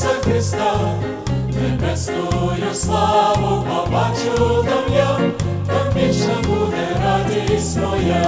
Ісуса 0.00 0.08
Христа, 0.24 0.80
небесною 1.48 2.74
славу 2.74 3.64
побачу 3.68 4.64
там 4.64 4.94
я, 4.94 5.18
там 5.66 5.92
вічна 5.96 6.34
буде 6.46 6.86
радість 7.04 7.78
моя. 7.78 8.26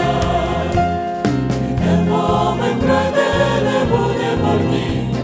Ідемо 1.70 2.56
ми 2.60 2.86
край, 2.86 3.12
де 3.14 3.62
не 3.64 3.84
буде 3.84 4.36
борні, 4.42 5.14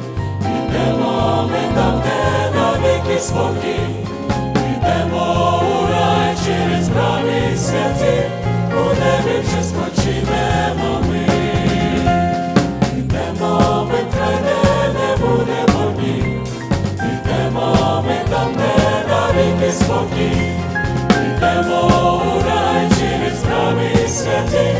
ідемо 0.41 1.49
ми 1.51 1.75
там, 1.75 2.03
де 2.05 2.59
навіки 2.59 3.21
спокій, 3.21 3.81
ідемо 4.57 5.63
у 5.63 5.93
рай 5.93 6.37
через 6.47 6.89
брамі 6.89 7.28
спокій, 19.79 20.53
ідемо 21.11 21.81
у 22.27 22.49
рай 22.49 22.89
через 22.99 23.43
брамі 23.43 24.09
святі, 24.09 24.75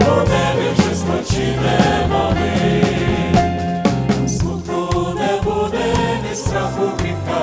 у 0.00 0.14
небі 0.16 0.68
вже 0.78 0.94
спочинемо 0.94 2.32
ми. 2.34 2.82
Смутку 4.28 5.08
не 5.14 5.42
буде, 5.42 5.84
ні 6.28 6.34
страху 6.36 6.90
гріха, 6.98 7.42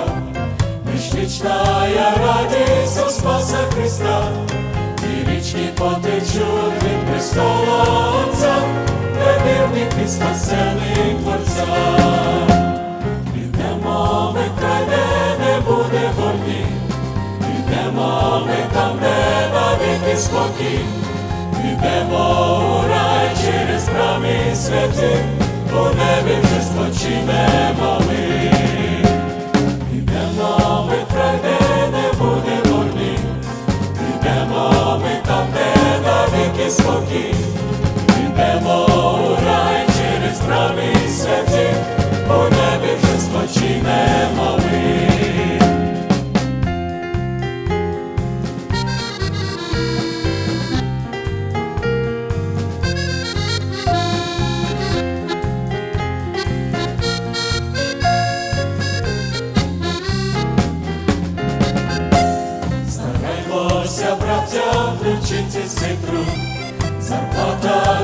Вічна 0.94 1.88
я 1.96 2.10
радість 2.12 3.08
у 3.08 3.10
Спаса 3.10 3.58
Христа, 3.74 4.28
і 5.04 5.30
річки 5.30 5.70
потечуть 5.78 6.84
від 6.84 7.12
престола 7.12 8.14
Отця, 8.24 8.56
де 9.14 9.42
вірних 9.46 9.94
і 10.06 10.08
спасених 10.08 11.22
Творця. 11.24 11.66
Ідемо 13.36 14.32
ми 14.34 14.42
край, 14.60 14.84
де 14.90 15.46
не 15.46 15.60
буде 15.62 16.10
борні, 16.20 16.60
ідемо 16.60 16.61
ми 18.48 18.58
там, 18.74 18.92
де 19.02 19.16
навіки 19.54 20.18
спокій, 20.18 20.80
ідемо 21.60 22.24
у 22.60 22.90
рай 22.90 23.30
через 23.46 23.90
брамі 23.90 24.56
святі, 24.56 25.16
у 25.72 25.84
небі 25.84 26.36
вже 26.44 26.62
спочинемо 26.62 28.02
ми. 28.08 28.52
Ідемо 29.94 30.86
ми 30.90 30.98
край, 31.14 31.36
де 31.44 31.58
не 31.92 32.14
буде 32.20 32.70
борні, 32.70 33.18
ідемо 34.16 34.72
ми 35.04 35.22
там, 35.28 35.46
де 35.54 35.70
навіки 36.08 36.70
спокій, 36.70 37.36
ідемо 38.26 38.86
у 38.86 39.46
рай 39.46 39.86
через 39.98 40.42
брамі 40.42 41.10
святі, 41.10 41.68
у 42.30 42.44
небі 42.44 42.92
вже 43.02 43.20
спочинемо 43.20 44.58
ми. 44.58 44.61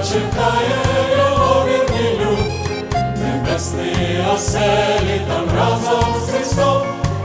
Чекає 0.09 0.79
його 1.19 1.65
вірний 1.67 2.21
люд, 2.21 2.39
небесний 2.93 4.19
оселі 4.35 5.21
там 5.29 5.57
разом 5.57 6.15
з 6.27 6.31
Христом, 6.31 6.83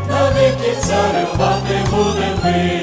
навіки 0.09 0.77
царювати 0.81 1.75
будем 1.91 2.37
ми. 2.43 2.81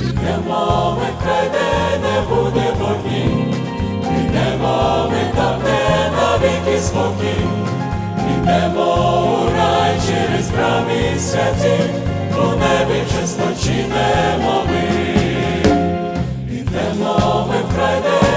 Ідемо 0.00 0.96
ми 0.98 1.08
край, 1.22 1.50
де 1.52 1.98
не 1.98 2.20
буде 2.28 2.72
вогні, 2.80 3.54
ідемо 4.02 5.10
ми 5.10 5.36
там, 5.36 5.60
де 5.64 6.10
навіки 6.16 6.80
спокій, 6.80 7.46
ідемо 8.36 8.86
у 9.24 9.56
рай 9.58 9.94
через 10.06 10.50
брамі 10.50 11.18
святі, 11.18 11.80
у 12.36 12.46
небі 12.46 13.02
вже 13.06 13.26
спочинемо 13.26 14.64
ми. 14.68 14.84
Ідемо 16.50 17.46
ми 17.48 17.56
в 17.56 17.74
край, 17.76 17.98
де 18.02 18.33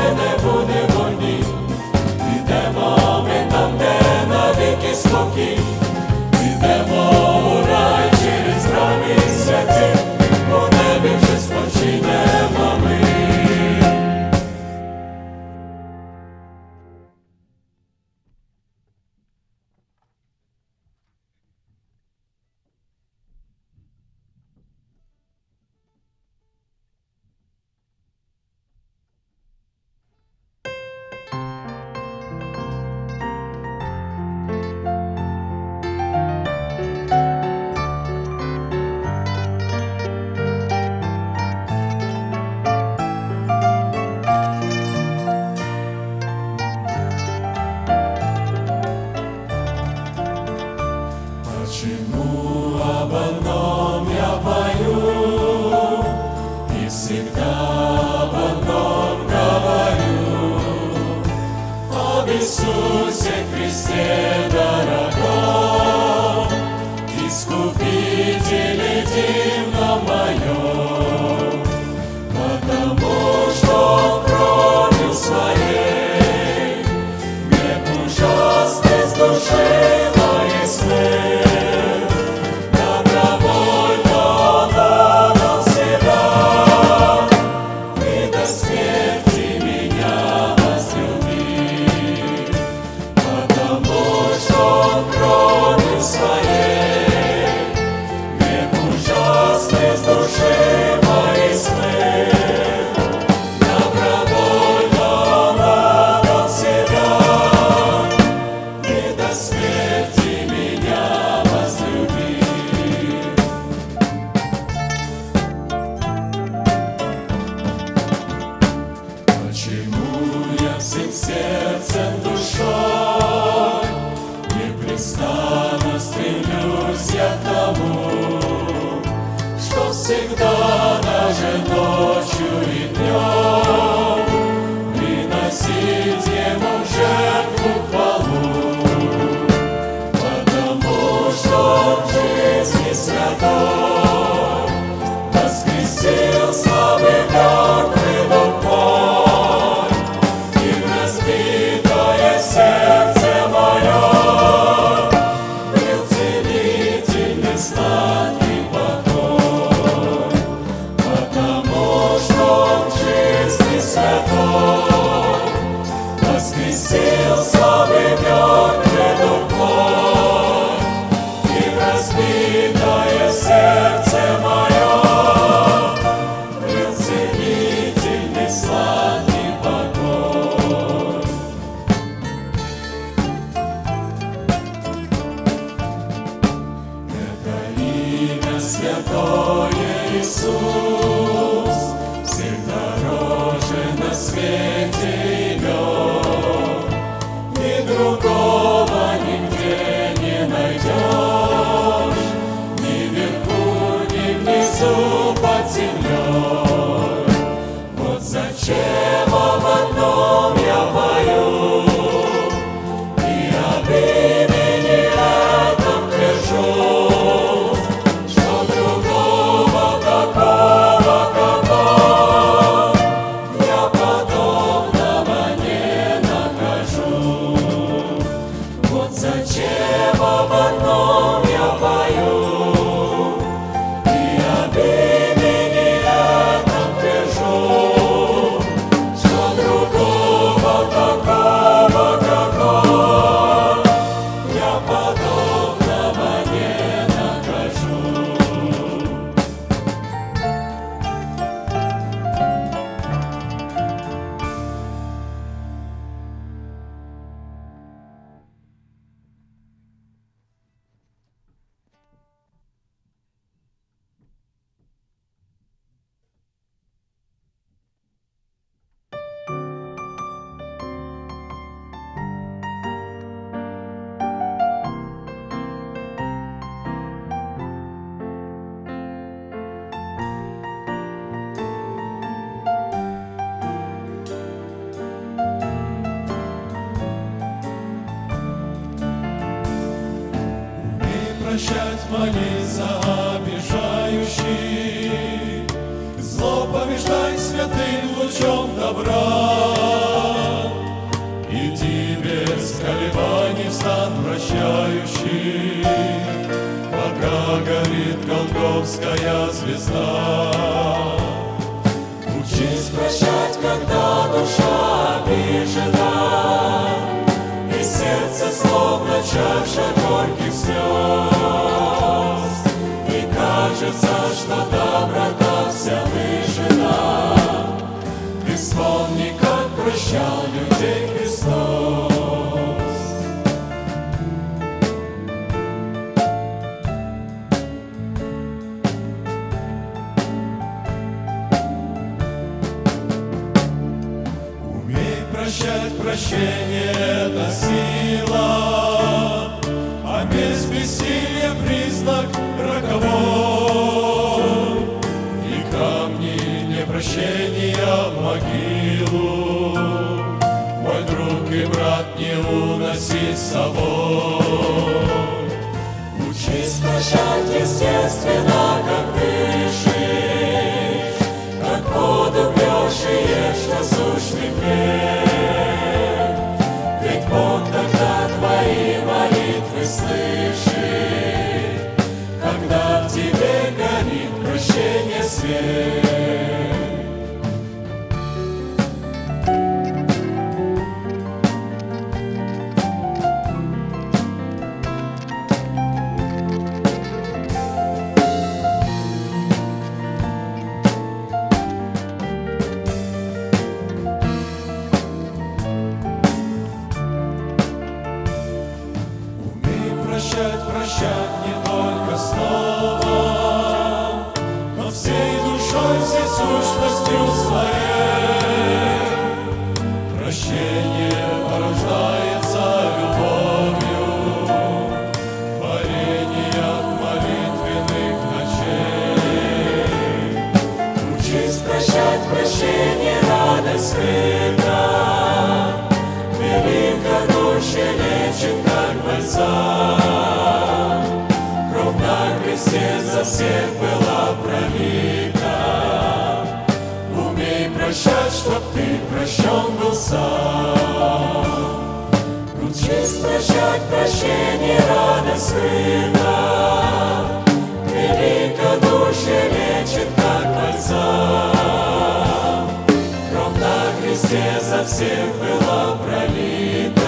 Христе 464.17 464.59
за 464.61 464.83
всех 464.83 465.27
была 465.35 465.95
пролита. 465.97 467.01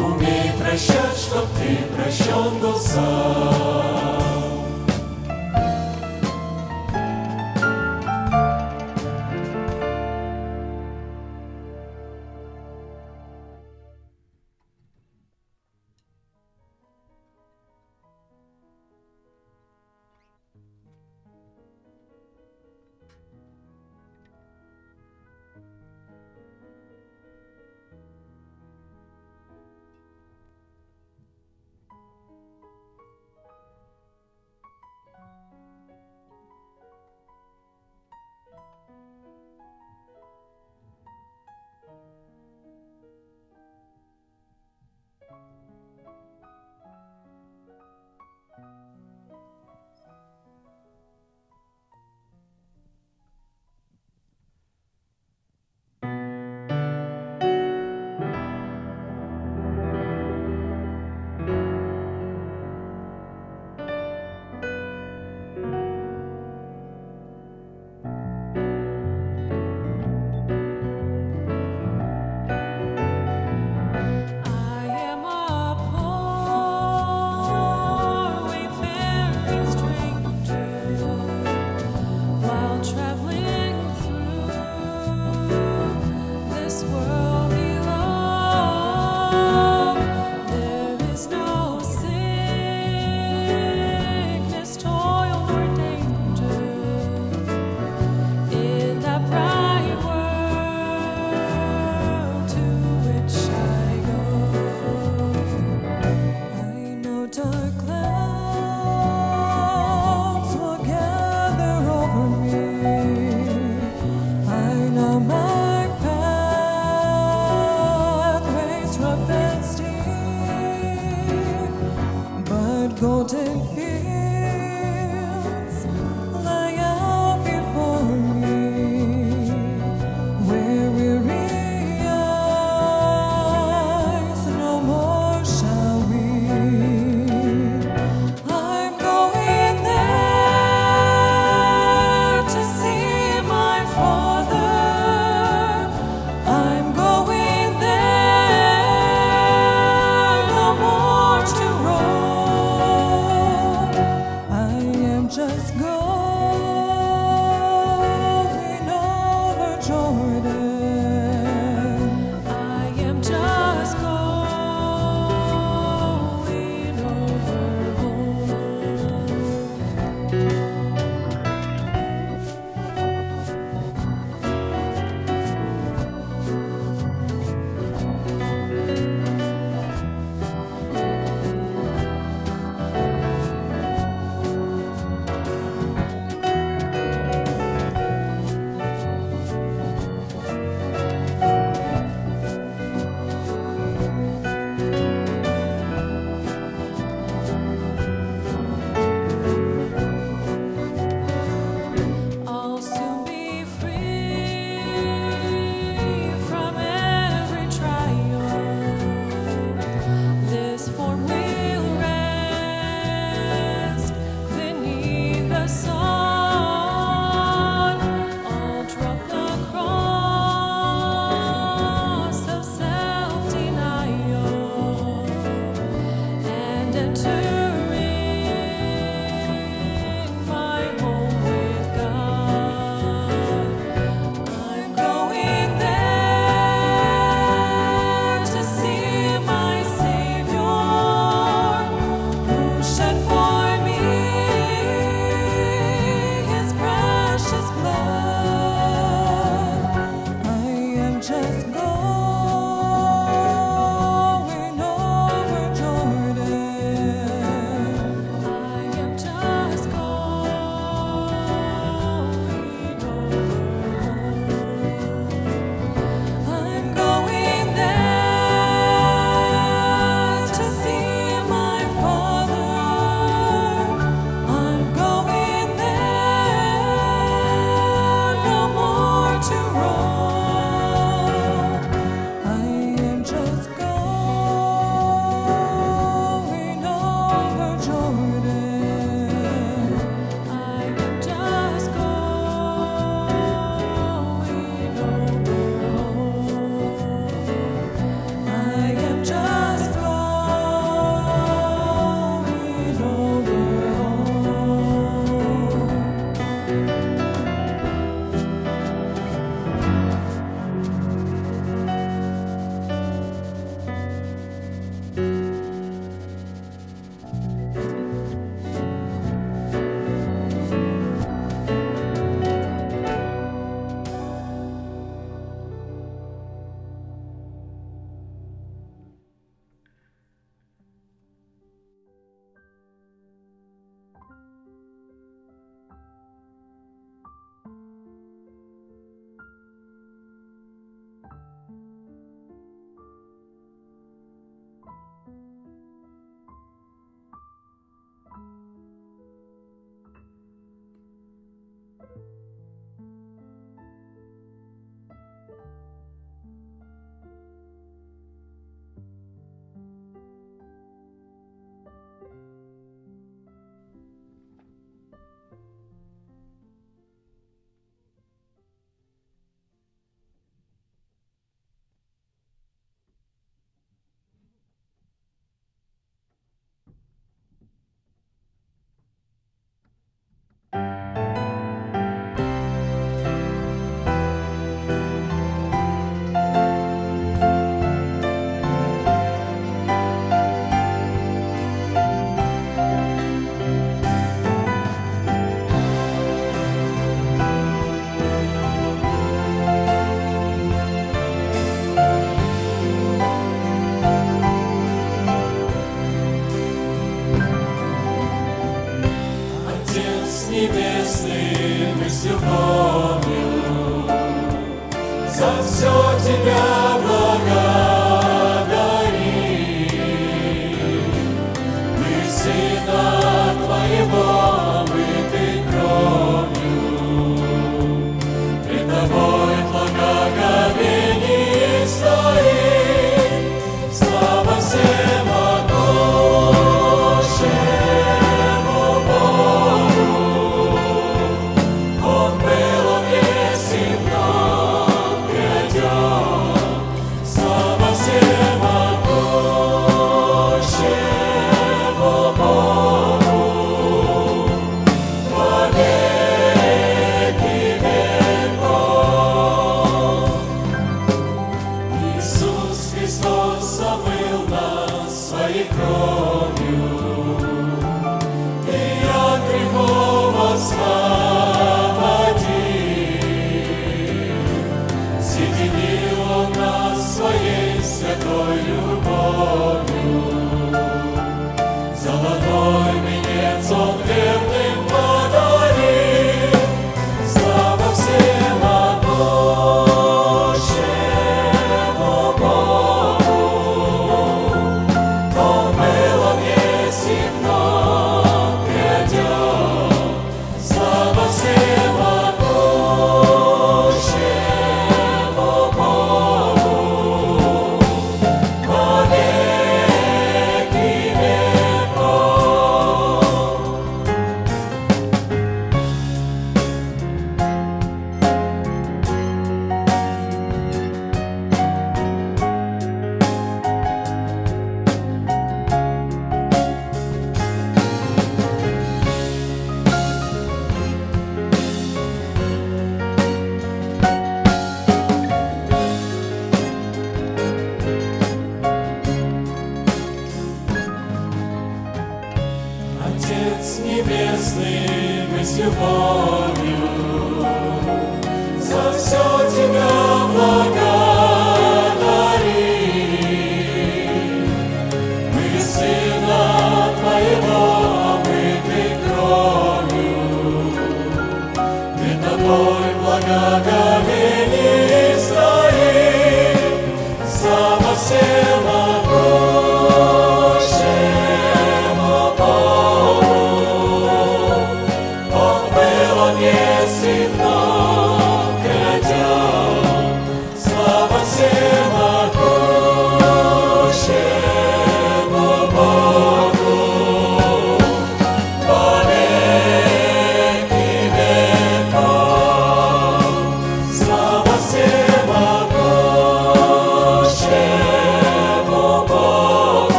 Умей 0.00 0.50
прощать, 0.58 1.16
чтоб 1.16 1.46
ты 1.56 1.78
прощен 1.94 2.58
был 2.58 2.74
сам. 2.74 3.87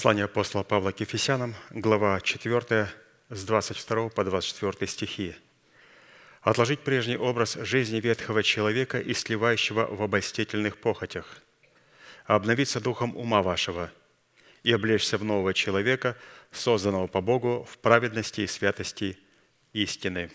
Послание 0.00 0.24
апостола 0.24 0.62
Павла 0.62 0.92
к 0.92 1.00
Ефесянам, 1.00 1.54
глава 1.68 2.22
4, 2.22 2.88
с 3.28 3.44
22 3.44 4.08
по 4.08 4.24
24 4.24 4.86
стихи. 4.86 5.36
«Отложить 6.40 6.80
прежний 6.80 7.18
образ 7.18 7.56
жизни 7.56 8.00
ветхого 8.00 8.42
человека 8.42 8.98
и 8.98 9.12
сливающего 9.12 9.94
в 9.94 10.00
обольстительных 10.00 10.78
похотях, 10.78 11.42
обновиться 12.24 12.80
духом 12.80 13.14
ума 13.14 13.42
вашего 13.42 13.90
и 14.62 14.72
облечься 14.72 15.18
в 15.18 15.24
нового 15.24 15.52
человека, 15.52 16.16
созданного 16.50 17.06
по 17.06 17.20
Богу 17.20 17.68
в 17.70 17.76
праведности 17.76 18.40
и 18.40 18.46
святости 18.46 19.18
истины». 19.74 20.30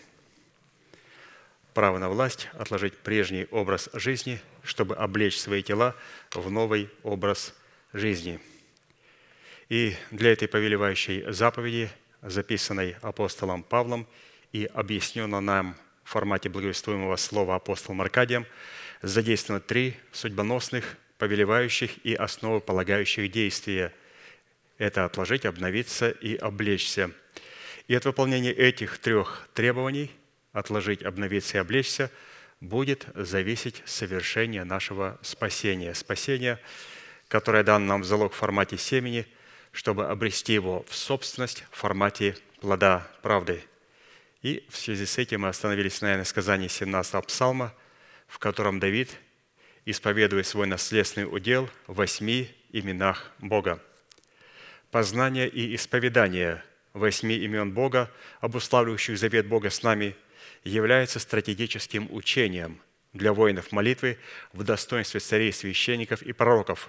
Право 1.74 1.98
на 1.98 2.08
власть– 2.08 2.50
отложить 2.52 2.96
прежний 2.98 3.48
образ 3.50 3.90
жизни, 3.94 4.40
чтобы 4.62 4.94
облечь 4.94 5.40
свои 5.40 5.64
тела 5.64 5.96
в 6.30 6.52
новый 6.52 6.88
образ 7.02 7.52
жизни– 7.92 8.40
и 9.68 9.96
для 10.10 10.32
этой 10.32 10.48
повелевающей 10.48 11.30
заповеди, 11.32 11.90
записанной 12.22 12.96
апостолом 13.02 13.62
Павлом 13.62 14.06
и 14.52 14.68
объясненной 14.72 15.40
нам 15.40 15.76
в 16.04 16.10
формате 16.10 16.48
благовествуемого 16.48 17.16
слова 17.16 17.56
апостолом 17.56 18.00
Аркадием, 18.00 18.46
задействовано 19.02 19.60
три 19.60 19.96
судьбоносных, 20.12 20.96
повелевающих 21.18 22.04
и 22.04 22.14
основополагающих 22.14 23.30
действия. 23.30 23.92
Это 24.78 25.04
отложить, 25.04 25.46
обновиться 25.46 26.10
и 26.10 26.36
облечься. 26.36 27.10
И 27.88 27.94
от 27.94 28.04
выполнения 28.04 28.52
этих 28.52 28.98
трех 28.98 29.48
требований– 29.54 30.10
отложить, 30.52 31.02
обновиться 31.02 31.58
и 31.58 31.60
облечься– 31.60 32.10
будет 32.60 33.06
зависеть 33.14 33.82
совершение 33.84 34.64
нашего 34.64 35.18
спасения. 35.20 35.92
Спасение, 35.94 36.58
которое 37.28 37.62
дано 37.62 37.84
нам 37.84 38.00
в 38.00 38.06
залог 38.06 38.32
в 38.32 38.36
формате 38.36 38.78
семени– 38.78 39.26
чтобы 39.76 40.06
обрести 40.06 40.54
его 40.54 40.86
в 40.88 40.96
собственность 40.96 41.66
в 41.70 41.76
формате 41.76 42.34
плода 42.60 43.06
правды. 43.20 43.62
И 44.40 44.64
в 44.70 44.76
связи 44.78 45.04
с 45.04 45.18
этим 45.18 45.42
мы 45.42 45.48
остановились 45.48 46.00
на 46.00 46.24
сказании 46.24 46.66
17-го 46.66 47.20
псалма, 47.20 47.74
в 48.26 48.38
котором 48.38 48.80
Давид 48.80 49.18
исповедует 49.84 50.46
свой 50.46 50.66
наследственный 50.66 51.28
удел 51.30 51.68
в 51.86 51.96
восьми 51.96 52.50
именах 52.72 53.30
Бога. 53.38 53.82
Познание 54.90 55.46
и 55.46 55.74
исповедание 55.74 56.64
восьми 56.94 57.36
имен 57.36 57.72
Бога, 57.72 58.10
обуславливающих 58.40 59.18
завет 59.18 59.46
Бога 59.46 59.68
с 59.68 59.82
нами, 59.82 60.16
является 60.64 61.18
стратегическим 61.18 62.08
учением 62.10 62.80
для 63.12 63.34
воинов 63.34 63.72
молитвы 63.72 64.16
в 64.54 64.62
достоинстве 64.62 65.20
царей, 65.20 65.52
священников 65.52 66.22
и 66.22 66.32
пророков, 66.32 66.88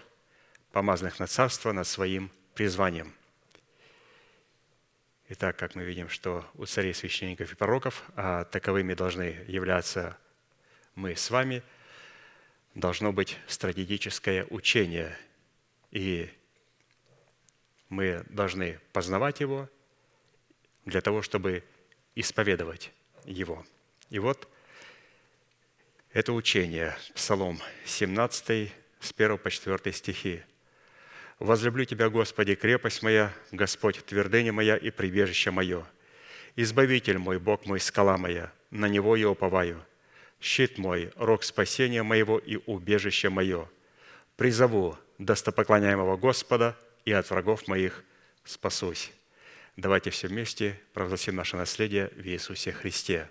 помазанных 0.71 1.19
на 1.19 1.27
царство 1.27 1.73
над 1.73 1.85
своим 1.85 2.31
призванием. 2.57 3.13
Итак, 5.29 5.57
как 5.57 5.75
мы 5.75 5.83
видим, 5.83 6.09
что 6.09 6.43
у 6.55 6.65
царей, 6.65 6.91
священников 6.91 7.53
и 7.53 7.55
пророков, 7.55 8.03
а 8.15 8.45
таковыми 8.45 8.95
должны 8.95 9.45
являться 9.47 10.17
мы 10.95 11.15
с 11.15 11.29
вами, 11.29 11.61
должно 12.73 13.13
быть 13.13 13.37
стратегическое 13.45 14.43
учение. 14.49 15.15
И 15.91 16.31
мы 17.89 18.23
должны 18.27 18.79
познавать 18.91 19.39
его 19.39 19.69
для 20.85 21.01
того, 21.01 21.21
чтобы 21.21 21.63
исповедовать 22.15 22.91
его. 23.23 23.63
И 24.09 24.17
вот 24.17 24.47
это 26.11 26.33
учение, 26.33 26.97
Псалом 27.13 27.61
17, 27.85 28.73
с 28.99 29.13
1 29.15 29.37
по 29.37 29.51
4 29.51 29.93
стихи– 29.93 30.41
Возлюблю 31.39 31.85
Тебя, 31.85 32.09
Господи, 32.09 32.55
крепость 32.55 33.03
моя, 33.03 33.31
Господь, 33.51 34.03
твердыня 34.03 34.51
моя 34.51 34.75
и 34.75 34.89
прибежище 34.89 35.51
мое. 35.51 35.85
Избавитель 36.55 37.19
мой, 37.19 37.37
Бог 37.37 37.65
мой, 37.67 37.79
скала 37.79 38.17
моя, 38.17 38.51
на 38.71 38.87
Него 38.87 39.15
я 39.15 39.29
уповаю. 39.29 39.85
Щит 40.41 40.79
мой, 40.79 41.11
рог 41.15 41.43
спасения 41.43 42.01
моего 42.01 42.39
и 42.39 42.57
убежище 42.65 43.29
мое. 43.29 43.69
Призову 44.35 44.97
достопоклоняемого 45.19 46.17
Господа, 46.17 46.75
и 47.05 47.11
от 47.11 47.29
врагов 47.29 47.67
моих 47.67 48.03
спасусь. 48.43 49.13
Давайте 49.77 50.09
все 50.09 50.27
вместе 50.27 50.79
провозгласим 50.93 51.35
наше 51.35 51.55
наследие 51.55 52.11
в 52.15 52.25
Иисусе 52.25 52.71
Христе. 52.71 53.29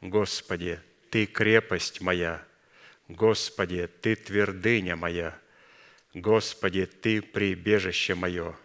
Господи, 0.00 0.78
Ты 1.10 1.24
крепость 1.26 2.02
моя, 2.02 2.44
Господи, 3.08 3.88
Ты 4.02 4.14
твердыня 4.14 4.94
моя– 4.94 5.38
Господи, 6.14 6.86
Ты 6.86 7.20
прибежище 7.20 8.14
мое, 8.14 8.56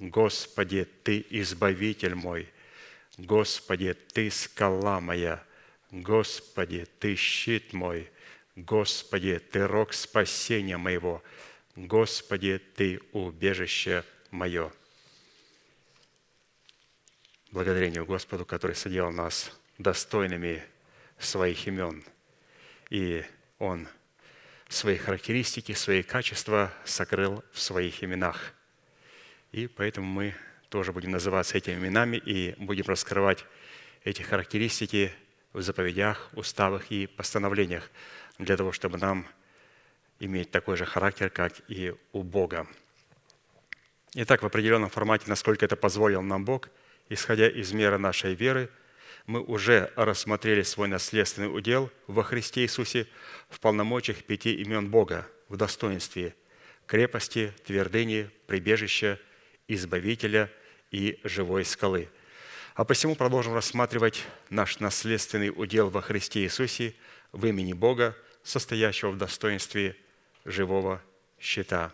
Господи, 0.00 0.84
Ты 1.04 1.24
избавитель 1.30 2.16
мой, 2.16 2.52
Господи, 3.16 3.94
Ты 3.94 4.30
скала 4.32 5.00
моя, 5.00 5.44
Господи, 5.92 6.86
Ты 6.98 7.14
щит 7.14 7.72
мой, 7.72 8.10
Господи, 8.56 9.38
Ты 9.38 9.68
рог 9.68 9.92
спасения 9.92 10.76
моего, 10.76 11.22
Господи, 11.76 12.60
Ты 12.74 13.00
убежище 13.12 14.04
мое. 14.32 14.72
Благодарение 17.52 18.04
Господу, 18.04 18.44
который 18.44 18.74
соделал 18.74 19.12
нас 19.12 19.52
достойными 19.78 20.64
своих 21.16 21.64
имен. 21.68 22.04
И 22.90 23.22
Он– 23.60 23.86
свои 24.68 24.96
характеристики, 24.96 25.72
свои 25.72 26.02
качества 26.02 26.72
сокрыл 26.84 27.42
в 27.52 27.60
своих 27.60 28.04
именах. 28.04 28.52
И 29.50 29.66
поэтому 29.66 30.06
мы 30.06 30.34
тоже 30.68 30.92
будем 30.92 31.10
называться 31.10 31.56
этими 31.56 31.74
именами 31.74 32.18
и 32.18 32.54
будем 32.58 32.84
раскрывать 32.86 33.44
эти 34.04 34.22
характеристики 34.22 35.12
в 35.52 35.62
заповедях, 35.62 36.28
уставах 36.34 36.90
и 36.90 37.06
постановлениях 37.06 37.90
для 38.38 38.56
того, 38.56 38.72
чтобы 38.72 38.98
нам 38.98 39.26
иметь 40.20 40.50
такой 40.50 40.76
же 40.76 40.84
характер, 40.84 41.30
как 41.30 41.54
и 41.68 41.94
у 42.12 42.22
Бога. 42.22 42.66
Итак, 44.14 44.42
в 44.42 44.46
определенном 44.46 44.90
формате, 44.90 45.24
насколько 45.28 45.64
это 45.64 45.76
позволил 45.76 46.22
нам 46.22 46.44
Бог, 46.44 46.68
исходя 47.08 47.48
из 47.48 47.72
меры 47.72 47.98
нашей 47.98 48.34
веры– 48.34 48.70
мы 49.28 49.42
уже 49.42 49.92
рассмотрели 49.94 50.62
свой 50.62 50.88
наследственный 50.88 51.54
удел 51.54 51.90
во 52.06 52.24
Христе 52.24 52.62
Иисусе 52.62 53.06
в 53.50 53.60
полномочиях 53.60 54.24
пяти 54.24 54.54
имен 54.54 54.88
Бога 54.88 55.28
в 55.50 55.58
достоинстве 55.58 56.34
крепости, 56.86 57.52
твердыни, 57.66 58.30
прибежища, 58.46 59.20
избавителя 59.68 60.50
и 60.90 61.20
живой 61.24 61.66
скалы. 61.66 62.08
А 62.74 62.86
посему 62.86 63.16
продолжим 63.16 63.52
рассматривать 63.52 64.24
наш 64.48 64.80
наследственный 64.80 65.52
удел 65.54 65.90
во 65.90 66.00
Христе 66.00 66.44
Иисусе 66.44 66.94
в 67.30 67.44
имени 67.44 67.74
Бога, 67.74 68.16
состоящего 68.42 69.10
в 69.10 69.18
достоинстве 69.18 69.94
живого 70.46 71.02
щита. 71.38 71.92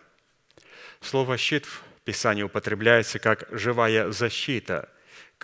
Слово 1.01 1.37
«щит» 1.37 1.67
в 1.67 1.83
Писании 2.05 2.45
употребляется 2.45 3.19
как 3.19 3.49
«живая 3.51 4.13
защита», 4.13 4.94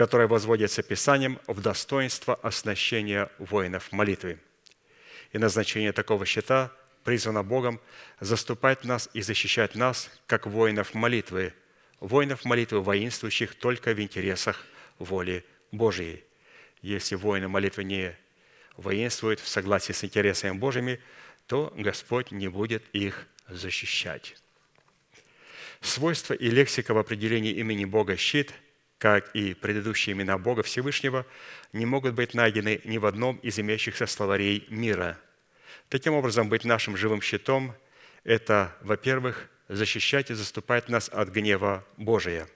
которое 0.00 0.28
возводится 0.28 0.82
Писанием 0.82 1.38
в 1.46 1.60
достоинство 1.60 2.34
оснащения 2.36 3.30
воинов 3.38 3.92
молитвы. 3.92 4.38
И 5.30 5.36
назначение 5.36 5.92
такого 5.92 6.24
щита 6.24 6.72
призвано 7.04 7.42
Богом 7.42 7.82
заступать 8.18 8.82
нас 8.84 9.10
и 9.12 9.20
защищать 9.20 9.74
нас, 9.74 10.08
как 10.26 10.46
воинов 10.46 10.94
молитвы, 10.94 11.52
воинов 12.00 12.46
молитвы, 12.46 12.80
воинствующих 12.80 13.54
только 13.56 13.92
в 13.92 14.00
интересах 14.00 14.64
воли 14.98 15.44
Божией. 15.70 16.24
Если 16.80 17.14
воины 17.14 17.48
молитвы 17.48 17.84
не 17.84 18.16
воинствуют 18.78 19.38
в 19.38 19.48
согласии 19.48 19.92
с 19.92 20.02
интересами 20.02 20.56
Божьими, 20.56 20.98
то 21.46 21.74
Господь 21.76 22.30
не 22.30 22.48
будет 22.48 22.84
их 22.94 23.26
защищать. 23.50 24.34
Свойства 25.82 26.32
и 26.32 26.48
лексика 26.48 26.94
в 26.94 26.98
определении 26.98 27.52
имени 27.52 27.84
Бога 27.84 28.16
«щит»– 28.16 28.54
как 29.00 29.34
и 29.34 29.54
предыдущие 29.54 30.12
имена 30.12 30.36
Бога 30.36 30.62
Всевышнего, 30.62 31.24
не 31.72 31.86
могут 31.86 32.12
быть 32.12 32.34
найдены 32.34 32.82
ни 32.84 32.98
в 32.98 33.06
одном 33.06 33.38
из 33.38 33.58
имеющихся 33.58 34.06
словарей 34.06 34.66
мира. 34.68 35.18
Таким 35.88 36.12
образом, 36.12 36.50
быть 36.50 36.66
нашим 36.66 36.98
живым 36.98 37.22
щитом– 37.22 37.74
это, 38.24 38.76
во-первых, 38.82 39.48
защищать 39.68 40.30
и 40.30 40.34
заступать 40.34 40.90
нас 40.90 41.08
от 41.08 41.30
гнева 41.30 41.82
Божия. 41.96 42.46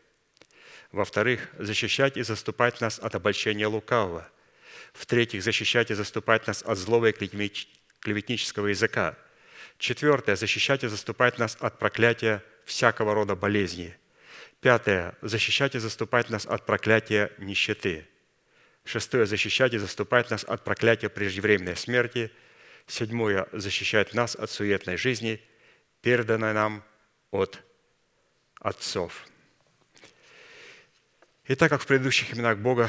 Во-вторых, 0.92 1.48
защищать 1.58 2.18
и 2.18 2.22
заступать 2.22 2.78
нас 2.82 2.98
от 2.98 3.14
обольщения 3.14 3.66
лукавого. 3.66 4.28
В-третьих, 4.92 5.42
защищать 5.42 5.90
и 5.90 5.94
заступать 5.94 6.46
нас 6.46 6.62
от 6.62 6.76
злого 6.76 7.06
и 7.06 7.12
клеветнического 8.00 8.66
языка. 8.66 9.16
Четвертое, 9.78 10.36
защищать 10.36 10.84
и 10.84 10.88
заступать 10.88 11.38
нас 11.38 11.56
от 11.58 11.78
проклятия 11.78 12.44
всякого 12.66 13.14
рода 13.14 13.34
болезней– 13.34 13.94
Пятое. 14.64 15.14
Защищать 15.20 15.74
и 15.74 15.78
заступать 15.78 16.30
нас 16.30 16.46
от 16.46 16.64
проклятия 16.64 17.30
нищеты. 17.36 18.08
Шестое. 18.86 19.26
Защищать 19.26 19.74
и 19.74 19.78
заступать 19.78 20.30
нас 20.30 20.42
от 20.42 20.64
проклятия 20.64 21.10
преждевременной 21.10 21.76
смерти. 21.76 22.32
Седьмое. 22.86 23.46
Защищать 23.52 24.14
нас 24.14 24.34
от 24.34 24.50
суетной 24.50 24.96
жизни, 24.96 25.42
переданной 26.00 26.54
нам 26.54 26.82
от 27.30 27.62
отцов. 28.58 29.26
И 31.44 31.54
так 31.56 31.68
как 31.68 31.82
в 31.82 31.86
предыдущих 31.86 32.32
именах 32.32 32.56
Бога, 32.56 32.88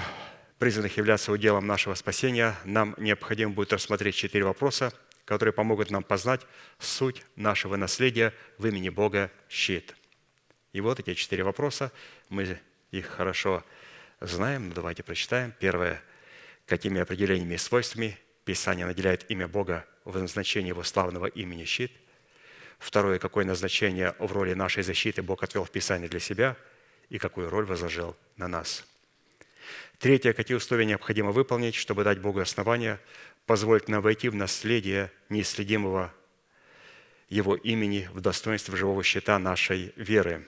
призванных 0.60 0.96
являться 0.96 1.34
уделом 1.34 1.68
нашего 1.68 1.96
спасения, 1.96 2.56
нам 2.64 2.96
необходимо 2.98 3.52
будет 3.52 3.74
рассмотреть 3.74 4.16
четыре 4.16 4.46
вопроса, 4.46 4.94
которые 5.26 5.52
помогут 5.52 5.92
нам 5.92 6.04
познать 6.04 6.40
суть 6.80 7.26
нашего 7.36 7.76
наследия 7.76 8.34
в 8.58 8.66
имени 8.66 8.88
Бога 8.88 9.30
щит. 9.50 9.94
И 10.76 10.82
вот 10.82 11.00
эти 11.00 11.14
четыре 11.14 11.46
вопроса, 11.46 11.90
мы 12.28 12.60
их 12.92 13.06
хорошо 13.06 13.64
знаем, 14.20 14.68
но 14.68 14.76
давайте 14.76 15.04
прочитаем. 15.04 15.54
Первое. 15.58 16.02
Какими 16.66 17.00
определениями 17.00 17.54
и 17.54 17.58
свойствами 17.58 18.20
Писание 18.44 18.86
наделяет 18.86 19.32
имя 19.32 19.48
Бога 19.48 19.86
в 20.04 20.20
назначении 20.20 20.68
Его 20.68 20.84
славного 20.84 21.28
имени 21.28 21.64
щит? 21.64 21.94
Второе. 22.78 23.20
Какое 23.20 23.46
назначение 23.46 24.16
в 24.20 24.34
роли 24.34 24.54
нашей 24.54 24.84
защиты 24.84 25.22
Бог 25.22 25.44
отвел 25.44 25.64
в 25.64 25.72
Писании 25.72 26.10
для 26.10 26.20
себя 26.20 26.58
и 27.08 27.20
какую 27.20 27.50
роль 27.50 27.64
возложил 27.64 28.18
на 28.36 28.50
нас? 28.50 28.86
Третье. 29.98 30.34
Какие 30.34 30.58
условия 30.58 30.86
необходимо 30.86 31.32
выполнить, 31.32 31.76
чтобы 31.76 32.04
дать 32.04 32.20
Богу 32.20 32.42
основания 32.42 33.00
позволить 33.46 33.88
нам 33.88 34.02
войти 34.02 34.28
в 34.28 34.36
наследие 34.36 35.10
неисследимого 35.30 36.14
Его 37.30 37.56
имени 37.56 38.10
в 38.12 38.20
достоинстве 38.20 38.76
живого 38.76 39.04
щита 39.04 39.40
нашей 39.40 39.94
веры. 39.96 40.46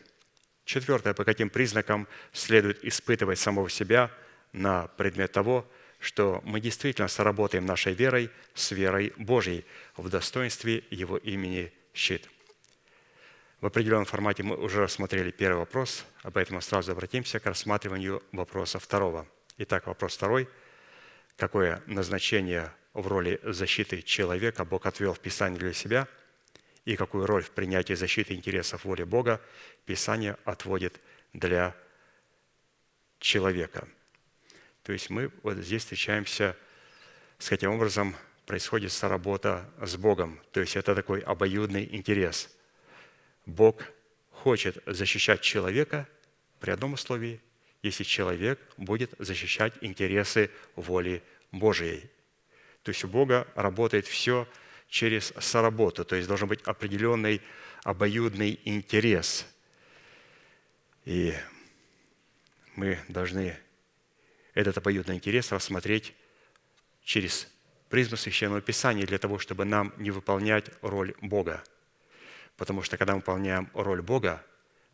Четвертое. 0.67 1.13
По 1.13 1.23
каким 1.23 1.49
признакам 1.49 2.10
следует 2.34 2.84
испытывать 2.84 3.39
самого 3.39 3.69
себя 3.69 4.12
на 4.51 4.88
предмет 4.97 5.32
того, 5.32 5.65
что 5.97 6.41
мы 6.43 6.60
действительно 6.60 7.08
соработаем 7.08 7.65
нашей 7.65 7.93
верой 7.93 8.30
с 8.53 8.71
верой 8.71 9.13
Божьей 9.15 9.63
в 9.95 10.10
достоинстве 10.10 10.84
Его 10.89 11.15
имени 11.15 11.71
щит. 11.93 12.30
В 13.62 13.65
определенном 13.65 14.03
формате 14.03 14.43
мы 14.43 14.58
уже 14.58 14.82
рассмотрели 14.82 15.32
первый 15.32 15.60
вопрос, 15.60 16.06
а 16.21 16.32
поэтому 16.32 16.60
сразу 16.60 16.91
обратимся 16.91 17.39
к 17.39 17.45
рассматриванию 17.45 18.21
вопроса 18.34 18.77
второго. 18.77 19.25
Итак, 19.58 19.88
вопрос 19.88 20.17
второй. 20.17 20.49
Какое 21.38 21.82
назначение 21.86 22.73
в 22.93 23.08
роли 23.08 23.39
защиты 23.41 24.01
человека 24.01 24.65
Бог 24.65 24.86
отвел 24.86 25.13
в 25.13 25.21
Писании 25.21 25.60
для 25.60 25.71
себя 25.71 26.10
и 26.88 26.95
какую 26.95 27.26
роль 27.26 27.43
в 27.43 27.52
принятии 27.52 27.95
защиты 27.95 28.34
интересов 28.34 28.86
воли 28.86 29.04
Бога 29.04 29.41
Писание 29.86 30.38
отводит 30.45 31.02
для 31.34 31.76
человека. 33.19 33.89
То 34.84 34.93
есть 34.93 35.10
мы 35.10 35.30
вот 35.43 35.58
здесь 35.58 35.82
встречаемся 35.82 36.56
с 37.39 37.50
каким 37.50 37.71
образом 37.71 38.15
происходит 38.45 38.93
соработа 38.93 39.69
с 39.82 39.97
Богом. 39.97 40.39
То 40.54 40.62
есть 40.62 40.78
это 40.78 40.95
такой 40.95 41.19
обоюдный 41.19 41.93
интерес. 41.93 42.56
Бог 43.45 43.84
хочет 44.32 44.82
защищать 44.86 45.41
человека 45.41 46.08
при 46.62 46.71
одном 46.71 46.93
условии, 46.93 47.41
если 47.84 48.06
человек 48.06 48.62
будет 48.78 49.13
защищать 49.19 49.73
интересы 49.82 50.50
воли 50.78 51.21
Божией. 51.52 52.10
То 52.84 52.91
есть 52.91 53.04
у 53.04 53.10
Бога 53.10 53.45
работает 53.56 54.08
все 54.08 54.47
через 54.88 55.34
соработу, 55.39 56.06
то 56.06 56.15
есть 56.15 56.28
должен 56.28 56.47
быть 56.47 56.62
определенный 56.63 57.41
обоюдный 57.84 58.60
интерес. 58.65 59.45
И 61.06 61.34
мы 62.76 63.00
должны 63.08 63.58
этот 64.54 64.78
обоюдный 64.78 65.15
интерес 65.15 65.52
рассмотреть 65.52 66.13
через 67.04 67.47
призму 67.89 68.17
Священного 68.17 68.62
Писания 68.62 69.06
для 69.06 69.17
того, 69.17 69.39
чтобы 69.39 69.65
нам 69.65 69.93
не 69.97 70.12
выполнять 70.12 70.69
роль 70.82 71.13
Бога. 71.21 71.63
Потому 72.58 72.82
что 72.82 72.97
когда 72.97 73.13
мы 73.13 73.19
выполняем 73.19 73.69
роль 73.73 74.02
Бога, 74.02 74.43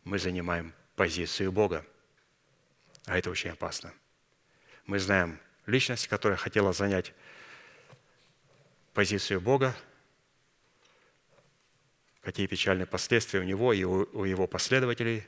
мы 0.04 0.18
занимаем 0.18 0.74
позицию 0.96 1.50
Бога. 1.50 1.84
А 3.06 3.18
это 3.18 3.30
очень 3.30 3.50
опасно. 3.50 3.92
Мы 4.86 4.98
знаем 4.98 5.40
личность, 5.66 6.08
которая 6.08 6.36
хотела 6.36 6.72
занять 6.72 7.12
позицию 8.94 9.40
Бога, 9.40 9.76
какие 12.22 12.46
печальные 12.46 12.86
последствия 12.86 13.40
у 13.40 13.42
него 13.42 13.72
и 13.72 13.82
у 13.84 14.24
его 14.24 14.46
последователей. 14.46 15.24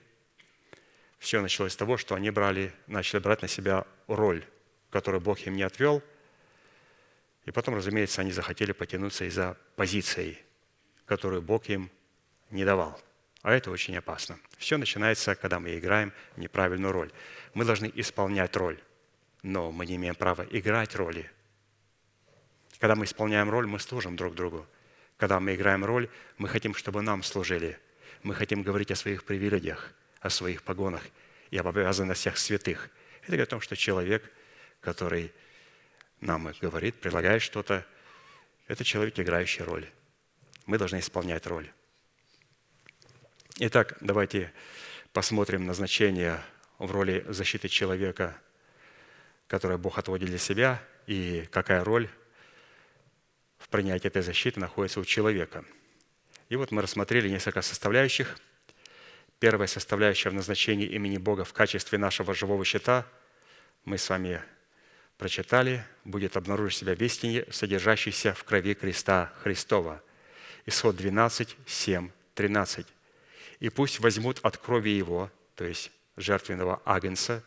Все 1.18 1.40
началось 1.42 1.72
с 1.72 1.76
того, 1.76 1.96
что 1.96 2.14
они 2.14 2.30
брали, 2.30 2.72
начали 2.86 3.20
брать 3.20 3.42
на 3.42 3.48
себя 3.48 3.86
роль, 4.06 4.44
которую 4.90 5.20
Бог 5.20 5.40
им 5.40 5.56
не 5.56 5.62
отвел. 5.62 6.02
И 7.44 7.50
потом, 7.50 7.74
разумеется, 7.74 8.20
они 8.20 8.32
захотели 8.32 8.72
потянуться 8.72 9.24
и 9.24 9.30
за 9.30 9.56
позицией, 9.74 10.38
которую 11.04 11.42
Бог 11.42 11.68
им 11.68 11.90
не 12.50 12.64
давал. 12.64 13.00
А 13.42 13.52
это 13.52 13.70
очень 13.70 13.96
опасно. 13.96 14.38
Все 14.58 14.76
начинается, 14.76 15.34
когда 15.34 15.60
мы 15.60 15.76
играем 15.78 16.12
неправильную 16.36 16.92
роль. 16.92 17.12
Мы 17.54 17.64
должны 17.64 17.90
исполнять 17.94 18.56
роль, 18.56 18.80
но 19.42 19.70
мы 19.72 19.86
не 19.86 19.96
имеем 19.96 20.14
права 20.14 20.46
играть 20.50 20.94
роли– 20.94 21.30
когда 22.78 22.94
мы 22.94 23.04
исполняем 23.04 23.50
роль, 23.50 23.66
мы 23.66 23.78
служим 23.78 24.16
друг 24.16 24.34
другу. 24.34 24.66
Когда 25.16 25.40
мы 25.40 25.54
играем 25.54 25.84
роль, 25.84 26.10
мы 26.36 26.48
хотим, 26.48 26.74
чтобы 26.74 27.02
нам 27.02 27.22
служили. 27.22 27.78
Мы 28.22 28.34
хотим 28.34 28.62
говорить 28.62 28.90
о 28.90 28.96
своих 28.96 29.24
привилегиях, 29.24 29.92
о 30.20 30.30
своих 30.30 30.62
погонах 30.62 31.02
и 31.50 31.56
об 31.56 31.68
обязанностях 31.68 32.36
святых. 32.36 32.90
Это 33.22 33.28
говорит 33.28 33.48
о 33.48 33.50
том, 33.50 33.60
что 33.60 33.76
человек, 33.76 34.30
который 34.80 35.32
нам 36.20 36.52
говорит, 36.60 36.96
предлагает 36.96 37.42
что-то, 37.42 37.86
это 38.68 38.84
человек, 38.84 39.18
играющий 39.18 39.64
роль. 39.64 39.88
Мы 40.66 40.76
должны 40.76 40.98
исполнять 40.98 41.46
роль. 41.46 41.70
Итак, 43.58 43.96
давайте 44.00 44.52
посмотрим 45.12 45.64
назначение 45.64 46.42
в 46.78 46.90
роли 46.90 47.24
защиты 47.28 47.68
человека, 47.68 48.36
которое 49.46 49.78
Бог 49.78 49.98
отводит 49.98 50.28
для 50.28 50.38
себя, 50.38 50.82
и 51.06 51.48
какая 51.50 51.82
роль 51.82 52.10
в 53.66 53.68
принятии 53.68 54.06
этой 54.06 54.22
защиты 54.22 54.60
находится 54.60 55.00
у 55.00 55.04
человека. 55.04 55.64
И 56.48 56.56
вот 56.56 56.70
мы 56.70 56.82
рассмотрели 56.82 57.28
несколько 57.28 57.62
составляющих. 57.62 58.38
Первая 59.40 59.66
составляющая 59.66 60.30
в 60.30 60.34
назначении 60.34 60.86
имени 60.86 61.18
Бога 61.18 61.44
в 61.44 61.52
качестве 61.52 61.98
нашего 61.98 62.32
живого 62.32 62.64
щита 62.64 63.04
мы 63.84 63.98
с 63.98 64.08
вами 64.08 64.40
прочитали, 65.18 65.84
будет 66.04 66.36
обнаружить 66.36 66.78
себя 66.78 66.94
в 66.94 67.00
истине, 67.00 67.44
содержащейся 67.50 68.34
в 68.34 68.44
крови 68.44 68.74
креста 68.74 69.32
Христова. 69.42 70.00
Исход 70.64 70.94
12, 70.96 71.56
7, 71.66 72.10
13. 72.34 72.86
«И 73.58 73.68
пусть 73.68 73.98
возьмут 73.98 74.38
от 74.42 74.58
крови 74.58 74.90
Его, 74.90 75.30
то 75.56 75.64
есть 75.64 75.90
жертвенного 76.16 76.80
агнца, 76.84 77.42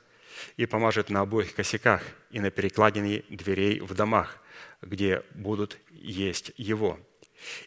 и 0.58 0.66
помажет 0.66 1.10
на 1.10 1.22
обоих 1.22 1.56
косяках 1.56 2.04
и 2.30 2.42
на 2.42 2.52
перекладине 2.52 3.24
дверей 3.30 3.80
в 3.80 3.94
домах, 3.94 4.42
где 4.82 5.24
будут 5.34 5.78
есть 5.92 6.52
его. 6.58 7.00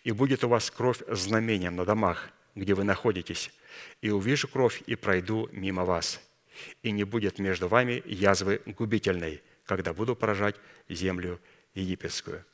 И 0.05 0.13
будет 0.13 0.45
у 0.45 0.49
вас 0.49 0.71
кровь 0.71 1.03
знамением 1.09 1.77
на 1.77 1.85
домах, 1.85 2.31
где 2.55 2.75
вы 2.75 2.85
находитесь, 2.85 3.51
и 4.01 4.11
увижу 4.11 4.49
кровь 4.49 4.83
и 4.87 4.95
пройду 4.95 5.49
мимо 5.53 5.85
вас. 5.85 6.21
И 6.83 6.91
не 6.91 7.05
будет 7.05 7.39
между 7.39 7.69
вами 7.69 8.03
язвы 8.05 8.61
губительной, 8.67 9.43
когда 9.65 9.95
буду 9.95 10.15
поражать 10.15 10.57
землю 10.89 11.41
египетскую». 11.75 12.45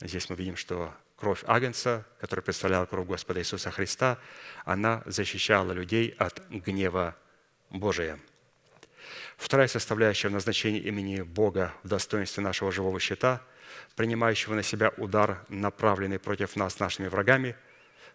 Здесь 0.00 0.30
мы 0.30 0.36
видим, 0.36 0.56
что 0.56 0.94
кровь 1.16 1.44
Агнца, 1.46 2.06
которая 2.20 2.42
представляла 2.42 2.86
кровь 2.86 3.06
Господа 3.06 3.40
Иисуса 3.40 3.70
Христа, 3.70 4.18
она 4.64 5.02
защищала 5.04 5.72
людей 5.72 6.14
от 6.16 6.42
гнева 6.48 7.16
Божия. 7.68 8.18
Вторая 9.40 9.68
составляющая 9.68 10.28
в 10.28 10.32
назначении 10.32 10.80
имени 10.80 11.22
Бога 11.22 11.74
в 11.82 11.88
достоинстве 11.88 12.42
нашего 12.42 12.70
живого 12.70 13.00
щита– 13.00 13.42
принимающего 13.96 14.54
на 14.54 14.62
себя 14.62 14.92
удар, 14.96 15.44
направленный 15.48 16.18
против 16.18 16.56
нас 16.56 16.78
нашими 16.78 17.08
врагами, 17.08 17.56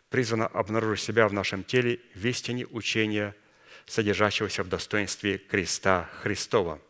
призвано 0.09 0.47
обнаружить 0.47 1.03
себя 1.03 1.27
в 1.27 1.33
нашем 1.33 1.63
теле 1.63 1.99
в 2.13 2.25
истине 2.25 2.65
учения, 2.67 3.35
содержащегося 3.85 4.63
в 4.63 4.69
достоинстве 4.69 5.37
креста 5.37 6.09
Христова. 6.21 6.81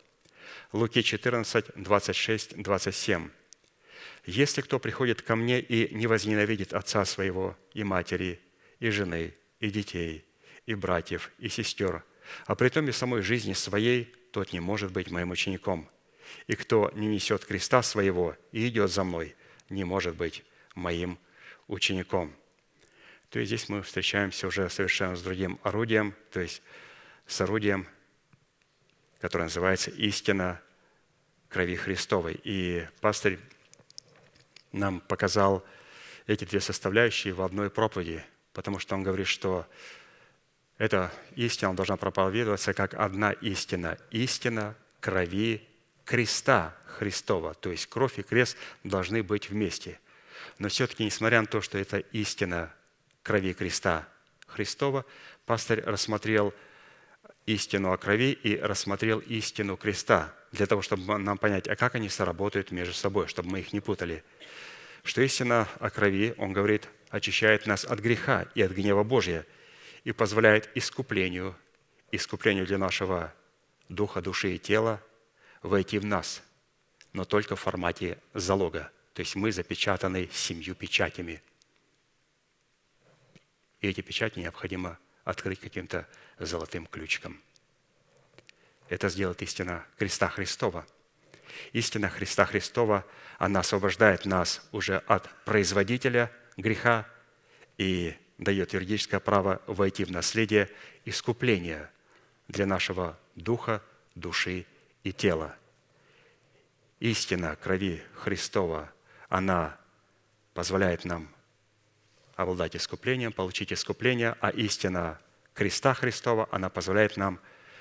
Луки 0.72 1.02
14, 1.02 1.72
26, 1.76 2.62
27. 2.62 3.30
«Если 4.26 4.62
кто 4.62 4.80
приходит 4.80 5.22
ко 5.22 5.36
мне 5.36 5.60
и 5.60 5.94
не 5.94 6.08
возненавидит 6.08 6.74
отца 6.74 7.06
своего 7.06 7.58
и 7.74 7.84
матери, 7.84 8.40
и 8.80 8.90
жены, 8.90 9.34
и 9.60 9.70
детей, 9.70 10.26
и 10.66 10.74
братьев, 10.74 11.32
и 11.38 11.48
сестер, 11.48 12.04
а 12.46 12.56
при 12.56 12.70
том 12.70 12.88
и 12.90 12.92
самой 12.92 13.22
жизни 13.22 13.54
своей, 13.54 14.14
тот 14.36 14.52
не 14.52 14.60
может 14.60 14.92
быть 14.92 15.10
моим 15.12 15.32
учеником. 15.32 15.90
И 16.48 16.56
кто 16.56 16.92
не 16.94 17.08
несет 17.08 17.46
креста 17.46 17.82
своего 17.82 18.36
и 18.52 18.68
идет 18.68 18.92
за 18.92 19.06
мной, 19.06 19.34
не 19.70 19.86
может 19.86 20.18
быть 20.18 20.44
моим 20.74 21.18
учеником. 21.70 22.36
То 23.30 23.40
есть 23.40 23.48
здесь 23.48 23.70
мы 23.70 23.82
встречаемся 23.82 24.48
уже 24.48 24.70
совершенно 24.70 25.16
с 25.16 25.22
другим 25.22 25.58
орудием, 25.64 26.14
то 26.34 26.42
есть 26.42 26.62
с 27.26 27.40
орудием, 27.40 27.88
которое 29.22 29.46
называется 29.46 29.90
истина 29.92 30.60
крови 31.48 31.78
Христовой. 31.78 32.38
И 32.44 32.86
пастырь 33.00 33.40
нам 34.74 35.00
показал 35.00 35.66
эти 36.28 36.44
две 36.44 36.60
составляющие 36.60 37.34
в 37.34 37.42
одной 37.42 37.70
проповеди, 37.70 38.22
потому 38.52 38.80
что 38.80 38.96
он 38.96 39.04
говорит, 39.04 39.28
что 39.28 39.66
эта 40.78 41.12
истина 41.36 41.76
должна 41.76 41.98
проповедоваться 41.98 42.74
как 42.74 42.94
одна 42.94 43.32
истина. 43.32 43.98
Истина 44.12 44.76
крови 45.00 45.66
креста 46.04 46.76
Христова. 46.86 47.54
То 47.54 47.72
есть 47.72 47.88
кровь 47.88 48.20
и 48.20 48.24
крест 48.24 48.58
должны 48.84 49.24
быть 49.24 49.50
вместе. 49.50 50.00
Но 50.60 50.70
все-таки, 50.70 51.04
несмотря 51.06 51.42
на 51.42 51.48
то, 51.48 51.62
что 51.62 51.78
это 51.78 52.00
истина 52.00 52.74
крови 53.24 53.54
креста 53.54 54.08
Христова, 54.48 55.06
пастор 55.46 55.82
рассмотрел 55.86 56.54
истину 57.46 57.92
о 57.92 57.98
крови 57.98 58.32
и 58.32 58.58
рассмотрел 58.58 59.20
истину 59.20 59.78
креста, 59.78 60.34
для 60.52 60.66
того, 60.66 60.82
чтобы 60.82 61.18
нам 61.18 61.38
понять, 61.38 61.68
а 61.68 61.76
как 61.76 61.96
они 61.96 62.10
соработают 62.10 62.72
между 62.72 62.94
собой, 62.94 63.28
чтобы 63.28 63.50
мы 63.50 63.60
их 63.60 63.74
не 63.74 63.82
путали. 63.82 64.24
Что 65.04 65.22
истина 65.22 65.68
о 65.80 65.90
крови, 65.90 66.34
он 66.38 66.54
говорит, 66.54 66.88
очищает 67.10 67.68
нас 67.68 67.86
от 67.86 68.00
греха 68.00 68.48
и 68.56 68.62
от 68.62 68.72
гнева 68.72 69.04
Божия 69.04 69.46
и 70.06 70.12
позволяет 70.14 70.70
искуплению, 70.76 71.56
искуплению 72.12 72.66
для 72.66 72.78
нашего 72.78 73.34
духа, 73.90 74.22
души 74.22 74.56
и 74.56 74.60
тела 74.60 75.04
войти 75.62 76.00
в 76.00 76.06
нас, 76.06 76.42
но 77.12 77.26
только 77.26 77.56
в 77.56 77.60
формате 77.60 78.20
залога. 78.34 78.92
То 79.14 79.22
есть 79.22 79.36
мы 79.36 79.52
запечатаны 79.52 80.30
семью 80.32 80.76
печатями. 80.76 81.42
И 83.82 83.88
эти 83.88 84.02
печати 84.02 84.40
необходимо 84.40 85.00
открыть 85.24 85.60
каким-то 85.60 86.08
золотым 86.38 86.86
ключиком. 86.86 87.42
Это 88.90 89.10
сделает 89.10 89.42
истина 89.42 89.86
креста 89.98 90.30
Христова. 90.30 90.86
Истина 91.74 92.10
Христа 92.10 92.46
Христова, 92.46 93.06
она 93.40 93.62
освобождает 93.62 94.26
нас 94.26 94.68
уже 94.72 94.98
от 95.08 95.30
производителя 95.46 96.32
греха 96.58 97.08
и 97.78 98.16
дает 98.38 98.74
юридическое 98.74 99.20
право 99.20 99.62
войти 99.68 100.04
в 100.04 100.12
наследие 100.12 100.70
искупления 101.06 101.92
для 102.48 102.66
нашего 102.66 103.18
духа, 103.36 103.82
души 104.16 104.66
и 105.04 105.12
тела. 105.12 105.56
Истина 107.00 107.56
крови 107.56 108.04
Христова, 108.16 108.92
она 109.30 109.78
позволяет 110.54 111.06
нам 111.06 111.30
обладать 112.36 112.76
искуплением, 112.76 113.32
получить 113.32 113.72
искупление, 113.72 114.36
а 114.42 114.50
истина 114.50 115.20
креста 115.54 115.94
Христова, 115.94 116.48
она 116.52 116.70
позволяет 116.70 117.18
нам 117.18 117.40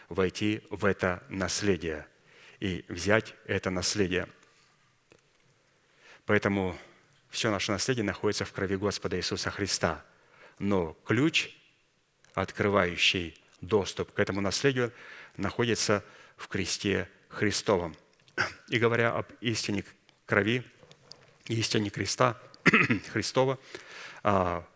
войти 0.09 0.62
в 0.70 0.84
это 0.84 1.22
наследие 1.28 2.07
и 2.61 2.84
взять 2.88 3.34
это 3.46 3.70
наследие. 3.70 4.28
Поэтому 6.26 6.78
все 7.30 7.50
наше 7.50 7.72
наследие 7.72 8.05
находится 8.05 8.44
в 8.44 8.52
крови 8.52 8.76
Господа 8.76 9.16
Иисуса 9.16 9.50
Христа. 9.50 10.05
Но 10.59 10.96
ключ, 11.05 11.50
открывающий 12.34 13.36
доступ 13.61 14.12
к 14.12 14.18
этому 14.18 14.40
наследию, 14.40 14.92
находится 15.36 16.05
в 16.36 16.48
кресте 16.48 17.09
Христовом. 17.28 17.96
И 18.68 18.78
говоря 18.78 19.12
об 19.12 19.26
истине 19.40 19.84
крови, 20.26 20.64
истине 21.46 21.90
креста 21.90 22.40
Христова, 23.12 23.59
а, 24.22 24.66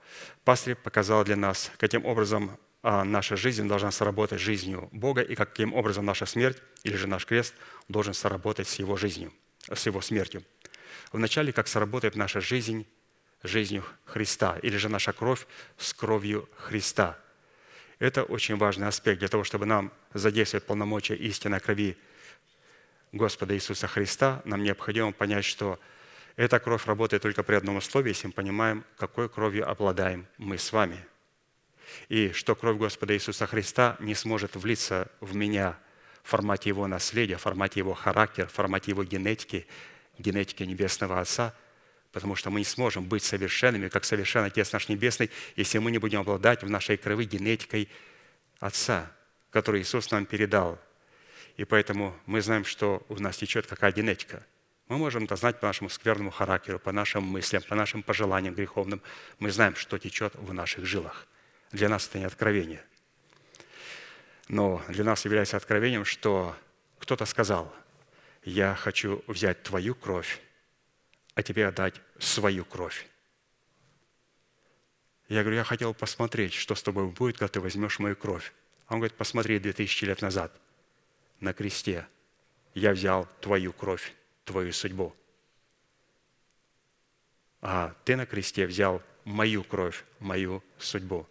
пастырь 0.45 0.75
показал 0.75 1.25
для 1.25 1.37
нас, 1.37 1.71
каким 1.79 2.05
образом 2.05 2.59
а, 2.83 3.05
наша 3.05 3.37
жизнь 3.37 3.67
должна 3.67 3.91
сработать 3.91 4.41
жизнью 4.41 4.89
Бога 4.93 5.23
и 5.23 5.35
каким 5.35 5.75
образом 5.75 6.05
наша 6.05 6.27
смерть 6.27 6.59
или 6.85 6.97
же 6.97 7.07
наш 7.07 7.27
крест 7.27 7.55
должен 7.89 8.15
сработать 8.15 8.69
с 8.69 8.75
Его 8.77 8.97
жизнью, 8.97 9.33
с 9.73 9.87
Его 9.87 10.01
смертью. 10.01 10.45
Вначале, 11.13 11.53
как 11.53 11.69
сработает 11.69 12.17
наша 12.17 12.41
жизнь 12.41 12.87
жизнью 13.43 13.85
Христа, 14.05 14.59
или 14.63 14.77
же 14.77 14.89
наша 14.89 15.13
кровь 15.13 15.47
с 15.77 15.93
кровью 15.95 16.49
Христа. 16.57 17.19
Это 17.99 18.23
очень 18.23 18.57
важный 18.57 18.87
аспект 18.87 19.19
для 19.19 19.29
того, 19.29 19.45
чтобы 19.45 19.67
нам 19.67 19.93
задействовать 20.15 20.67
полномочия 20.67 21.15
истинной 21.15 21.61
крови 21.61 21.97
Господа 23.13 23.55
Иисуса 23.55 23.87
Христа, 23.87 24.43
нам 24.45 24.63
необходимо 24.63 25.13
понять, 25.13 25.45
что 25.45 25.81
эта 26.37 26.59
кровь 26.61 26.87
работает 26.87 27.23
только 27.23 27.43
при 27.43 27.57
одном 27.57 27.77
условии, 27.77 28.11
если 28.11 28.29
мы 28.29 28.33
понимаем, 28.33 28.85
какой 28.97 29.29
кровью 29.29 29.69
обладаем 29.69 30.27
мы 30.37 30.59
с 30.59 30.73
вами– 30.73 31.05
и 32.09 32.33
что 32.33 32.55
кровь 32.55 32.79
Господа 32.79 33.15
Иисуса 33.15 33.47
Христа 33.47 33.97
не 34.01 34.15
сможет 34.15 34.57
влиться 34.57 35.11
в 35.21 35.35
меня 35.35 35.79
в 36.23 36.31
формате 36.31 36.71
Его 36.71 36.87
наследия, 36.87 37.37
в 37.37 37.43
формате 37.43 37.81
Его 37.81 37.95
характера, 37.95 38.47
в 38.47 38.53
формате 38.53 38.91
Его 38.91 39.05
генетики, 39.05 39.67
генетики 40.19 40.63
Небесного 40.63 41.21
Отца, 41.21 41.55
потому 42.19 42.37
что 42.37 42.51
мы 42.51 42.61
не 42.61 42.65
сможем 42.65 43.05
быть 43.05 43.23
совершенными, 43.23 43.89
как 43.89 44.05
совершен 44.05 44.45
Отец 44.45 44.73
наш 44.73 44.89
Небесный, 44.89 45.31
если 45.57 45.79
мы 45.79 45.91
не 45.91 45.99
будем 45.99 46.21
обладать 46.21 46.63
в 46.63 46.69
нашей 46.69 46.97
крови 46.97 47.25
генетикой 47.25 47.89
Отца, 48.61 49.11
который 49.51 49.83
Иисус 49.83 50.11
нам 50.11 50.27
передал. 50.27 50.79
И 51.57 51.65
поэтому 51.65 52.17
мы 52.27 52.43
знаем, 52.43 52.65
что 52.65 53.05
у 53.09 53.17
нас 53.17 53.37
течет 53.37 53.67
какая 53.67 53.93
генетика. 53.93 54.45
Мы 54.89 54.99
можем 54.99 55.25
это 55.25 55.37
знать 55.37 55.61
по 55.61 55.67
нашему 55.67 55.91
скверному 55.91 56.31
характеру, 56.31 56.79
по 56.79 56.93
нашим 56.93 57.25
мыслям, 57.25 57.63
по 57.63 57.75
нашим 57.75 58.03
пожеланиям 58.03 58.55
греховным. 58.55 59.01
Мы 59.39 59.51
знаем, 59.51 59.75
что 59.77 59.99
течет 59.99 60.35
в 60.35 60.53
наших 60.53 60.85
жилах– 60.85 61.27
для 61.73 61.89
нас 61.89 62.09
это 62.09 62.19
не 62.19 62.25
откровение. 62.25 62.83
Но 64.49 64.83
для 64.89 65.05
нас 65.05 65.25
является 65.25 65.57
откровением, 65.57 66.05
что 66.05 66.57
кто-то 66.99 67.27
сказал, 67.27 67.75
я 68.45 68.75
хочу 68.75 69.23
взять 69.27 69.63
твою 69.63 69.95
кровь, 69.95 70.41
а 71.39 71.43
тебе 71.45 71.69
отдать 71.69 71.95
свою 72.19 72.65
кровь. 72.65 73.07
Я 75.29 75.43
говорю, 75.43 75.59
я 75.59 75.63
хотел 75.63 75.95
посмотреть, 75.95 76.53
что 76.53 76.75
с 76.75 76.83
тобой 76.83 77.07
будет, 77.07 77.39
когда 77.39 77.47
ты 77.47 77.61
возьмешь 77.61 78.01
мою 78.01 78.17
кровь. 78.17 78.53
А 78.89 78.95
он 78.95 78.99
говорит, 78.99 79.17
посмотри, 79.17 79.61
2000 79.61 80.05
лет 80.05 80.21
назад 80.21 80.53
на 81.39 81.53
кресте 81.53 82.09
я 82.75 82.91
взял 82.91 83.29
твою 83.41 83.73
кровь, 83.73 84.13
твою 84.45 84.73
судьбу. 84.73 85.15
А 87.61 87.95
ты 88.05 88.17
на 88.17 88.27
кресте 88.27 88.67
взял 88.67 89.01
мою 89.23 89.63
кровь, 89.63 90.05
мою 90.19 90.61
судьбу. 90.77 91.25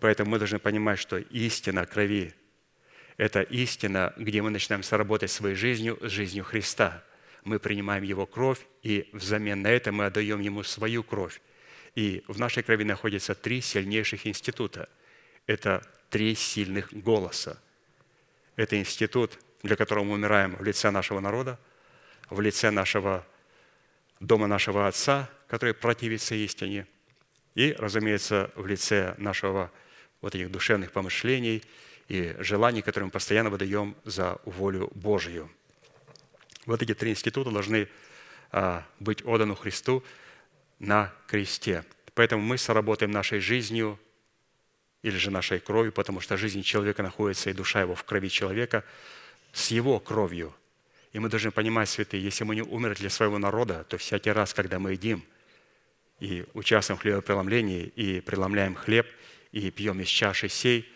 Поэтому 0.00 0.32
мы 0.32 0.38
должны 0.38 0.58
понимать, 0.58 0.98
что 0.98 1.16
истина 1.16 1.86
крови– 1.86 2.34
это 3.16 3.40
истина, 3.40 4.12
где 4.18 4.42
мы 4.42 4.50
начинаем 4.50 4.82
соработать 4.82 5.30
своей 5.30 5.54
жизнью 5.54 5.98
с 6.02 6.10
жизнью 6.10 6.44
Христа. 6.44 7.02
Мы 7.44 7.58
принимаем 7.58 8.02
Его 8.02 8.26
кровь, 8.26 8.66
и 8.82 9.08
взамен 9.12 9.62
на 9.62 9.68
это 9.68 9.92
мы 9.92 10.06
отдаем 10.06 10.40
Ему 10.40 10.62
свою 10.62 11.02
кровь. 11.02 11.40
И 11.94 12.22
в 12.28 12.38
нашей 12.38 12.62
крови 12.62 12.84
находятся 12.84 13.34
три 13.34 13.60
сильнейших 13.60 14.26
института. 14.26 14.88
Это 15.46 15.82
три 16.10 16.34
сильных 16.34 16.92
голоса. 16.92 17.60
Это 18.56 18.78
институт, 18.78 19.38
для 19.62 19.76
которого 19.76 20.04
мы 20.04 20.14
умираем 20.14 20.56
в 20.56 20.62
лице 20.62 20.90
нашего 20.90 21.20
народа, 21.20 21.58
в 22.28 22.40
лице 22.40 22.70
нашего 22.70 23.26
дома 24.20 24.46
нашего 24.46 24.86
Отца, 24.86 25.30
который 25.48 25.74
противится 25.74 26.34
истине, 26.34 26.86
и, 27.54 27.74
разумеется, 27.78 28.50
в 28.54 28.66
лице 28.66 29.14
нашего 29.18 29.72
вот 30.20 30.34
этих 30.34 30.50
душевных 30.50 30.92
помышлений 30.92 31.62
и 32.08 32.36
желаний, 32.38 32.82
которые 32.82 33.06
мы 33.06 33.10
постоянно 33.10 33.50
выдаем 33.50 33.96
за 34.04 34.38
волю 34.44 34.90
Божью. 34.94 35.50
Вот 36.70 36.82
эти 36.82 36.94
три 36.94 37.10
института 37.10 37.50
должны 37.50 37.88
а, 38.52 38.86
быть 38.98 39.24
отданы 39.24 39.56
Христу 39.56 40.04
на 40.78 41.12
кресте. 41.26 41.84
Поэтому 42.14 42.42
мы 42.42 42.58
соработаем 42.58 43.10
нашей 43.10 43.40
жизнью 43.40 43.98
или 45.02 45.16
же 45.16 45.30
нашей 45.30 45.60
кровью, 45.60 45.92
потому 45.92 46.20
что 46.20 46.36
жизнь 46.36 46.62
человека 46.62 47.02
находится 47.02 47.50
и 47.50 47.52
душа 47.52 47.80
его 47.80 47.94
в 47.94 48.04
крови 48.04 48.28
человека, 48.28 48.84
с 49.52 49.70
его 49.70 49.98
кровью. 49.98 50.54
И 51.12 51.18
мы 51.18 51.28
должны 51.28 51.50
понимать, 51.50 51.88
святые, 51.88 52.22
если 52.22 52.44
мы 52.44 52.54
не 52.54 52.62
умерли 52.62 52.94
для 52.94 53.10
своего 53.10 53.38
народа, 53.38 53.84
то 53.88 53.98
всякий 53.98 54.30
раз, 54.30 54.54
когда 54.54 54.78
мы 54.78 54.92
едим 54.92 55.24
и 56.20 56.44
участвуем 56.54 56.98
в 56.98 57.02
хлебопреломлении 57.02 57.84
и 57.96 58.20
преломляем 58.20 58.74
хлеб– 58.74 59.06
и 59.52 59.70
пьем 59.70 60.00
из 60.00 60.08
чаши 60.08 60.48
сей, 60.48 60.90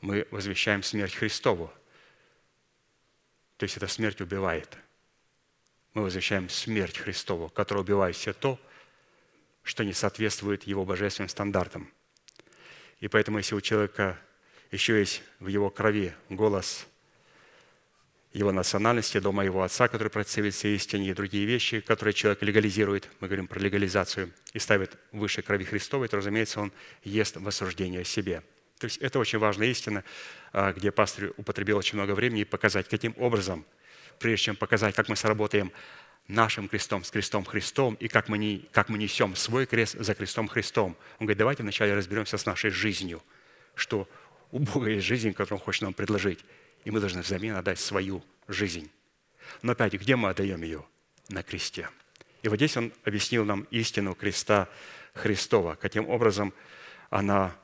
мы 0.00 0.26
возвещаем 0.30 0.82
смерть 0.82 1.14
Христову. 1.14 1.72
То 3.56 3.64
есть 3.64 3.76
эта 3.76 3.88
смерть 3.88 4.20
убивает. 4.20 4.76
Мы 5.96 6.02
возвещаем 6.02 6.50
смерть 6.50 6.98
Христову, 6.98 7.48
которая 7.48 7.82
убивает 7.82 8.16
все 8.16 8.34
то, 8.34 8.60
что 9.62 9.82
не 9.82 9.94
соответствует 9.94 10.64
его 10.64 10.84
божественным 10.84 11.30
стандартам. 11.30 11.90
И 13.00 13.08
поэтому, 13.08 13.38
если 13.38 13.54
у 13.54 13.62
человека 13.62 14.18
еще 14.70 14.98
есть 14.98 15.22
в 15.40 15.46
его 15.46 15.70
крови 15.70 16.12
голос 16.28 16.86
его 18.34 18.52
национальности, 18.52 19.20
дома 19.20 19.42
его 19.46 19.62
отца, 19.62 19.88
который 19.88 20.08
противится 20.08 20.68
истине, 20.68 21.08
и 21.08 21.14
другие 21.14 21.46
вещи, 21.46 21.80
которые 21.80 22.12
человек 22.12 22.42
легализирует, 22.42 23.08
мы 23.20 23.28
говорим 23.28 23.46
про 23.46 23.58
легализацию, 23.58 24.34
и 24.52 24.58
ставит 24.58 24.98
выше 25.12 25.40
крови 25.40 25.64
Христовой, 25.64 26.08
то, 26.08 26.18
разумеется, 26.18 26.60
он 26.60 26.72
ест 27.04 27.38
в 27.38 27.48
осуждение 27.48 28.04
себе. 28.04 28.42
То 28.78 28.84
есть 28.84 28.98
это 28.98 29.18
очень 29.18 29.38
важная 29.38 29.68
истина, 29.68 30.04
а, 30.52 30.74
где 30.74 30.92
пастор 30.92 31.32
употребил 31.38 31.78
очень 31.78 31.96
много 31.96 32.12
времени, 32.14 32.44
показать, 32.44 32.86
каким 32.86 33.14
образом, 33.16 33.64
прежде 34.18 34.46
чем 34.46 34.56
показать, 34.56 34.94
как 34.94 35.08
мы 35.08 35.16
сработаем 35.16 35.72
нашим 36.28 36.68
крестом 36.68 37.04
с 37.04 37.10
крестом 37.10 37.44
Христом, 37.44 37.94
и 37.94 38.08
как 38.08 38.28
мы, 38.28 38.38
не, 38.38 38.68
как 38.72 38.88
мы 38.88 38.98
несем 38.98 39.36
свой 39.36 39.66
крест 39.66 39.96
за 39.98 40.14
крестом 40.14 40.48
Христом. 40.48 40.96
Он 41.18 41.26
говорит, 41.26 41.38
давайте 41.38 41.62
вначале 41.62 41.94
разберемся 41.94 42.36
с 42.36 42.46
нашей 42.46 42.70
жизнью, 42.70 43.22
что 43.74 44.08
У 44.52 44.58
Бога 44.58 44.90
есть 44.90 45.06
жизнь, 45.06 45.32
которую 45.32 45.60
Он 45.60 45.64
хочет 45.64 45.82
нам 45.82 45.94
предложить. 45.94 46.44
И 46.84 46.90
мы 46.90 47.00
должны 47.00 47.22
взамен 47.22 47.56
отдать 47.56 47.80
свою 47.80 48.24
жизнь. 48.48 48.90
Но 49.62 49.72
опять, 49.72 49.94
где 49.94 50.16
мы 50.16 50.30
отдаем 50.30 50.62
ее? 50.62 50.84
На 51.28 51.42
кресте. 51.42 51.88
И 52.42 52.48
вот 52.48 52.56
здесь 52.56 52.76
Он 52.76 52.92
объяснил 53.04 53.44
нам 53.44 53.62
истину 53.70 54.14
креста 54.14 54.68
Христова, 55.14 55.74
каким 55.74 56.08
образом 56.08 56.54
она 57.10 57.56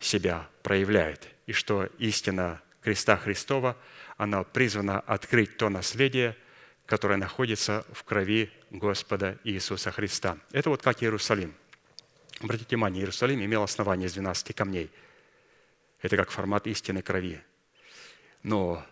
себя 0.00 0.48
проявляет. 0.62 1.28
И 1.46 1.52
что 1.52 1.86
истина 1.98 2.60
креста 2.82 3.16
Христова, 3.16 3.76
она 4.16 4.44
призвана 4.44 5.00
открыть 5.00 5.56
то 5.56 5.68
наследие, 5.68 6.36
которое 6.86 7.16
находится 7.16 7.84
в 7.92 8.04
крови 8.04 8.50
Господа 8.70 9.38
Иисуса 9.44 9.90
Христа. 9.90 10.38
Это 10.52 10.70
вот 10.70 10.82
как 10.82 11.02
Иерусалим. 11.02 11.54
Обратите 12.40 12.68
внимание, 12.70 13.02
Иерусалим 13.02 13.44
имел 13.44 13.62
основание 13.62 14.06
из 14.06 14.14
12 14.14 14.54
камней. 14.54 14.90
Это 16.00 16.16
как 16.16 16.30
формат 16.30 16.66
истины 16.66 17.02
крови. 17.02 17.42
Но 18.42 18.84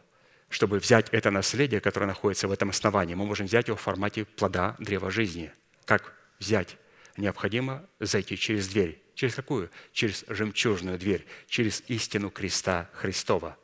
чтобы 0.48 0.78
взять 0.78 1.08
это 1.10 1.30
наследие, 1.30 1.80
которое 1.80 2.06
находится 2.06 2.48
в 2.48 2.52
этом 2.52 2.70
основании, 2.70 3.14
мы 3.14 3.26
можем 3.26 3.46
взять 3.46 3.68
его 3.68 3.76
в 3.76 3.80
формате 3.80 4.24
плода 4.24 4.76
древа 4.78 5.10
жизни. 5.10 5.52
Как 5.84 6.14
взять? 6.38 6.76
Необходимо 7.16 7.86
зайти 8.00 8.36
через 8.36 8.68
дверь. 8.68 9.00
Через 9.14 9.34
какую? 9.34 9.70
Через 9.92 10.24
жемчужную 10.28 10.98
дверь, 10.98 11.24
через 11.46 11.82
истину 11.86 12.30
креста 12.30 12.90
Христова. 12.94 13.56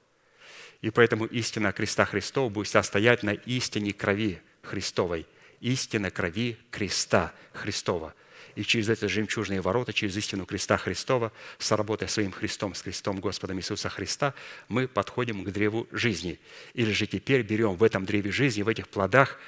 И 0.82 0.90
поэтому 0.90 1.26
истина 1.26 1.72
креста 1.72 2.04
Христова 2.04 2.48
будет 2.48 2.68
стоять 2.68 3.22
на 3.22 3.32
истине 3.32 3.92
крови 3.92 4.40
Христовой. 4.62 5.26
Истина 5.60 6.10
крови 6.10 6.58
креста 6.70 7.32
Христова. 7.52 8.14
И 8.54 8.64
через 8.64 8.88
эти 8.88 9.06
жемчужные 9.06 9.60
ворота, 9.60 9.92
через 9.92 10.16
истину 10.16 10.46
креста 10.46 10.76
Христова, 10.76 11.32
соработая 11.58 12.08
своим 12.08 12.32
Христом, 12.32 12.74
с 12.74 12.82
Христом 12.82 13.20
Господом 13.20 13.58
Иисуса 13.58 13.88
Христа, 13.88 14.34
мы 14.68 14.88
подходим 14.88 15.44
к 15.44 15.50
древу 15.50 15.86
жизни. 15.92 16.40
Или 16.74 16.92
же 16.92 17.06
теперь 17.06 17.42
берем 17.42 17.76
в 17.76 17.82
этом 17.82 18.04
древе 18.04 18.32
жизни, 18.32 18.62
в 18.62 18.68
этих 18.68 18.88
плодах, 18.88 19.38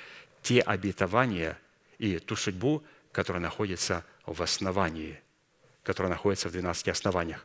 те 0.43 0.61
обетования 0.61 1.59
и 1.99 2.19
ту 2.19 2.37
судьбу, 2.37 2.85
которая 3.11 3.43
находится 3.43 4.05
в 4.27 4.43
основании, 4.43 5.19
которая 5.83 6.13
находится 6.13 6.49
в 6.49 6.53
12 6.53 6.89
основаниях. 6.89 7.45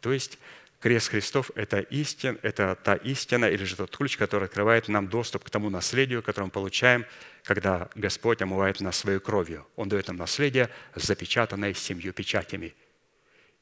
То 0.00 0.12
есть 0.12 0.38
крест 0.84 1.08
Христов– 1.08 1.50
это, 1.54 1.80
истин, 1.80 2.38
это 2.42 2.74
та 2.74 2.94
истина 2.96 3.46
или 3.46 3.64
же 3.64 3.74
тот 3.74 3.96
ключ, 3.96 4.18
который 4.18 4.44
открывает 4.44 4.88
нам 4.88 5.08
доступ 5.08 5.44
к 5.44 5.48
тому 5.48 5.70
наследию, 5.70 6.22
которое 6.22 6.44
мы 6.44 6.50
получаем, 6.50 7.06
когда 7.42 7.88
Господь 7.94 8.42
омывает 8.42 8.80
нас 8.80 8.98
своей 8.98 9.18
кровью. 9.18 9.66
Он 9.76 9.88
дает 9.88 10.08
нам 10.08 10.18
наследие, 10.18 10.68
запечатанное 10.94 11.72
семью 11.72 12.12
печатями. 12.12 12.74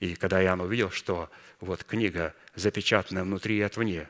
И 0.01 0.17
когда 0.17 0.43
Иоанн 0.43 0.63
увидел, 0.63 0.91
что 0.91 1.31
вот 1.61 1.85
книга 1.85 2.35
запечатанная 2.57 3.23
внутри 3.23 3.59
и 3.59 3.63
отвне, 3.63 4.09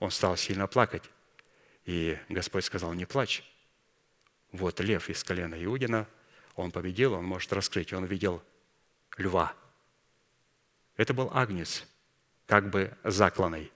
он 0.00 0.10
стал 0.10 0.36
сильно 0.36 0.66
плакать. 0.66 1.04
И 1.84 2.18
Господь 2.28 2.64
сказал, 2.64 2.92
не 2.94 3.04
плачь. 3.04 3.44
Вот 4.50 4.80
лев 4.80 5.08
из 5.08 5.22
колена 5.22 5.54
Иудина– 5.64 6.08
он 6.56 6.72
победил, 6.72 7.14
он 7.14 7.24
может 7.24 7.52
раскрыть. 7.52 7.92
Он 7.92 8.04
видел 8.04 8.42
льва. 9.16 9.54
Это 10.96 11.14
был 11.14 11.30
агнец, 11.32 11.86
как 12.50 12.68
бы 12.68 12.90
закланный. 13.04 13.70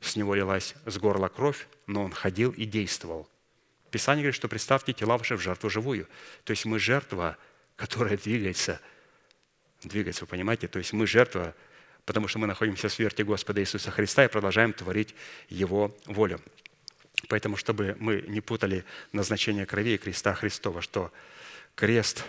С 0.00 0.16
него 0.16 0.34
лилась 0.34 0.74
с 0.84 0.98
горла 0.98 1.28
кровь, 1.28 1.68
но 1.86 2.02
он 2.02 2.10
ходил 2.10 2.50
и 2.50 2.64
действовал. 2.64 3.30
Писание 3.92 4.24
говорит, 4.24 4.34
что 4.34 4.48
представьте 4.48 4.92
тела 4.92 5.16
ваши 5.16 5.36
в 5.36 5.40
жертву 5.40 5.70
живую. 5.70 6.08
То 6.42 6.50
есть 6.50 6.64
мы 6.64 6.80
жертва, 6.80 7.36
которая 7.76 8.16
двигается. 8.16 8.80
Двигается, 9.84 10.24
вы 10.24 10.26
понимаете? 10.26 10.66
То 10.66 10.80
есть 10.80 10.92
мы 10.92 11.06
жертва, 11.06 11.54
потому 12.04 12.26
что 12.26 12.40
мы 12.40 12.48
находимся 12.48 12.88
в 12.88 12.92
смерти 12.92 13.22
Господа 13.22 13.60
Иисуса 13.60 13.92
Христа 13.92 14.24
и 14.24 14.28
продолжаем 14.28 14.72
творить 14.72 15.14
Его 15.48 15.96
волю. 16.06 16.40
Поэтому, 17.28 17.56
чтобы 17.56 17.96
мы 18.00 18.24
не 18.26 18.40
путали 18.40 18.84
назначение 19.12 19.66
крови 19.66 19.94
и 19.94 19.98
креста 19.98 20.34
Христова, 20.34 20.82
что 20.82 21.12
Крест 21.76 22.24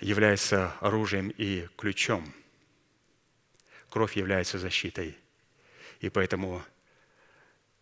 является 0.00 0.72
оружием 0.80 1.32
и 1.36 1.68
ключом. 1.76 2.34
Кровь 3.90 4.16
является 4.16 4.58
защитой. 4.58 5.16
И 6.00 6.08
поэтому 6.08 6.62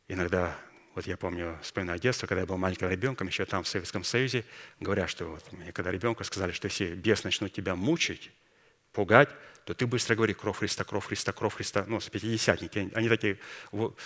иногда, 0.08 0.58
вот 0.94 1.06
я 1.06 1.16
помню, 1.16 1.58
вспоминаю 1.62 2.00
детство, 2.00 2.26
когда 2.26 2.40
я 2.40 2.46
был 2.46 2.56
маленьким 2.56 2.88
ребенком, 2.88 3.28
еще 3.28 3.44
там 3.44 3.62
в 3.62 3.68
Советском 3.68 4.02
Союзе, 4.02 4.44
говорят, 4.80 5.10
что 5.10 5.26
вот 5.26 5.52
мне 5.52 5.70
когда 5.72 5.92
ребенку 5.92 6.24
сказали, 6.24 6.52
что 6.52 6.66
если 6.66 6.94
бес 6.94 7.24
начнут 7.24 7.52
тебя 7.52 7.76
мучить, 7.76 8.32
пугать, 8.92 9.28
то 9.64 9.74
ты 9.74 9.86
быстро 9.86 10.14
говори 10.14 10.32
«Кровь 10.32 10.56
Христа, 10.56 10.82
кровь 10.82 11.04
Христа, 11.04 11.32
кровь 11.32 11.54
Христа». 11.54 11.84
Ну, 11.86 12.00
пятидесятники. 12.00 12.90
Они 12.94 13.08
такие 13.08 13.38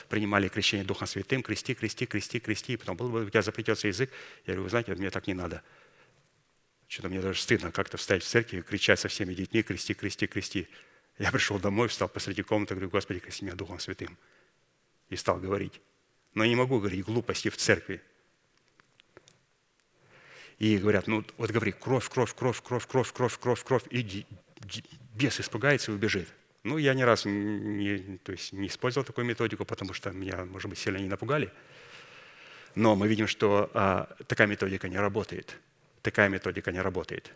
принимали 0.09 0.49
крещение 0.49 0.85
Духом 0.85 1.07
Святым, 1.07 1.43
крести, 1.43 1.75
крести, 1.75 2.05
крести, 2.05 2.41
крести. 2.41 2.73
И 2.73 2.77
потом, 2.77 2.97
был 2.97 3.09
бы 3.09 3.25
у 3.25 3.31
тебя 3.31 3.43
заплетется 3.43 3.87
язык. 3.87 4.11
Я 4.45 4.55
говорю, 4.55 4.65
вы 4.65 4.71
знаете, 4.71 4.93
мне 4.97 5.11
так 5.11 5.29
не 5.29 5.35
надо. 5.35 5.63
Что-то 6.89 7.11
мне 7.11 7.21
даже 7.21 7.41
стыдно 7.41 7.71
как-то 7.71 7.97
встать 7.97 8.25
в 8.25 8.27
церкви 8.27 8.59
и 8.59 8.63
кричать 8.63 8.99
со 8.99 9.07
всеми 9.07 9.35
детьми 9.35 9.63
«крести, 9.63 9.95
крести, 9.95 10.27
крести». 10.27 10.69
Я 11.19 11.31
пришел 11.31 11.59
домой, 11.59 11.89
встал 11.89 12.09
посреди 12.09 12.43
комнаты, 12.43 12.75
говорю, 12.75 12.91
Господи, 12.91 13.21
крести 13.21 13.45
меня 13.45 13.55
Духом 13.55 13.79
Святым. 13.79 14.17
И 15.09 15.17
стал 15.17 15.39
говорить. 15.39 15.81
Но 16.35 16.45
я 16.45 16.51
не 16.51 16.57
могу 16.57 16.79
говорить 16.79 17.05
глупости 17.05 17.51
в 17.51 17.57
церкви. 17.57 18.01
И 20.59 20.79
говорят, 20.79 21.07
ну 21.07 21.25
вот 21.37 21.51
говори, 21.51 21.73
кровь, 21.73 22.09
кровь, 22.09 22.35
кровь, 22.35 22.63
кровь, 22.63 22.87
кровь, 22.87 23.13
кровь, 23.13 23.39
кровь, 23.39 23.65
кровь. 23.65 23.83
И 23.91 24.27
бес 25.15 25.41
испугается 25.41 25.93
и 25.93 25.95
убежит. 25.95 26.29
Ну, 26.65 26.79
я 26.79 26.95
ни 26.95 27.03
раз 27.03 27.25
не, 27.25 28.19
то 28.19 28.33
есть 28.33 28.53
не 28.53 28.69
использовал 28.69 29.05
такую 29.05 29.27
методику, 29.27 29.65
потому 29.65 29.93
что 29.93 30.13
меня, 30.13 30.45
может 30.45 30.71
быть, 30.71 30.79
сильно 30.79 30.99
не 30.99 31.09
напугали. 31.09 31.53
Но 32.75 32.95
мы 32.95 33.09
видим, 33.09 33.27
что 33.27 33.71
а, 33.75 34.15
такая 34.29 34.47
методика 34.47 34.89
не 34.89 34.97
работает. 34.97 35.59
Такая 36.03 36.29
методика 36.29 36.71
не 36.71 36.81
работает. 36.81 37.33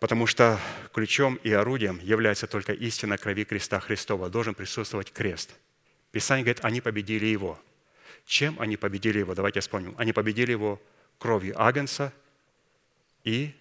Потому 0.00 0.26
что 0.26 0.58
ключом 0.92 1.36
и 1.36 1.52
орудием 1.52 1.98
является 2.02 2.46
только 2.46 2.72
истина 2.72 3.16
крови 3.16 3.44
креста 3.44 3.80
Христова. 3.80 4.28
Должен 4.28 4.54
присутствовать 4.54 5.12
крест. 5.12 5.54
Писание 6.10 6.44
говорит, 6.44 6.64
они 6.64 6.80
победили 6.80 7.26
его. 7.26 7.60
Чем 8.26 8.60
они 8.60 8.76
победили 8.76 9.18
его? 9.18 9.34
Давайте 9.34 9.60
вспомним. 9.60 9.94
Они 9.98 10.12
победили 10.12 10.52
его 10.52 10.80
кровью 11.18 11.60
Агнца 11.60 12.12
и 13.22 13.54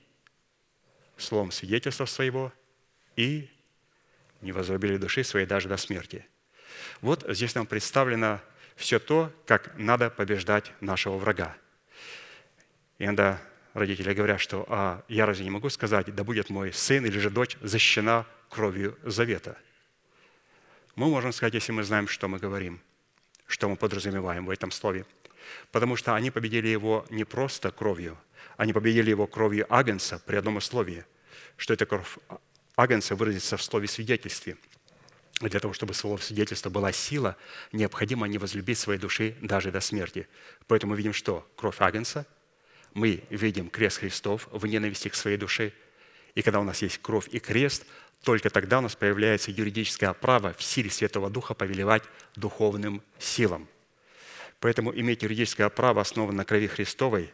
словом 1.17 1.51
свидетельства 1.51 2.05
своего 2.05 2.51
и 3.15 3.49
не 4.41 4.51
возлюбили 4.51 4.97
души 4.97 5.23
своей 5.23 5.45
даже 5.45 5.69
до 5.69 5.77
смерти. 5.77 6.25
Вот 7.01 7.25
здесь 7.29 7.55
нам 7.55 7.65
представлено 7.65 8.41
все 8.75 8.99
то, 8.99 9.31
как 9.45 9.77
надо 9.77 10.09
побеждать 10.09 10.71
нашего 10.81 11.17
врага. 11.17 11.55
И 12.97 13.05
иногда 13.05 13.41
родители 13.73 14.13
говорят, 14.13 14.39
что 14.39 14.65
а, 14.69 15.03
я 15.07 15.25
разве 15.25 15.45
не 15.45 15.51
могу 15.51 15.69
сказать, 15.69 16.13
да 16.13 16.23
будет 16.23 16.49
мой 16.49 16.73
сын 16.73 17.05
или 17.05 17.17
же 17.19 17.29
дочь 17.29 17.57
защищена 17.61 18.25
кровью 18.49 18.97
завета. 19.03 19.57
Мы 20.95 21.07
можем 21.07 21.33
сказать, 21.33 21.55
если 21.55 21.71
мы 21.71 21.83
знаем, 21.83 22.07
что 22.07 22.27
мы 22.27 22.37
говорим, 22.37 22.79
что 23.47 23.67
мы 23.67 23.75
подразумеваем 23.75 24.45
в 24.45 24.49
этом 24.49 24.71
слове. 24.71 25.05
Потому 25.71 25.95
что 25.95 26.15
они 26.15 26.31
победили 26.31 26.67
его 26.67 27.05
не 27.09 27.23
просто 27.23 27.71
кровью, 27.71 28.17
они 28.57 28.73
победили 28.73 29.09
его 29.09 29.27
кровью 29.27 29.65
Агнца 29.69 30.21
при 30.25 30.35
одном 30.35 30.57
условии, 30.57 31.05
что 31.57 31.73
эта 31.73 31.85
кровь 31.85 32.17
Агнца 32.75 33.15
выразится 33.15 33.57
в 33.57 33.63
слове 33.63 33.87
свидетельстве. 33.87 34.57
Для 35.41 35.59
того, 35.59 35.73
чтобы 35.73 35.93
слово 35.93 36.17
свидетельства 36.17 36.69
была 36.69 36.91
сила, 36.91 37.35
необходимо 37.71 38.27
не 38.27 38.37
возлюбить 38.37 38.77
своей 38.77 38.99
души 38.99 39.35
даже 39.41 39.71
до 39.71 39.81
смерти. 39.81 40.27
Поэтому 40.67 40.91
мы 40.91 40.97
видим, 40.97 41.13
что 41.13 41.47
кровь 41.55 41.81
Агнца, 41.81 42.25
мы 42.93 43.23
видим 43.29 43.69
крест 43.69 43.99
Христов 43.99 44.47
в 44.51 44.65
ненависти 44.65 45.07
к 45.09 45.15
своей 45.15 45.37
душе. 45.37 45.73
И 46.35 46.41
когда 46.41 46.59
у 46.59 46.63
нас 46.63 46.81
есть 46.81 46.99
кровь 46.99 47.27
и 47.31 47.39
крест, 47.39 47.85
только 48.23 48.49
тогда 48.49 48.79
у 48.79 48.81
нас 48.81 48.95
появляется 48.95 49.51
юридическое 49.51 50.13
право 50.13 50.53
в 50.53 50.63
силе 50.63 50.89
Святого 50.89 51.29
Духа 51.29 51.53
повелевать 51.53 52.03
духовным 52.35 53.01
силам. 53.19 53.67
Поэтому 54.59 54.95
иметь 54.95 55.23
юридическое 55.23 55.67
право, 55.69 56.01
основанное 56.01 56.37
на 56.37 56.45
крови 56.45 56.67
Христовой, 56.67 57.33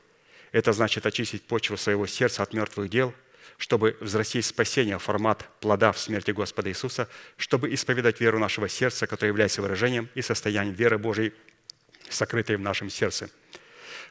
это 0.51 0.73
значит 0.73 1.05
очистить 1.05 1.43
почву 1.43 1.77
своего 1.77 2.07
сердца 2.07 2.41
от 2.41 2.53
мертвых 2.53 2.89
дел, 2.89 3.13
чтобы 3.57 3.97
взрастить 3.99 4.45
спасение, 4.45 4.97
формат 4.97 5.47
плода 5.59 5.91
в 5.91 5.99
смерти 5.99 6.31
Господа 6.31 6.69
Иисуса, 6.69 7.07
чтобы 7.37 7.71
исповедать 7.73 8.19
веру 8.19 8.39
нашего 8.39 8.67
сердца, 8.67 9.05
которая 9.05 9.31
является 9.31 9.61
выражением 9.61 10.09
и 10.15 10.21
состоянием 10.21 10.73
веры 10.73 10.97
Божией, 10.97 11.33
сокрытой 12.09 12.55
в 12.55 12.61
нашем 12.61 12.89
сердце. 12.89 13.29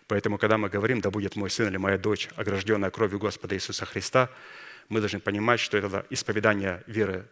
Поэтому, 0.09 0.39
когда 0.39 0.59
мы 0.59 0.69
говорим, 0.69 1.01
да 1.01 1.11
будет 1.11 1.37
мой 1.37 1.51
сын 1.51 1.69
или 1.69 1.77
моя 1.77 1.99
дочь, 1.99 2.29
огражденная 2.35 2.91
кровью 2.91 3.19
Господа 3.19 3.55
Иисуса 3.55 3.87
Христа, 3.87 4.31
мы 4.89 5.01
должны 5.01 5.21
понимать, 5.21 5.61
что 5.61 5.79
это 5.79 6.05
исповедание 6.11 6.83
веры 6.87 7.27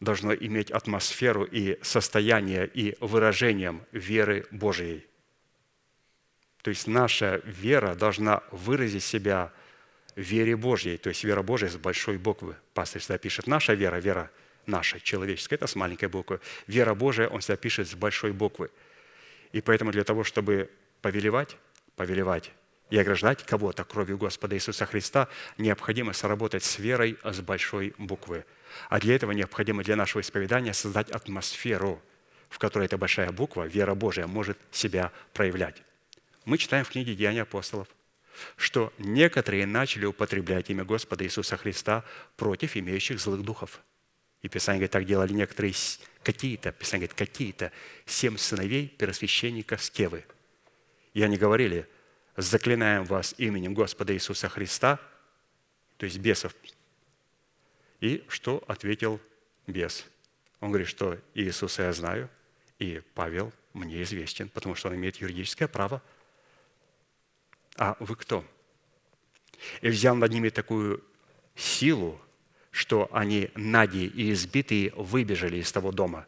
должно 0.00 0.34
иметь 0.34 0.70
атмосферу 0.70 1.44
и 1.44 1.78
состояние 1.82 2.66
и 2.66 2.96
выражением 3.00 3.82
веры 3.92 4.46
Божией– 4.50 5.06
то 6.64 6.70
есть 6.70 6.86
наша 6.86 7.42
вера 7.44 7.94
должна 7.94 8.42
выразить 8.50 9.04
себя 9.04 9.52
в 10.16 10.20
вере 10.22 10.56
Божьей, 10.56 10.96
то 10.96 11.10
есть 11.10 11.22
вера 11.22 11.42
Божья 11.42 11.68
с 11.68 11.76
большой 11.76 12.16
буквы. 12.16 12.56
Пастор 12.72 13.02
всегда 13.02 13.18
пишет, 13.18 13.46
наша 13.46 13.74
вера, 13.74 13.96
вера 13.96 14.30
наша, 14.64 14.98
человеческая, 14.98 15.56
это 15.56 15.66
с 15.66 15.74
маленькой 15.74 16.08
буквы. 16.08 16.40
Вера 16.66 16.94
Божия, 16.94 17.28
он 17.28 17.40
всегда 17.40 17.58
пишет 17.58 17.86
с 17.86 17.94
большой 17.94 18.32
буквы. 18.32 18.70
И 19.52 19.60
поэтому 19.60 19.92
для 19.92 20.04
того, 20.04 20.24
чтобы 20.24 20.70
повелевать, 21.02 21.58
повелевать 21.96 22.52
и 22.90 22.98
ограждать 22.98 23.44
кого-то 23.44 23.84
кровью 23.84 24.18
Господа 24.18 24.56
Иисуса 24.56 24.86
Христа, 24.86 25.28
необходимо 25.58 26.12
сработать 26.12 26.62
с 26.62 26.78
верой 26.78 27.18
с 27.24 27.40
большой 27.40 27.94
буквы. 27.98 28.44
А 28.88 29.00
для 29.00 29.16
этого 29.16 29.32
необходимо 29.32 29.82
для 29.82 29.96
нашего 29.96 30.20
исповедания 30.20 30.72
создать 30.72 31.10
атмосферу, 31.10 32.02
в 32.48 32.58
которой 32.58 32.84
эта 32.84 32.98
большая 32.98 33.32
буква, 33.32 33.64
вера 33.66 33.94
Божия, 33.94 34.26
может 34.26 34.58
себя 34.70 35.12
проявлять. 35.32 35.82
Мы 36.44 36.58
читаем 36.58 36.84
в 36.84 36.90
книге 36.90 37.14
«Деяния 37.14 37.42
апостолов», 37.42 37.88
что 38.56 38.92
некоторые 38.98 39.66
начали 39.66 40.04
употреблять 40.04 40.70
имя 40.70 40.84
Господа 40.84 41.24
Иисуса 41.24 41.56
Христа 41.56 42.04
против 42.36 42.76
имеющих 42.76 43.18
злых 43.20 43.42
духов. 43.42 43.80
И 44.42 44.48
Писание 44.48 44.80
говорит, 44.80 44.90
так 44.90 45.06
делали 45.06 45.32
некоторые, 45.32 45.72
какие-то, 46.22 46.72
Писание 46.72 47.08
говорит, 47.08 47.18
какие-то 47.18 47.72
семь 48.04 48.36
сыновей 48.36 48.88
первосвященника 48.88 49.78
Скевы. 49.78 50.24
И 51.14 51.22
они 51.22 51.36
говорили, 51.36 51.88
заклинаем 52.36 53.04
вас 53.04 53.34
именем 53.38 53.72
Господа 53.72 54.12
Иисуса 54.12 54.48
Христа, 54.48 55.00
то 55.96 56.04
есть 56.04 56.18
бесов. 56.18 56.54
И 58.00 58.24
что 58.28 58.62
ответил 58.66 59.20
бес? 59.66 60.04
Он 60.60 60.70
говорит, 60.70 60.88
что 60.88 61.18
Иисуса 61.34 61.84
я 61.84 61.92
знаю, 61.92 62.28
и 62.78 63.00
Павел 63.14 63.52
мне 63.72 64.02
известен, 64.02 64.48
потому 64.48 64.74
что 64.74 64.88
он 64.88 64.96
имеет 64.96 65.16
юридическое 65.16 65.68
право– 65.68 66.02
а 67.76 67.96
вы 67.98 68.16
кто? 68.16 68.44
И 69.80 69.88
взял 69.88 70.14
над 70.14 70.30
ними 70.30 70.48
такую 70.48 71.02
силу, 71.56 72.20
что 72.70 73.08
они 73.12 73.50
нади 73.54 74.06
и 74.06 74.32
избитые 74.32 74.92
выбежали 74.96 75.58
из 75.58 75.70
того 75.72 75.92
дома. 75.92 76.26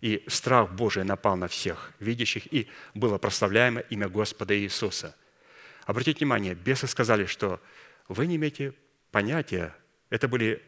И 0.00 0.24
страх 0.26 0.70
Божий 0.72 1.04
напал 1.04 1.36
на 1.36 1.48
всех 1.48 1.92
видящих, 2.00 2.52
и 2.52 2.68
было 2.94 3.18
прославляемо 3.18 3.80
имя 3.80 4.08
Господа 4.08 4.56
Иисуса. 4.58 5.16
Обратите 5.84 6.18
внимание, 6.18 6.54
бесы 6.54 6.86
сказали, 6.86 7.26
что 7.26 7.60
вы 8.08 8.26
не 8.26 8.36
имеете 8.36 8.74
понятия, 9.10 9.74
это 10.10 10.28
были 10.28 10.62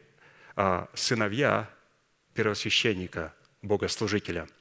а, 0.57 0.89
сыновья 0.95 1.69
первосвященника, 2.35 3.35
богослужителя– 3.63 4.49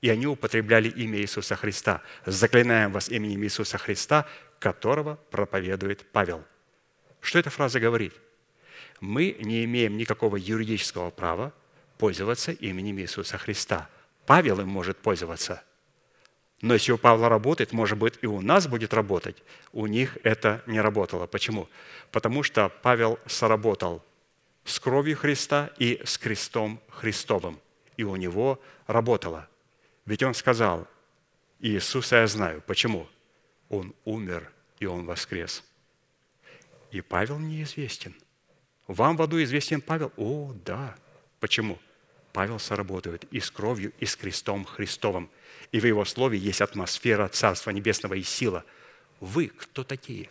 и 0.00 0.10
они 0.10 0.26
употребляли 0.26 0.88
имя 0.88 1.18
Иисуса 1.18 1.56
Христа. 1.56 2.02
Заклинаем 2.24 2.92
вас 2.92 3.08
именем 3.08 3.42
Иисуса 3.42 3.78
Христа, 3.78 4.26
которого 4.60 5.16
проповедует 5.30 6.06
Павел. 6.12 6.44
Что 7.20 7.38
эта 7.40 7.50
фраза 7.50 7.80
говорит? 7.80 8.14
Мы 9.00 9.36
не 9.40 9.64
имеем 9.64 9.96
никакого 9.96 10.36
юридического 10.36 11.10
права 11.10 11.52
пользоваться 11.98 12.52
именем 12.52 12.98
Иисуса 12.98 13.38
Христа. 13.38 13.88
Павел 14.28 14.60
им 14.60 14.68
может 14.68 14.98
пользоваться. 14.98 15.62
Но 16.60 16.74
если 16.74 16.92
у 16.92 16.98
Павла 16.98 17.30
работает, 17.30 17.72
может 17.72 17.96
быть, 17.96 18.18
и 18.20 18.26
у 18.26 18.42
нас 18.42 18.68
будет 18.68 18.92
работать. 18.92 19.42
У 19.72 19.86
них 19.86 20.18
это 20.22 20.62
не 20.66 20.82
работало. 20.82 21.26
Почему? 21.26 21.66
Потому 22.12 22.42
что 22.42 22.68
Павел 22.82 23.18
соработал 23.24 24.04
с 24.66 24.78
кровью 24.78 25.16
Христа 25.16 25.70
и 25.78 26.02
с 26.04 26.18
крестом 26.18 26.78
Христовым. 26.90 27.58
И 27.96 28.04
у 28.04 28.16
него 28.16 28.60
работало. 28.86 29.48
Ведь 30.04 30.22
он 30.22 30.34
сказал, 30.34 30.86
Иисуса 31.58 32.16
я 32.16 32.26
знаю. 32.26 32.62
Почему? 32.66 33.08
Он 33.70 33.94
умер 34.04 34.52
и 34.78 34.84
Он 34.84 35.06
воскрес. 35.06 35.64
И 36.90 37.00
Павел 37.00 37.38
неизвестен. 37.38 38.14
Вам 38.88 39.16
в 39.16 39.22
аду 39.22 39.42
известен 39.42 39.80
Павел? 39.80 40.12
О, 40.18 40.52
да. 40.66 40.94
Почему? 41.40 41.78
Павел 42.32 42.58
соработает 42.58 43.24
и 43.30 43.40
с 43.40 43.50
кровью, 43.50 43.92
и 43.98 44.06
с 44.06 44.16
крестом 44.16 44.64
Христовым. 44.64 45.30
И 45.72 45.80
в 45.80 45.86
его 45.86 46.04
слове 46.04 46.38
есть 46.38 46.60
атмосфера 46.60 47.28
Царства 47.28 47.70
Небесного 47.70 48.14
и 48.14 48.22
сила. 48.22 48.64
Вы 49.20 49.48
кто 49.48 49.84
такие? 49.84 50.28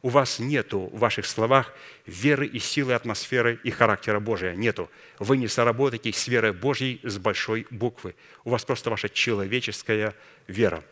У 0.00 0.10
вас 0.10 0.38
нету 0.38 0.90
в 0.92 0.98
ваших 0.98 1.26
словах 1.26 1.72
веры 2.06 2.46
и 2.46 2.58
силы, 2.58 2.94
атмосферы 2.94 3.58
и 3.64 3.70
характера 3.70 4.20
Божия. 4.20 4.54
Нету. 4.54 4.90
Вы 5.18 5.36
не 5.38 5.48
соработаете 5.48 6.12
с 6.12 6.28
верой 6.28 6.52
Божьей 6.52 7.00
с 7.02 7.18
большой 7.18 7.66
буквы. 7.70 8.14
У 8.44 8.50
вас 8.50 8.64
просто 8.64 8.90
ваша 8.90 9.08
человеческая 9.08 10.14
вера. 10.46 10.84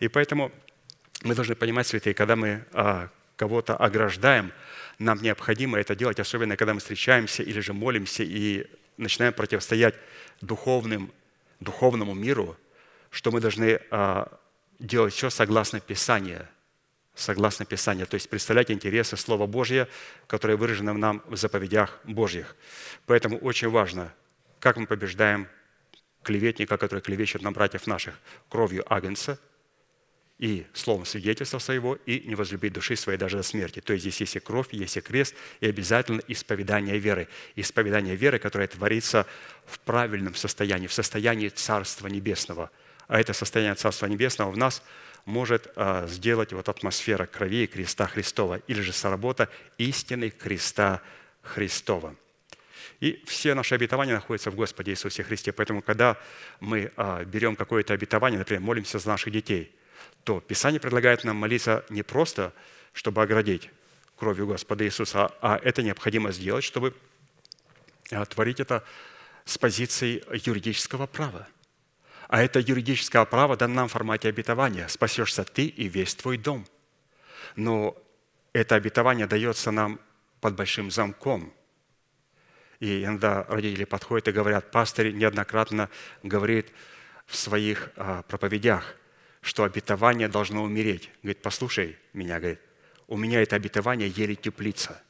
И 0.00 0.08
поэтому 0.08 0.50
мы 1.22 1.34
должны 1.34 1.56
понимать, 1.56 1.86
святые, 1.86 2.14
когда 2.14 2.36
мы 2.36 2.64
а, 2.72 3.10
кого-то 3.36 3.76
ограждаем, 3.76 4.52
нам 4.98 5.20
необходимо 5.22 5.78
это 5.78 5.94
делать, 5.94 6.18
особенно 6.18 6.56
когда 6.56 6.74
мы 6.74 6.80
встречаемся 6.80 7.42
или 7.42 7.60
же 7.60 7.72
молимся 7.72 8.22
и 8.22 8.66
начинаем 8.98 9.32
противостоять 9.32 9.94
духовным, 10.40 11.12
духовному 11.60 12.14
миру, 12.14 12.56
что 13.10 13.30
мы 13.30 13.40
должны 13.40 13.80
а, 13.90 14.38
делать 14.78 15.14
все 15.14 15.30
согласно 15.30 15.80
Писанию, 15.80 16.46
согласно 17.14 17.64
Писанию, 17.64 18.06
то 18.06 18.14
есть 18.14 18.28
представлять 18.28 18.70
интересы 18.70 19.16
Слова 19.16 19.46
Божьего, 19.46 19.88
которое 20.26 20.56
выражено 20.56 20.92
нам 20.92 21.22
в 21.26 21.36
заповедях 21.36 21.98
Божьих. 22.04 22.54
Поэтому 23.06 23.38
очень 23.38 23.68
важно, 23.68 24.12
как 24.60 24.76
мы 24.76 24.86
побеждаем 24.86 25.48
клеветника, 26.22 26.76
который 26.76 27.00
клевещет 27.00 27.42
на 27.42 27.52
братьев 27.52 27.86
наших 27.86 28.18
кровью 28.48 28.84
Агнца– 28.92 29.38
и 30.38 30.66
словом 30.72 31.04
свидетельства 31.04 31.58
своего, 31.58 31.96
и 32.06 32.20
не 32.20 32.36
возлюбить 32.36 32.72
души 32.72 32.94
своей 32.94 33.18
даже 33.18 33.38
до 33.38 33.42
смерти. 33.42 33.80
То 33.80 33.92
есть 33.92 34.02
здесь 34.02 34.20
есть 34.20 34.36
и 34.36 34.40
кровь, 34.40 34.68
есть 34.70 34.96
и 34.96 35.00
крест, 35.00 35.34
и 35.60 35.68
обязательно 35.68 36.22
исповедание 36.28 36.98
веры. 36.98 37.28
Исповедание 37.56 38.14
веры, 38.14 38.38
которое 38.38 38.68
творится 38.68 39.26
в 39.66 39.80
правильном 39.80 40.36
состоянии, 40.36 40.86
в 40.86 40.92
состоянии 40.92 41.48
Царства 41.48 42.06
Небесного. 42.06 42.70
А 43.08 43.18
это 43.18 43.32
состояние 43.32 43.74
Царства 43.74 44.06
Небесного 44.06 44.50
в 44.52 44.56
нас 44.56 44.82
может 45.24 45.72
а, 45.74 46.06
сделать 46.06 46.52
вот 46.52 46.68
атмосфера 46.68 47.26
крови 47.26 47.64
и 47.64 47.66
креста 47.66 48.06
Христова, 48.06 48.62
или 48.68 48.80
же 48.80 48.92
соработа 48.92 49.48
истины 49.76 50.30
креста 50.30 51.02
Христова. 51.42 52.14
И 53.00 53.22
все 53.26 53.54
наши 53.54 53.74
обетования 53.74 54.14
находятся 54.14 54.50
в 54.50 54.54
Господе 54.54 54.92
Иисусе 54.92 55.24
Христе. 55.24 55.52
Поэтому, 55.52 55.82
когда 55.82 56.16
мы 56.60 56.92
а, 56.96 57.24
берем 57.24 57.56
какое-то 57.56 57.92
обетование, 57.92 58.38
например, 58.38 58.62
молимся 58.62 59.00
за 59.00 59.08
наших 59.08 59.32
детей– 59.32 59.74
то 60.24 60.40
Писание 60.40 60.78
предлагает 60.78 61.24
нам 61.24 61.36
молиться 61.36 61.84
не 61.88 62.02
просто, 62.02 62.52
чтобы 62.92 63.22
оградить 63.22 63.70
кровью 64.18 64.46
Господа 64.46 64.84
Иисуса, 64.84 65.32
а 65.40 65.58
это 65.62 65.82
необходимо 65.82 66.32
сделать, 66.32 66.64
чтобы 66.64 66.94
а, 68.10 68.24
творить 68.26 68.60
это 68.60 68.84
с 69.44 69.56
позиции 69.56 70.22
юридического 70.46 71.06
права. 71.06 71.48
А 72.28 72.42
это 72.42 72.60
юридическое 72.60 73.24
право 73.24 73.56
дано 73.56 73.74
нам 73.74 73.88
в 73.88 73.92
формате 73.92 74.28
обетования. 74.28 74.86
Спасешься 74.88 75.44
ты 75.44 75.64
и 75.64 75.88
весь 75.88 76.14
твой 76.14 76.36
дом. 76.36 76.66
Но 77.56 77.96
это 78.52 78.74
обетование 78.74 79.26
дается 79.26 79.70
нам 79.70 79.98
под 80.42 80.56
большим 80.56 80.90
замком. 80.90 81.54
И 82.80 83.02
иногда 83.02 83.44
родители 83.44 83.84
подходят 83.84 84.28
и 84.28 84.32
говорят, 84.32 84.70
пастырь 84.70 85.12
неоднократно 85.12 85.88
говорит 86.22 86.70
в 87.24 87.34
своих 87.34 87.90
а, 87.96 88.22
проповедях– 88.24 88.94
что 89.48 89.64
обетование 89.64 90.28
должно 90.28 90.62
умереть. 90.62 91.10
Говорит, 91.22 91.40
послушай 91.40 91.96
меня, 92.12 92.38
говорит, 92.38 92.60
у 93.06 93.16
меня 93.16 93.40
это 93.40 93.56
обетование 93.56 94.08
еле 94.10 94.34
теплится. 94.34 95.02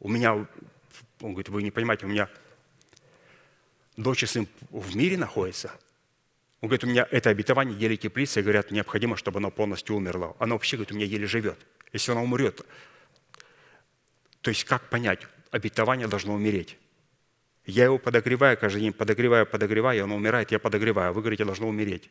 У 0.00 0.08
меня, 0.08 0.34
он 0.34 0.48
говорит, 1.20 1.48
вы 1.48 1.62
не 1.62 1.70
понимаете, 1.70 2.06
у 2.06 2.08
меня 2.08 2.28
дочь 3.96 4.24
и 4.24 4.26
сын 4.26 4.48
в 4.70 4.96
мире 4.96 5.16
находится. 5.16 5.70
Он 6.60 6.68
говорит, 6.68 6.82
у 6.82 6.88
меня 6.88 7.06
это 7.08 7.30
обетование 7.30 7.78
еле 7.78 7.96
теплится, 7.96 8.40
и 8.40 8.42
говорят, 8.42 8.72
необходимо, 8.72 9.16
чтобы 9.16 9.38
оно 9.38 9.52
полностью 9.52 9.94
умерло. 9.94 10.34
Оно 10.40 10.56
вообще, 10.56 10.76
говорит, 10.76 10.90
у 10.90 10.96
меня 10.96 11.06
еле 11.06 11.28
живет. 11.28 11.64
Если 11.92 12.10
оно 12.10 12.24
умрет, 12.24 12.66
то 14.40 14.50
есть 14.50 14.64
как 14.64 14.90
понять, 14.90 15.20
обетование 15.52 16.08
должно 16.08 16.34
умереть? 16.34 16.76
Я 17.64 17.84
его 17.84 17.98
подогреваю 17.98 18.58
каждый 18.58 18.80
день, 18.80 18.92
подогреваю, 18.92 19.46
подогреваю, 19.46 20.02
оно 20.02 20.16
умирает, 20.16 20.50
я 20.50 20.58
подогреваю. 20.58 21.12
Вы 21.12 21.20
говорите, 21.20 21.44
должно 21.44 21.68
умереть. 21.68 22.10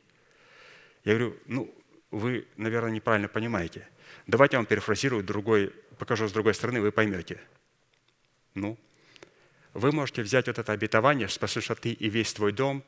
Я 1.05 1.13
говорю, 1.13 1.37
ну, 1.45 1.73
вы, 2.11 2.47
наверное, 2.57 2.91
неправильно 2.91 3.27
понимаете. 3.27 3.87
Давайте 4.27 4.55
я 4.55 4.59
вам 4.59 4.65
перефразирую 4.65 5.23
другой, 5.23 5.67
покажу 5.97 6.27
с 6.27 6.31
другой 6.31 6.53
стороны, 6.55 6.81
вы 6.81 6.91
поймете. 6.91 7.39
Ну, 8.55 8.77
вы 9.73 9.91
можете 9.91 10.23
взять 10.23 10.47
вот 10.47 10.57
это 10.57 10.71
обетование, 10.71 11.27
спасешь 11.29 11.67
ты 11.79 11.91
и 11.91 12.09
весь 12.09 12.33
твой 12.33 12.51
дом, 12.51 12.83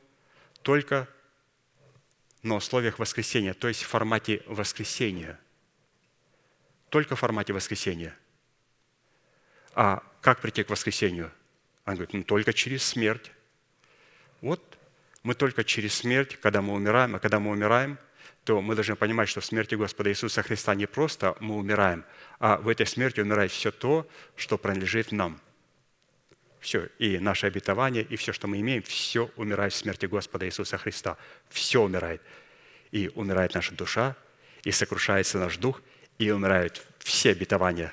только 0.62 1.08
на 2.42 2.56
условиях 2.56 2.98
воскресения, 2.98 3.54
то 3.54 3.68
есть 3.68 3.82
в 3.82 3.86
формате 3.86 4.42
воскресения. 4.46 5.38
Только 6.88 7.14
в 7.16 7.20
формате 7.20 7.52
воскресения. 7.52 8.16
А 9.74 10.02
как 10.22 10.40
прийти 10.40 10.64
к 10.64 10.70
воскресению? 10.70 11.30
Он 11.84 11.94
говорит, 11.94 12.14
ну 12.14 12.24
только 12.24 12.52
через 12.52 12.82
смерть. 12.82 13.30
Вот 14.40 14.78
мы 15.22 15.34
только 15.34 15.64
через 15.64 15.94
смерть, 15.94 16.36
когда 16.40 16.62
мы 16.62 16.72
умираем, 16.72 17.14
а 17.14 17.18
когда 17.18 17.38
мы 17.38 17.50
умираем, 17.50 17.98
то 18.48 18.62
мы 18.62 18.74
должны 18.74 18.96
понимать, 18.96 19.28
что 19.28 19.42
в 19.42 19.44
смерти 19.44 19.74
Господа 19.74 20.08
Иисуса 20.08 20.42
Христа 20.42 20.74
не 20.74 20.86
просто 20.86 21.36
мы 21.38 21.56
умираем, 21.56 22.06
а 22.38 22.56
в 22.56 22.68
этой 22.68 22.86
смерти 22.86 23.20
умирает 23.20 23.52
все 23.52 23.70
то, 23.70 24.08
что 24.36 24.56
принадлежит 24.56 25.12
нам. 25.12 25.38
Все, 26.58 26.88
и 26.98 27.18
наше 27.18 27.46
обетование, 27.46 28.02
и 28.04 28.16
все, 28.16 28.32
что 28.32 28.46
мы 28.46 28.58
имеем, 28.60 28.82
все 28.82 29.30
умирает 29.36 29.74
в 29.74 29.76
смерти 29.76 30.06
Господа 30.06 30.46
Иисуса 30.46 30.78
Христа. 30.78 31.18
Все 31.50 31.82
умирает. 31.82 32.22
И 32.90 33.10
умирает 33.14 33.52
наша 33.52 33.74
душа, 33.74 34.16
и 34.64 34.72
сокрушается 34.72 35.36
наш 35.38 35.58
дух, 35.58 35.82
и 36.18 36.30
умирают 36.30 36.82
все 37.00 37.32
обетования. 37.32 37.92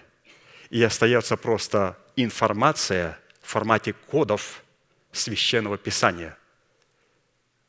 И 0.69 0.81
остается 0.81 1.35
просто 1.35 1.97
информация 2.15 3.19
в 3.41 3.49
формате 3.49 3.91
кодов 4.07 4.63
священного 5.11 5.77
Писания, 5.77 6.37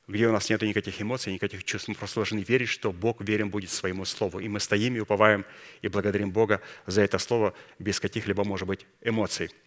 где 0.09 0.29
у 0.29 0.33
нас 0.33 0.49
нет 0.51 0.63
никаких 0.63 1.01
эмоций, 1.03 1.33
никаких 1.33 1.65
чувств. 1.65 1.89
Мы 1.89 1.95
просто 1.95 2.17
должны 2.17 2.41
верить, 2.41 2.69
что 2.69 2.93
Бог 2.93 3.21
верен 3.21 3.51
будет 3.51 3.71
своему 3.71 4.05
Слову. 4.05 4.41
И 4.41 4.49
мы 4.49 4.61
стоим 4.61 4.97
и 4.97 5.01
уповаем 5.01 5.45
и 5.83 5.89
благодарим 5.89 6.31
Бога 6.31 6.61
за 6.87 7.03
это 7.03 7.19
Слово 7.19 7.55
без 7.79 8.01
каких-либо, 8.01 8.45
может 8.45 8.69
быть, 8.69 8.87
эмоций– 9.03 9.51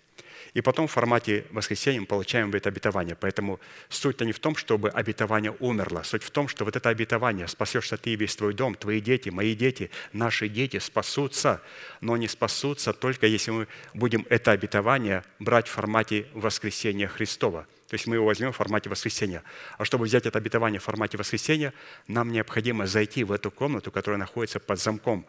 и 0.54 0.62
потом 0.62 0.88
в 0.88 0.92
формате 0.92 1.46
воскресения 1.52 2.02
мы 2.02 2.08
получаем 2.08 2.54
это 2.54 2.70
обетование. 2.70 3.16
Поэтому 3.16 3.60
суть-то 3.90 4.26
не 4.26 4.32
в 4.32 4.40
том, 4.40 4.56
чтобы 4.56 4.90
обетование 4.90 5.56
умерло. 5.60 6.04
Суть 6.04 6.24
в 6.24 6.32
том, 6.32 6.48
что 6.48 6.66
вот 6.66 6.76
это 6.76 6.90
обетование, 6.90 7.48
спасешься 7.48 7.98
ты 7.98 8.12
и 8.12 8.16
весь 8.16 8.36
твой 8.36 8.54
дом, 8.54 8.76
твои 8.76 9.00
дети, 9.00 9.30
мои 9.30 9.56
дети, 9.56 9.92
наши 10.14 10.50
дети 10.50 10.80
спасутся, 10.80 11.62
но 12.02 12.18
не 12.18 12.28
спасутся 12.28 12.94
только 12.94 13.28
если 13.28 13.52
мы 13.52 13.68
будем 13.94 14.26
это 14.30 14.52
обетование 14.52 15.24
брать 15.40 15.68
в 15.68 15.72
формате 15.72 16.28
воскресения 16.34 17.08
Христова. 17.08 17.68
То 17.90 17.96
есть 17.96 18.08
мы 18.08 18.16
его 18.16 18.26
возьмем 18.26 18.52
в 18.52 18.56
формате 18.56 18.90
воскресения. 18.90 19.44
А 19.78 19.86
чтобы 19.86 20.06
взять 20.06 20.26
это 20.26 20.38
обетование 20.38 20.80
в 20.80 20.84
формате 20.84 21.18
воскресения, 21.18 21.74
нам 22.08 22.32
необходимо 22.32 22.86
зайти 22.86 23.24
в 23.24 23.32
эту 23.32 23.52
комнату, 23.52 23.92
которая 23.92 24.20
находится 24.20 24.60
под 24.60 24.80
замком, 24.80 25.26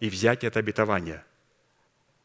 и 0.00 0.08
взять 0.08 0.44
это 0.44 0.58
обетование– 0.58 1.24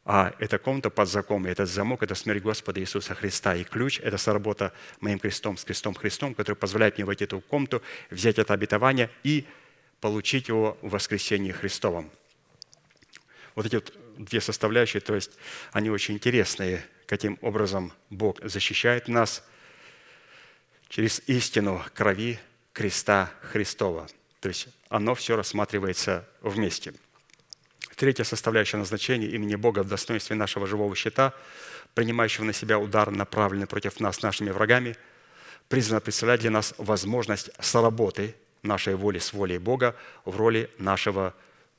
а 0.10 0.34
эта 0.40 0.58
комната 0.58 0.90
под 0.90 1.10
замком, 1.10 1.46
и 1.46 1.50
этот 1.50 1.68
замок– 1.68 2.02
это 2.02 2.16
смерть 2.16 2.42
Господа 2.42 2.80
Иисуса 2.80 3.14
Христа. 3.14 3.56
И 3.56 3.66
ключ– 3.66 4.00
это 4.04 4.18
сработа 4.18 4.72
моим 5.02 5.20
крестом, 5.20 5.58
с 5.58 5.66
крестом 5.66 5.94
Христом, 5.96 6.34
который 6.34 6.56
позволяет 6.56 6.96
мне 6.98 7.04
войти 7.04 7.26
в 7.26 7.28
эту 7.28 7.42
комнату, 7.42 7.82
взять 8.10 8.40
это 8.40 8.54
обетование 8.54 9.10
и 9.26 9.46
получить 10.00 10.48
его 10.48 10.78
в 10.82 10.92
воскресении 10.92 11.52
Христовом. 11.52 12.10
Вот 13.54 13.66
эти 13.66 13.76
вот 13.76 13.94
две 14.18 14.40
составляющие, 14.40 15.02
то 15.02 15.14
есть 15.14 15.32
они 15.74 15.90
очень 15.90 16.14
интересные, 16.14 16.86
каким 17.06 17.38
образом 17.42 17.92
Бог 18.10 18.40
защищает 18.42 19.10
нас 19.10 19.44
через 20.90 21.22
истину 21.28 21.82
крови 21.94 22.40
креста 22.74 23.32
Христова. 23.42 24.08
То 24.40 24.50
есть 24.50 24.68
оно 24.90 25.16
все 25.16 25.36
рассматривается 25.36 26.28
вместе– 26.42 26.94
Третья 27.98 28.26
составляющая 28.26 28.78
назначения 28.78 29.26
имени 29.26 29.56
Бога 29.56 29.80
в 29.82 29.88
достоинстве 29.88 30.36
нашего 30.36 30.68
живого 30.68 30.96
щита, 30.96 31.34
принимающего 31.96 32.46
на 32.46 32.54
себя 32.54 32.78
удар, 32.78 33.10
направленный 33.10 33.66
против 33.66 34.00
нас 34.00 34.22
нашими 34.22 34.52
врагами, 34.52 34.96
призвана 35.68 36.00
представлять 36.00 36.42
для 36.42 36.52
нас 36.52 36.76
возможность 36.78 37.50
соработы 37.60 38.36
нашей 38.62 38.94
воли 38.94 39.18
с 39.18 39.34
волей 39.34 39.58
Бога 39.58 39.96
в 40.26 40.38
роли 40.38 40.70
нашего 40.78 41.34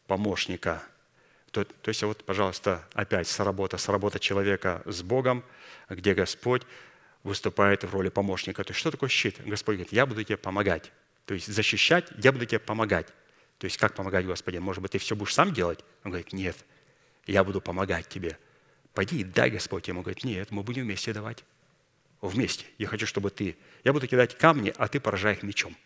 помощника. 0.08 0.82
То, 1.52 1.64
то 1.64 1.88
есть 1.88 2.02
вот, 2.02 2.24
пожалуйста, 2.24 2.84
опять 2.94 3.28
соработа, 3.28 3.78
соработа 3.78 4.18
человека 4.18 4.82
с 4.86 5.02
Богом, 5.02 5.44
где 5.88 6.14
Господь 6.14 6.62
выступает 7.24 7.84
в 7.84 7.90
роли 7.92 8.08
помощника. 8.08 8.64
То 8.64 8.70
есть 8.70 8.80
что 8.80 8.90
такое 8.90 9.08
щит? 9.08 9.36
Господь 9.44 9.76
говорит, 9.76 9.92
я 9.92 10.06
буду 10.06 10.22
тебе 10.24 10.36
помогать. 10.36 10.92
То 11.26 11.34
есть 11.34 11.46
защищать, 11.46 12.08
я 12.22 12.32
буду 12.32 12.46
тебе 12.46 12.58
помогать. 12.58 13.08
То 13.58 13.64
есть 13.64 13.76
как 13.76 13.94
помогать, 13.94 14.24
Господи? 14.24 14.58
Может 14.58 14.82
быть, 14.82 14.92
ты 14.92 14.98
все 14.98 15.16
будешь 15.16 15.34
сам 15.34 15.52
делать? 15.52 15.80
Он 16.04 16.12
говорит, 16.12 16.32
нет, 16.32 16.56
я 17.26 17.44
буду 17.44 17.60
помогать 17.60 18.08
тебе. 18.08 18.38
Пойди 18.94 19.20
и 19.20 19.24
дай, 19.24 19.50
Господь. 19.50 19.88
Ему 19.88 20.02
говорит, 20.02 20.24
нет, 20.24 20.50
мы 20.50 20.62
будем 20.62 20.84
вместе 20.84 21.12
давать. 21.12 21.44
Вместе. 22.20 22.64
Я 22.78 22.86
хочу, 22.86 23.06
чтобы 23.06 23.30
ты... 23.30 23.56
Я 23.84 23.92
буду 23.92 24.06
кидать 24.08 24.36
камни, 24.36 24.72
а 24.76 24.88
ты 24.88 25.00
поражай 25.00 25.34
их 25.34 25.42
мечом. 25.42 25.76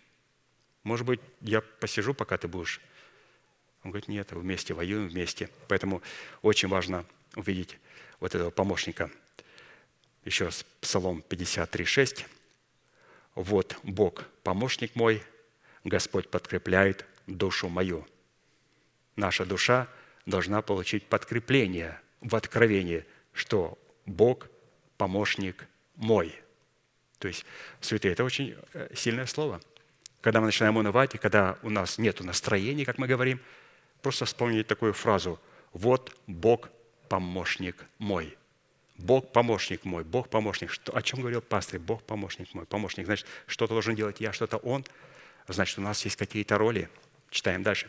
Может 0.83 1.07
быть, 1.07 1.20
я 1.41 1.61
посижу, 1.61 2.14
пока 2.14 2.37
ты 2.37 2.49
будешь. 2.49 2.80
Он 3.83 3.91
говорит, 3.91 4.09
нет, 4.09 4.33
вместе 4.33 4.74
воюем, 4.74 5.09
вместе. 5.09 5.51
Поэтому 5.68 6.03
очень 6.41 6.68
важно 6.68 7.05
увидеть 7.35 7.78
вот 8.20 8.35
этого 8.35 8.51
помощника. 8.51 9.11
Еще 10.25 10.45
раз, 10.45 10.64
Псалом 10.81 11.25
53,6. 11.29 12.25
«Вот 13.35 13.77
Бог, 13.83 14.25
помощник 14.43 14.95
мой, 14.95 15.23
Господь 15.85 16.31
подкрепляет 16.31 17.07
душу 17.27 17.68
мою. 17.68 18.07
Наша 19.16 19.45
душа 19.45 19.89
должна 20.27 20.62
получить 20.62 21.07
подкрепление 21.07 22.01
в 22.20 22.37
откровении, 22.37 23.05
что 23.33 23.79
Бог– 24.07 24.49
помощник 24.97 25.66
мой. 25.97 26.41
То 27.18 27.29
есть, 27.29 27.45
святые, 27.81 28.12
это 28.12 28.23
очень 28.23 28.57
э, 28.73 28.95
сильное 28.95 29.27
слово. 29.27 29.61
Когда 30.20 30.41
мы 30.41 30.47
начинаем 30.47 30.77
унывать, 30.77 31.14
и 31.16 31.18
когда 31.18 31.59
у 31.62 31.70
нас 31.70 31.99
нет 31.99 32.20
настроения, 32.20 32.85
как 32.85 32.99
мы 32.99 33.09
говорим, 33.09 33.41
просто 34.03 34.25
вспомнить 34.25 34.68
такую 34.68 34.93
фразу 34.93 35.41
«Вот 35.73 36.16
Бог– 36.29 36.70
помощник 37.09 37.85
мой». 37.99 38.37
Бог– 39.03 39.33
помощник 39.33 39.85
мой, 39.85 40.05
Бог– 40.05 40.29
помощник. 40.31 40.71
Что, 40.71 40.97
о 40.97 41.03
чем 41.03 41.21
говорил 41.21 41.43
пастор? 41.43 41.81
Бог– 41.81 42.03
помощник 42.05 42.55
мой. 42.55 42.67
Помощник, 42.67 43.07
значит, 43.07 43.27
что-то 43.47 43.75
должен 43.75 43.95
делать 43.95 44.21
я, 44.21 44.33
что-то 44.33 44.57
он. 44.59 44.85
Значит, 45.49 45.79
у 45.79 45.83
нас 45.83 46.05
есть 46.05 46.17
какие-то 46.17 46.59
роли– 46.59 46.89
Читаем 47.33 47.63
дальше. 47.63 47.89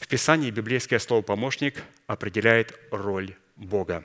В 0.00 0.08
Писании 0.08 0.50
библейское 0.50 0.98
слово 0.98 1.20
«помощник» 1.20 1.82
определяет 2.06 2.78
роль 2.90 3.34
Бога 3.54 4.02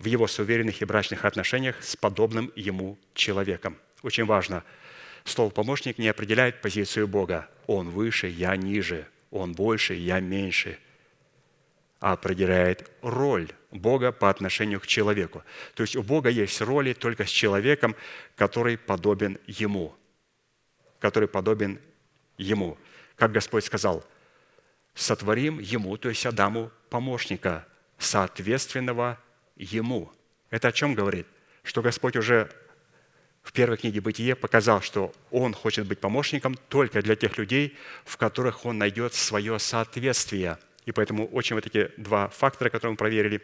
в 0.00 0.06
его 0.06 0.26
суверенных 0.26 0.82
и 0.82 0.84
брачных 0.84 1.24
отношениях 1.24 1.82
с 1.82 1.94
подобным 1.94 2.52
ему 2.56 2.98
человеком. 3.14 3.78
Очень 4.02 4.24
важно, 4.24 4.64
слово 5.22 5.50
«помощник» 5.50 5.98
не 5.98 6.08
определяет 6.08 6.60
позицию 6.60 7.06
Бога. 7.06 7.48
Он 7.68 7.88
выше, 7.90 8.26
я 8.26 8.56
ниже, 8.56 9.06
он 9.30 9.52
больше, 9.52 9.94
я 9.94 10.18
меньше, 10.18 10.76
а 12.04 12.12
определяет 12.12 12.90
роль 13.02 13.48
Бога 13.70 14.12
по 14.12 14.28
отношению 14.28 14.80
к 14.80 14.86
человеку. 14.86 15.42
То 15.74 15.82
есть 15.82 15.96
у 15.96 16.02
Бога 16.02 16.28
есть 16.28 16.60
роли 16.60 16.92
только 16.92 17.24
с 17.24 17.30
человеком, 17.30 17.96
который 18.36 18.76
подобен 18.76 19.38
Ему. 19.46 19.94
Который 21.00 21.28
подобен 21.28 21.80
Ему 22.36 22.76
как 23.16 23.32
Господь 23.32 23.64
сказал, 23.64 24.04
сотворим 24.94 25.58
ему, 25.58 25.96
то 25.96 26.08
есть 26.08 26.26
Адаму, 26.26 26.70
помощника, 26.90 27.66
соответственного 27.98 29.18
ему. 29.56 30.12
Это 30.50 30.68
о 30.68 30.72
чем 30.72 30.94
говорит? 30.94 31.26
Что 31.62 31.82
Господь 31.82 32.16
уже 32.16 32.50
в 33.42 33.52
первой 33.52 33.76
книге 33.76 34.00
«Бытие» 34.00 34.34
показал, 34.34 34.80
что 34.80 35.12
Он 35.30 35.54
хочет 35.54 35.86
быть 35.86 36.00
помощником 36.00 36.56
только 36.68 37.02
для 37.02 37.14
тех 37.16 37.38
людей, 37.38 37.76
в 38.04 38.16
которых 38.16 38.64
Он 38.64 38.78
найдет 38.78 39.14
свое 39.14 39.58
соответствие. 39.58 40.58
И 40.86 40.92
поэтому 40.92 41.26
очень 41.26 41.54
вот 41.54 41.66
эти 41.66 41.90
два 41.96 42.28
фактора, 42.28 42.68
которые 42.68 42.92
мы 42.92 42.96
проверили, 42.96 43.42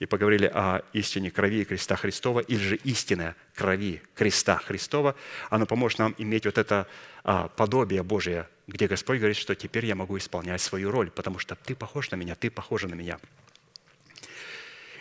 и 0.00 0.06
поговорили 0.06 0.46
о 0.52 0.82
истине 0.92 1.30
крови 1.30 1.62
и 1.62 1.64
креста 1.64 1.96
Христова, 1.96 2.40
или 2.40 2.58
же 2.58 2.76
истина 2.76 3.36
крови 3.54 4.02
креста 4.14 4.56
Христова, 4.58 5.14
она 5.50 5.66
поможет 5.66 5.98
нам 5.98 6.14
иметь 6.18 6.46
вот 6.46 6.58
это 6.58 6.86
а, 7.22 7.48
подобие 7.48 8.02
Божие, 8.02 8.48
где 8.66 8.88
Господь 8.88 9.18
говорит, 9.18 9.36
что 9.36 9.54
теперь 9.54 9.86
я 9.86 9.94
могу 9.94 10.18
исполнять 10.18 10.60
свою 10.60 10.90
роль, 10.90 11.10
потому 11.10 11.38
что 11.38 11.54
ты 11.54 11.74
похож 11.74 12.10
на 12.10 12.16
меня, 12.16 12.34
ты 12.34 12.50
похожа 12.50 12.88
на 12.88 12.94
меня. 12.94 13.18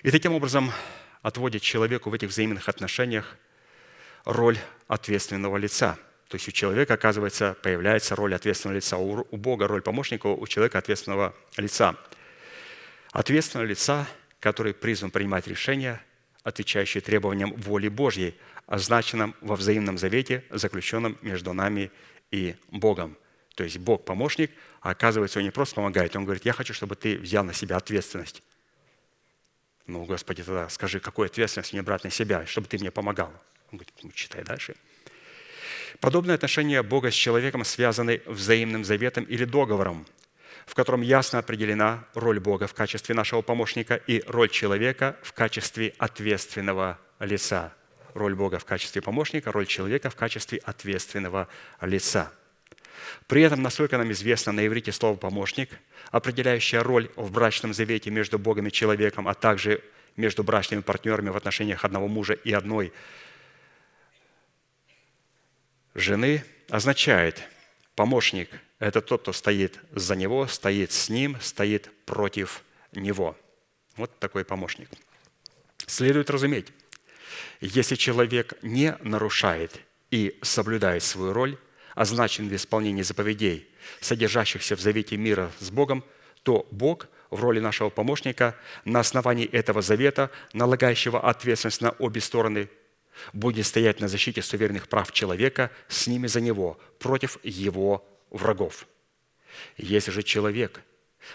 И 0.04 0.12
таким 0.12 0.34
образом 0.34 0.72
отводит 1.22 1.62
человеку 1.62 2.10
в 2.10 2.14
этих 2.14 2.30
взаимных 2.30 2.70
отношениях 2.70 3.38
роль 4.26 4.58
ответственного 4.88 5.58
лица. 5.58 5.98
То 6.28 6.36
есть 6.36 6.48
у 6.48 6.52
человека, 6.52 6.96
оказывается, 6.96 7.56
появляется 7.62 8.16
роль 8.16 8.34
ответственного 8.34 8.78
лица. 8.78 8.98
У 8.98 9.38
Бога 9.38 9.68
роль 9.68 9.82
помощника, 9.82 10.28
у 10.28 10.48
человека 10.48 10.80
ответственного 10.80 11.36
лица. 11.58 11.96
Ответственного 13.12 13.68
лица– 13.68 14.08
который 14.44 14.74
призван 14.74 15.10
принимать 15.10 15.48
решения, 15.48 16.04
отвечающие 16.44 17.00
требованиям 17.00 17.54
воли 17.54 17.88
Божьей, 17.88 18.36
означенным 18.68 19.36
во 19.40 19.56
взаимном 19.56 19.98
завете, 19.98 20.44
заключенном 20.50 21.18
между 21.22 21.54
нами 21.54 21.92
и 22.30 22.58
Богом. 22.70 23.18
То 23.56 23.64
есть 23.64 23.78
Бог 23.78 24.04
помощник, 24.04 24.52
а 24.82 24.90
оказывается, 24.90 25.40
Он 25.40 25.46
не 25.46 25.52
просто 25.52 25.76
помогает, 25.76 26.14
Он 26.18 26.26
говорит, 26.26 26.44
я 26.44 26.52
хочу, 26.52 26.74
чтобы 26.74 26.98
ты 26.98 27.18
взял 27.18 27.46
на 27.46 27.54
себя 27.54 27.78
ответственность. 27.78 28.44
Ну, 29.88 30.04
Господи, 30.04 30.44
тогда 30.44 30.68
скажи, 30.68 31.00
какую 31.00 31.28
ответственность 31.28 31.72
мне 31.72 31.82
брать 31.82 32.04
на 32.04 32.10
себя, 32.10 32.46
чтобы 32.46 32.68
ты 32.68 32.78
мне 32.78 32.92
помогал? 32.92 33.32
Он 33.72 33.78
говорит, 33.78 33.94
ну, 34.04 34.12
читай 34.12 34.44
дальше. 34.44 34.76
Подобные 36.00 36.36
отношения 36.36 36.82
Бога 36.84 37.12
с 37.12 37.14
человеком 37.14 37.64
связаны 37.64 38.22
взаимным 38.26 38.84
заветом 38.84 39.24
или 39.26 39.46
договором, 39.46 40.06
в 40.66 40.76
котором 40.76 41.02
ясно 41.02 41.40
определена 41.40 42.06
роль 42.14 42.40
Бога 42.40 42.68
в 42.68 42.74
качестве 42.74 43.16
нашего 43.16 43.42
помощника 43.42 43.96
и 43.96 44.24
роль 44.28 44.50
человека 44.50 45.18
в 45.22 45.34
качестве 45.34 45.94
ответственного 45.98 47.00
лица. 47.20 47.74
Роль 48.14 48.36
Бога 48.36 48.60
в 48.60 48.66
качестве 48.66 49.02
помощника, 49.02 49.52
роль 49.52 49.66
человека 49.66 50.10
в 50.10 50.16
качестве 50.16 50.60
ответственного 50.60 51.48
лица. 51.82 52.32
При 53.28 53.42
этом, 53.42 53.62
насколько 53.62 53.98
нам 53.98 54.12
известно, 54.12 54.52
на 54.52 54.66
иврите 54.66 54.92
слово 54.92 55.16
«помощник», 55.16 55.70
определяющее 56.12 56.82
роль 56.82 57.10
в 57.16 57.32
брачном 57.32 57.74
завете 57.74 58.12
между 58.12 58.38
Богом 58.38 58.68
и 58.68 58.72
человеком, 58.72 59.28
а 59.28 59.34
также 59.34 59.82
между 60.16 60.44
брачными 60.44 60.82
партнерами 60.82 61.30
в 61.30 61.38
отношениях 61.38 61.84
одного 61.84 62.08
мужа 62.08 62.34
и 62.34 62.52
одной 62.52 62.94
жены 65.94 66.44
означает 66.70 67.44
помощник– 67.96 68.50
это 68.84 69.00
тот, 69.00 69.22
кто 69.22 69.32
стоит 69.32 69.80
за 69.92 70.14
него, 70.18 70.46
стоит 70.46 70.92
с 70.92 71.08
ним, 71.08 71.38
стоит 71.40 71.90
против 72.06 72.66
него. 72.92 73.38
Вот 73.96 74.20
такой 74.20 74.44
помощник. 74.44 74.90
Следует 75.88 76.30
разуметь, 76.30 76.68
если 77.62 77.96
человек 77.96 78.56
не 78.62 78.98
нарушает 79.00 79.80
и 80.12 80.38
соблюдает 80.42 81.02
свою 81.02 81.32
роль, 81.32 81.58
означенную 81.96 82.52
в 82.52 82.56
исполнении 82.58 83.04
заповедей, 83.04 83.70
содержащихся 84.02 84.76
в 84.76 84.82
завете 84.82 85.16
мира 85.16 85.50
с 85.60 85.72
Богом, 85.72 86.04
то 86.44 86.68
Бог 86.70 87.08
в 87.30 87.40
роли 87.40 87.62
нашего 87.62 87.90
помощника 87.90 88.54
на 88.84 89.00
основании 89.00 89.46
этого 89.46 89.82
завета, 89.82 90.30
налагающего 90.52 91.22
ответственность 91.22 91.80
на 91.80 91.92
обе 91.92 92.20
стороны, 92.20 92.68
будет 93.34 93.66
стоять 93.66 94.00
на 94.00 94.08
защите 94.08 94.42
суверенных 94.42 94.88
прав 94.88 95.12
человека 95.12 95.72
с 95.88 96.08
ними 96.08 96.28
за 96.28 96.42
него, 96.42 96.80
против 97.00 97.38
его 97.44 98.06
врагов. 98.30 98.88
Если 99.78 100.12
же 100.12 100.24
человек 100.24 100.82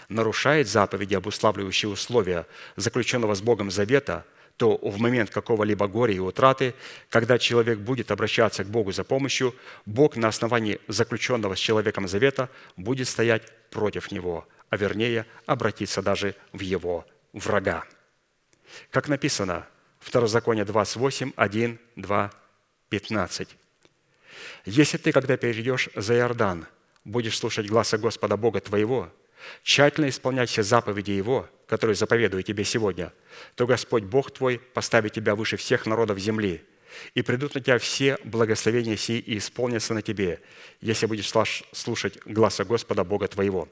нарушает 0.07 0.67
заповеди, 0.67 1.15
обуславливающие 1.15 1.89
условия 1.89 2.45
заключенного 2.75 3.33
с 3.35 3.41
Богом 3.41 3.71
завета, 3.71 4.25
то 4.57 4.77
в 4.77 4.99
момент 4.99 5.29
какого-либо 5.29 5.87
горя 5.87 6.13
и 6.13 6.19
утраты, 6.19 6.75
когда 7.09 7.39
человек 7.39 7.79
будет 7.79 8.11
обращаться 8.11 8.65
к 8.65 8.67
Богу 8.67 8.91
за 8.91 9.05
помощью, 9.05 9.55
Бог 9.85 10.17
на 10.17 10.27
основании 10.27 10.81
заключенного 10.89 11.55
с 11.55 11.59
человеком 11.59 12.09
завета 12.09 12.49
будет 12.75 13.07
стоять 13.07 13.43
против 13.69 14.11
него, 14.11 14.45
а 14.69 14.75
вернее 14.75 15.25
обратиться 15.45 16.01
даже 16.01 16.35
в 16.51 16.59
его 16.59 17.05
врага. 17.31 17.85
Как 18.91 19.07
написано, 19.07 19.65
Второзаконие 20.09 20.65
28, 20.65 21.33
1, 21.35 21.79
2, 21.95 22.31
15. 22.89 23.47
«Если 24.65 24.97
ты, 24.97 25.11
когда 25.11 25.37
перейдешь 25.37 25.89
за 25.93 26.15
Иордан, 26.15 26.65
будешь 27.05 27.37
слушать 27.37 27.67
гласа 27.67 27.99
Господа 27.99 28.35
Бога 28.35 28.59
твоего, 28.59 29.13
тщательно 29.61 30.09
исполнять 30.09 30.49
все 30.49 30.63
заповеди 30.63 31.11
Его, 31.11 31.47
которые 31.67 31.95
заповедую 31.95 32.41
тебе 32.41 32.63
сегодня, 32.63 33.13
то 33.53 33.67
Господь 33.67 34.01
Бог 34.01 34.31
твой 34.31 34.57
поставит 34.57 35.13
тебя 35.13 35.35
выше 35.35 35.57
всех 35.57 35.85
народов 35.85 36.17
земли, 36.17 36.65
и 37.13 37.21
придут 37.21 37.53
на 37.53 37.61
тебя 37.61 37.77
все 37.77 38.17
благословения 38.23 38.97
сии 38.97 39.19
и 39.19 39.37
исполнятся 39.37 39.93
на 39.93 40.01
тебе, 40.01 40.41
если 40.81 41.05
будешь 41.05 41.31
слушать 41.71 42.17
гласа 42.25 42.65
Господа 42.65 43.03
Бога 43.03 43.27
твоего. 43.27 43.69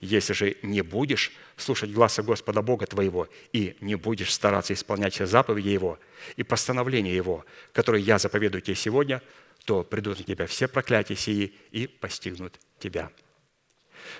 Если 0.00 0.32
же 0.32 0.56
не 0.62 0.82
будешь 0.82 1.32
слушать 1.56 1.90
гласа 1.90 2.22
Господа 2.22 2.62
Бога 2.62 2.86
твоего 2.86 3.28
и 3.52 3.76
не 3.80 3.94
будешь 3.94 4.32
стараться 4.32 4.74
исполнять 4.74 5.14
все 5.14 5.26
заповеди 5.26 5.68
Его 5.68 5.98
и 6.36 6.42
постановления 6.42 7.14
Его, 7.14 7.44
которые 7.72 8.04
я 8.04 8.18
заповедую 8.18 8.62
тебе 8.62 8.74
сегодня, 8.74 9.22
то 9.64 9.82
придут 9.82 10.18
на 10.18 10.24
тебя 10.24 10.46
все 10.46 10.68
проклятия 10.68 11.16
сии 11.16 11.54
и 11.70 11.86
постигнут 11.86 12.60
тебя». 12.78 13.10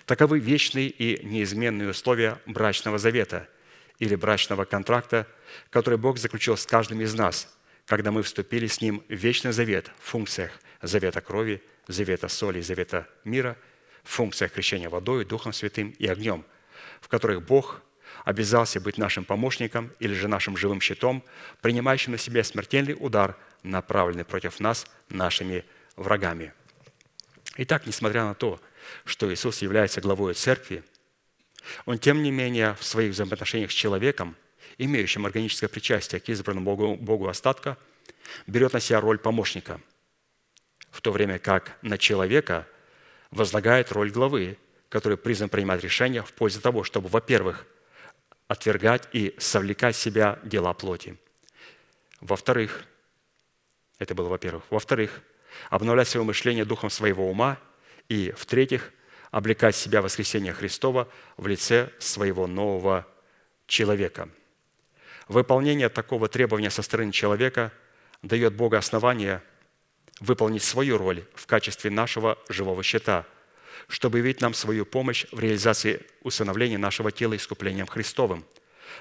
Таковы 0.04 0.40
вечные 0.40 0.88
и 0.88 1.24
неизменные 1.24 1.90
условия 1.90 2.40
брачного 2.46 2.98
завета 2.98 3.48
или 3.98 4.16
брачного 4.16 4.64
контракта, 4.64 5.28
который 5.70 5.98
Бог 5.98 6.18
заключил 6.18 6.56
с 6.56 6.66
каждым 6.66 7.02
из 7.02 7.14
нас, 7.14 7.56
когда 7.84 8.10
мы 8.10 8.22
вступили 8.22 8.66
с 8.66 8.80
Ним 8.80 9.04
в 9.08 9.14
вечный 9.14 9.52
завет 9.52 9.92
в 10.00 10.08
функциях 10.08 10.58
завета 10.82 11.20
крови, 11.20 11.62
завета 11.86 12.28
соли, 12.28 12.60
завета 12.62 13.06
мира– 13.24 13.56
функциях 14.08 14.52
крещения 14.52 14.88
водой, 14.88 15.24
Духом 15.24 15.52
Святым 15.52 15.90
и 15.90 16.06
огнем, 16.06 16.44
в 17.00 17.08
которых 17.08 17.44
Бог 17.44 17.82
обязался 18.24 18.80
быть 18.80 18.98
нашим 18.98 19.24
помощником 19.24 19.92
или 19.98 20.14
же 20.14 20.28
нашим 20.28 20.56
живым 20.56 20.80
щитом, 20.80 21.22
принимающим 21.60 22.12
на 22.12 22.18
себя 22.18 22.42
смертельный 22.44 22.96
удар, 22.98 23.36
направленный 23.62 24.24
против 24.24 24.60
нас 24.60 24.86
нашими 25.08 25.64
врагами. 25.96 26.52
Итак, 27.56 27.86
несмотря 27.86 28.24
на 28.24 28.34
то, 28.34 28.60
что 29.04 29.32
Иисус 29.32 29.62
является 29.62 30.00
главой 30.00 30.34
церкви, 30.34 30.84
Он, 31.84 31.98
тем 31.98 32.22
не 32.22 32.30
менее, 32.30 32.74
в 32.74 32.84
своих 32.84 33.12
взаимоотношениях 33.12 33.70
с 33.70 33.74
человеком, 33.74 34.36
имеющим 34.78 35.26
органическое 35.26 35.68
причастие 35.68 36.20
к 36.20 36.28
избранному 36.28 36.76
Богу, 36.76 36.96
Богу 36.96 37.28
остатка, 37.28 37.76
берет 38.46 38.72
на 38.72 38.80
себя 38.80 39.00
роль 39.00 39.18
помощника, 39.18 39.80
в 40.90 41.00
то 41.00 41.12
время 41.12 41.38
как 41.38 41.78
на 41.82 41.98
человека 41.98 42.66
возлагает 43.30 43.92
роль 43.92 44.10
главы, 44.10 44.58
который 44.88 45.18
призван 45.18 45.48
принимать 45.48 45.82
решения 45.82 46.22
в 46.22 46.32
пользу 46.32 46.60
того, 46.60 46.84
чтобы, 46.84 47.08
во-первых, 47.08 47.66
отвергать 48.48 49.08
и 49.12 49.34
совлекать 49.38 49.96
себя 49.96 50.38
дела 50.44 50.72
плоти. 50.72 51.18
Во-вторых, 52.20 52.84
это 53.98 54.14
было 54.14 54.28
во-первых. 54.28 54.64
Во-вторых, 54.70 55.22
обновлять 55.70 56.08
свое 56.08 56.24
мышление 56.24 56.64
духом 56.64 56.90
своего 56.90 57.28
ума. 57.28 57.58
И, 58.08 58.32
в-третьих, 58.36 58.92
облекать 59.32 59.74
себя 59.74 60.00
в 60.00 60.04
воскресение 60.04 60.52
Христова 60.52 61.08
в 61.36 61.46
лице 61.48 61.90
своего 61.98 62.46
нового 62.46 63.06
человека. 63.66 64.28
Выполнение 65.26 65.88
такого 65.88 66.28
требования 66.28 66.70
со 66.70 66.82
стороны 66.82 67.10
человека 67.10 67.72
дает 68.22 68.54
Богу 68.54 68.76
основание– 68.76 69.42
выполнить 70.20 70.62
свою 70.62 70.98
роль 70.98 71.24
в 71.34 71.46
качестве 71.46 71.90
нашего 71.90 72.38
живого 72.48 72.82
щита, 72.82 73.26
чтобы 73.88 74.18
явить 74.18 74.40
нам 74.40 74.54
свою 74.54 74.86
помощь 74.86 75.26
в 75.30 75.38
реализации 75.38 76.02
усыновления 76.22 76.78
нашего 76.78 77.12
тела 77.12 77.36
искуплением 77.36 77.86
Христовым, 77.86 78.44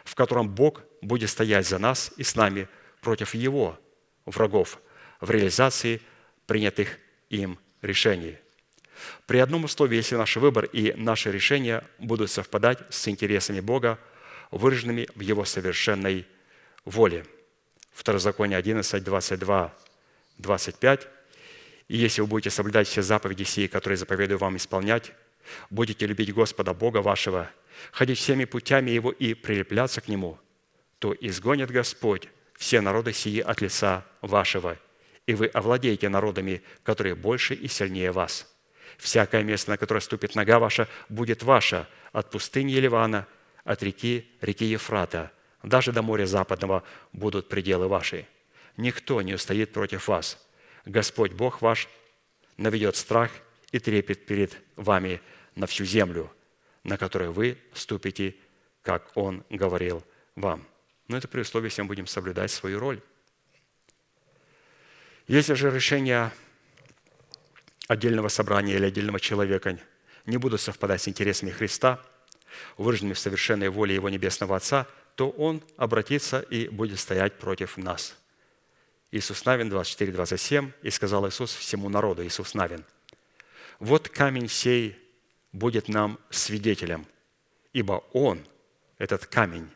в 0.03 0.15
котором 0.15 0.49
Бог 0.49 0.81
будет 1.01 1.29
стоять 1.29 1.67
за 1.67 1.79
нас 1.79 2.11
и 2.17 2.23
с 2.23 2.35
нами 2.35 2.67
против 3.01 3.33
Его 3.33 3.79
врагов 4.25 4.79
в 5.21 5.29
реализации 5.31 6.01
принятых 6.45 6.97
им 7.29 7.57
решений. 7.81 8.37
При 9.27 9.39
одном 9.39 9.65
условии, 9.65 9.97
если 9.97 10.15
наш 10.15 10.35
выбор 10.37 10.65
и 10.65 10.93
наши 10.95 11.31
решения 11.31 11.83
будут 11.99 12.31
совпадать 12.31 12.79
с 12.89 13.07
интересами 13.07 13.59
Бога, 13.59 13.99
выраженными 14.51 15.07
в 15.15 15.19
Его 15.19 15.45
совершенной 15.45 16.27
воле. 16.85 17.25
Второзаконие 17.91 18.57
11, 18.57 19.03
22 19.03 19.73
25. 20.37 21.07
«И 21.87 21.97
если 21.97 22.21
вы 22.21 22.27
будете 22.27 22.49
соблюдать 22.49 22.87
все 22.87 23.01
заповеди 23.01 23.43
сии, 23.43 23.67
которые 23.67 23.97
заповедую 23.97 24.37
вам 24.37 24.57
исполнять, 24.57 25.11
будете 25.69 26.05
любить 26.07 26.33
Господа 26.33 26.73
Бога 26.73 26.97
вашего, 26.99 27.49
ходить 27.91 28.17
всеми 28.17 28.45
путями 28.45 28.91
Его 28.91 29.11
и 29.11 29.33
прилепляться 29.33 30.01
к 30.01 30.07
Нему, 30.07 30.39
то 30.99 31.15
изгонит 31.19 31.69
Господь 31.69 32.29
все 32.55 32.81
народы 32.81 33.13
сии 33.13 33.39
от 33.39 33.61
лица 33.61 34.05
вашего, 34.21 34.77
и 35.27 35.33
вы 35.35 35.47
овладеете 35.47 36.09
народами, 36.09 36.63
которые 36.83 37.15
больше 37.15 37.53
и 37.53 37.67
сильнее 37.67 38.11
вас. 38.11 38.51
Всякое 38.97 39.43
место, 39.43 39.71
на 39.71 39.77
которое 39.77 39.99
ступит 39.99 40.35
нога 40.35 40.57
ваша, 40.57 40.87
будет 41.09 41.43
ваше, 41.43 41.87
от 42.13 42.31
пустыни 42.31 42.73
Ливана, 42.73 43.27
от 43.63 43.83
реки, 43.83 44.31
реки 44.41 44.65
Ефрата, 44.65 45.31
даже 45.63 45.91
до 45.91 46.01
моря 46.01 46.25
западного 46.25 46.83
будут 47.11 47.49
пределы 47.49 47.87
ваши» 47.87 48.25
никто 48.77 49.21
не 49.21 49.33
устоит 49.33 49.71
против 49.71 50.07
вас. 50.07 50.37
Господь 50.85 51.31
Бог 51.31 51.61
ваш 51.61 51.87
наведет 52.57 52.95
страх 52.95 53.31
и 53.71 53.79
трепет 53.79 54.25
перед 54.25 54.57
вами 54.75 55.21
на 55.55 55.67
всю 55.67 55.85
землю, 55.85 56.31
на 56.83 56.97
которую 56.97 57.33
вы 57.33 57.57
ступите, 57.73 58.35
как 58.81 59.11
Он 59.15 59.43
говорил 59.49 60.03
вам. 60.35 60.65
Но 61.07 61.17
это 61.17 61.27
при 61.27 61.41
условии, 61.41 61.67
если 61.67 61.81
мы 61.81 61.87
будем 61.87 62.07
соблюдать 62.07 62.51
свою 62.51 62.79
роль. 62.79 63.01
Если 65.27 65.53
же 65.53 65.71
решения 65.71 66.31
отдельного 67.87 68.27
собрания 68.27 68.75
или 68.75 68.85
отдельного 68.85 69.19
человека 69.19 69.79
не 70.25 70.37
будут 70.37 70.61
совпадать 70.61 71.01
с 71.01 71.07
интересами 71.07 71.51
Христа, 71.51 71.99
выраженными 72.77 73.13
в 73.13 73.19
совершенной 73.19 73.69
воле 73.69 73.95
Его 73.95 74.09
Небесного 74.09 74.55
Отца, 74.55 74.87
то 75.15 75.29
Он 75.29 75.63
обратится 75.77 76.41
и 76.41 76.67
будет 76.67 76.99
стоять 76.99 77.37
против 77.39 77.77
нас– 77.77 78.15
Иисус 79.15 79.45
Навин 79.45 79.69
24, 79.69 80.11
27, 80.11 80.71
и 80.81 80.89
сказал 80.89 81.25
Иисус 81.25 81.55
всему 81.55 81.87
народу, 81.87 82.25
Иисус 82.25 82.53
Навин, 82.53 82.83
«Вот 83.79 84.09
камень 84.09 84.49
сей 84.49 84.99
будет 85.53 85.87
нам 85.87 86.19
свидетелем, 86.29 87.07
ибо 87.71 88.03
Он, 88.11 88.45
этот 88.97 89.25
камень, 89.25 89.69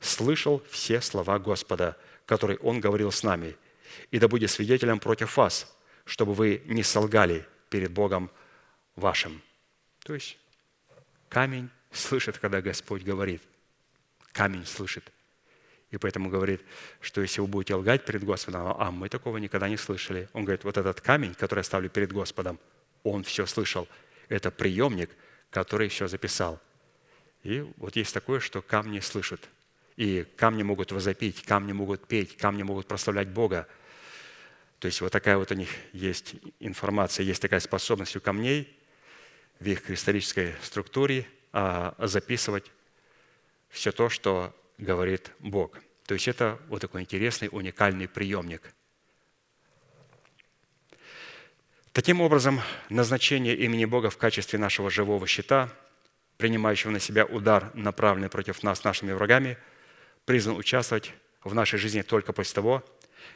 слышал 0.00 0.60
все 0.68 1.00
слова 1.00 1.38
Господа, 1.38 1.96
которые 2.26 2.58
Он 2.58 2.80
говорил 2.80 3.12
с 3.12 3.22
нами, 3.22 3.56
и 4.10 4.18
да 4.18 4.26
будет 4.26 4.50
свидетелем 4.50 4.98
против 4.98 5.36
вас, 5.36 5.72
чтобы 6.04 6.34
вы 6.34 6.60
не 6.64 6.82
солгали 6.82 7.46
перед 7.68 7.92
Богом 7.92 8.28
вашим». 8.96 9.40
То 10.02 10.14
есть 10.14 10.36
камень 11.28 11.70
слышит, 11.92 12.38
когда 12.38 12.60
Господь 12.60 13.04
говорит. 13.04 13.42
Камень 14.32 14.66
слышит– 14.66 15.12
и 15.90 15.98
поэтому 15.98 16.30
говорит, 16.30 16.62
что 17.00 17.20
если 17.20 17.40
вы 17.40 17.48
будете 17.48 17.74
лгать 17.74 18.04
перед 18.04 18.22
Господом, 18.22 18.74
а 18.78 18.90
мы 18.90 19.08
такого 19.08 19.38
никогда 19.38 19.68
не 19.68 19.76
слышали. 19.76 20.28
Он 20.32 20.44
говорит, 20.44 20.64
вот 20.64 20.76
этот 20.76 21.00
камень, 21.00 21.34
который 21.34 21.60
я 21.60 21.64
ставлю 21.64 21.90
перед 21.90 22.12
Господом, 22.12 22.60
он 23.02 23.24
все 23.24 23.44
слышал. 23.46 23.88
Это 24.28 24.50
приемник, 24.52 25.10
который 25.50 25.88
все 25.88 26.06
записал. 26.06 26.60
И 27.42 27.66
вот 27.76 27.96
есть 27.96 28.14
такое, 28.14 28.38
что 28.38 28.62
камни 28.62 29.00
слышат. 29.00 29.48
И 29.96 30.24
камни 30.36 30.62
могут 30.62 30.92
возопить, 30.92 31.42
камни 31.42 31.72
могут 31.72 32.06
петь, 32.06 32.36
камни 32.36 32.62
могут 32.62 32.86
прославлять 32.86 33.28
Бога. 33.28 33.66
То 34.78 34.86
есть 34.86 35.00
вот 35.00 35.10
такая 35.12 35.36
вот 35.36 35.50
у 35.50 35.54
них 35.54 35.68
есть 35.92 36.36
информация, 36.60 37.24
есть 37.24 37.42
такая 37.42 37.60
способность 37.60 38.16
у 38.16 38.20
камней 38.20 38.74
в 39.58 39.66
их 39.66 39.82
кристаллической 39.82 40.54
структуре 40.62 41.26
а, 41.52 41.94
записывать 41.98 42.70
все 43.68 43.92
то, 43.92 44.08
что 44.08 44.54
говорит 44.80 45.30
Бог. 45.38 45.78
То 46.06 46.14
есть 46.14 46.26
это 46.26 46.58
вот 46.68 46.80
такой 46.80 47.02
интересный, 47.02 47.48
уникальный 47.52 48.08
приемник. 48.08 48.74
Таким 51.92 52.20
образом, 52.20 52.60
назначение 52.88 53.56
имени 53.56 53.84
Бога 53.84 54.10
в 54.10 54.16
качестве 54.16 54.58
нашего 54.58 54.90
живого 54.90 55.26
щита, 55.26 55.68
принимающего 56.36 56.90
на 56.90 57.00
себя 57.00 57.26
удар, 57.26 57.70
направленный 57.74 58.28
против 58.28 58.62
нас 58.62 58.84
нашими 58.84 59.12
врагами, 59.12 59.58
призван 60.24 60.56
участвовать 60.56 61.12
в 61.44 61.54
нашей 61.54 61.78
жизни 61.78 62.02
только 62.02 62.32
после 62.32 62.54
того, 62.54 62.84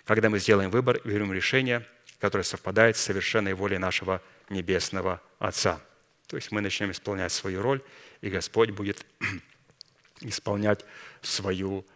когда 0.05 0.31
мы 0.31 0.39
сделаем 0.39 0.71
выбор 0.71 0.97
и 0.97 1.09
берем 1.09 1.33
решение, 1.33 1.87
которое 2.21 2.45
совпадает 2.45 2.97
с 2.97 3.01
совершенной 3.01 3.55
волей 3.55 3.79
нашего 3.79 4.23
Небесного 4.49 5.21
Отца. 5.39 5.81
То 6.27 6.37
есть 6.37 6.51
мы 6.53 6.61
начнем 6.61 6.91
исполнять 6.91 7.33
свою 7.33 7.61
роль, 7.61 7.83
и 8.21 8.31
Господь 8.31 8.71
будет 8.71 9.05
исполнять 10.21 10.85
свою 11.25 11.87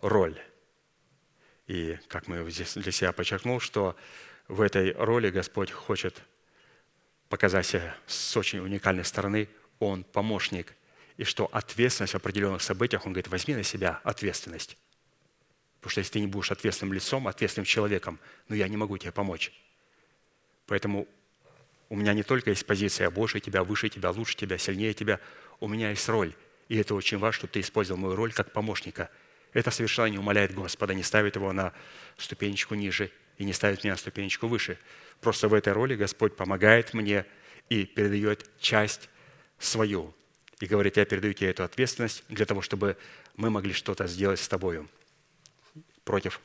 роль. 0.00 0.40
И 1.66 1.98
как 2.08 2.28
мы 2.28 2.48
здесь 2.50 2.74
для 2.74 2.92
себя 2.92 3.12
подчеркнул, 3.12 3.60
что 3.60 3.96
в 4.48 4.60
этой 4.60 4.92
роли 4.92 5.30
Господь 5.30 5.70
хочет 5.70 6.22
показать 7.28 7.66
себя 7.66 7.96
с 8.06 8.36
очень 8.36 8.60
уникальной 8.60 9.04
стороны. 9.04 9.48
Он 9.78 10.04
помощник. 10.04 10.74
И 11.16 11.24
что 11.24 11.46
ответственность 11.46 12.12
в 12.12 12.16
определенных 12.16 12.62
событиях, 12.62 13.06
Он 13.06 13.12
говорит, 13.12 13.28
возьми 13.28 13.54
на 13.54 13.62
себя 13.62 14.00
ответственность. 14.04 14.76
Потому 15.80 15.90
что 15.90 16.00
если 16.00 16.12
ты 16.12 16.20
не 16.20 16.26
будешь 16.26 16.50
ответственным 16.50 16.92
лицом, 16.92 17.26
ответственным 17.26 17.64
человеком, 17.64 18.18
ну 18.48 18.56
я 18.56 18.68
не 18.68 18.76
могу 18.76 18.96
тебе 18.98 19.12
помочь. 19.12 19.52
Поэтому 20.66 21.06
у 21.88 21.96
меня 21.96 22.12
не 22.12 22.22
только 22.22 22.50
есть 22.50 22.66
позиция 22.66 23.10
больше 23.10 23.40
тебя, 23.40 23.62
выше 23.62 23.88
тебя, 23.88 24.10
лучше 24.10 24.36
тебя, 24.36 24.58
сильнее 24.58 24.94
тебя. 24.94 25.20
У 25.60 25.68
меня 25.68 25.90
есть 25.90 26.08
роль. 26.08 26.34
И 26.68 26.76
это 26.76 26.94
очень 26.94 27.18
важно, 27.18 27.38
чтобы 27.38 27.52
ты 27.52 27.60
использовал 27.60 28.00
мою 28.00 28.16
роль 28.16 28.32
как 28.32 28.52
помощника. 28.52 29.10
Это 29.52 29.70
совершенно 29.70 30.06
не 30.06 30.18
умаляет 30.18 30.54
Господа, 30.54 30.94
не 30.94 31.02
ставит 31.02 31.36
его 31.36 31.52
на 31.52 31.72
ступенечку 32.16 32.74
ниже 32.74 33.10
и 33.38 33.44
не 33.44 33.52
ставит 33.52 33.84
меня 33.84 33.94
на 33.94 33.98
ступенечку 33.98 34.48
выше. 34.48 34.78
Просто 35.20 35.48
в 35.48 35.54
этой 35.54 35.72
роли 35.72 35.94
Господь 35.94 36.36
помогает 36.36 36.94
мне 36.94 37.24
и 37.68 37.84
передает 37.84 38.50
часть 38.58 39.08
свою. 39.58 40.14
И 40.60 40.66
говорит, 40.66 40.96
я 40.96 41.04
передаю 41.04 41.34
тебе 41.34 41.50
эту 41.50 41.64
ответственность 41.64 42.24
для 42.28 42.46
того, 42.46 42.62
чтобы 42.62 42.96
мы 43.36 43.50
могли 43.50 43.72
что-то 43.72 44.06
сделать 44.06 44.40
с 44.40 44.48
тобою 44.48 44.88
против 46.04 46.40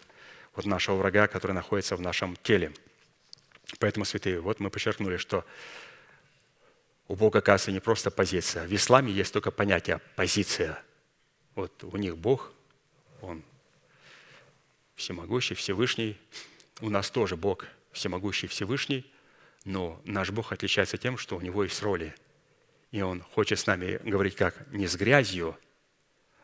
вот 0.55 0.65
нашего 0.65 0.97
врага, 0.97 1.27
который 1.27 1.53
находится 1.53 1.95
в 1.95 2.01
нашем 2.01 2.35
теле. 2.43 2.73
Поэтому, 3.79 4.05
святые, 4.05 4.41
вот 4.41 4.59
мы 4.59 4.69
подчеркнули, 4.69 5.17
что 5.17 5.45
у 7.11 7.15
Бога, 7.15 7.39
оказывается, 7.39 7.73
не 7.73 7.81
просто 7.81 8.09
позиция. 8.09 8.65
В 8.65 8.73
исламе 8.73 9.11
есть 9.11 9.33
только 9.33 9.51
понятие 9.51 9.99
«позиция». 10.15 10.81
Вот 11.55 11.83
у 11.83 11.97
них 11.97 12.17
Бог, 12.17 12.53
Он 13.21 13.43
всемогущий, 14.95 15.53
Всевышний. 15.53 16.17
У 16.79 16.89
нас 16.89 17.11
тоже 17.11 17.35
Бог 17.35 17.65
всемогущий, 17.91 18.47
Всевышний, 18.47 19.11
но 19.65 20.01
наш 20.05 20.31
Бог 20.31 20.53
отличается 20.53 20.97
тем, 20.97 21.17
что 21.17 21.35
у 21.35 21.41
Него 21.41 21.65
есть 21.65 21.81
роли. 21.83 22.15
И 22.91 23.01
Он 23.01 23.21
хочет 23.21 23.59
с 23.59 23.67
нами 23.67 23.99
говорить 24.09 24.37
как 24.37 24.71
не 24.71 24.87
с 24.87 24.95
грязью, 24.95 25.57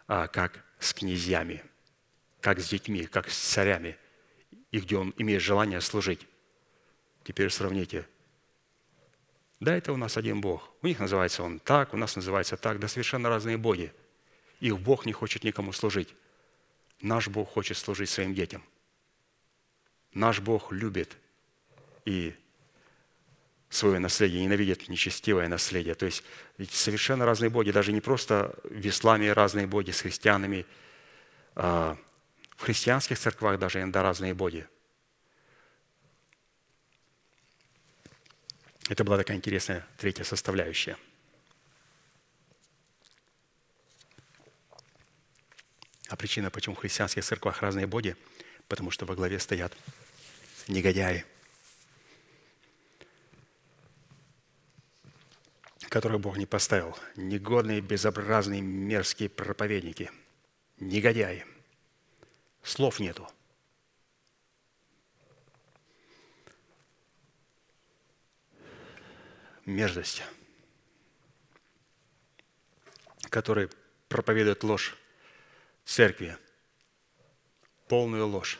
а 0.05 0.27
как 0.27 0.65
с 0.79 0.93
князьями, 0.93 1.63
как 2.41 2.59
с 2.59 2.67
детьми, 2.67 3.05
как 3.05 3.29
с 3.29 3.37
царями, 3.37 3.95
и 4.73 4.81
где 4.81 4.97
Он 4.97 5.13
имеет 5.17 5.41
желание 5.41 5.79
служить. 5.79 6.27
Теперь 7.23 7.51
сравните– 7.51 8.05
да, 9.59 9.75
это 9.75 9.91
у 9.91 9.97
нас 9.97 10.17
один 10.17 10.39
Бог. 10.39 10.69
У 10.81 10.87
них 10.87 10.99
называется 10.99 11.43
Он 11.43 11.59
так, 11.59 11.93
у 11.93 11.97
нас 11.97 12.15
называется 12.15 12.57
так. 12.57 12.79
Да 12.79 12.87
совершенно 12.87 13.29
разные 13.29 13.57
боги. 13.57 13.91
Их 14.59 14.79
Бог 14.79 15.05
не 15.05 15.13
хочет 15.13 15.43
никому 15.43 15.73
служить. 15.73 16.13
Наш 17.01 17.27
Бог 17.27 17.49
хочет 17.49 17.77
служить 17.77 18.09
своим 18.09 18.33
детям. 18.33 18.63
Наш 20.13 20.39
Бог 20.39 20.71
любит 20.71 21.17
и 22.05 22.35
свое 23.69 23.99
наследие, 23.99 24.41
ненавидит 24.43 24.87
нечестивое 24.89 25.47
наследие. 25.47 25.95
То 25.95 26.05
есть 26.05 26.23
ведь 26.57 26.71
совершенно 26.71 27.25
разные 27.25 27.49
боги, 27.49 27.71
даже 27.71 27.91
не 27.91 28.01
просто 28.01 28.55
в 28.63 28.87
исламе 28.87 29.33
разные 29.33 29.67
боги 29.67 29.91
с 29.91 30.01
христианами, 30.01 30.65
а 31.55 31.97
в 32.55 32.63
христианских 32.63 33.19
церквах 33.19 33.59
даже 33.59 33.81
иногда 33.81 34.03
разные 34.03 34.33
боги– 34.33 34.67
Это 38.89 39.03
была 39.03 39.17
такая 39.17 39.37
интересная 39.37 39.85
третья 39.97 40.23
составляющая. 40.23 40.97
А 46.07 46.15
причина, 46.15 46.49
почему 46.49 46.75
в 46.75 46.79
христианских 46.79 47.25
церквах 47.25 47.61
разные 47.61 47.85
боги, 47.85 48.15
потому 48.69 48.91
что 48.91 49.05
во 49.05 49.15
главе 49.15 49.39
стоят 49.39 49.73
негодяи, 50.69 51.25
которых 55.89 56.21
Бог 56.21 56.37
не 56.37 56.45
поставил. 56.45 56.97
Негодные, 57.15 57.81
безобразные, 57.81 58.61
мерзкие 58.61 59.29
проповедники. 59.29 60.11
Негодяи. 60.79 61.45
Слов 62.63 62.99
нету– 62.99 63.27
мерзость, 69.67 70.23
который 73.29 73.69
проповедует 74.07 74.63
ложь 74.63 74.95
церкви, 75.85 76.37
полную 77.87 78.25
ложь. 78.25 78.59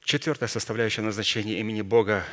Четвертая 0.00 0.48
составляющая 0.48 1.02
назначения 1.02 1.58
имени 1.58 1.82
Бога 1.82 2.24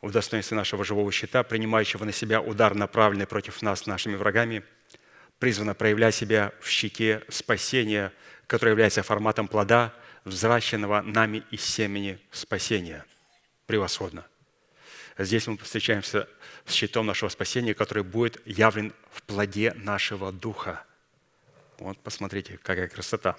в 0.00 0.10
достоинстве 0.10 0.56
нашего 0.56 0.82
живого 0.84 1.12
щита, 1.12 1.42
принимающего 1.44 2.04
на 2.04 2.12
себя 2.12 2.40
удар, 2.40 2.74
направленный 2.74 3.26
против 3.26 3.62
нас 3.62 3.86
нашими 3.86 4.16
врагами, 4.16 4.64
призвана 5.38 5.74
проявлять 5.74 6.14
себя 6.14 6.52
в 6.60 6.68
щите 6.68 7.22
спасения, 7.28 8.12
который 8.46 8.70
является 8.70 9.02
форматом 9.02 9.46
плода, 9.46 9.94
взращенного 10.24 11.02
нами 11.02 11.44
из 11.50 11.62
семени 11.62 12.18
спасения– 12.32 13.04
превосходно. 13.66 14.26
Здесь 15.18 15.46
мы 15.46 15.56
встречаемся 15.58 16.28
с 16.66 16.72
щитом 16.72 17.06
нашего 17.06 17.28
спасения, 17.28 17.74
который 17.74 18.02
будет 18.02 18.46
явлен 18.46 18.92
в 19.10 19.22
плоде 19.22 19.72
нашего 19.74 20.32
духа. 20.32 20.84
Вот 21.78 21.98
посмотрите, 21.98 22.58
какая 22.62 22.88
красота. 22.88 23.36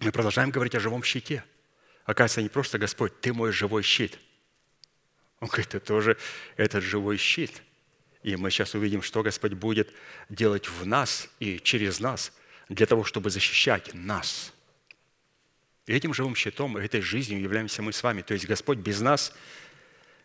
Мы 0.00 0.10
продолжаем 0.10 0.50
говорить 0.50 0.74
о 0.74 0.80
живом 0.80 1.02
щите. 1.02 1.44
Оказывается, 2.04 2.42
не 2.42 2.48
просто 2.48 2.78
Господь, 2.78 3.20
ты 3.20 3.32
мой 3.32 3.52
живой 3.52 3.82
щит. 3.82 4.18
Он 5.40 5.48
говорит, 5.48 5.68
ты 5.68 5.80
тоже 5.80 6.16
этот 6.56 6.82
живой 6.82 7.16
щит. 7.18 7.62
И 8.22 8.36
мы 8.36 8.50
сейчас 8.50 8.74
увидим, 8.74 9.02
что 9.02 9.22
Господь 9.22 9.52
будет 9.52 9.92
делать 10.30 10.68
в 10.68 10.86
нас 10.86 11.28
и 11.40 11.58
через 11.58 12.00
нас 12.00 12.32
для 12.70 12.86
того, 12.86 13.04
чтобы 13.04 13.30
защищать 13.30 13.92
нас– 13.92 14.52
и 15.86 15.92
этим 15.92 16.14
живым 16.14 16.34
щитом, 16.34 16.76
этой 16.76 17.00
жизнью 17.00 17.40
являемся 17.40 17.82
мы 17.82 17.92
с 17.92 18.02
вами. 18.02 18.22
То 18.22 18.34
есть 18.34 18.46
Господь 18.46 18.78
без 18.78 19.00
нас 19.00 19.34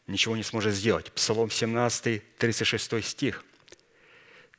ничего 0.08 0.38
не 0.38 0.44
сможет 0.44 0.74
сделать. 0.74 1.12
Псалом 1.12 1.52
17, 1.52 2.38
36 2.38 3.06
стих. 3.06 3.44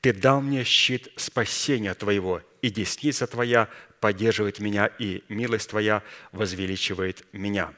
«Ты 0.00 0.12
дал 0.12 0.40
мне 0.40 0.64
щит 0.64 1.08
спасения 1.16 1.94
Твоего, 1.94 2.42
и 2.62 2.70
десница 2.70 3.26
Твоя 3.26 3.68
поддерживает 4.00 4.58
меня, 4.58 4.86
и 4.86 5.22
милость 5.28 5.70
Твоя 5.70 6.02
возвеличивает 6.32 7.26
меня». 7.32 7.74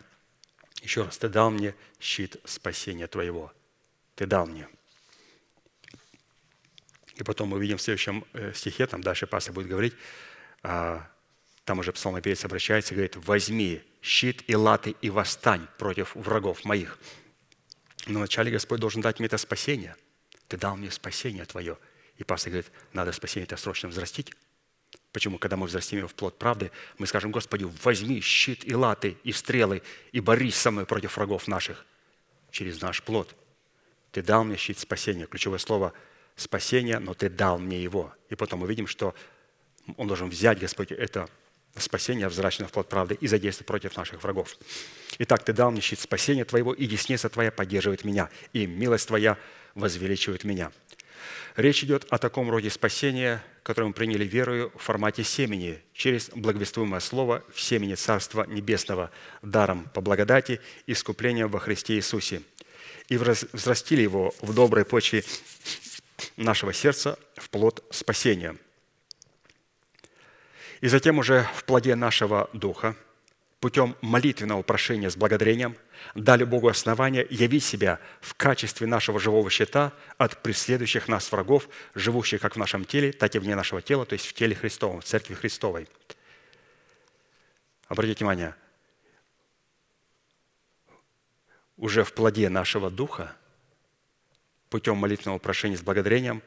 Еще 0.83 1.05
раз, 1.05 1.19
Ты 1.19 1.29
дал 1.29 1.51
мне 1.51 1.75
щит 2.01 2.37
спасения 2.45 3.07
Твоего. 3.07 3.53
Ты 4.17 4.27
дал 4.27 4.47
мне. 4.47 4.69
И 7.15 7.23
потом 7.23 7.51
мы 7.51 7.59
увидим 7.59 7.79
в 7.79 7.83
следующем 7.83 8.25
э, 8.33 8.53
стихе, 8.53 8.87
там 8.87 9.01
дальше 9.01 9.27
пастор 9.27 9.53
будет 9.55 9.69
говорить, 9.69 9.95
а, 10.63 11.09
там 11.65 11.79
уже 11.79 11.93
псалмопевец 11.93 12.45
обращается 12.45 12.93
и 12.93 12.97
говорит, 12.97 13.17
возьми 13.17 13.83
щит 14.01 14.43
и 14.49 14.57
латы 14.57 14.97
и 15.01 15.11
восстань 15.11 15.67
против 15.79 16.15
врагов 16.15 16.65
моих. 16.65 16.99
Но 18.07 18.19
вначале 18.19 18.51
Господь 18.51 18.81
должен 18.81 19.01
дать 19.01 19.21
мне 19.21 19.27
это 19.27 19.39
спасение. 19.39 19.95
Ты 20.49 20.57
дал 20.57 20.77
мне 20.77 20.91
спасение 20.91 21.45
Твое. 21.45 21.79
И 22.17 22.25
пастор 22.25 22.51
говорит, 22.51 22.73
надо 22.93 23.13
спасение 23.13 23.45
это 23.45 23.57
срочно 23.57 23.89
взрастить. 23.89 24.33
Почему? 25.13 25.39
Когда 25.39 25.57
мы 25.57 25.67
взрастим 25.67 25.99
его 25.99 26.09
в 26.09 26.15
плод 26.15 26.39
правды, 26.39 26.73
мы 26.99 27.07
скажем, 27.07 27.31
Господи, 27.31 27.65
возьми 27.83 28.21
щит 28.21 28.65
и 28.65 28.75
латы, 28.75 29.17
и 29.25 29.33
стрелы, 29.33 29.83
и 30.11 30.21
борись 30.21 30.57
со 30.57 30.71
мной 30.71 30.87
против 30.87 31.17
врагов 31.17 31.47
наших 31.49 31.87
через 32.51 32.81
наш 32.81 33.03
плод. 33.03 33.35
Ты 34.11 34.23
дал 34.23 34.45
мне 34.45 34.57
щит 34.57 34.79
спасения. 34.79 35.27
Ключевое 35.27 35.59
слово 35.59 35.93
спасения, 36.35 36.99
но 36.99 37.15
Ты 37.15 37.29
дал 37.29 37.59
мне 37.59 37.83
его. 37.83 38.13
И 38.31 38.35
потом 38.35 38.63
увидим, 38.63 38.87
что 38.87 39.15
Он 39.97 40.09
должен 40.09 40.29
взять, 40.29 40.59
Господь, 40.59 40.93
это 40.93 41.29
спасение, 41.77 42.29
взрачное 42.29 42.69
в 42.69 42.73
плод 42.73 42.89
правды, 42.89 43.17
и 43.21 43.27
задействовать 43.27 43.67
против 43.67 43.97
наших 43.97 44.23
врагов. 44.23 44.57
Итак, 45.19 45.45
Ты 45.45 45.53
дал 45.53 45.71
мне 45.71 45.81
щит 45.81 46.01
спасения 46.01 46.45
Твоего, 46.45 46.73
и 46.73 46.87
десница 46.87 47.29
Твоя 47.29 47.51
поддерживает 47.51 48.05
меня, 48.05 48.29
и 48.53 48.67
милость 48.67 49.09
Твоя 49.09 49.39
возвеличивает 49.75 50.45
меня. 50.45 50.71
Речь 51.57 51.85
идет 51.85 52.07
о 52.11 52.19
таком 52.19 52.51
роде 52.51 52.71
спасения, 52.71 53.45
которое 53.63 53.89
мы 53.89 53.93
приняли 53.93 54.25
верою 54.25 54.73
в 54.75 54.83
формате 54.83 55.23
семени, 55.23 55.81
через 55.93 56.31
благовествуемое 56.31 57.01
слово 57.01 57.45
в 57.53 57.61
семени 57.61 57.95
Царства 57.95 58.47
Небесного, 58.47 59.11
даром 59.43 59.89
по 59.95 60.01
благодати, 60.01 60.61
искуплением 60.87 61.49
во 61.49 61.61
Христе 61.61 61.95
Иисусе. 61.95 62.43
И 63.09 63.17
взрастили 63.17 64.03
его 64.03 64.35
в 64.41 64.55
доброй 64.55 64.85
почве 64.85 65.25
нашего 66.37 66.73
сердца 66.73 67.19
в 67.37 67.51
плод 67.51 67.85
спасения. 67.91 68.57
И 70.83 70.89
затем 70.89 71.19
уже 71.19 71.49
в 71.55 71.63
плоде 71.63 71.95
нашего 71.95 72.51
духа, 72.53 72.97
путем 73.61 73.97
молитвенного 74.01 74.63
прошения 74.63 75.11
с 75.11 75.17
благодарением, 75.17 75.77
дали 76.17 76.43
Богу 76.43 76.67
основание 76.67 77.25
явить 77.31 77.63
себя 77.63 78.01
в 78.21 78.35
качестве 78.35 78.89
нашего 78.89 79.21
живого 79.21 79.49
щита 79.49 79.93
от 80.19 80.43
преследующих 80.43 81.07
нас 81.07 81.31
врагов, 81.31 81.69
живущих 81.95 82.41
как 82.41 82.57
в 82.57 82.59
нашем 82.59 82.85
теле, 82.85 83.13
так 83.13 83.33
и 83.37 83.39
вне 83.39 83.55
нашего 83.55 83.81
тела, 83.81 84.05
то 84.05 84.15
есть 84.15 84.27
в 84.27 84.33
теле 84.33 84.57
Христовом, 84.57 85.01
в 85.01 85.05
Церкви 85.05 85.35
Христовой. 85.35 85.87
Обратите 87.87 88.19
внимание, 88.19 88.57
уже 91.77 92.03
в 92.03 92.13
плоде 92.13 92.49
нашего 92.49 92.91
духа, 92.91 93.37
путем 94.69 94.97
молитвенного 94.97 95.39
прошения 95.39 95.77
с 95.77 95.83
благодарением, 95.83 96.43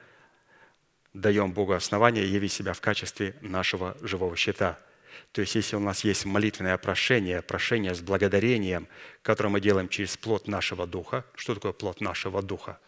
даем 1.15 1.53
Богу 1.53 1.73
основание 1.73 2.29
явить 2.29 2.51
себя 2.51 2.73
в 2.73 2.81
качестве 2.81 3.35
нашего 3.41 3.97
живого 4.01 4.35
щита. 4.35 4.77
То 5.31 5.41
есть, 5.41 5.55
если 5.55 5.75
у 5.77 5.79
нас 5.79 6.03
есть 6.03 6.25
молитвенное 6.25 6.77
прошение, 6.77 7.41
прошение 7.41 7.95
с 7.95 8.01
благодарением, 8.01 8.87
которое 9.21 9.49
мы 9.49 9.61
делаем 9.61 9.87
через 9.87 10.17
плод 10.17 10.47
нашего 10.47 10.85
духа, 10.85 11.25
что 11.35 11.55
такое 11.55 11.71
плод 11.71 12.01
нашего 12.01 12.41
духа? 12.41 12.79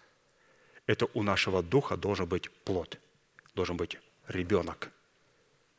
Это 0.86 1.08
у 1.14 1.24
нашего 1.24 1.64
духа 1.64 1.96
должен 1.98 2.26
быть 2.28 2.52
плод, 2.64 3.00
должен 3.56 3.78
быть 3.78 3.98
ребенок. 4.28 4.92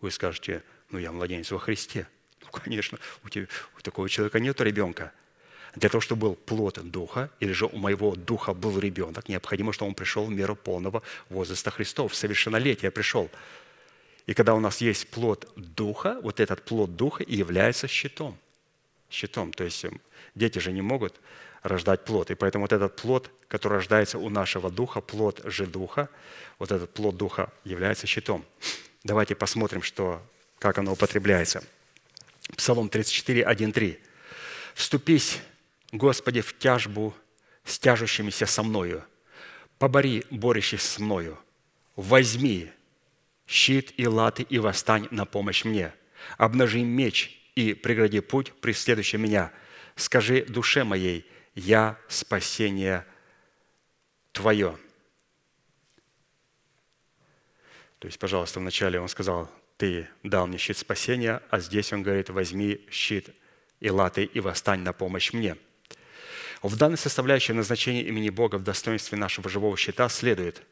Вы 0.01 0.11
скажете, 0.11 0.63
ну 0.91 0.99
я 0.99 1.13
младенец 1.13 1.51
во 1.51 1.59
Христе. 1.59 2.09
Ну, 2.41 2.49
конечно, 2.51 2.99
у, 3.25 3.29
тебя, 3.29 3.47
у 3.77 3.81
такого 3.81 4.09
человека 4.09 4.41
нет 4.41 4.61
ребенка– 4.61 5.13
для 5.75 5.89
того, 5.89 6.01
чтобы 6.01 6.29
был 6.29 6.35
плод 6.35 6.79
духа, 6.91 7.31
или 7.41 7.53
же 7.53 7.67
у 7.67 7.77
моего 7.77 8.15
духа 8.15 8.55
был 8.55 8.79
ребенок, 8.79 9.29
необходимо, 9.29 9.73
чтобы 9.73 9.91
он 9.91 9.95
пришел 9.95 10.25
в 10.25 10.31
меру 10.31 10.57
полного 10.57 11.03
возраста 11.29 11.71
Христов, 11.71 12.13
в 12.13 12.17
совершеннолетие 12.17 12.91
пришел. 12.91 13.31
И 14.27 14.35
когда 14.35 14.55
у 14.55 14.61
нас 14.61 14.81
есть 14.81 15.09
плод 15.11 15.51
духа, 15.57 16.19
вот 16.23 16.41
этот 16.41 16.63
плод 16.63 16.97
духа 16.97 17.23
и 17.23 17.37
является 17.37 17.89
щитом. 17.89 18.37
Щитом. 19.11 19.53
То 19.53 19.65
есть 19.65 19.85
эм, 19.85 20.01
дети 20.35 20.59
же 20.59 20.71
не 20.71 20.83
могут 20.83 21.19
рождать 21.63 22.05
плод. 22.05 22.31
И 22.31 22.35
поэтому 22.35 22.65
вот 22.65 22.73
этот 22.73 22.97
плод, 22.97 23.31
который 23.49 23.75
рождается 23.79 24.19
у 24.19 24.29
нашего 24.29 24.71
духа, 24.71 25.01
плод 25.01 25.41
же 25.45 25.67
духа, 25.67 26.11
вот 26.59 26.73
этот 26.73 26.93
плод 26.93 27.17
духа 27.17 27.51
является 27.65 28.07
щитом. 28.07 28.45
Давайте 29.03 29.35
посмотрим, 29.35 29.83
что, 29.83 30.21
как 30.59 30.77
оно 30.77 30.93
употребляется. 30.93 31.65
Псалом 32.57 32.89
34, 32.89 33.45
1, 33.45 33.73
3. 33.73 33.99
«Вступись 34.75 35.41
Господи, 35.93 36.41
в 36.41 36.53
тяжбу 36.59 37.15
с 37.65 37.79
тяжущимися 37.79 38.47
со 38.47 38.63
мною, 38.63 39.05
побори 39.79 40.25
борющих 40.31 40.83
со 40.83 41.03
мною, 41.03 41.39
возьми 41.97 42.71
щит 43.47 43.95
и 43.97 44.07
латы 44.07 44.43
и 44.43 44.59
восстань 44.59 45.09
на 45.11 45.25
помощь 45.25 45.65
мне, 45.65 45.95
обнажи 46.37 46.83
меч 46.83 47.41
и 47.55 47.75
прегради 47.75 48.21
путь, 48.21 48.53
преследующий 48.61 49.19
меня. 49.19 49.51
Скажи 49.97 50.45
душе 50.45 50.85
моей, 50.85 51.27
я 51.55 51.99
спасение 52.09 53.05
Твое. 54.33 54.79
То 57.99 58.07
есть, 58.07 58.19
пожалуйста, 58.19 58.61
вначале 58.61 59.01
он 59.01 59.09
сказал, 59.09 59.51
ты 59.77 60.09
дал 60.23 60.47
мне 60.47 60.59
щит 60.59 60.77
спасения, 60.77 61.43
а 61.51 61.59
здесь 61.59 61.93
он 61.93 62.03
говорит, 62.03 62.29
возьми 62.29 62.87
щит 62.91 63.31
и 63.81 63.91
латы 63.91 64.25
и 64.25 64.39
восстань 64.39 64.81
на 64.81 64.93
помощь 64.93 65.33
мне– 65.33 65.57
в 66.63 66.77
данной 66.77 66.99
составляющей 66.99 67.53
назначения 67.53 68.03
имени 68.03 68.31
Бога 68.31 68.57
в 68.57 68.65
достоинстве 68.65 69.17
нашего 69.17 69.49
живого 69.49 69.77
щита 69.77 70.09
следует, 70.09 70.63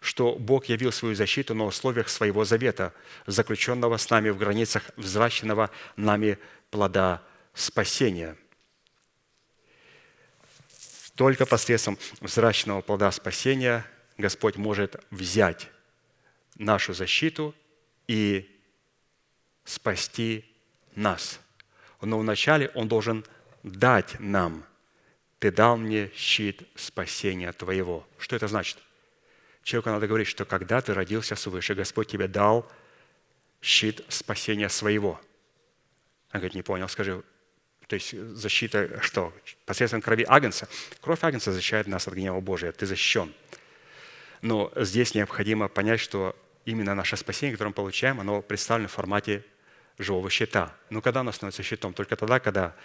что 0.00 0.34
Бог 0.36 0.66
явил 0.66 0.92
свою 0.92 1.14
защиту 1.14 1.54
на 1.54 1.64
условиях 1.64 2.08
своего 2.08 2.44
завета, 2.44 2.92
заключенного 3.26 3.96
с 3.96 4.10
нами 4.10 4.30
в 4.30 4.38
границах 4.38 4.90
взращенного 4.96 5.70
нами 5.96 6.38
плода 6.70 7.22
спасения. 7.54 8.36
Только 11.14 11.46
посредством 11.46 11.98
взращенного 12.20 12.82
плода 12.82 13.10
спасения 13.10 13.86
Господь 14.16 14.56
может 14.56 15.02
взять 15.10 15.68
нашу 16.56 16.92
защиту 16.92 17.54
и 18.06 18.48
спасти 19.64 20.44
нас. 20.94 21.40
Но 22.00 22.18
вначале 22.18 22.70
Он 22.74 22.88
должен 22.88 23.24
дать 23.62 24.18
нам– 24.18 24.64
ты 25.40 25.50
дал 25.50 25.76
мне 25.76 26.10
щит 26.14 26.62
спасения 26.76 27.52
твоего. 27.52 28.06
Что 28.18 28.36
это 28.36 28.46
значит? 28.46 28.78
Человеку 29.64 29.90
надо 29.90 30.06
говорить, 30.06 30.28
что 30.28 30.44
когда 30.44 30.80
ты 30.80 30.94
родился 30.94 31.34
свыше, 31.34 31.74
Господь 31.74 32.08
тебе 32.08 32.28
дал 32.28 32.70
щит 33.62 34.04
спасения 34.08 34.68
своего. 34.68 35.20
Он 36.32 36.40
говорит, 36.40 36.54
не 36.54 36.62
понял, 36.62 36.88
скажи, 36.88 37.22
то 37.86 37.94
есть 37.94 38.16
защита 38.16 39.00
что? 39.02 39.32
Посредством 39.64 40.02
крови 40.02 40.24
Агнца. 40.28 40.68
Кровь 41.00 41.24
Агнца 41.24 41.52
защищает 41.52 41.86
нас 41.88 42.06
от 42.06 42.14
гнева 42.14 42.40
Божия. 42.40 42.70
Ты 42.72 42.84
защищен. 42.84 43.34
Но 44.42 44.70
здесь 44.76 45.14
необходимо 45.14 45.68
понять, 45.68 46.00
что 46.00 46.36
именно 46.66 46.94
наше 46.94 47.16
спасение, 47.16 47.52
которое 47.52 47.70
мы 47.70 47.74
получаем, 47.74 48.20
оно 48.20 48.42
представлено 48.42 48.88
в 48.88 48.92
формате 48.92 49.42
живого 49.98 50.28
щита. 50.30 50.74
Но 50.90 51.00
когда 51.00 51.20
оно 51.20 51.32
становится 51.32 51.62
щитом? 51.62 51.94
Только 51.94 52.16
тогда, 52.16 52.40
когда 52.40 52.76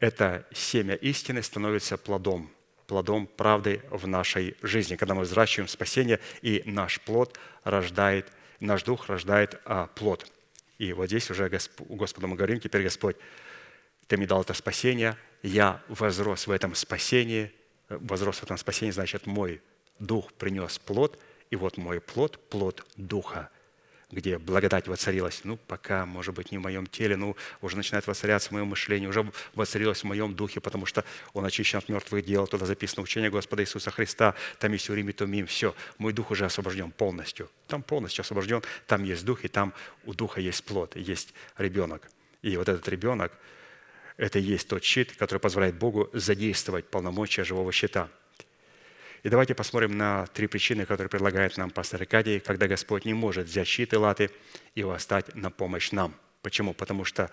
это 0.00 0.46
семя 0.52 0.94
истины 0.94 1.42
становится 1.42 1.96
плодом, 1.96 2.50
плодом 2.86 3.26
правды 3.26 3.82
в 3.90 4.06
нашей 4.06 4.56
жизни, 4.62 4.96
когда 4.96 5.14
мы 5.14 5.22
взращиваем 5.22 5.68
спасение, 5.68 6.20
и 6.42 6.62
наш 6.66 7.00
плод 7.00 7.38
рождает, 7.62 8.26
наш 8.60 8.82
дух 8.82 9.08
рождает 9.08 9.60
а, 9.64 9.86
плод. 9.88 10.30
И 10.78 10.92
вот 10.92 11.06
здесь 11.06 11.30
уже 11.30 11.50
у 11.88 11.96
Господа 11.96 12.26
мы 12.26 12.36
говорим, 12.36 12.60
теперь 12.60 12.82
Господь, 12.82 13.16
Ты 14.06 14.16
мне 14.16 14.26
дал 14.26 14.42
это 14.42 14.54
спасение, 14.54 15.16
я 15.42 15.82
возрос 15.88 16.46
в 16.46 16.50
этом 16.50 16.74
спасении, 16.74 17.52
возрос 17.88 18.38
в 18.38 18.42
этом 18.42 18.58
спасении, 18.58 18.92
значит, 18.92 19.26
мой 19.26 19.62
дух 19.98 20.32
принес 20.34 20.78
плод, 20.78 21.18
и 21.50 21.56
вот 21.56 21.76
мой 21.76 22.00
плод, 22.00 22.38
плод 22.48 22.86
духа– 22.96 23.50
где 24.14 24.38
благодать 24.38 24.88
воцарилась. 24.88 25.40
Ну, 25.44 25.56
пока, 25.56 26.06
может 26.06 26.34
быть, 26.34 26.52
не 26.52 26.58
в 26.58 26.62
моем 26.62 26.86
теле, 26.86 27.16
ну, 27.16 27.36
уже 27.60 27.76
начинает 27.76 28.06
воцаряться 28.06 28.48
в 28.48 28.52
моем 28.52 28.68
мышлении, 28.68 29.06
уже 29.06 29.30
воцарилась 29.54 30.02
в 30.02 30.04
моем 30.04 30.34
духе, 30.34 30.60
потому 30.60 30.86
что 30.86 31.04
он 31.32 31.44
очищен 31.44 31.78
от 31.78 31.88
мертвых 31.88 32.24
дел, 32.24 32.46
туда 32.46 32.66
записано 32.66 33.02
учение 33.02 33.30
Господа 33.30 33.62
Иисуса 33.62 33.90
Христа, 33.90 34.34
там 34.58 34.72
есть 34.72 34.88
Урим 34.88 35.10
и 35.10 35.12
Тумим, 35.12 35.46
все, 35.46 35.74
мой 35.98 36.12
дух 36.12 36.30
уже 36.30 36.46
освобожден 36.46 36.90
полностью. 36.90 37.50
Там 37.66 37.82
полностью 37.82 38.22
освобожден, 38.22 38.62
там 38.86 39.04
есть 39.04 39.24
дух, 39.24 39.44
и 39.44 39.48
там 39.48 39.74
у 40.04 40.14
духа 40.14 40.40
есть 40.40 40.64
плод, 40.64 40.96
есть 40.96 41.34
ребенок. 41.58 42.08
И 42.42 42.56
вот 42.56 42.68
этот 42.68 42.88
ребенок, 42.88 43.32
это 44.16 44.38
и 44.38 44.42
есть 44.42 44.68
тот 44.68 44.84
щит, 44.84 45.16
который 45.16 45.38
позволяет 45.38 45.76
Богу 45.76 46.08
задействовать 46.12 46.88
полномочия 46.88 47.44
живого 47.44 47.72
щита– 47.72 48.08
и 49.24 49.30
давайте 49.30 49.54
посмотрим 49.54 49.96
на 49.96 50.26
три 50.26 50.46
причины, 50.46 50.84
которые 50.84 51.08
предлагает 51.08 51.56
нам 51.56 51.70
пастор 51.70 52.02
Аркадий, 52.02 52.40
когда 52.40 52.68
Господь 52.68 53.06
не 53.06 53.14
может 53.14 53.46
взять 53.46 53.66
щит 53.66 53.94
и 53.94 53.96
латы 53.96 54.30
и 54.74 54.82
восстать 54.82 55.34
на 55.34 55.50
помощь 55.50 55.92
нам. 55.92 56.14
Почему? 56.42 56.74
Потому 56.74 57.06
что 57.06 57.30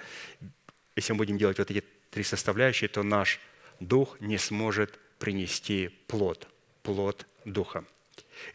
если 0.95 1.11
мы 1.11 1.17
будем 1.17 1.37
делать 1.37 1.57
вот 1.57 1.69
эти 1.69 1.83
три 2.09 2.23
составляющие, 2.23 2.87
то 2.87 3.03
наш 3.03 3.41
дух 3.81 4.15
не 4.21 4.37
сможет 4.37 4.97
принести 5.19 5.89
плод, 6.07 6.47
плод 6.81 7.27
духа. 7.43 7.83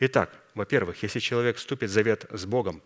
Итак, 0.00 0.30
во-первых, 0.54 1.02
если 1.02 1.18
человек 1.18 1.58
вступит 1.58 1.90
в 1.90 1.92
завет 1.92 2.24
с 2.30 2.46
Богом, 2.46 2.82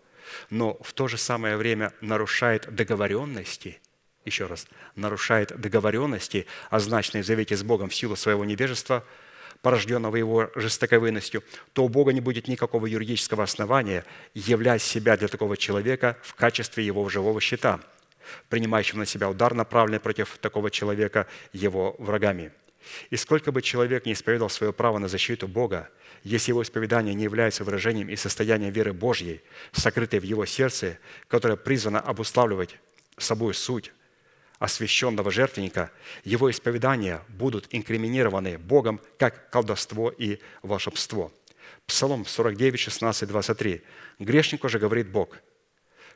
но 0.49 0.77
в 0.81 0.91
то 0.91 1.07
же 1.07 1.17
самое 1.17 1.55
время 1.55 1.93
нарушает 2.01 2.75
договоренности, 2.75 3.79
еще 4.25 4.47
раз, 4.47 4.67
нарушает 4.97 5.57
договоренности, 5.57 6.45
означенные 6.69 7.23
в 7.23 7.25
завете 7.25 7.55
с 7.55 7.63
Богом 7.63 7.87
в 7.87 7.95
силу 7.95 8.17
своего 8.17 8.43
невежества– 8.43 9.05
порожденного 9.61 10.15
его 10.15 10.49
жестоковыностью, 10.55 11.43
то 11.73 11.85
у 11.85 11.89
Бога 11.89 12.13
не 12.13 12.21
будет 12.21 12.47
никакого 12.47 12.85
юридического 12.85 13.43
основания 13.43 14.05
являть 14.33 14.81
себя 14.81 15.17
для 15.17 15.27
такого 15.27 15.57
человека 15.57 16.17
в 16.23 16.33
качестве 16.33 16.85
его 16.85 17.07
живого 17.09 17.39
щита, 17.39 17.79
принимающего 18.49 18.99
на 18.99 19.05
себя 19.05 19.29
удар, 19.29 19.53
направленный 19.53 19.99
против 19.99 20.37
такого 20.39 20.71
человека 20.71 21.27
его 21.53 21.95
врагами. 21.99 22.51
И 23.11 23.15
сколько 23.15 23.51
бы 23.51 23.61
человек 23.61 24.05
не 24.05 24.13
исповедовал 24.13 24.49
свое 24.49 24.73
право 24.73 24.97
на 24.97 25.07
защиту 25.07 25.47
Бога, 25.47 25.89
если 26.23 26.51
его 26.51 26.63
исповедание 26.63 27.13
не 27.13 27.23
является 27.23 27.63
выражением 27.63 28.09
и 28.09 28.15
состоянием 28.15 28.71
веры 28.71 28.93
Божьей, 28.93 29.41
сокрытой 29.71 30.19
в 30.19 30.23
его 30.23 30.45
сердце, 30.45 30.97
которая 31.27 31.57
призвана 31.57 31.99
обуславливать 31.99 32.77
собой 33.17 33.53
суть 33.53 33.91
освященного 34.61 35.31
жертвенника, 35.31 35.89
его 36.23 36.49
исповедания 36.51 37.23
будут 37.29 37.67
инкриминированы 37.71 38.59
Богом 38.59 39.01
как 39.17 39.49
колдовство 39.49 40.11
и 40.11 40.37
волшебство. 40.61 41.31
Псалом 41.87 42.27
49, 42.27 42.79
16, 42.79 43.27
23. 43.27 43.81
«Грешнику 44.19 44.69
же 44.69 44.77
говорит 44.77 45.09
Бог, 45.09 45.39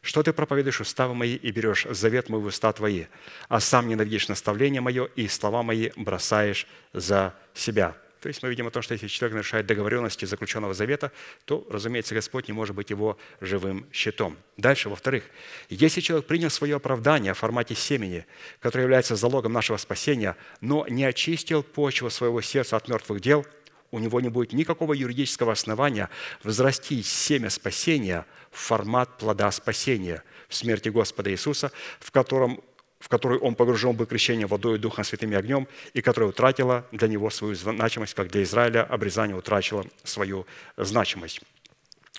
что 0.02 0.22
ты 0.22 0.32
проповедуешь 0.32 0.80
уставы 0.80 1.16
мои 1.16 1.36
и 1.36 1.50
берешь 1.50 1.88
завет 1.90 2.30
мой 2.30 2.40
в 2.40 2.46
уста 2.46 2.72
твои, 2.72 3.06
а 3.50 3.60
сам 3.60 3.88
ненавидишь 3.88 4.28
наставление 4.28 4.80
мое 4.80 5.06
и 5.16 5.28
слова 5.28 5.64
мои 5.64 5.90
бросаешь 5.96 6.68
за 6.94 7.34
себя». 7.56 7.98
То 8.26 8.30
есть 8.30 8.42
мы 8.42 8.50
видим 8.50 8.66
о 8.66 8.72
том, 8.72 8.82
что 8.82 8.96
если 8.96 9.06
человек 9.06 9.36
нарушает 9.36 9.68
договоренности 9.68 10.26
заключенного 10.26 10.74
завета, 10.74 11.12
то, 11.46 11.64
разумеется, 11.70 12.16
Господь 12.16 12.48
не 12.48 12.56
может 12.56 12.76
быть 12.76 12.90
его 12.90 13.20
живым 13.40 13.86
щитом. 13.92 14.36
Дальше, 14.58 14.90
во-вторых, 14.90 15.26
если 15.70 16.02
человек 16.02 16.26
принял 16.26 16.50
свое 16.50 16.78
оправдание 16.78 17.36
в 17.36 17.38
формате 17.38 17.76
семени, 17.76 18.26
которое 18.62 18.86
является 18.86 19.16
залогом 19.16 19.54
нашего 19.54 19.78
спасения, 19.78 20.36
но 20.60 20.88
не 20.88 21.06
очистил 21.06 21.62
почву 21.62 22.10
своего 22.10 22.42
сердца 22.42 22.78
от 22.78 22.88
мертвых 22.88 23.22
дел, 23.22 23.46
у 23.92 24.00
него 24.00 24.20
не 24.22 24.30
будет 24.30 24.54
никакого 24.54 24.94
юридического 24.94 25.52
основания 25.52 26.10
возрастить 26.42 27.06
семя 27.06 27.52
спасения 27.52 28.26
в 28.50 28.58
формат 28.58 29.20
плода 29.20 29.52
спасения 29.52 30.24
в 30.50 30.56
смерти 30.56 30.90
Господа 30.90 31.30
Иисуса, 31.30 31.72
в 32.00 32.10
котором 32.10 32.64
в 33.06 33.08
которую 33.08 33.40
он 33.42 33.54
погружен 33.54 33.96
был 33.96 34.08
крещение 34.08 34.48
водой, 34.48 34.80
Духом 34.80 35.04
Святым 35.04 35.32
и 35.32 35.36
огнем, 35.36 35.68
и 35.94 36.02
которая 36.02 36.28
утратила 36.28 36.88
для 36.92 37.08
него 37.08 37.30
свою 37.30 37.54
значимость, 37.54 38.16
как 38.16 38.30
для 38.30 38.42
Израиля 38.42 38.84
обрезание 38.84 39.38
утратило 39.38 39.86
свою 40.04 40.48
значимость. 40.76 41.40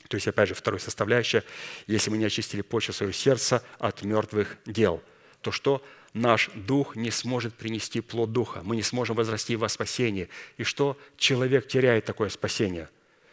То 0.06 0.14
есть, 0.14 0.28
опять 0.28 0.48
же, 0.48 0.54
вторая 0.54 0.78
составляющая, 0.78 1.42
если 1.88 2.08
мы 2.08 2.18
не 2.18 2.24
очистили 2.24 2.60
почву 2.62 2.92
своего 2.92 3.12
сердца 3.12 3.64
от 3.80 4.02
мертвых 4.02 4.58
дел, 4.64 5.02
то 5.40 5.50
что 5.50 5.84
наш 6.12 6.50
дух 6.54 6.94
не 6.94 7.10
сможет 7.10 7.54
принести 7.54 8.00
плод 8.00 8.30
духа, 8.30 8.60
мы 8.62 8.76
не 8.76 8.84
сможем 8.84 9.16
возрасти 9.16 9.56
во 9.56 9.68
спасение. 9.68 10.28
И 10.56 10.62
что 10.62 10.96
человек 11.16 11.66
теряет 11.66 12.04
такое 12.04 12.28
спасение? 12.28 12.88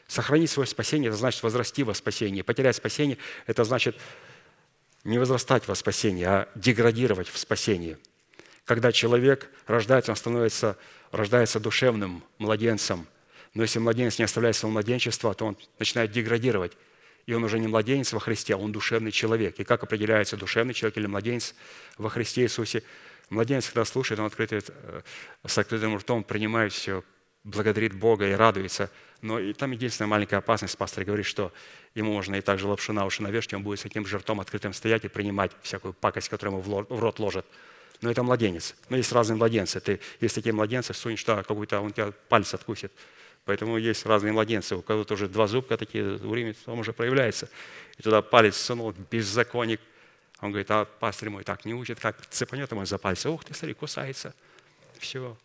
Сохранить 0.08 0.50
свое 0.50 0.66
спасение– 0.66 1.10
это 1.10 1.18
значит 1.18 1.44
возрасти 1.44 1.84
во 1.84 1.94
спасение. 1.94 2.44
Потерять 2.44 2.76
спасение– 2.76 3.20
это 3.46 3.64
значит 3.64 3.96
не 5.04 5.18
возрастать 5.18 5.68
во 5.68 5.76
спасении, 5.76 6.24
а 6.24 6.50
деградировать 6.56 7.28
в 7.28 7.38
спасении. 7.38 7.98
Когда 8.66 8.92
человек 8.92 9.50
рождается, 9.68 10.12
он 10.12 10.16
становится, 10.16 10.78
рождается 11.12 11.60
душевным 11.60 12.24
младенцем. 12.38 13.08
Но 13.54 13.64
если 13.64 13.80
младенец 13.80 14.18
не 14.18 14.26
оставляет 14.26 14.56
своего 14.56 14.74
младенчества, 14.74 15.34
то 15.34 15.46
он 15.46 15.58
начинает 15.80 16.12
деградировать. 16.12 16.74
И 17.26 17.34
он 17.34 17.44
уже 17.44 17.60
не 17.60 17.68
младенец 17.68 18.14
во 18.14 18.20
Христе, 18.20 18.56
а 18.56 18.58
он 18.58 18.72
душевный 18.72 19.12
человек. 19.12 19.60
И 19.60 19.64
как 19.64 19.84
определяется 19.84 20.38
душевный 20.38 20.74
человек 20.74 20.98
или 20.98 21.08
младенец 21.08 21.56
во 21.98 22.10
Христе 22.10 22.44
Иисусе? 22.44 22.84
Младенец, 23.30 23.68
когда 23.68 23.86
слушает, 23.86 24.20
он 24.20 24.26
открытый, 24.26 24.62
э, 24.66 25.02
с 25.46 25.58
открытым 25.58 25.98
ртом 25.98 26.24
принимает 26.24 26.74
все, 26.74 27.04
благодарит 27.44 27.94
Бога 27.94 28.28
и 28.28 28.34
радуется. 28.34 28.90
Но 29.22 29.40
и 29.40 29.54
там 29.54 29.72
единственная 29.72 30.10
маленькая 30.10 30.38
опасность, 30.38 30.78
пастор 30.78 31.06
говорит, 31.06 31.26
что 31.26 31.52
ему 31.96 32.14
можно 32.14 32.36
и 32.36 32.42
также 32.42 32.68
лапшу 32.68 32.94
на 32.94 33.06
уши 33.06 33.24
навешать, 33.24 33.54
он 33.54 33.64
будет 33.64 33.80
с 33.80 33.86
этим 33.86 34.06
же 34.06 34.18
ртом 34.18 34.40
открытым 34.40 34.74
стоять 34.74 35.06
и 35.06 35.08
принимать 35.08 35.52
всякую 35.62 35.94
пакость, 35.94 36.30
которую 36.30 36.60
ему 36.60 36.86
в 36.90 37.00
рот 37.00 37.20
ложат. 37.20 37.46
Но 38.02 38.12
это 38.12 38.22
младенец. 38.22 38.76
Но 38.90 38.98
есть 38.98 39.12
разные 39.14 39.38
младенцы. 39.38 39.80
Ты, 39.80 40.02
есть 40.20 40.36
такие 40.36 40.54
младенцы, 40.54 40.94
сунешь 40.94 41.24
туда 41.24 41.42
какой-то, 41.42 41.80
он 41.80 41.94
тебя 41.94 42.12
палец 42.28 42.54
откусит. 42.54 42.92
Поэтому 43.46 43.78
есть 43.78 44.06
разные 44.06 44.34
младенцы. 44.34 44.76
У 44.76 44.82
кого-то 44.82 45.14
уже 45.14 45.30
два 45.30 45.48
зубка 45.48 45.78
такие, 45.78 46.04
время 46.04 46.54
там 46.66 46.80
уже 46.80 46.92
проявляется. 46.92 47.50
И 47.98 48.02
туда 48.02 48.22
палец 48.22 48.58
сунул, 48.58 48.94
беззаконник. 49.10 49.80
Он 50.42 50.52
говорит, 50.52 50.70
а 50.72 50.84
пастор 50.84 51.30
мой 51.30 51.46
так 51.46 51.64
не 51.64 51.74
учит, 51.74 52.00
как 52.00 52.26
цепанет 52.28 52.72
ему 52.72 52.86
за 52.86 52.98
пальцы. 52.98 53.30
Ух 53.30 53.46
ты, 53.46 53.54
смотри, 53.54 53.74
кусается. 53.74 54.34
Все. 54.98 55.38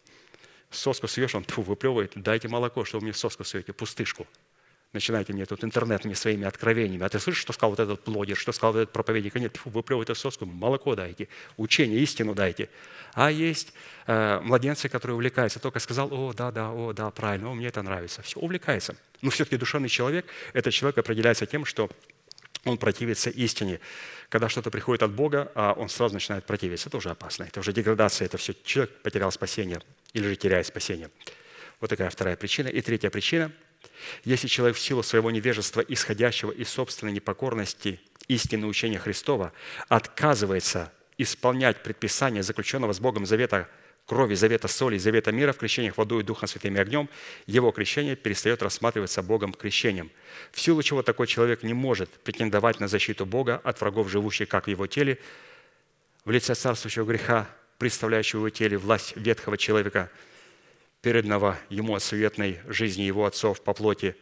Соску 0.71 1.09
суешь, 1.09 1.35
он 1.35 1.45
тьфу, 1.45 1.63
выплевывает. 1.63 2.13
Дайте 2.15 2.49
молоко, 2.49 2.85
что 2.85 2.99
вы 2.99 3.05
мне 3.05 3.13
соску 3.15 3.45
суете, 3.45 3.73
пустышку 3.73 4.27
начинаете 4.93 5.33
мне 5.33 5.45
тут 5.45 5.65
интернетными 5.65 6.15
своими 6.15 6.47
откровениями. 6.47 7.05
А 7.05 7.09
ты 7.09 7.19
слышишь, 7.19 7.43
что 7.43 7.53
сказал 7.53 7.71
вот 7.71 7.81
этот 7.81 8.05
блогер, 8.05 8.37
что 8.37 8.53
сказал 8.53 8.77
этот 8.77 8.93
проповедник? 8.93 9.35
Нет, 9.35 9.57
фу, 9.57 9.71
вы 9.71 9.83
плевываете 9.83 10.15
соску, 10.15 10.47
молоко 10.47 10.95
дайте, 10.95 11.29
учение, 11.57 12.01
истину 12.01 12.35
дайте. 12.35 12.69
А 13.13 13.31
есть 13.31 13.73
э, 14.07 14.41
младенцы, 14.43 14.89
которые 14.89 15.17
увлекаются. 15.17 15.61
Только 15.61 15.79
сказал, 15.79 16.09
о, 16.13 16.33
да, 16.33 16.51
да, 16.51 16.71
о, 16.71 16.93
да, 16.93 17.11
правильно, 17.11 17.51
о, 17.51 17.55
мне 17.55 17.67
это 17.67 17.83
нравится. 17.83 18.23
Все, 18.23 18.39
увлекается. 18.41 18.97
Но 19.21 19.31
все-таки 19.31 19.57
душевный 19.57 19.89
человек, 19.89 20.27
этот 20.53 20.73
человек 20.73 20.99
определяется 20.99 21.47
тем, 21.47 21.65
что 21.65 21.91
он 22.65 22.79
противится 22.79 23.31
истине. 23.31 23.81
Когда 24.29 24.49
что-то 24.49 24.71
приходит 24.71 25.03
от 25.03 25.13
Бога, 25.13 25.51
а 25.55 25.73
он 25.73 25.89
сразу 25.89 26.15
начинает 26.15 26.45
противиться, 26.45 26.89
это 26.89 26.99
уже 26.99 27.11
опасно. 27.11 27.45
Это 27.45 27.61
уже 27.61 27.73
деградация, 27.73 28.27
это 28.27 28.37
все. 28.37 28.55
Человек 28.65 29.03
потерял 29.03 29.33
спасение 29.33 29.81
или 30.13 30.29
же 30.29 30.37
теряет 30.37 30.67
спасение. 30.67 31.11
Вот 31.81 31.91
такая 31.91 32.11
вторая 32.11 32.37
причина. 32.37 32.69
И 32.69 32.81
третья 32.81 33.11
причина– 33.11 33.53
если 34.25 34.49
человек 34.49 34.77
в 34.77 34.81
силу 34.81 35.03
своего 35.03 35.31
невежества, 35.31 35.81
исходящего 35.81 36.51
из 36.51 36.69
собственной 36.69 37.13
непокорности 37.13 38.01
истины 38.29 38.67
учения 38.67 38.99
Христова, 38.99 39.53
отказывается 39.89 40.93
исполнять 41.17 41.83
предписания 41.83 42.43
заключенного 42.43 42.93
с 42.93 43.01
Богом 43.01 43.27
завета 43.27 43.69
крови, 44.09 44.35
завета 44.35 44.67
соли, 44.67 44.99
завета 44.99 45.31
мира 45.31 45.53
в 45.53 45.59
крещениях 45.59 45.97
водой, 45.97 46.25
Духом 46.25 46.49
Святым 46.49 46.77
и 46.77 46.81
огнем, 46.81 47.09
его 47.47 47.71
крещение 47.71 48.17
перестает 48.17 48.63
рассматриваться 48.63 49.23
Богом 49.23 49.53
крещением. 49.53 50.11
В 50.51 50.61
силу 50.61 50.83
чего 50.83 51.03
такой 51.03 51.29
человек 51.29 51.63
не 51.63 51.75
может 51.75 52.11
претендовать 52.11 52.81
на 52.81 52.89
защиту 52.89 53.27
Бога 53.27 53.61
от 53.63 53.81
врагов, 53.81 54.11
живущих 54.11 54.49
как 54.49 54.67
в 54.67 54.71
его 54.71 54.87
теле, 54.87 55.19
в 56.25 56.31
лице 56.31 56.55
царствующего 56.55 57.05
греха, 57.05 57.49
представляющего 57.79 58.41
его 58.41 58.51
теле 58.51 58.77
власть 58.77 59.17
ветхого 59.17 59.57
человека– 59.57 60.11
переданного 61.03 61.59
ему 61.69 61.95
от 61.95 62.03
суетной 62.03 62.61
жизни 62.67 63.03
его 63.03 63.25
отцов 63.25 63.63
по 63.63 63.73
плоти, 63.73 64.17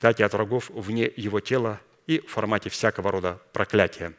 дать 0.00 0.20
от 0.20 0.32
врагов 0.32 0.70
вне 0.70 1.10
его 1.16 1.40
тела 1.40 1.80
и 2.06 2.20
в 2.20 2.26
формате 2.26 2.70
всякого 2.70 3.10
рода 3.10 3.40
проклятия. 3.52 4.12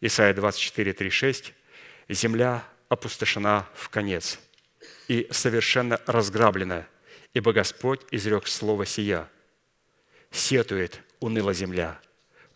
Исайя 0.00 0.34
24, 0.34 0.92
3, 0.92 1.10
6. 1.10 1.54
«Земля 2.08 2.64
опустошена 2.90 3.66
в 3.74 3.88
конец 3.88 4.38
и 5.08 5.26
совершенно 5.30 5.98
разграблена, 6.06 6.86
ибо 7.32 7.54
Господь 7.54 8.02
изрек 8.10 8.46
слово 8.46 8.84
сия. 8.84 9.30
Сетует 10.30 11.00
уныла 11.20 11.54
земля, 11.54 11.98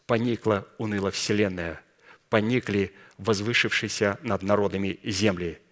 поникла 0.07 0.69
уныла 0.77 1.11
вселенная, 1.11 1.81
поникли 2.29 2.95
возвышившиеся 3.17 4.19
над 4.23 4.43
народами 4.43 5.01
земли– 5.03 5.59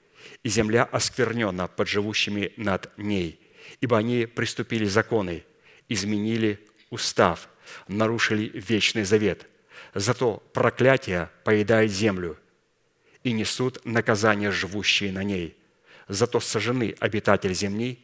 и 0.43 0.49
земля 0.49 0.85
осквернена 0.85 1.69
под 1.69 1.89
живущими 1.89 2.53
над 2.57 2.91
ней, 2.97 3.41
ибо 3.81 3.99
они 3.99 4.27
приступили 4.27 4.85
законы, 4.85 5.45
изменили 5.89 6.59
устав, 6.91 7.49
нарушили 7.89 8.51
вечный 8.55 9.05
завет. 9.05 9.47
Зато 9.95 10.43
проклятие 10.53 11.31
поедает 11.45 11.91
землю, 11.91 12.39
и 13.25 13.33
несут 13.33 13.85
наказание 13.85 14.51
живущие 14.51 15.13
на 15.13 15.23
ней. 15.23 15.57
Зато 16.09 16.41
сожжены 16.41 16.95
обитатель 17.01 17.55
земли, 17.55 17.99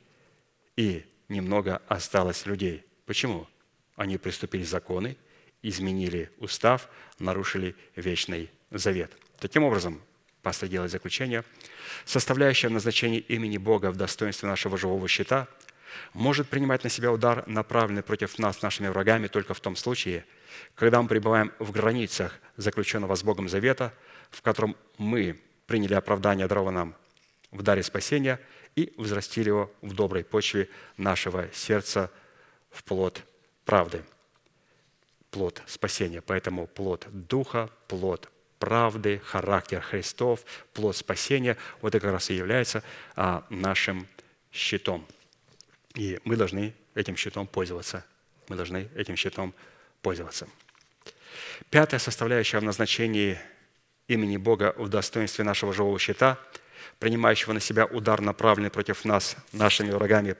и 0.76 1.04
немного 1.28 1.82
осталось 1.88 2.46
людей. 2.46 2.84
Почему? 3.04 3.48
Они 3.96 4.16
приступили 4.16 4.62
законы, 4.62 5.16
изменили 5.62 6.30
устав, 6.38 6.88
нарушили 7.18 7.74
вечный 7.96 8.50
завет. 8.70 9.12
Таким 9.40 9.64
образом, 9.64 10.00
пастор 10.42 10.68
делает 10.68 10.92
заключение, 10.92 11.44
составляющая 12.04 12.68
назначение 12.68 13.20
имени 13.20 13.58
Бога 13.58 13.90
в 13.90 13.96
достоинстве 13.96 14.48
нашего 14.48 14.78
живого 14.78 15.08
щита, 15.08 15.48
может 16.12 16.48
принимать 16.48 16.84
на 16.84 16.90
себя 16.90 17.10
удар, 17.10 17.44
направленный 17.46 18.02
против 18.02 18.38
нас 18.38 18.62
нашими 18.62 18.88
врагами, 18.88 19.26
только 19.26 19.54
в 19.54 19.60
том 19.60 19.74
случае, 19.74 20.24
когда 20.74 21.02
мы 21.02 21.08
пребываем 21.08 21.52
в 21.58 21.72
границах 21.72 22.38
заключенного 22.56 23.14
с 23.14 23.22
Богом 23.22 23.48
завета, 23.48 23.92
в 24.30 24.42
котором 24.42 24.76
мы 24.96 25.40
приняли 25.66 25.94
оправдание 25.94 26.46
дарова 26.46 26.70
нам 26.70 26.94
в 27.50 27.62
даре 27.62 27.82
спасения 27.82 28.40
и 28.76 28.92
взрастили 28.96 29.48
его 29.48 29.72
в 29.82 29.94
доброй 29.94 30.24
почве 30.24 30.68
нашего 30.96 31.52
сердца 31.52 32.10
в 32.70 32.84
плод 32.84 33.22
правды, 33.64 34.04
плод 35.30 35.62
спасения. 35.66 36.22
Поэтому 36.22 36.66
плод 36.66 37.06
Духа, 37.10 37.70
плод 37.86 38.30
правды, 38.58 39.20
характер 39.24 39.80
Христов, 39.80 40.44
плод 40.72 40.96
спасения, 40.96 41.56
вот 41.80 41.94
это 41.94 42.00
как 42.00 42.12
раз 42.12 42.30
и 42.30 42.34
является 42.34 42.82
а, 43.16 43.44
нашим 43.50 44.06
щитом. 44.52 45.06
И 45.94 46.20
мы 46.24 46.36
должны 46.36 46.74
этим 46.94 47.16
щитом 47.16 47.46
пользоваться. 47.46 48.04
Мы 48.48 48.56
должны 48.56 48.88
этим 48.94 49.16
щитом 49.16 49.54
пользоваться. 50.02 50.48
Пятая 51.70 52.00
составляющая 52.00 52.58
в 52.58 52.64
назначении 52.64 53.38
имени 54.08 54.36
Бога 54.36 54.74
в 54.76 54.88
достоинстве 54.88 55.44
нашего 55.44 55.72
живого 55.72 55.98
щита 55.98 56.38
принимающего 56.98 57.52
на 57.52 57.60
себя 57.60 57.86
удар, 57.86 58.20
направленный 58.20 58.70
против 58.70 59.04
нас, 59.04 59.36
нашими 59.52 59.90
врагами, 59.90 60.36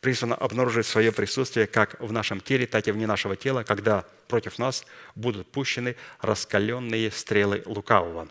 призвано 0.00 0.34
обнаружить 0.34 0.86
свое 0.86 1.12
присутствие 1.12 1.66
как 1.66 1.98
в 2.00 2.12
нашем 2.12 2.40
теле, 2.40 2.66
так 2.66 2.86
и 2.86 2.92
вне 2.92 3.06
нашего 3.06 3.36
тела, 3.36 3.62
когда 3.62 4.04
против 4.28 4.58
нас 4.58 4.84
будут 5.14 5.50
пущены 5.50 5.96
раскаленные 6.20 7.10
стрелы 7.10 7.62
лукавого. 7.66 8.28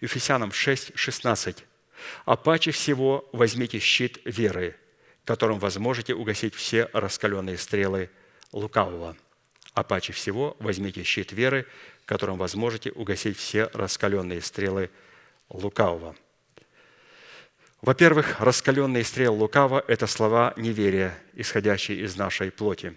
Ефесянам 0.00 0.52
6, 0.52 0.92
16. 0.94 1.64
«А 2.24 2.36
паче 2.36 2.70
всего 2.70 3.28
возьмите 3.32 3.80
щит 3.80 4.20
веры, 4.24 4.76
которым 5.24 5.58
возможете 5.58 6.14
угасить 6.14 6.54
все 6.54 6.88
раскаленные 6.92 7.58
стрелы 7.58 8.10
лукавого». 8.52 9.16
А 9.78 9.84
паче 9.84 10.12
всего 10.12 10.56
возьмите 10.58 11.04
щит 11.04 11.30
веры, 11.30 11.64
которым 12.04 12.36
возможете 12.36 12.90
угасить 12.90 13.38
все 13.38 13.70
раскаленные 13.72 14.40
стрелы 14.40 14.90
лукавого. 15.50 16.16
Во-первых, 17.80 18.40
раскаленные 18.40 19.04
стрелы 19.04 19.38
лукава– 19.38 19.84
это 19.86 20.08
слова 20.08 20.52
неверия, 20.56 21.16
исходящие 21.34 22.00
из 22.00 22.16
нашей 22.16 22.50
плоти. 22.50 22.96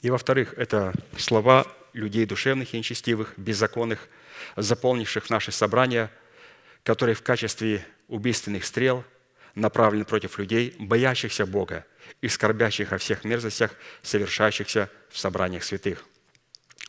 И 0.00 0.08
во-вторых, 0.08 0.54
это 0.56 0.94
слова 1.18 1.66
людей 1.92 2.24
душевных 2.24 2.72
и 2.72 2.78
нечестивых, 2.78 3.34
беззаконных, 3.36 4.08
заполнивших 4.56 5.28
наши 5.28 5.52
собрания, 5.52 6.10
которые 6.84 7.14
в 7.14 7.22
качестве 7.22 7.86
убийственных 8.08 8.64
стрел 8.64 9.04
направлены 9.54 10.04
против 10.04 10.38
людей, 10.38 10.74
боящихся 10.78 11.46
Бога 11.46 11.86
и 12.20 12.28
скорбящих 12.28 12.92
о 12.92 12.98
всех 12.98 13.24
мерзостях, 13.24 13.72
совершающихся 14.02 14.90
в 15.10 15.18
собраниях 15.18 15.64
святых. 15.64 16.04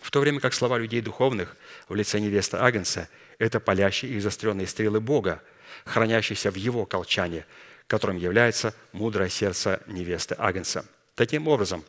В 0.01 0.11
то 0.11 0.19
время 0.19 0.39
как 0.39 0.53
слова 0.53 0.77
людей 0.77 1.01
духовных 1.01 1.55
в 1.87 1.95
лице 1.95 2.19
невесты 2.19 2.57
Агнца– 2.57 3.09
это 3.39 3.59
палящие 3.59 4.11
и 4.11 4.19
заостренные 4.19 4.67
стрелы 4.67 4.99
Бога, 4.99 5.41
хранящиеся 5.85 6.51
в 6.51 6.55
его 6.55 6.85
колчане, 6.85 7.45
которым 7.87 8.17
является 8.17 8.73
мудрое 8.91 9.29
сердце 9.29 9.81
невесты 9.87 10.35
Агнца. 10.37 10.85
Таким 11.15 11.47
образом, 11.47 11.83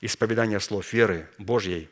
исповедание 0.00 0.60
слов 0.60 0.92
веры 0.92 1.28
Божьей, 1.38 1.88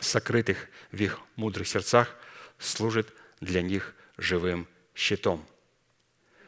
сокрытых 0.00 0.68
в 0.90 1.00
их 1.00 1.18
мудрых 1.36 1.68
сердцах, 1.68 2.16
служит 2.58 3.12
для 3.40 3.62
них 3.62 3.94
живым 4.16 4.68
щитом. 4.94 5.46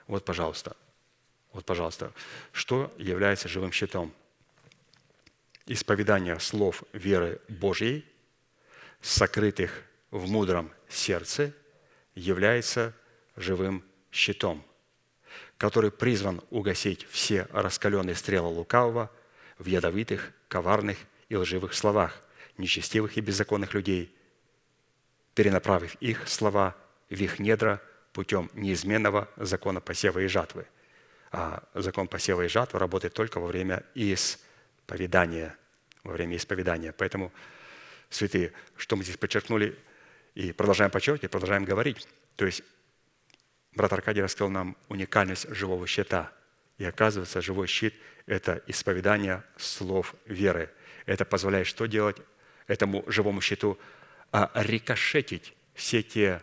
Вот, 0.07 0.25
пожалуйста, 0.25 0.77
вот, 1.53 1.65
пожалуйста, 1.65 2.13
что 2.53 2.93
является 2.99 3.49
живым 3.49 3.73
щитом? 3.73 4.13
Исповедание 5.67 6.39
слов 6.41 6.83
веры 6.93 7.41
Божьей– 7.49 8.05
сокрытых 9.05 9.83
в 10.11 10.31
мудром 10.31 10.73
сердце, 10.89 11.53
является 12.15 12.95
живым 13.37 13.85
щитом, 14.11 14.65
который 15.59 15.91
призван 15.91 16.41
угасить 16.51 17.07
все 17.11 17.47
раскаленные 17.53 18.15
стрелы 18.15 18.49
лукавого 18.49 19.11
в 19.59 19.67
ядовитых, 19.67 20.33
коварных 20.49 20.97
и 21.29 21.37
лживых 21.37 21.75
словах 21.75 22.23
нечестивых 22.57 23.17
и 23.17 23.21
беззаконных 23.21 23.75
людей, 23.75 24.15
перенаправив 25.35 25.97
их 25.97 26.27
слова 26.27 26.75
в 27.11 27.15
их 27.15 27.39
недра 27.39 27.83
путем 28.15 28.49
неизменного 28.55 29.29
закона 29.37 29.81
посева 29.81 30.21
и 30.21 30.29
жатвы. 30.29 30.67
А 31.33 31.65
закон 31.75 32.07
посева 32.07 32.43
и 32.43 32.49
жатвы 32.49 32.79
работает 32.79 33.13
только 33.13 33.41
во 33.41 33.49
время 33.49 33.85
исповедания, 33.97 35.57
во 36.05 36.13
время 36.13 36.37
исповедания. 36.37 36.95
Поэтому 36.97 37.33
святые, 38.09 38.53
что 38.77 38.95
мы 38.95 39.03
здесь 39.03 39.17
подчеркнули 39.17 39.77
и 40.37 40.53
продолжаем 40.53 40.93
подчеркивать, 40.93 41.33
продолжаем 41.33 41.65
говорить. 41.65 42.07
То 42.37 42.47
есть 42.47 42.63
брат 43.75 43.93
Аркадий 43.93 44.23
раскрыл 44.23 44.49
нам 44.49 44.77
уникальность 44.89 45.49
живого 45.53 45.87
щита. 45.89 46.33
И 46.79 46.85
оказывается, 46.85 47.43
живой 47.43 47.67
щит– 47.67 47.95
это 48.27 48.63
исповедание 48.69 49.43
слов 49.57 50.15
веры. 50.25 50.71
Это 51.05 51.25
позволяет 51.25 51.67
что 51.67 51.87
делать 51.87 52.17
этому 52.69 53.03
живому 53.09 53.41
щиту? 53.41 53.77
А 54.31 54.51
рикошетить 54.55 55.55
все 55.75 56.03
те 56.03 56.43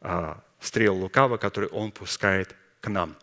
а, 0.00 0.42
стрелы 0.60 1.00
лукава, 1.00 1.38
которые 1.38 1.70
он 1.70 1.92
пускает 1.92 2.54
к 2.80 2.88
нам. 2.88 3.16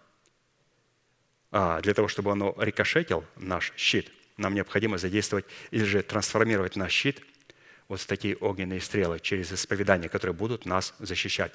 А 1.51 1.80
для 1.81 1.93
того, 1.93 2.07
чтобы 2.07 2.31
оно 2.31 2.55
рикошетил, 2.57 3.23
наш 3.35 3.73
щит, 3.77 4.11
нам 4.38 4.53
необходимо 4.53 4.97
задействовать 4.97 5.45
или 5.72 5.84
же 5.84 6.01
трансформировать 6.01 6.76
наш 6.76 6.91
щит– 6.91 7.22
вот 7.88 8.01
в 8.01 8.05
такие 8.05 8.35
огненные 8.38 8.81
стрелы 8.81 9.19
через 9.19 9.51
исповедание, 9.51 10.09
которые 10.09 10.35
будут 10.35 10.65
нас 10.65 10.93
защищать. 10.99 11.53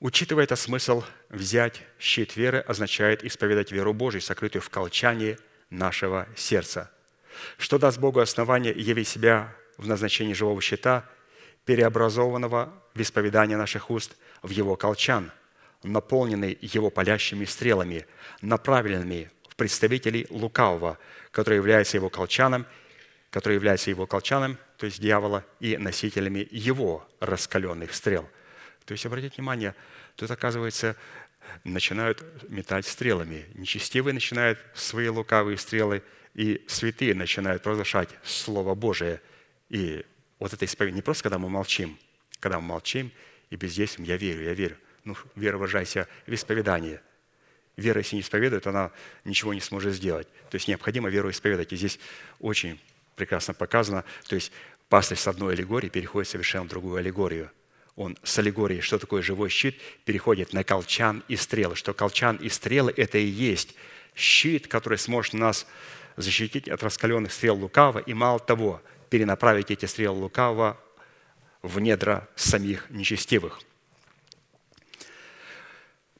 Учитывая 0.00 0.44
этот 0.44 0.58
смысл, 0.58 1.02
взять 1.28 1.82
щит 1.98 2.36
веры 2.36 2.60
означает 2.60 3.24
исповедать 3.24 3.72
веру 3.72 3.92
Божию, 3.92 4.22
сокрытую 4.22 4.62
в 4.62 4.70
колчании 4.70 5.38
нашего 5.70 6.28
сердца, 6.36 6.90
что 7.58 7.78
даст 7.78 7.98
Богу 7.98 8.20
основание 8.20 8.72
явить 8.72 9.08
себя 9.08 9.54
в 9.76 9.88
назначении 9.88 10.34
живого 10.34 10.60
щита, 10.60 11.08
переобразованного 11.68 12.72
в 12.94 13.00
исповедание 13.00 13.56
наших 13.56 13.90
уст 13.90 14.16
в 14.42 14.48
его 14.48 14.74
колчан, 14.74 15.30
наполненный 15.82 16.58
его 16.60 16.90
палящими 16.90 17.44
стрелами, 17.44 18.06
направленными 18.40 19.30
в 19.48 19.54
представителей 19.54 20.26
лукавого, 20.30 20.98
который 21.30 21.56
является 21.56 21.96
его 21.96 22.08
колчаном– 22.10 22.66
который 23.30 23.54
является 23.54 23.90
его 23.90 24.06
колчаном, 24.06 24.58
то 24.78 24.86
есть 24.86 25.00
дьявола, 25.00 25.44
и 25.60 25.76
носителями 25.76 26.48
его 26.50 27.06
раскаленных 27.20 27.94
стрел. 27.94 28.28
То 28.86 28.92
есть, 28.92 29.04
обратите 29.04 29.36
внимание, 29.36 29.74
тут, 30.16 30.30
оказывается, 30.30 30.96
начинают 31.64 32.24
метать 32.48 32.86
стрелами. 32.86 33.44
Нечестивые 33.54 34.14
начинают 34.14 34.58
свои 34.74 35.08
лукавые 35.08 35.58
стрелы, 35.58 36.02
и 36.34 36.64
святые 36.68 37.14
начинают 37.14 37.62
провозглашать 37.62 38.10
Слово 38.22 38.74
Божие. 38.74 39.20
И 39.68 40.06
вот 40.38 40.52
это 40.52 40.64
исповедь 40.64 40.94
не 40.94 41.02
просто, 41.02 41.24
когда 41.24 41.38
мы 41.38 41.48
молчим, 41.48 41.98
когда 42.40 42.60
мы 42.60 42.66
молчим 42.66 43.12
и 43.50 43.56
бездействуем, 43.56 44.08
я 44.08 44.16
верю, 44.16 44.44
я 44.44 44.54
верю. 44.54 44.76
Ну, 45.04 45.16
вера 45.34 45.56
выражайся 45.56 46.06
в 46.26 46.34
исповедании. 46.34 47.00
Вера, 47.76 48.00
если 48.00 48.16
не 48.16 48.22
исповедует, 48.22 48.66
она 48.66 48.90
ничего 49.24 49.54
не 49.54 49.60
сможет 49.60 49.94
сделать. 49.94 50.28
То 50.50 50.56
есть 50.56 50.68
необходимо 50.68 51.08
веру 51.08 51.30
исповедать. 51.30 51.72
И 51.72 51.76
здесь 51.76 51.98
очень 52.40 52.80
прекрасно 53.14 53.54
показано. 53.54 54.04
То 54.28 54.34
есть 54.34 54.52
пастырь 54.88 55.18
с 55.18 55.26
одной 55.28 55.54
аллегории 55.54 55.88
переходит 55.88 56.28
совершенно 56.28 56.64
в 56.64 56.68
другую 56.68 56.96
аллегорию. 56.96 57.50
Он 57.94 58.16
с 58.22 58.38
аллегорией, 58.38 58.80
что 58.80 58.98
такое 58.98 59.22
живой 59.22 59.48
щит, 59.48 59.80
переходит 60.04 60.52
на 60.52 60.62
колчан 60.62 61.24
и 61.28 61.36
стрелы. 61.36 61.74
Что 61.74 61.94
колчан 61.94 62.36
и 62.36 62.48
стрелы– 62.48 62.92
это 62.96 63.18
и 63.18 63.26
есть 63.26 63.74
щит, 64.14 64.68
который 64.68 64.98
сможет 64.98 65.34
нас 65.34 65.66
защитить 66.16 66.68
от 66.68 66.82
раскаленных 66.82 67.32
стрел 67.32 67.56
лукавого, 67.56 68.00
и 68.00 68.14
мало 68.14 68.38
того, 68.40 68.82
перенаправить 69.10 69.70
эти 69.70 69.86
стрелы 69.86 70.18
лукавого 70.20 70.78
в 71.62 71.80
недра 71.80 72.28
самих 72.36 72.88
нечестивых. 72.90 73.60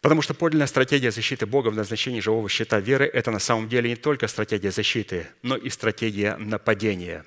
Потому 0.01 0.23
что 0.23 0.33
подлинная 0.33 0.69
стратегия 0.69 1.11
защиты 1.11 1.47
Бога 1.47 1.69
в 1.69 1.75
назначении 1.75 2.21
живого 2.21 2.49
щита 2.49 2.79
веры– 2.79 3.07
это 3.13 3.31
на 3.31 3.41
самом 3.41 3.69
деле 3.69 3.91
не 3.91 3.97
только 3.97 4.29
стратегия 4.29 4.71
защиты, 4.71 5.27
но 5.43 5.57
и 5.57 5.69
стратегия 5.71 6.37
нападения, 6.37 7.25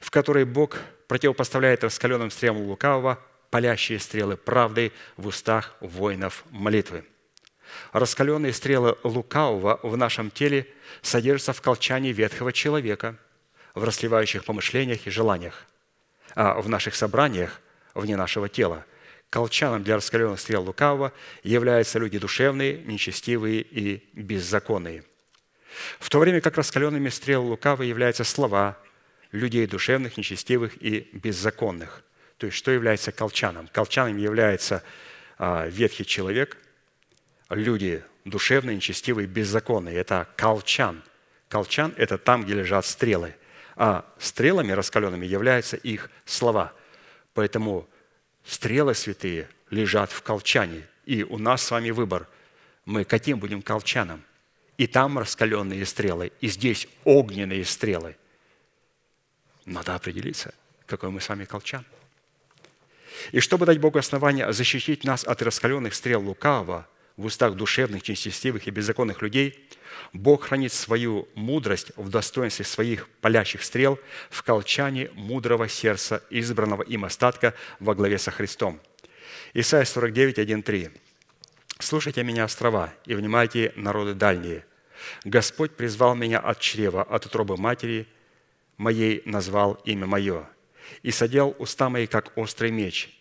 в 0.00 0.10
которой 0.10 0.44
Бог 0.44 0.78
противопоставляет 1.08 1.82
раскаленным 1.82 2.30
стрелам 2.30 2.62
лукавого 2.62 3.18
палящие 3.50 3.98
стрелы 3.98 4.36
правды 4.36 4.92
в 5.16 5.28
устах 5.28 5.76
воинов 5.80 6.44
молитвы. 6.50 7.04
Раскаленные 7.92 8.52
стрелы 8.52 8.96
лукавого 9.02 9.80
в 9.82 9.96
нашем 9.96 10.30
теле 10.30 10.66
содержатся 11.02 11.52
в 11.52 11.62
колчании 11.62 12.12
ветхого 12.12 12.52
человека, 12.52 13.16
в 13.76 13.84
расливающих 13.84 14.44
помышлениях 14.44 15.06
и 15.06 15.10
желаниях, 15.10 15.66
а 16.34 16.60
в 16.60 16.68
наших 16.68 16.96
собраниях 16.96 17.60
вне 17.94 18.16
нашего 18.16 18.48
тела– 18.48 18.84
колчаном 19.30 19.82
для 19.82 19.96
раскаленных 19.96 20.40
стрел 20.40 20.62
лукавого 20.62 21.12
являются 21.42 21.98
люди 21.98 22.18
душевные, 22.18 22.78
нечестивые 22.78 23.60
и 23.60 24.08
беззаконные. 24.12 25.04
В 25.98 26.08
то 26.08 26.18
время 26.18 26.40
как 26.40 26.56
раскаленными 26.56 27.08
стрел 27.08 27.44
лукавого 27.44 27.82
являются 27.82 28.24
слова 28.24 28.78
людей 29.32 29.66
душевных, 29.66 30.16
нечестивых 30.16 30.80
и 30.82 31.10
беззаконных. 31.12 32.02
То 32.38 32.46
есть, 32.46 32.56
что 32.56 32.70
является 32.70 33.12
колчаном? 33.12 33.68
Колчаном 33.68 34.16
является 34.16 34.82
а, 35.38 35.66
ветхий 35.66 36.06
человек, 36.06 36.56
люди 37.50 38.02
душевные, 38.24 38.76
нечестивые, 38.76 39.26
беззаконные. 39.26 39.96
Это 39.96 40.28
колчан. 40.36 41.02
Колчан– 41.48 41.94
это 41.96 42.18
там, 42.18 42.44
где 42.44 42.54
лежат 42.54 42.86
стрелы. 42.86 43.34
А 43.76 44.04
стрелами 44.18 44.72
раскаленными 44.72 45.26
являются 45.26 45.76
их 45.76 46.10
слова. 46.24 46.72
Поэтому 47.34 47.88
Стрелы 48.46 48.94
святые 48.94 49.48
лежат 49.70 50.12
в 50.12 50.22
колчане. 50.22 50.86
И 51.04 51.24
у 51.24 51.36
нас 51.36 51.62
с 51.62 51.70
вами 51.70 51.90
выбор. 51.90 52.28
Мы 52.84 53.04
каким 53.04 53.40
будем 53.40 53.60
колчаном? 53.60 54.22
И 54.78 54.86
там 54.86 55.18
раскаленные 55.18 55.84
стрелы, 55.84 56.32
и 56.40 56.48
здесь 56.48 56.86
огненные 57.04 57.64
стрелы. 57.64 58.16
Надо 59.64 59.94
определиться, 59.94 60.54
какой 60.86 61.10
мы 61.10 61.20
с 61.20 61.28
вами 61.28 61.44
колчан. 61.44 61.84
И 63.32 63.40
чтобы 63.40 63.66
дать 63.66 63.80
Богу 63.80 63.98
основание 63.98 64.52
защитить 64.52 65.02
нас 65.02 65.24
от 65.24 65.42
раскаленных 65.42 65.94
стрел 65.94 66.22
лукавого 66.22 66.86
в 67.16 67.26
устах 67.26 67.54
душевных, 67.54 68.08
нечестивых 68.08 68.66
и 68.66 68.70
беззаконных 68.70 69.22
людей, 69.22 69.68
Бог 70.12 70.44
хранит 70.44 70.72
свою 70.72 71.28
мудрость 71.34 71.92
в 71.96 72.10
достоинстве 72.10 72.64
своих 72.64 73.08
палящих 73.20 73.62
стрел 73.62 73.98
в 74.30 74.42
колчане 74.42 75.10
мудрого 75.14 75.68
сердца, 75.68 76.22
избранного 76.30 76.82
им 76.82 77.04
остатка 77.04 77.54
во 77.80 77.94
главе 77.94 78.18
со 78.18 78.30
Христом. 78.30 78.80
Исайя 79.54 79.84
49, 79.84 80.38
1, 80.38 80.62
3. 80.62 80.90
«Слушайте 81.78 82.22
меня, 82.22 82.44
острова, 82.44 82.92
и 83.04 83.14
внимайте, 83.14 83.72
народы 83.76 84.14
дальние. 84.14 84.64
Господь 85.24 85.72
призвал 85.72 86.14
меня 86.14 86.38
от 86.38 86.60
чрева, 86.60 87.02
от 87.02 87.26
утробы 87.26 87.56
матери 87.56 88.06
моей 88.76 89.22
назвал 89.24 89.74
имя 89.84 90.06
мое, 90.06 90.48
и 91.02 91.10
садил 91.10 91.54
уста 91.58 91.88
мои, 91.88 92.06
как 92.06 92.36
острый 92.36 92.70
меч. 92.70 93.12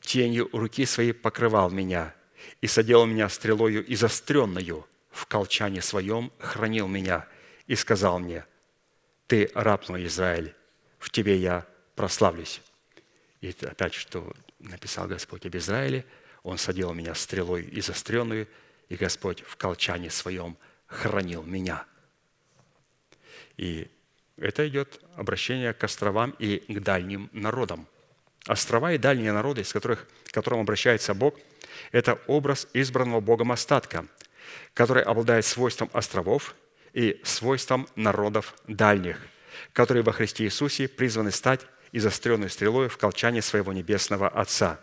Тенью 0.00 0.48
руки 0.52 0.86
своей 0.86 1.12
покрывал 1.12 1.70
меня, 1.70 2.14
и 2.60 2.66
садил 2.66 3.06
меня 3.06 3.28
стрелою 3.28 3.84
и 3.84 3.94
в 5.10 5.26
колчане 5.26 5.82
своем 5.82 6.32
хранил 6.38 6.86
меня, 6.88 7.26
и 7.66 7.76
сказал 7.76 8.18
мне, 8.18 8.44
«Ты 9.26 9.50
раб 9.54 9.88
мой, 9.88 10.06
Израиль, 10.06 10.54
в 10.98 11.10
тебе 11.10 11.36
я 11.36 11.66
прославлюсь». 11.94 12.60
И 13.40 13.54
опять, 13.62 13.94
что 13.94 14.32
написал 14.58 15.06
Господь 15.06 15.46
об 15.46 15.56
Израиле, 15.56 16.04
Он 16.42 16.58
садил 16.58 16.92
меня 16.92 17.14
стрелой 17.14 17.62
и 17.62 17.80
и 18.88 18.96
Господь 18.96 19.42
в 19.46 19.56
колчане 19.56 20.10
своем 20.10 20.56
хранил 20.86 21.42
меня. 21.42 21.86
И 23.56 23.88
это 24.36 24.66
идет 24.68 25.00
обращение 25.16 25.72
к 25.72 25.84
островам 25.84 26.34
и 26.38 26.58
к 26.58 26.80
дальним 26.80 27.30
народам. 27.32 27.86
Острова 28.46 28.92
и 28.92 28.98
дальние 28.98 29.32
народы, 29.32 29.64
с 29.64 29.72
которых, 29.72 30.06
к 30.24 30.32
которым 30.32 30.60
обращается 30.60 31.14
Бог, 31.14 31.34
это 31.92 32.18
образ 32.26 32.66
избранного 32.72 33.20
Богом 33.20 33.52
остатка, 33.52 34.06
который 34.74 35.02
обладает 35.02 35.44
свойством 35.44 35.90
островов 35.92 36.54
и 36.92 37.20
свойством 37.22 37.88
народов 37.96 38.54
дальних, 38.66 39.18
которые 39.72 40.02
во 40.02 40.12
Христе 40.12 40.44
Иисусе 40.44 40.88
призваны 40.88 41.30
стать 41.30 41.60
и 41.92 41.98
заостренной 41.98 42.50
стрелой 42.50 42.88
в 42.88 42.96
колчане 42.96 43.42
своего 43.42 43.72
небесного 43.72 44.28
Отца. 44.28 44.80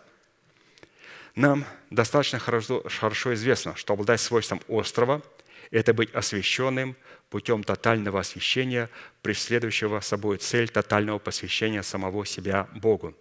Нам 1.34 1.64
достаточно 1.90 2.38
хорошо, 2.38 2.82
хорошо 2.84 3.34
известно, 3.34 3.76
что 3.76 3.92
обладать 3.92 4.20
свойством 4.20 4.60
острова– 4.68 5.22
это 5.70 5.92
быть 5.92 6.14
освященным 6.14 6.96
путем 7.30 7.62
тотального 7.62 8.20
освящения, 8.20 8.88
преследующего 9.22 10.00
собой 10.00 10.38
цель 10.38 10.68
тотального 10.68 11.18
посвящения 11.18 11.82
самого 11.82 12.24
себя 12.24 12.68
Богу, 12.74 13.14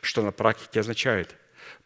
что 0.00 0.22
на 0.22 0.32
практике 0.32 0.80
означает 0.80 1.36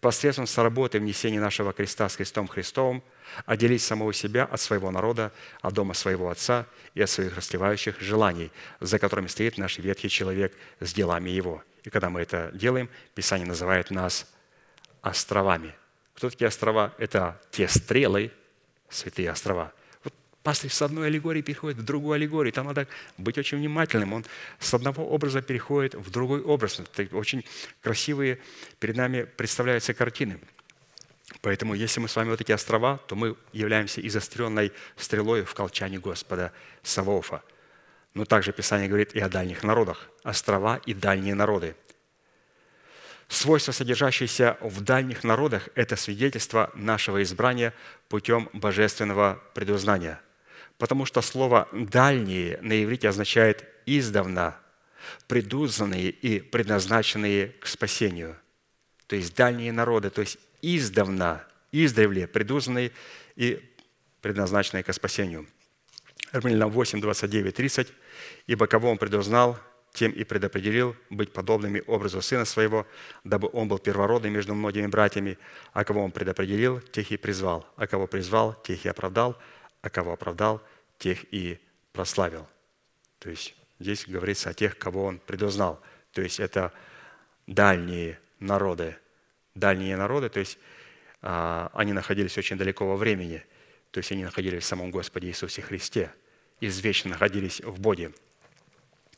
посредством 0.00 0.46
соработы 0.46 0.98
внесения 0.98 1.40
нашего 1.40 1.72
креста 1.72 2.08
с 2.08 2.16
Христом 2.16 2.46
Христовым 2.46 3.02
отделить 3.46 3.82
самого 3.82 4.12
себя 4.12 4.44
от 4.44 4.60
своего 4.60 4.90
народа, 4.90 5.32
от 5.60 5.74
дома 5.74 5.94
своего 5.94 6.30
Отца 6.30 6.66
и 6.94 7.02
от 7.02 7.10
своих 7.10 7.36
расливающих 7.36 8.00
желаний, 8.00 8.50
за 8.80 8.98
которыми 8.98 9.26
стоит 9.26 9.58
наш 9.58 9.78
ветхий 9.78 10.08
человек 10.08 10.54
с 10.80 10.92
делами 10.92 11.30
его. 11.30 11.62
И 11.82 11.90
когда 11.90 12.10
мы 12.10 12.20
это 12.20 12.50
делаем, 12.52 12.88
Писание 13.14 13.46
называет 13.46 13.90
нас 13.90 14.30
островами. 15.02 15.74
Кто 16.14 16.30
такие 16.30 16.48
острова? 16.48 16.94
Это 16.98 17.40
те 17.50 17.68
стрелы, 17.68 18.32
святые 18.88 19.30
острова, 19.30 19.72
Пастырь 20.48 20.70
с 20.70 20.80
одной 20.80 21.08
аллегории 21.08 21.42
переходит 21.42 21.76
в 21.76 21.84
другую 21.84 22.14
аллегорию. 22.14 22.54
Там 22.54 22.68
надо 22.68 22.88
быть 23.18 23.36
очень 23.36 23.58
внимательным. 23.58 24.14
Он 24.14 24.24
с 24.58 24.72
одного 24.72 25.06
образа 25.06 25.42
переходит 25.42 25.94
в 25.94 26.10
другой 26.10 26.40
образ. 26.40 26.80
Это 26.80 27.14
очень 27.14 27.44
красивые 27.82 28.38
перед 28.80 28.96
нами 28.96 29.24
представляются 29.24 29.92
картины. 29.92 30.40
Поэтому, 31.42 31.74
если 31.74 32.00
мы 32.00 32.08
с 32.08 32.16
вами 32.16 32.30
вот 32.30 32.40
эти 32.40 32.50
острова, 32.50 32.96
то 32.96 33.14
мы 33.14 33.36
являемся 33.52 34.00
и 34.00 34.08
заостренной 34.08 34.72
стрелой 34.96 35.44
в 35.44 35.52
колчане 35.52 35.98
Господа 35.98 36.50
Савоофа. 36.82 37.42
Но 38.14 38.24
также 38.24 38.54
Писание 38.54 38.88
говорит 38.88 39.14
и 39.14 39.20
о 39.20 39.28
дальних 39.28 39.62
народах. 39.62 40.08
Острова 40.22 40.80
и 40.86 40.94
дальние 40.94 41.34
народы. 41.34 41.76
Свойства, 43.28 43.72
содержащиеся 43.72 44.56
в 44.62 44.80
дальних 44.80 45.24
народах, 45.24 45.68
это 45.74 45.96
свидетельство 45.96 46.70
нашего 46.74 47.22
избрания 47.22 47.74
путем 48.08 48.48
божественного 48.54 49.42
предузнания– 49.52 50.22
потому 50.78 51.04
что 51.04 51.20
слово 51.20 51.68
«дальние» 51.72 52.58
на 52.62 52.82
иврите 52.82 53.08
означает 53.08 53.64
«издавна», 53.86 54.56
предузнанные 55.26 56.10
и 56.10 56.40
предназначенные 56.40 57.48
к 57.60 57.66
спасению. 57.66 58.36
То 59.06 59.16
есть 59.16 59.34
дальние 59.34 59.72
народы, 59.72 60.10
то 60.10 60.20
есть 60.20 60.38
издавна, 60.62 61.44
издревле 61.72 62.26
предузнанные 62.26 62.92
и 63.36 63.60
предназначенные 64.20 64.82
к 64.82 64.92
спасению. 64.92 65.46
Римлянам 66.32 66.70
8, 66.70 67.00
29, 67.00 67.54
30. 67.54 67.88
«Ибо 68.46 68.66
кого 68.66 68.90
он 68.90 68.98
предузнал, 68.98 69.58
тем 69.92 70.12
и 70.12 70.24
предопределил 70.24 70.94
быть 71.08 71.32
подобными 71.32 71.82
образу 71.86 72.20
Сына 72.20 72.44
Своего, 72.44 72.86
дабы 73.24 73.48
Он 73.52 73.68
был 73.68 73.78
первородным 73.78 74.32
между 74.32 74.54
многими 74.54 74.86
братьями, 74.86 75.38
а 75.72 75.84
кого 75.84 76.04
Он 76.04 76.12
предопределил, 76.12 76.80
тех 76.80 77.10
и 77.10 77.16
призвал, 77.16 77.66
а 77.76 77.86
кого 77.86 78.06
призвал, 78.06 78.54
тех 78.62 78.84
и 78.84 78.88
оправдал, 78.88 79.38
а 79.82 79.90
кого 79.90 80.12
оправдал, 80.12 80.62
тех 80.98 81.24
и 81.32 81.58
прославил. 81.92 82.46
То 83.18 83.30
есть 83.30 83.54
здесь 83.78 84.06
говорится 84.06 84.50
о 84.50 84.54
тех, 84.54 84.78
кого 84.78 85.04
он 85.04 85.18
предузнал. 85.18 85.80
То 86.12 86.22
есть 86.22 86.40
это 86.40 86.72
дальние 87.46 88.18
народы. 88.40 88.96
Дальние 89.54 89.96
народы, 89.96 90.28
то 90.28 90.38
есть 90.38 90.58
а, 91.20 91.70
они 91.74 91.92
находились 91.92 92.38
очень 92.38 92.56
далеко 92.56 92.86
во 92.86 92.96
времени. 92.96 93.44
То 93.90 93.98
есть 93.98 94.12
они 94.12 94.24
находились 94.24 94.62
в 94.62 94.66
самом 94.66 94.90
Господе 94.90 95.28
Иисусе 95.28 95.62
Христе. 95.62 96.12
Извечно 96.60 97.10
находились 97.10 97.60
в 97.60 97.80
Боге. 97.80 98.12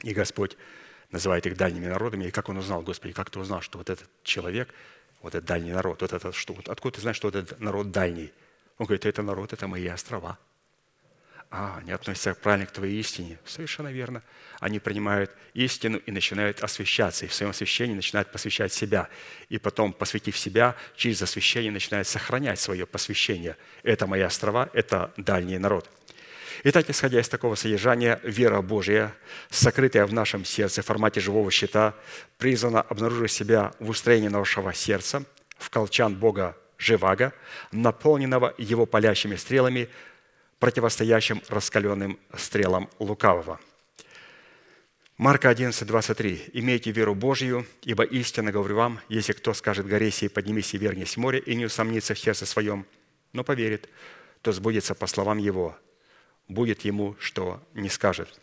И 0.02 0.14
Господь 0.14 0.56
называет 1.10 1.46
их 1.46 1.56
дальними 1.56 1.86
народами. 1.86 2.26
И 2.26 2.30
как 2.30 2.48
он 2.48 2.56
узнал, 2.56 2.82
Господи, 2.82 3.12
как 3.12 3.28
ты 3.30 3.38
узнал, 3.38 3.60
что 3.60 3.78
вот 3.78 3.90
этот 3.90 4.08
человек, 4.22 4.72
вот 5.20 5.34
этот 5.34 5.46
дальний 5.46 5.72
народ, 5.72 6.00
вот 6.00 6.12
этот 6.12 6.34
что? 6.34 6.56
Откуда 6.66 6.94
ты 6.94 7.00
знаешь, 7.02 7.16
что 7.16 7.28
этот 7.28 7.60
народ 7.60 7.90
дальний? 7.90 8.32
Он 8.78 8.86
говорит, 8.86 9.04
это 9.04 9.22
народ, 9.22 9.52
это 9.52 9.66
мои 9.66 9.86
острова– 9.86 10.38
а, 11.52 11.78
они 11.80 11.90
относятся 11.90 12.34
правильно 12.34 12.66
к 12.66 12.70
твоей 12.70 13.00
истине. 13.00 13.38
Совершенно 13.44 13.88
верно. 13.88 14.22
Они 14.60 14.78
принимают 14.78 15.32
истину 15.52 15.98
и 15.98 16.12
начинают 16.12 16.62
освещаться. 16.62 17.24
И 17.24 17.28
в 17.28 17.34
своем 17.34 17.50
освящении 17.50 17.94
начинают 17.94 18.30
посвящать 18.30 18.72
себя. 18.72 19.08
И 19.48 19.58
потом, 19.58 19.92
посвятив 19.92 20.38
себя, 20.38 20.76
через 20.94 21.22
освящение 21.22 21.72
начинают 21.72 22.06
сохранять 22.06 22.60
свое 22.60 22.86
посвящение. 22.86 23.56
Это 23.82 24.06
мои 24.06 24.20
острова, 24.22 24.70
это 24.74 25.12
дальний 25.16 25.58
народ. 25.58 25.90
Итак, 26.62 26.88
исходя 26.88 27.18
из 27.18 27.28
такого 27.28 27.56
содержания, 27.56 28.20
вера 28.22 28.60
Божья, 28.60 29.12
сокрытая 29.48 30.06
в 30.06 30.12
нашем 30.12 30.44
сердце 30.44 30.82
в 30.82 30.86
формате 30.86 31.18
живого 31.18 31.50
щита, 31.50 31.94
призвана 32.38 32.80
обнаружить 32.82 33.32
себя 33.32 33.72
в 33.80 33.88
устроении 33.88 34.28
нашего 34.28 34.72
сердца, 34.72 35.24
в 35.58 35.68
колчан 35.68 36.14
Бога 36.14 36.56
Живаго, 36.78 37.32
наполненного 37.72 38.54
Его 38.56 38.86
палящими 38.86 39.34
стрелами– 39.34 39.88
противостоящим 40.60 41.42
раскаленным 41.48 42.20
стрелам 42.36 42.88
лукавого. 42.98 43.58
Марка 45.16 45.48
11, 45.48 45.86
23. 45.86 46.50
«Имейте 46.52 46.92
веру 46.92 47.14
Божью, 47.14 47.66
ибо 47.82 48.04
истинно 48.04 48.52
говорю 48.52 48.76
вам, 48.76 49.00
если 49.08 49.32
кто 49.32 49.52
скажет 49.54 49.86
горе 49.86 50.10
сей, 50.10 50.28
поднимись 50.28 50.72
и 50.74 50.78
вернись 50.78 51.14
в 51.14 51.16
море, 51.16 51.40
и 51.40 51.54
не 51.54 51.64
усомнится 51.64 52.14
в 52.14 52.18
сердце 52.18 52.46
своем, 52.46 52.86
но 53.32 53.42
поверит, 53.42 53.88
то 54.42 54.52
сбудется 54.52 54.94
по 54.94 55.06
словам 55.06 55.38
его, 55.38 55.76
будет 56.48 56.82
ему, 56.82 57.16
что 57.18 57.62
не 57.74 57.88
скажет». 57.88 58.40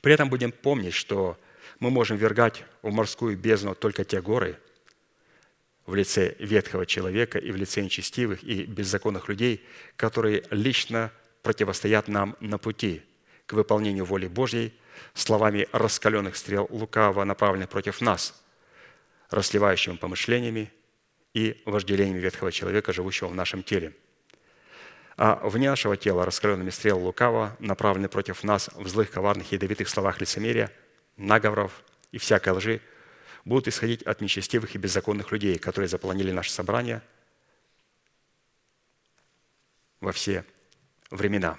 При 0.00 0.14
этом 0.14 0.30
будем 0.30 0.52
помнить, 0.52 0.94
что 0.94 1.38
мы 1.78 1.90
можем 1.90 2.16
вергать 2.16 2.64
в 2.80 2.90
морскую 2.92 3.36
бездну 3.36 3.74
только 3.74 4.04
те 4.04 4.22
горы 4.22 4.58
в 5.84 5.94
лице 5.94 6.36
ветхого 6.38 6.86
человека 6.86 7.38
и 7.38 7.50
в 7.50 7.56
лице 7.56 7.82
нечестивых 7.82 8.42
и 8.44 8.64
беззаконных 8.64 9.28
людей, 9.28 9.66
которые 9.96 10.44
лично 10.50 11.10
противостоят 11.42 12.08
нам 12.08 12.36
на 12.40 12.58
пути 12.58 13.02
к 13.46 13.52
выполнению 13.52 14.04
воли 14.04 14.28
Божьей 14.28 14.72
словами 15.14 15.68
раскаленных 15.72 16.36
стрел 16.36 16.66
лукавого, 16.70 17.24
направленных 17.24 17.68
против 17.68 18.00
нас, 18.00 18.42
расливающими 19.30 19.96
помышлениями 19.96 20.72
и 21.34 21.62
вожделениями 21.66 22.18
ветхого 22.18 22.52
человека, 22.52 22.92
живущего 22.92 23.28
в 23.28 23.34
нашем 23.34 23.62
теле. 23.62 23.94
А 25.16 25.36
вне 25.46 25.68
нашего 25.68 25.96
тела 25.96 26.24
раскаленными 26.24 26.70
стрел 26.70 26.98
лукава 26.98 27.56
направлены 27.58 28.08
против 28.08 28.44
нас 28.44 28.70
в 28.74 28.88
злых, 28.88 29.10
коварных 29.10 29.52
ядовитых 29.52 29.88
словах 29.88 30.20
лицемерия, 30.20 30.70
наговоров 31.16 31.82
и 32.12 32.18
всякой 32.18 32.54
лжи, 32.54 32.80
будут 33.44 33.68
исходить 33.68 34.02
от 34.02 34.20
нечестивых 34.20 34.74
и 34.74 34.78
беззаконных 34.78 35.32
людей, 35.32 35.58
которые 35.58 35.88
заполонили 35.88 36.30
наше 36.30 36.50
собрание 36.50 37.02
во 40.00 40.12
все 40.12 40.44
времена. 41.12 41.58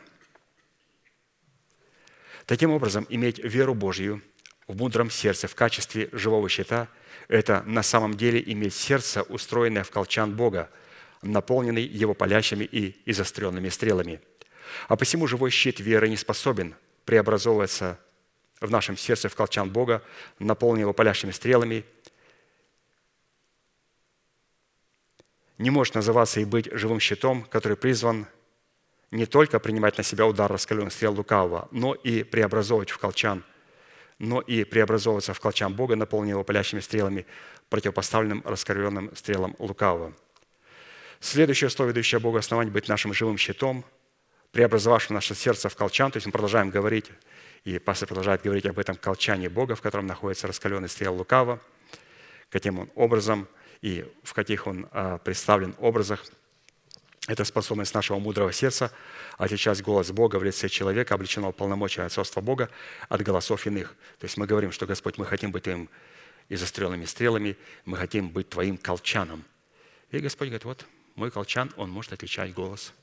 Таким 2.46 2.72
образом, 2.72 3.06
иметь 3.10 3.40
веру 3.40 3.74
Божью 3.74 4.22
в 4.68 4.76
мудром 4.76 5.10
сердце 5.10 5.48
в 5.48 5.56
качестве 5.56 6.10
живого 6.12 6.50
щита 6.50 6.90
это 7.30 7.64
на 7.66 7.84
самом 7.84 8.16
деле 8.16 8.44
иметь 8.46 8.74
сердце, 8.74 9.24
устроенное 9.24 9.84
в 9.84 9.92
колчан 9.92 10.36
Бога, 10.36 10.70
наполненный 11.22 11.84
Его 11.84 12.14
палящими 12.14 12.66
и 12.66 13.02
изостренными 13.06 13.70
стрелами. 13.70 14.20
А 14.88 14.98
посему 14.98 15.28
живой 15.28 15.52
щит 15.52 15.80
веры 15.80 16.10
не 16.10 16.18
способен 16.18 16.76
преобразовываться 17.06 18.00
в 18.60 18.70
нашем 18.72 18.98
сердце 18.98 19.30
в 19.30 19.36
колчан 19.36 19.70
Бога, 19.70 20.04
наполненный 20.40 20.82
Его 20.82 20.94
палящими 20.94 21.32
стрелами, 21.32 21.86
не 25.58 25.70
может 25.70 25.96
называться 25.96 26.40
и 26.42 26.46
быть 26.46 26.68
живым 26.72 27.00
щитом, 27.00 27.44
который 27.44 27.78
призван 27.78 28.28
не 29.14 29.28
только 29.28 29.60
принимать 29.60 29.98
на 29.98 30.04
себя 30.04 30.26
удар 30.26 30.52
раскаленных 30.52 30.92
стрел 30.92 31.14
лукавого, 31.14 31.68
но 31.72 31.94
и 31.94 32.24
преобразовывать 32.24 32.90
в 32.90 32.98
колчан, 32.98 33.44
но 34.18 34.42
и 34.42 34.64
преобразовываться 34.64 35.34
в 35.34 35.40
колчан 35.40 35.74
Бога, 35.74 35.96
наполненный 35.96 36.32
его 36.32 36.44
палящими 36.44 36.80
стрелами, 36.80 37.26
противопоставленным 37.70 38.42
раскаленным 38.44 39.16
стрелам 39.16 39.56
лукавого. 39.60 40.14
Следующее 41.20 41.68
условие, 41.68 41.94
дающее 41.94 42.20
Богу 42.20 42.38
основание 42.38 42.74
быть 42.74 42.88
нашим 42.88 43.14
живым 43.14 43.38
щитом, 43.38 43.86
преобразовавшим 44.52 45.14
наше 45.14 45.36
сердце 45.36 45.70
в 45.70 45.76
колчан, 45.76 46.12
то 46.12 46.18
есть 46.18 46.26
мы 46.26 46.32
продолжаем 46.32 46.72
говорить, 46.72 47.12
и 47.66 47.78
пастор 47.78 48.08
продолжает 48.08 48.42
говорить 48.42 48.66
об 48.66 48.80
этом 48.80 48.96
колчане 48.96 49.48
Бога, 49.48 49.76
в 49.76 49.82
котором 49.82 50.08
находится 50.08 50.48
раскаленный 50.48 50.90
стрел 50.90 51.16
лукава, 51.16 51.60
каким 52.50 52.80
он 52.80 52.90
образом 52.96 53.48
и 53.82 54.12
в 54.24 54.34
каких 54.34 54.66
он 54.66 54.88
а, 54.92 55.20
представлен 55.20 55.76
образах– 55.78 56.26
это 57.28 57.46
способность 57.46 57.94
нашего 57.94 58.20
мудрого 58.20 58.52
сердца 58.52 58.92
отличать 59.38 59.82
голос 59.82 60.12
Бога 60.12 60.38
в 60.38 60.44
лице 60.44 60.68
человека, 60.68 61.16
облеченного 61.16 61.54
полномочия 61.54 62.04
отцовства 62.04 62.42
Бога, 62.42 62.70
от 63.08 63.22
голосов 63.22 63.66
иных. 63.66 63.96
То 64.20 64.26
есть 64.26 64.36
мы 64.36 64.46
говорим, 64.46 64.72
что, 64.72 64.86
Господь, 64.86 65.18
мы 65.18 65.26
хотим 65.26 65.52
быть 65.52 65.64
Твоим 65.64 65.90
изостренными 66.50 67.06
стрелами, 67.06 67.58
мы 67.86 67.98
хотим 67.98 68.30
быть 68.30 68.50
Твоим 68.50 68.78
колчаном. 68.78 69.46
И 70.12 70.20
Господь 70.20 70.50
говорит, 70.50 70.66
вот 70.66 70.86
мой 71.16 71.32
колчан, 71.32 71.72
он 71.78 71.90
может 71.90 72.12
отличать 72.12 72.54
голос. 72.54 72.94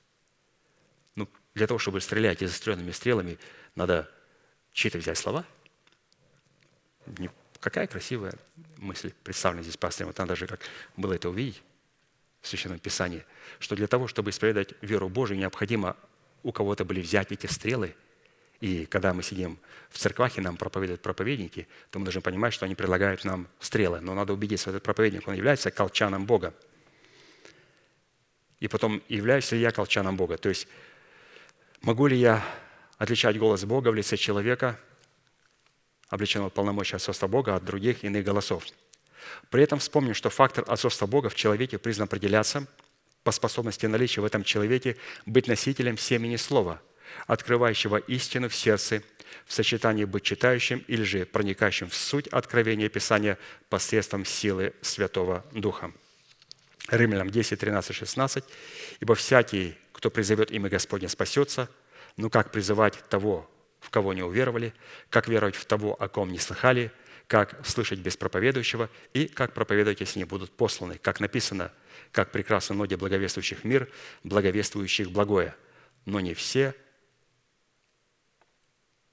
Ну, 1.15 1.27
для 1.55 1.67
того, 1.67 1.79
чтобы 1.79 2.01
стрелять 2.03 2.43
изостренными 2.43 2.91
стрелами, 2.91 3.39
надо 3.75 4.11
чьи-то 4.73 4.99
взять 4.99 5.17
слова. 5.17 5.47
Какая 7.59 7.87
красивая 7.87 8.35
мысль 8.77 9.13
представлена 9.25 9.63
здесь 9.63 9.77
пастором. 9.77 10.09
Вот 10.09 10.19
надо 10.19 10.37
же 10.37 10.47
как 10.47 10.61
было 10.97 11.15
это 11.15 11.31
увидеть 11.31 11.63
в 12.41 12.49
Священном 12.49 12.79
Писании, 12.79 13.25
что 13.59 13.77
для 13.77 13.87
того, 13.87 14.09
чтобы 14.09 14.31
исповедать 14.31 14.75
веру 14.81 15.09
Божию, 15.09 15.39
необходимо 15.39 15.97
у 16.43 16.53
кого-то 16.53 16.85
были 16.85 17.01
взять 17.01 17.33
эти 17.33 17.47
стрелы. 17.47 17.95
И 18.61 18.87
когда 18.87 19.15
мы 19.15 19.23
сидим 19.23 19.59
в 19.89 19.99
церквах 19.99 20.37
и 20.39 20.41
нам 20.41 20.57
проповедуют 20.57 21.01
проповедники, 21.01 21.67
то 21.91 21.99
мы 21.99 22.05
должны 22.05 22.21
понимать, 22.21 22.53
что 22.53 22.67
они 22.67 22.75
предлагают 22.75 23.25
нам 23.25 23.49
стрелы. 23.59 24.01
Но 24.01 24.15
надо 24.15 24.33
убедиться, 24.33 24.65
что 24.65 24.71
этот 24.71 24.83
проповедник, 24.83 25.27
он 25.29 25.35
является 25.35 25.71
колчаном 25.71 26.27
Бога. 26.27 26.55
И 28.59 28.69
потом, 28.69 29.03
являюсь 29.09 29.51
ли 29.53 29.61
я 29.61 29.71
колчаном 29.71 30.17
Бога? 30.17 30.37
То 30.37 30.51
есть, 30.51 30.69
могу 31.81 32.07
ли 32.07 32.17
я 32.17 32.45
отличать 32.99 33.39
голос 33.39 33.65
Бога 33.65 33.89
в 33.89 33.95
лице 33.95 34.19
человека, 34.19 34.79
облеченного 36.11 36.51
полномочия 36.51 36.97
отцовства 36.97 37.27
Бога, 37.27 37.57
от 37.57 37.65
других 37.65 38.05
иных 38.05 38.25
голосов? 38.25 38.67
При 39.51 39.63
этом 39.63 39.79
вспомним, 39.79 40.15
что 40.15 40.31
фактор 40.31 40.65
отцовства 40.67 41.07
Бога 41.07 41.29
в 41.29 41.35
человеке 41.35 41.79
признан 41.79 42.05
определяться 42.05 42.67
по 43.23 43.33
способности 43.33 43.87
наличия 43.87 44.21
в 44.21 44.25
этом 44.25 44.45
человеке 44.45 44.97
быть 45.27 45.47
носителем 45.47 45.99
семени 45.99 46.37
Слова, 46.37 46.81
открывающего 47.27 47.97
истину 47.99 48.49
в 48.49 48.55
сердце, 48.55 49.03
в 49.47 49.53
сочетании 49.53 50.05
быть 50.05 50.23
читающим 50.23 50.85
или 50.89 51.03
же 51.03 51.27
проникающим 51.27 51.89
в 51.89 51.95
суть 51.95 52.29
откровения 52.29 52.89
Писания 52.89 53.39
посредством 53.69 54.25
силы 54.25 54.73
Святого 54.81 55.45
Духа. 55.53 55.93
Римлянам 56.89 57.31
10, 57.31 57.59
13, 57.59 57.95
16. 57.95 58.45
«Ибо 59.01 59.15
всякий, 59.15 59.77
кто 59.93 60.11
призовет 60.11 60.51
имя 60.51 60.69
Господне, 60.69 61.09
спасется, 61.09 61.69
но 62.17 62.31
как 62.31 62.51
призывать 62.51 62.99
того, 63.09 63.49
в 63.81 63.91
кого 63.91 64.13
не 64.13 64.23
уверовали, 64.23 64.75
как 65.09 65.29
веровать 65.29 65.57
в 65.57 65.65
того, 65.65 65.95
о 66.01 66.09
ком 66.09 66.31
не 66.31 66.39
слыхали, 66.39 66.93
как 67.31 67.65
слышать 67.65 68.01
без 68.01 68.17
проповедующего 68.17 68.91
и 69.15 69.29
как 69.29 69.55
проповедовать, 69.55 70.01
если 70.01 70.19
не 70.19 70.25
будут 70.25 70.51
посланы. 70.51 70.99
Как 70.99 71.21
написано, 71.21 71.71
как 72.11 72.33
прекрасны 72.33 72.75
ноги 72.75 72.97
благовествующих 72.97 73.63
мир, 73.63 73.89
благовествующих 74.25 75.13
благое. 75.13 75.55
Но 76.07 76.19
не 76.19 76.35
все 76.35 76.75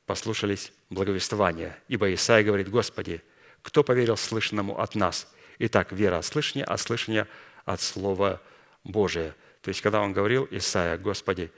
послушались 0.07 0.73
благовествования. 0.89 1.77
Ибо 1.89 2.11
Исаия 2.11 2.43
говорит, 2.43 2.69
Господи, 2.69 3.21
кто 3.61 3.83
поверил 3.83 4.17
слышанному 4.17 4.79
от 4.79 4.95
нас? 4.95 5.31
Итак, 5.59 5.91
вера 5.91 6.17
от 6.17 6.25
слышания, 6.25 6.65
а 6.65 6.75
слышание 6.79 7.27
от 7.65 7.81
Слова 7.81 8.41
Божия. 8.83 9.35
То 9.61 9.69
есть, 9.69 9.81
когда 9.81 10.01
он 10.01 10.13
говорил, 10.13 10.47
Исаия, 10.49 10.97
Господи, 10.97 11.51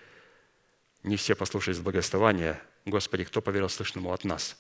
не 1.03 1.15
все 1.15 1.36
послушались 1.36 1.80
благовествования, 1.80 2.61
Господи, 2.84 3.23
кто 3.23 3.41
поверил 3.41 3.69
слышанному 3.69 4.11
от 4.11 4.26
нас? 4.26 4.57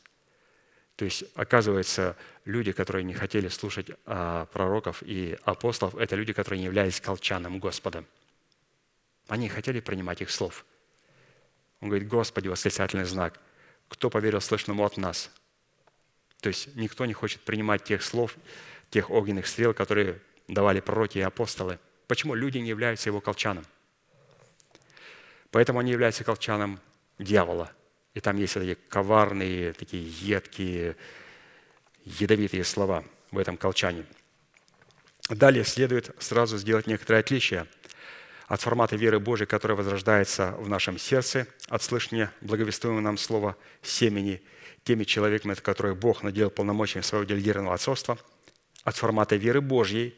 То 0.99 1.05
есть, 1.05 1.23
оказывается, 1.33 2.17
люди, 2.43 2.73
которые 2.73 3.05
не 3.05 3.13
хотели 3.13 3.47
слушать 3.47 3.89
а, 4.05 4.47
пророков 4.47 5.01
и 5.01 5.39
апостолов, 5.45 5.95
это 5.95 6.17
люди, 6.17 6.33
которые 6.33 6.59
не 6.59 6.65
являлись 6.65 6.99
колчаном 6.99 7.59
Господа. 7.59 8.03
Они 9.29 9.47
хотели 9.47 9.79
принимать 9.79 10.19
их 10.19 10.29
слов. 10.29 10.65
Он 11.79 11.87
говорит, 11.87 12.09
Господи, 12.09 12.49
восклицательный 12.49 13.05
знак, 13.05 13.39
кто 13.87 14.09
поверил 14.09 14.41
слышному 14.41 14.83
от 14.83 14.97
нас? 14.97 15.31
То 16.41 16.49
есть 16.49 16.75
никто 16.75 17.05
не 17.05 17.13
хочет 17.13 17.39
принимать 17.43 17.85
тех 17.85 18.03
слов, 18.03 18.35
тех 18.89 19.09
огненных 19.09 19.47
стрел, 19.47 19.73
которые 19.73 20.21
давали 20.49 20.81
пророки 20.81 21.17
и 21.17 21.21
апостолы. 21.21 21.79
Почему 22.07 22.35
люди 22.35 22.57
не 22.57 22.67
являются 22.67 23.07
его 23.07 23.21
колчаном? 23.21 23.65
Поэтому 25.49 25.79
они 25.79 25.91
являются 25.93 26.25
колчаном 26.25 26.77
дьявола– 27.19 27.71
и 28.19 28.21
там 28.21 28.35
есть 28.35 28.53
такие 28.55 28.75
коварные, 28.75 29.71
такие 29.71 30.03
едкие, 30.03 30.97
ядовитые 32.03 32.65
слова 32.65 33.05
в 33.31 33.37
этом 33.37 33.55
колчане. 33.55 34.03
Далее 35.29 35.63
следует 35.63 36.13
сразу 36.19 36.57
сделать 36.57 36.85
некоторые 36.85 37.21
отличия 37.21 37.65
от 38.49 38.59
формата 38.59 38.97
веры 38.97 39.21
Божией, 39.21 39.47
которая 39.47 39.77
возрождается 39.77 40.51
в 40.59 40.67
нашем 40.67 40.97
сердце, 40.97 41.47
от 41.69 41.81
слышания 41.81 42.33
благовествуемого 42.41 42.99
нам 42.99 43.17
слова 43.17 43.55
семени 43.83 44.41
теми 44.83 45.05
человеками, 45.05 45.53
которые 45.53 45.95
Бог 45.95 46.21
наделил 46.21 46.49
полномочиями 46.49 47.03
своего 47.03 47.25
делегированного 47.25 47.75
отцовства, 47.75 48.19
от 48.83 48.97
формата 48.97 49.37
веры 49.37 49.61
Божьей, 49.61 50.13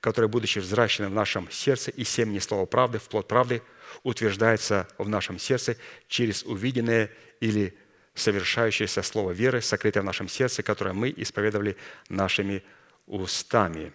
которая, 0.00 0.30
будучи 0.30 0.58
взращена 0.58 1.10
в 1.10 1.12
нашем 1.12 1.50
сердце 1.50 1.90
и 1.90 2.02
семени 2.02 2.38
слова 2.38 2.64
правды, 2.64 2.98
в 2.98 3.10
плод 3.10 3.28
правды, 3.28 3.60
утверждается 4.04 4.88
в 4.96 5.06
нашем 5.08 5.38
сердце 5.38 5.76
через 6.08 6.44
увиденное 6.44 7.10
или 7.42 7.76
совершающееся 8.14 9.02
слово 9.02 9.32
веры, 9.32 9.60
сокрытое 9.60 10.02
в 10.02 10.06
нашем 10.06 10.28
сердце, 10.28 10.62
которое 10.62 10.92
мы 10.92 11.12
исповедовали 11.16 11.76
нашими 12.08 12.62
устами. 13.06 13.92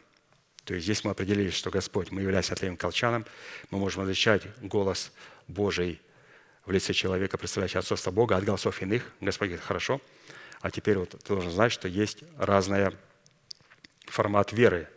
То 0.66 0.74
есть 0.74 0.84
здесь 0.84 1.06
мы 1.06 1.12
определили, 1.12 1.50
что 1.50 1.70
Господь, 1.70 2.12
мы 2.12 2.22
являемся 2.22 2.56
Твоим 2.56 2.76
колчаном, 2.76 3.26
мы 3.72 3.80
можем 3.80 4.04
отличать 4.04 4.44
голос 4.60 5.14
Божий 5.48 6.02
в 6.66 6.72
лице 6.72 6.92
человека, 6.92 7.38
представляющего 7.38 7.80
отцовство 7.80 8.12
Бога, 8.12 8.36
от 8.36 8.44
голосов 8.44 8.82
иных. 8.82 9.10
Господь 9.22 9.48
говорит, 9.48 9.66
хорошо, 9.66 10.02
а 10.60 10.70
теперь 10.70 10.98
вот 10.98 11.12
ты 11.12 11.28
должен 11.30 11.50
знать, 11.50 11.72
что 11.72 11.88
есть 11.88 12.26
разная 12.38 12.92
формат 14.08 14.52
веры, 14.52 14.90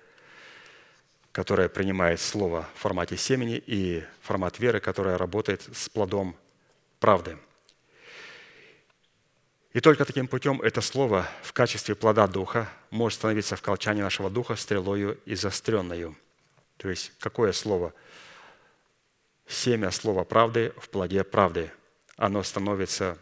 которая 1.31 1.69
принимает 1.69 2.21
слово 2.21 2.69
в 2.75 2.81
формате 2.81 3.17
семени, 3.17 3.63
и 3.65 4.03
формат 4.23 4.59
веры, 4.59 4.81
которая 4.81 5.17
работает 5.17 5.63
с 5.73 5.89
плодом 5.89 6.35
правды– 6.99 7.39
и 9.73 9.81
только 9.81 10.05
таким 10.05 10.27
путем 10.27 10.61
это 10.63 10.81
слово 10.81 11.29
в 11.43 11.53
качестве 11.53 11.95
плода 11.95 12.27
Духа 12.27 12.69
может 12.91 13.19
становиться 13.19 13.55
в 13.55 13.63
колчане 13.63 14.03
нашего 14.03 14.29
Духа 14.29 14.57
стрелою 14.57 15.21
и 15.25 15.37
заостренную. 15.37 16.17
То 16.77 16.89
есть 16.89 17.13
какое 17.21 17.53
слово? 17.53 17.95
Семя 19.47 19.93
слова 19.93 20.25
правды 20.25 20.73
в 20.77 20.89
плоде 20.89 21.23
правды. 21.23 21.71
Оно 22.17 22.43
становится 22.43 23.17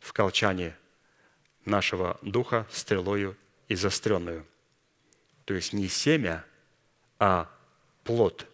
в 0.00 0.12
колчане 0.12 0.76
нашего 1.64 2.18
Духа 2.22 2.66
стрелою 2.70 3.36
и 3.68 3.76
заостренную. 3.76 4.44
То 5.44 5.54
есть 5.54 5.72
не 5.72 5.86
семя, 5.86 6.44
а 7.20 7.48
плод. 8.02 8.46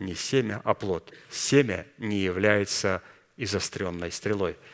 Не 0.00 0.16
семя, 0.16 0.60
а 0.64 0.74
плод. 0.74 1.12
Семя 1.30 1.86
не 1.98 2.18
является 2.18 3.00
изостренной 3.36 4.10
стрелой– 4.10 4.56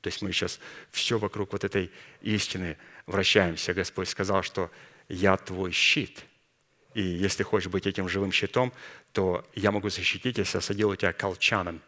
то 0.00 0.08
есть 0.08 0.22
мы 0.22 0.32
сейчас 0.32 0.60
все 0.90 1.18
вокруг 1.18 1.52
вот 1.52 1.64
этой 1.64 1.90
истины 2.22 2.76
вращаемся. 3.06 3.74
Господь 3.74 4.08
сказал, 4.08 4.42
что 4.42 4.70
«Я 5.08 5.36
твой 5.36 5.72
щит». 5.72 6.24
И 6.94 7.02
если 7.02 7.42
хочешь 7.42 7.70
быть 7.70 7.86
этим 7.86 8.08
живым 8.08 8.32
щитом, 8.32 8.72
то 9.12 9.46
я 9.54 9.70
могу 9.70 9.90
защитить, 9.90 10.38
если 10.38 10.58
осадил 10.58 10.94
тебя 10.94 11.12
колчаном. 11.12 11.80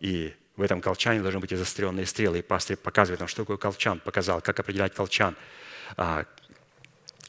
И 0.00 0.34
в 0.56 0.62
этом 0.62 0.80
колчане 0.80 1.22
должны 1.22 1.40
быть 1.40 1.52
изостренные 1.52 2.04
стрелы. 2.04 2.40
И 2.40 2.42
пастор 2.42 2.76
показывает 2.76 3.20
нам, 3.20 3.28
что 3.28 3.42
такое 3.42 3.56
колчан, 3.56 4.00
показал, 4.00 4.40
как 4.42 4.60
определять 4.60 4.94
колчан, 4.94 5.34
а, 5.96 6.26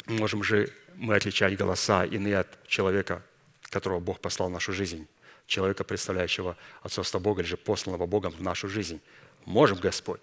Можем 0.07 0.41
же 0.41 0.69
мы 0.95 1.15
отличать 1.15 1.57
голоса 1.57 2.06
иные 2.06 2.39
от 2.39 2.68
человека, 2.68 3.22
которого 3.64 3.99
Бог 3.99 4.22
послал 4.22 4.48
в 4.48 4.53
нашу 4.53 4.72
жизнь, 4.72 5.06
человека, 5.48 5.84
представляющего 5.84 6.56
отцовство 6.81 7.19
Бога 7.19 7.41
или 7.41 7.49
же 7.49 7.57
посланного 7.57 8.06
Богом 8.06 8.31
в 8.31 8.41
нашу 8.41 8.69
жизнь. 8.69 9.02
Можем, 9.48 9.78
Господь. 9.80 10.19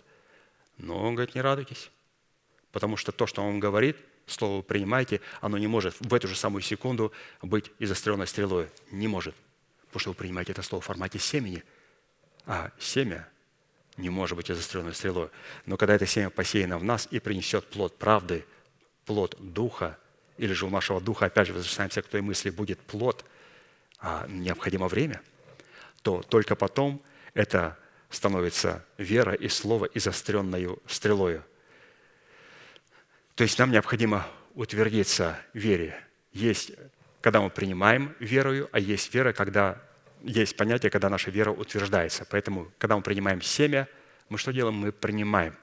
Но 0.77 1.03
Он 1.03 1.15
говорит, 1.15 1.35
не 1.35 1.41
радуйтесь, 1.41 1.91
потому 2.73 2.99
что 2.99 3.11
то, 3.11 3.27
что 3.27 3.43
Он 3.43 3.59
говорит, 3.59 3.97
слово 4.27 4.59
вы 4.59 4.63
принимаете, 4.63 5.23
оно 5.41 5.57
не 5.57 5.67
может 5.67 5.97
в 5.99 6.13
эту 6.13 6.29
же 6.29 6.37
самую 6.37 6.61
секунду 6.61 7.11
быть 7.41 7.71
изостренной 7.79 8.27
стрелой. 8.27 8.69
Не 8.91 9.09
может, 9.09 9.35
потому 9.87 10.01
что 10.01 10.11
вы 10.11 10.15
принимаете 10.15 10.53
это 10.53 10.61
слово 10.61 10.83
в 10.83 10.85
формате 10.85 11.19
семени, 11.19 11.65
а 12.45 12.71
семя 12.79 13.27
не 13.97 14.11
может 14.11 14.37
быть 14.37 14.51
изостренной 14.51 14.93
стрелой. 14.93 15.31
Но 15.65 15.79
когда 15.79 15.95
это 15.95 16.05
семя 16.05 16.29
посеяно 16.29 16.77
в 16.77 16.85
нас 16.85 17.09
и 17.11 17.19
принесет 17.19 17.65
плод 17.71 17.97
правды, 17.97 18.45
плод 19.07 19.37
духа, 19.39 19.99
или 20.37 20.53
же 20.53 20.67
у 20.67 20.71
нашего 20.71 21.01
духа, 21.01 21.27
опять 21.27 21.47
же, 21.47 21.55
возвращаемся 21.55 22.03
к 22.03 22.09
той 22.09 22.21
мысли, 22.21 22.51
будет 22.51 22.79
плод, 22.79 23.25
а 24.01 24.27
необходимо 24.29 24.87
время, 24.87 25.23
то 26.03 26.21
только 26.21 26.57
потом 26.57 27.01
это 27.33 27.79
становится 28.15 28.85
вера 28.97 29.35
и 29.35 29.49
слово 29.49 29.87
изостренной 29.95 30.69
стрелою. 30.87 31.45
То 33.35 33.43
есть 33.45 33.59
нам 33.59 33.71
необходимо 33.71 34.27
утвердиться 34.55 35.39
в 35.53 35.59
вере. 35.59 35.99
Есть, 36.33 36.73
когда 37.21 37.41
мы 37.41 37.51
принимаем 37.51 38.15
верою, 38.21 38.69
а 38.73 38.79
есть 38.79 39.13
вера, 39.13 39.33
когда 39.33 39.83
есть 40.23 40.57
понятие, 40.57 40.91
когда 40.91 41.11
наша 41.11 41.31
вера 41.31 41.51
утверждается. 41.51 42.25
Поэтому, 42.31 42.73
когда 42.79 42.97
мы 42.97 43.03
принимаем 43.03 43.43
семя, 43.43 43.89
мы 44.29 44.39
что 44.39 44.53
делаем? 44.53 44.77
Мы 44.77 44.93
принимаем. 44.93 45.57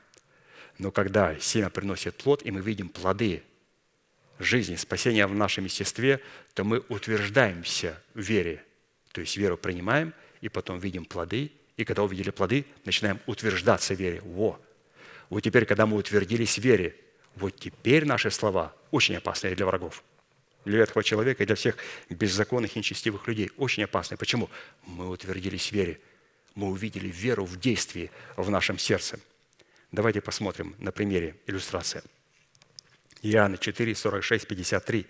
Но 0.77 0.91
когда 0.91 1.37
семя 1.39 1.69
приносит 1.69 2.17
плод, 2.17 2.43
и 2.43 2.51
мы 2.51 2.61
видим 2.61 2.89
плоды 2.89 3.43
жизни, 4.39 4.75
спасения 4.75 5.25
в 5.27 5.33
нашем 5.35 5.65
естестве, 5.65 6.21
то 6.53 6.63
мы 6.63 6.83
утверждаемся 6.89 8.01
в 8.13 8.19
вере. 8.19 8.63
То 9.11 9.21
есть 9.21 9.37
веру 9.37 9.57
принимаем, 9.57 10.13
и 10.41 10.49
потом 10.49 10.79
видим 10.79 11.05
плоды, 11.05 11.51
и 11.81 11.85
когда 11.85 12.03
увидели 12.03 12.29
плоды, 12.29 12.65
начинаем 12.85 13.19
утверждаться 13.25 13.95
в 13.95 13.99
вере. 13.99 14.21
Во! 14.23 14.59
Вот 15.29 15.41
теперь, 15.41 15.65
когда 15.65 15.87
мы 15.87 15.97
утвердились 15.97 16.59
в 16.59 16.61
вере, 16.61 16.95
вот 17.35 17.55
теперь 17.55 18.05
наши 18.05 18.29
слова 18.29 18.75
очень 18.91 19.15
опасные 19.15 19.55
для 19.55 19.65
врагов, 19.65 20.03
для 20.63 20.77
ветхого 20.77 21.03
человека 21.03 21.41
и 21.41 21.45
для 21.45 21.55
всех 21.55 21.77
беззаконных 22.09 22.75
и 22.75 22.79
нечестивых 22.79 23.27
людей. 23.27 23.49
Очень 23.57 23.85
опасные. 23.85 24.17
Почему? 24.19 24.49
Мы 24.85 25.09
утвердились 25.09 25.69
в 25.69 25.71
вере. 25.71 25.99
Мы 26.53 26.67
увидели 26.67 27.07
веру 27.07 27.45
в 27.45 27.59
действии 27.59 28.11
в 28.35 28.49
нашем 28.51 28.77
сердце. 28.77 29.19
Давайте 29.91 30.21
посмотрим 30.21 30.75
на 30.77 30.91
примере 30.91 31.35
иллюстрации. 31.47 32.03
Иоанна 33.23 33.57
4, 33.57 33.95
46, 33.95 34.47
53. 34.47 35.07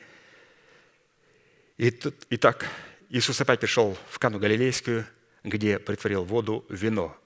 Итак, 2.30 2.70
Иисус 3.10 3.42
опять 3.42 3.60
пришел 3.60 3.98
в 4.10 4.20
Кану 4.20 4.40
Галилейскую, 4.40 5.06
где 5.44 5.80
притворил 5.80 6.24
воду 6.24 6.66
в 6.70 6.76
вино. 6.76 7.18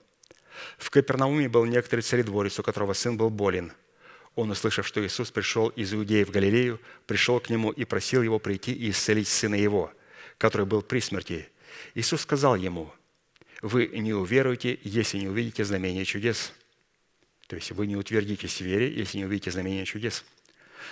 В 0.77 0.89
Капернауме 0.89 1.49
был 1.49 1.65
некоторый 1.65 2.01
царедворец, 2.01 2.59
у 2.59 2.63
которого 2.63 2.93
сын 2.93 3.17
был 3.17 3.29
болен. 3.29 3.73
Он, 4.35 4.51
услышав, 4.51 4.85
что 4.85 5.05
Иисус 5.05 5.31
пришел 5.31 5.69
из 5.69 5.93
Иудеи 5.93 6.23
в 6.23 6.31
Галилею, 6.31 6.79
пришел 7.07 7.39
к 7.39 7.49
нему 7.49 7.71
и 7.71 7.85
просил 7.85 8.21
его 8.21 8.39
прийти 8.39 8.73
и 8.73 8.89
исцелить 8.89 9.27
сына 9.27 9.55
его, 9.55 9.93
который 10.37 10.65
был 10.65 10.81
при 10.81 10.99
смерти. 10.99 11.47
Иисус 11.93 12.21
сказал 12.21 12.55
ему, 12.55 12.91
«Вы 13.61 13.87
не 13.87 14.13
уверуете, 14.13 14.77
если 14.83 15.19
не 15.19 15.29
увидите 15.29 15.63
знамения 15.63 16.05
чудес». 16.05 16.53
То 17.47 17.55
есть 17.55 17.71
вы 17.71 17.87
не 17.87 17.95
утвердитесь 17.95 18.57
в 18.57 18.61
вере, 18.61 18.91
если 18.91 19.19
не 19.19 19.25
увидите 19.25 19.51
знамения 19.51 19.85
чудес. 19.85 20.25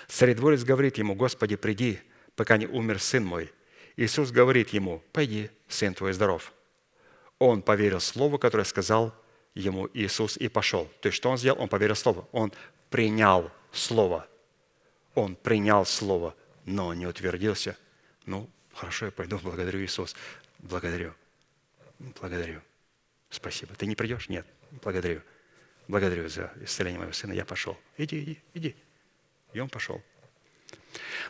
Царедворец 0.08 0.64
говорит 0.64 0.98
ему, 0.98 1.16
«Господи, 1.16 1.56
приди, 1.56 2.00
пока 2.36 2.58
не 2.58 2.68
умер 2.68 3.00
сын 3.00 3.26
мой». 3.26 3.52
Иисус 3.98 4.32
говорит 4.32 4.70
ему, 4.70 5.04
«Пойди, 5.12 5.50
сын 5.68 5.94
твой 5.94 6.14
здоров». 6.14 6.54
Он 7.46 7.62
поверил 7.62 8.00
слову, 8.00 8.40
которое 8.40 8.64
сказал 8.64 9.14
ему 9.54 9.90
Иисус, 9.94 10.38
и 10.38 10.48
пошел. 10.48 10.90
То 11.02 11.08
есть, 11.08 11.18
что 11.18 11.30
он 11.30 11.38
сделал? 11.38 11.62
Он 11.62 11.68
поверил 11.68 11.94
слову. 11.94 12.26
Он 12.32 12.54
принял 12.90 13.52
слово. 13.74 14.26
Он 15.14 15.36
принял 15.36 15.86
слово, 15.86 16.38
но 16.64 16.94
не 16.94 17.06
утвердился. 17.06 17.76
Ну, 18.26 18.50
хорошо, 18.74 19.08
я 19.08 19.12
пойду, 19.12 19.40
благодарю 19.40 19.82
Иисус. 19.82 20.16
Благодарю. 20.60 21.14
Благодарю. 22.22 22.62
Спасибо. 23.30 23.76
Ты 23.76 23.88
не 23.88 23.96
придешь? 23.96 24.30
Нет. 24.30 24.48
Благодарю. 24.82 25.22
Благодарю 25.90 26.30
за 26.30 26.50
исцеление 26.62 27.00
моего 27.00 27.12
сына. 27.12 27.34
Я 27.34 27.44
пошел. 27.44 27.78
Иди, 27.98 28.24
иди, 28.24 28.42
иди. 28.54 28.76
И 29.52 29.60
он 29.60 29.68
пошел. 29.68 30.02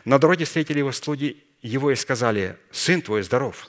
На 0.04 0.20
дороге 0.20 0.44
встретили 0.44 0.78
его 0.78 0.92
слуги 0.92 1.44
его 1.60 1.90
и 1.90 1.96
сказали, 1.96 2.56
«Сын 2.70 3.02
твой 3.02 3.24
здоров». 3.24 3.68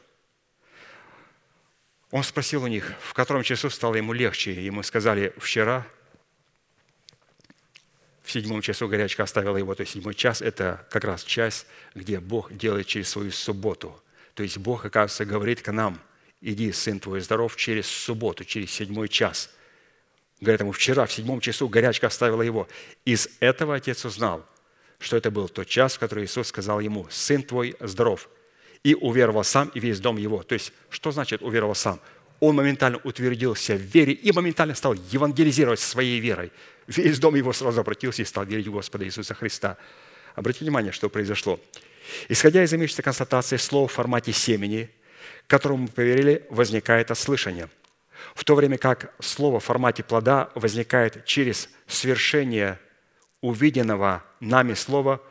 Он 2.16 2.24
спросил 2.24 2.64
у 2.64 2.68
них, 2.68 2.94
в 3.02 3.14
котором 3.14 3.44
часу 3.44 3.70
стало 3.70 3.96
ему 3.96 4.14
легче. 4.14 4.54
Ему 4.54 4.84
сказали, 4.84 5.34
вчера 5.38 5.86
в 8.24 8.32
седьмом 8.32 8.62
часу 8.62 8.88
горячка 8.88 9.24
оставила 9.24 9.58
его. 9.58 9.76
То 9.76 9.82
есть 9.82 9.92
седьмой 9.92 10.14
час– 10.14 10.42
это 10.42 10.88
как 10.92 11.04
раз 11.04 11.26
час, 11.26 11.66
где 11.94 12.22
Бог 12.22 12.54
делает 12.54 12.88
через 12.88 13.10
свою 13.10 13.32
субботу. 13.32 14.02
То 14.34 14.44
есть 14.44 14.58
Бог, 14.58 14.86
оказывается, 14.86 15.26
говорит 15.26 15.62
к 15.62 15.70
нам, 15.74 16.00
иди, 16.40 16.72
сын 16.72 17.02
твой 17.02 17.20
здоров, 17.20 17.58
через 17.58 17.86
субботу, 17.86 18.46
через 18.46 18.72
седьмой 18.72 19.10
час. 19.10 19.50
Говорит 20.40 20.62
ему, 20.62 20.72
вчера 20.72 21.08
в 21.08 21.12
седьмом 21.12 21.42
часу 21.42 21.68
горячка 21.68 22.08
оставила 22.08 22.44
его. 22.44 22.70
Из 23.04 23.28
этого 23.42 23.76
отец 23.76 24.06
узнал, 24.06 24.46
что 25.00 25.18
это 25.18 25.32
был 25.32 25.50
тот 25.50 25.68
час, 25.68 25.96
в 25.96 26.00
который 26.00 26.24
Иисус 26.24 26.48
сказал 26.48 26.80
ему, 26.80 27.08
сын 27.10 27.44
твой 27.44 27.76
здоров. 27.82 28.30
И 28.86 28.94
уверовал 28.94 29.44
сам 29.44 29.72
и 29.74 29.80
весь 29.80 30.00
дом 30.00 30.18
его. 30.18 30.44
То 30.44 30.54
есть, 30.54 30.72
что 30.90 31.12
значит 31.12 31.42
уверовал 31.42 31.76
сам? 31.76 32.00
Он 32.40 32.56
моментально 32.56 33.00
утвердился 33.04 33.76
в 33.76 33.82
вере 33.82 34.14
и 34.14 34.32
моментально 34.32 34.76
стал 34.76 34.94
евангелизировать 34.94 35.80
своей 35.80 36.20
верой. 36.20 36.52
Весь 36.88 37.18
дом 37.20 37.36
его 37.36 37.52
сразу 37.52 37.82
обратился 37.82 38.22
и 38.22 38.26
стал 38.26 38.46
верить 38.46 38.68
в 38.68 38.72
Господа 38.72 39.06
Иисуса 39.06 39.34
Христа. 39.34 39.78
Обратите 40.36 40.66
внимание, 40.66 40.92
что 40.92 41.10
произошло. 41.10 41.60
Исходя 42.30 42.64
из 42.64 42.74
имеющейся 42.74 43.02
констатации 43.02 43.58
слов 43.58 43.92
в 43.92 43.96
формате 43.96 44.32
семени, 44.32 44.90
которому 45.48 45.84
мы 45.84 45.88
поверили, 45.90 46.46
возникает 46.50 47.12
ослышание– 47.12 47.70
в 48.34 48.44
то 48.44 48.56
время 48.56 48.78
как 48.78 49.14
слово 49.20 49.60
в 49.60 49.64
формате 49.64 50.04
плода 50.04 50.50
возникает 50.56 51.26
через 51.26 51.70
свершение 51.88 52.80
увиденного 53.42 54.24
нами 54.40 54.74
слова, 54.74 55.22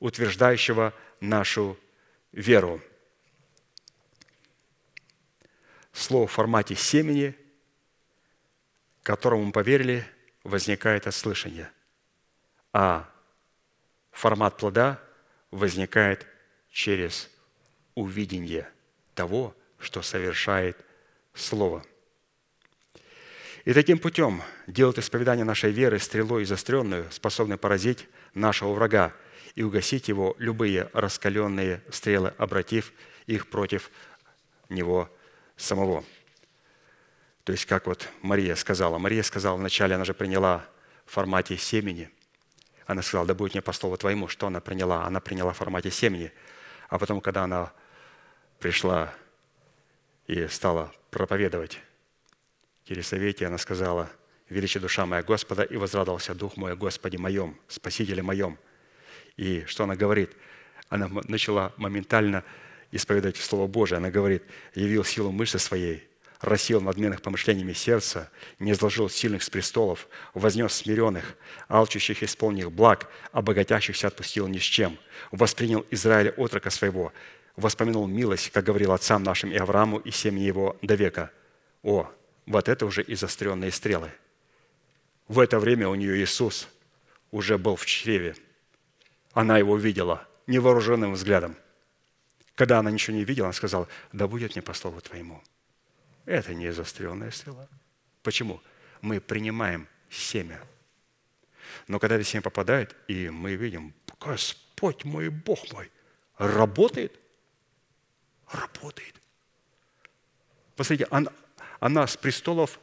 утверждающего 0.00 0.92
нашу 1.20 1.78
веру. 2.32 2.80
Слово 5.92 6.26
в 6.26 6.32
формате 6.32 6.74
семени, 6.74 7.36
которому 9.02 9.44
мы 9.44 9.52
поверили, 9.52 10.06
возникает 10.44 11.06
ослышание, 11.06 11.70
а 12.72 13.08
формат 14.10 14.56
плода 14.56 15.00
возникает 15.50 16.26
через 16.70 17.30
увидение 17.94 18.68
того, 19.14 19.54
что 19.78 20.02
совершает 20.02 20.76
Слово– 21.34 21.84
и 23.64 23.72
таким 23.72 23.98
путем 23.98 24.42
делают 24.66 24.98
исповедание 24.98 25.44
нашей 25.44 25.70
веры 25.70 25.98
стрелой 26.00 26.44
заостренную, 26.44 27.10
способной 27.12 27.58
поразить 27.58 28.08
нашего 28.34 28.72
врага 28.72 29.12
и 29.54 29.62
угасить 29.62 30.08
его 30.08 30.34
любые 30.38 30.90
раскаленные 30.92 31.80
стрелы, 31.90 32.34
обратив 32.38 32.92
их 33.26 33.48
против 33.48 33.90
него 34.68 35.08
самого. 35.56 36.04
То 37.44 37.52
есть, 37.52 37.66
как 37.66 37.86
вот 37.86 38.08
Мария 38.22 38.54
сказала. 38.54 38.98
Мария 38.98 39.22
сказала 39.22 39.56
вначале, 39.56 39.94
она 39.94 40.04
же 40.04 40.14
приняла 40.14 40.64
в 41.06 41.12
формате 41.12 41.56
семени. 41.56 42.10
Она 42.86 43.02
сказала, 43.02 43.26
да 43.26 43.34
будет 43.34 43.54
мне 43.54 43.62
по 43.62 43.72
слову 43.72 43.96
твоему. 43.96 44.28
Что 44.28 44.46
она 44.46 44.60
приняла? 44.60 45.04
Она 45.06 45.20
приняла 45.20 45.52
в 45.52 45.56
формате 45.56 45.90
семени. 45.90 46.32
А 46.88 46.98
потом, 46.98 47.20
когда 47.20 47.44
она 47.44 47.72
пришла 48.58 49.12
и 50.26 50.46
стала 50.46 50.92
проповедовать 51.10 51.80
Елисавете 52.86 53.46
она 53.46 53.58
сказала, 53.58 54.10
«Величи 54.48 54.78
душа 54.78 55.06
моя 55.06 55.22
Господа, 55.22 55.62
и 55.62 55.76
возрадовался 55.76 56.34
дух 56.34 56.56
мой 56.56 56.76
Господе 56.76 57.16
моем, 57.16 57.58
Спасителе 57.68 58.22
моем». 58.22 58.58
И 59.36 59.64
что 59.66 59.84
она 59.84 59.96
говорит? 59.96 60.32
Она 60.88 61.08
начала 61.08 61.72
моментально 61.76 62.44
исповедовать 62.92 63.36
Слово 63.36 63.66
Божие. 63.66 63.96
Она 63.96 64.10
говорит, 64.10 64.44
«Явил 64.74 65.04
силу 65.04 65.32
мышцы 65.32 65.58
своей, 65.58 66.06
рассеял 66.40 66.80
надменных 66.80 67.22
помышлениями 67.22 67.72
сердца, 67.72 68.30
не 68.58 68.72
изложил 68.72 69.08
сильных 69.08 69.42
с 69.42 69.50
престолов, 69.50 70.08
вознес 70.34 70.72
смиренных, 70.72 71.36
алчущих 71.68 72.22
исполнил 72.22 72.70
благ, 72.70 73.08
обогатящихся 73.32 74.08
отпустил 74.08 74.46
ни 74.48 74.58
с 74.58 74.62
чем, 74.62 74.98
воспринял 75.30 75.86
Израиль 75.90 76.30
отрока 76.36 76.70
своего, 76.70 77.12
воспомянул 77.56 78.06
милость, 78.06 78.50
как 78.50 78.64
говорил 78.64 78.92
отцам 78.92 79.22
нашим 79.22 79.52
и 79.52 79.56
Аврааму 79.56 79.98
и 79.98 80.10
семье 80.10 80.46
его 80.46 80.76
до 80.82 80.94
века. 80.94 81.30
О, 81.82 82.10
вот 82.46 82.68
это 82.68 82.86
уже 82.86 83.02
и 83.02 83.14
заостренные 83.14 83.70
стрелы. 83.70 84.10
В 85.28 85.38
это 85.38 85.58
время 85.58 85.88
у 85.88 85.94
нее 85.94 86.22
Иисус 86.22 86.68
уже 87.30 87.56
был 87.56 87.76
в 87.76 87.86
чреве. 87.86 88.34
она 89.32 89.58
его 89.58 89.76
видела 89.76 90.26
невооруженным 90.46 91.14
взглядом. 91.14 91.56
Когда 92.54 92.78
она 92.78 92.90
ничего 92.90 93.16
не 93.16 93.24
видела, 93.24 93.46
она 93.48 93.52
сказала, 93.52 93.88
да 94.12 94.28
будет 94.28 94.54
мне 94.54 94.62
по 94.62 94.74
слову 94.74 95.00
твоему. 95.00 95.42
Это 96.24 96.54
не 96.54 96.72
заостренная 96.72 97.30
стрела. 97.30 97.68
Почему? 98.22 98.60
Мы 99.00 99.20
принимаем 99.20 99.88
семя. 100.10 100.60
Но 101.88 101.98
когда 101.98 102.16
это 102.16 102.24
семя 102.24 102.42
попадает, 102.42 102.94
и 103.08 103.30
мы 103.30 103.54
видим, 103.54 103.94
Господь 104.20 105.04
мой, 105.04 105.28
Бог 105.30 105.72
мой, 105.72 105.90
работает, 106.38 107.18
работает. 108.50 109.14
Посмотрите, 110.76 111.08
она, 111.10 111.32
она 111.80 112.06
с 112.06 112.16
престолов 112.16 112.78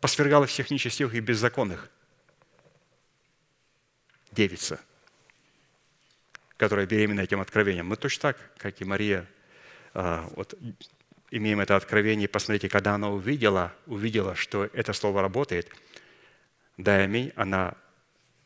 посвергала 0.00 0.46
всех 0.46 0.70
нечестивых 0.70 1.14
и 1.14 1.20
беззаконных. 1.20 1.90
Девица, 4.32 4.80
которая 6.60 6.84
беременна 6.84 7.22
этим 7.22 7.40
откровением. 7.40 7.86
Мы 7.86 7.96
точно 7.96 8.20
так, 8.20 8.50
как 8.58 8.82
и 8.82 8.84
Мария, 8.84 9.24
а, 9.94 10.28
вот 10.36 10.54
имеем 11.30 11.58
это 11.58 11.74
откровение. 11.74 12.28
Посмотрите, 12.28 12.68
когда 12.68 12.96
она 12.96 13.08
увидела, 13.08 13.72
увидела, 13.86 14.34
что 14.34 14.68
это 14.74 14.92
слово 14.92 15.22
работает, 15.22 15.72
да 16.76 16.96
аминь, 16.96 17.32
она 17.34 17.76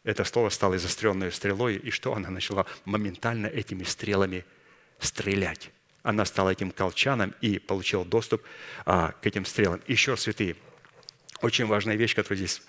это 0.05 0.23
слово 0.23 0.51
стало 0.51 0.77
изостренной 0.77 1.33
стрелой, 1.33 1.75
и 1.75 1.91
что 1.91 2.15
она 2.15 2.31
начала 2.31 2.67
моментально 2.85 3.49
этими 3.49 3.83
стрелами 3.83 4.45
стрелять. 5.01 5.73
Она 6.05 6.25
стала 6.25 6.51
этим 6.51 6.71
колчаном 6.71 7.35
и 7.41 7.59
получила 7.59 8.05
доступ 8.05 8.45
а, 8.87 9.11
к 9.11 9.27
этим 9.27 9.45
стрелам. 9.45 9.81
Еще 9.89 10.17
святые, 10.17 10.55
очень 11.41 11.67
важная 11.67 11.97
вещь, 11.97 12.15
которую 12.15 12.39
здесь 12.39 12.63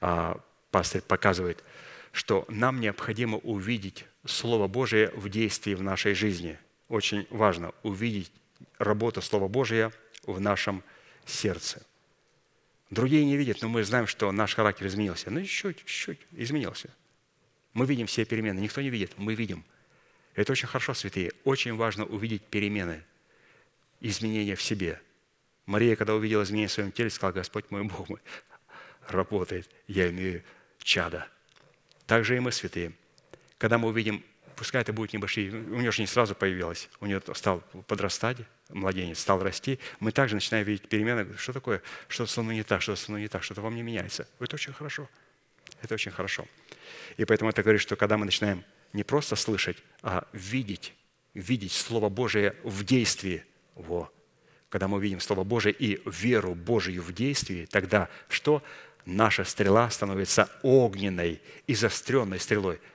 а, 0.00 0.40
пастор 0.70 1.02
показывает, 1.02 1.64
что 2.12 2.44
нам 2.48 2.78
необходимо 2.78 3.38
увидеть 3.38 4.04
Слово 4.24 4.68
Божие 4.68 5.10
в 5.10 5.28
действии 5.28 5.74
в 5.74 5.82
нашей 5.82 6.14
жизни. 6.14 6.58
Очень 6.88 7.26
важно 7.30 7.72
увидеть 7.82 8.32
работу 8.78 9.20
Слова 9.20 9.48
Божия 9.48 9.92
в 10.24 10.40
нашем 10.40 10.84
сердце. 11.24 11.84
Другие 12.90 13.24
не 13.24 13.36
видят, 13.36 13.62
но 13.62 13.68
мы 13.68 13.82
знаем, 13.84 14.06
что 14.06 14.30
наш 14.32 14.54
характер 14.54 14.86
изменился. 14.86 15.30
Ну, 15.30 15.40
чуть-чуть, 15.42 15.84
чуть 15.86 16.20
изменился. 16.32 16.90
Мы 17.72 17.86
видим 17.86 18.06
все 18.06 18.24
перемены. 18.24 18.60
Никто 18.60 18.80
не 18.80 18.90
видит, 18.90 19.12
мы 19.16 19.34
видим. 19.34 19.64
Это 20.34 20.52
очень 20.52 20.68
хорошо, 20.68 20.94
святые. 20.94 21.32
Очень 21.44 21.74
важно 21.74 22.04
увидеть 22.04 22.42
перемены, 22.42 23.02
изменения 24.00 24.54
в 24.54 24.62
себе. 24.62 25.00
Мария, 25.66 25.96
когда 25.96 26.14
увидела 26.14 26.42
изменения 26.42 26.68
в 26.68 26.72
своем 26.72 26.92
теле, 26.92 27.10
сказала, 27.10 27.32
Господь 27.32 27.70
мой 27.70 27.84
Бог 27.84 28.08
мой, 28.08 28.20
работает, 29.08 29.68
я 29.86 30.10
имею 30.10 30.42
чада. 30.78 31.28
Так 32.06 32.24
же 32.24 32.36
и 32.36 32.40
мы, 32.40 32.52
святые. 32.52 32.92
Когда 33.62 33.78
мы 33.78 33.90
увидим 33.90 34.24
пускай 34.56 34.82
это 34.82 34.92
будет 34.92 35.12
небольшие, 35.12 35.52
у 35.52 35.80
нее 35.80 35.92
же 35.92 36.02
не 36.02 36.08
сразу 36.08 36.34
появилось, 36.34 36.88
у 36.98 37.06
нее 37.06 37.22
стал 37.32 37.60
подрастать, 37.86 38.38
младенец 38.70 39.20
стал 39.20 39.40
расти, 39.40 39.78
мы 40.00 40.10
также 40.10 40.34
начинаем 40.34 40.66
видеть 40.66 40.88
перемены, 40.88 41.28
что 41.36 41.52
такое, 41.52 41.80
что-то 42.08 42.32
со 42.32 42.42
мной 42.42 42.56
не 42.56 42.64
так, 42.64 42.82
что-то 42.82 43.00
со 43.00 43.12
мной 43.12 43.22
не 43.22 43.28
так, 43.28 43.44
что-то 43.44 43.60
во 43.60 43.70
мне 43.70 43.82
меняется. 43.82 44.26
Это 44.40 44.56
очень 44.56 44.72
хорошо. 44.72 45.08
Это 45.80 45.94
очень 45.94 46.10
хорошо. 46.10 46.44
И 47.16 47.24
поэтому 47.24 47.50
это 47.50 47.62
говорит, 47.62 47.80
что 47.80 47.94
когда 47.94 48.18
мы 48.18 48.24
начинаем 48.24 48.64
не 48.92 49.04
просто 49.04 49.36
слышать, 49.36 49.76
а 50.02 50.26
видеть, 50.32 50.92
видеть 51.32 51.72
Слово 51.72 52.08
Божие 52.08 52.56
в 52.64 52.82
действии, 52.84 53.44
во, 53.76 54.12
когда 54.70 54.88
мы 54.88 55.00
видим 55.00 55.20
Слово 55.20 55.44
Божие 55.44 55.72
и 55.72 56.02
веру 56.04 56.56
Божию 56.56 57.00
в 57.00 57.12
действии, 57.12 57.66
тогда 57.66 58.08
что? 58.28 58.60
Наша 59.04 59.44
стрела 59.44 59.88
становится 59.90 60.50
огненной 60.62 61.40
и 61.68 61.76
заостренной 61.76 62.40
стрелой– 62.40 62.80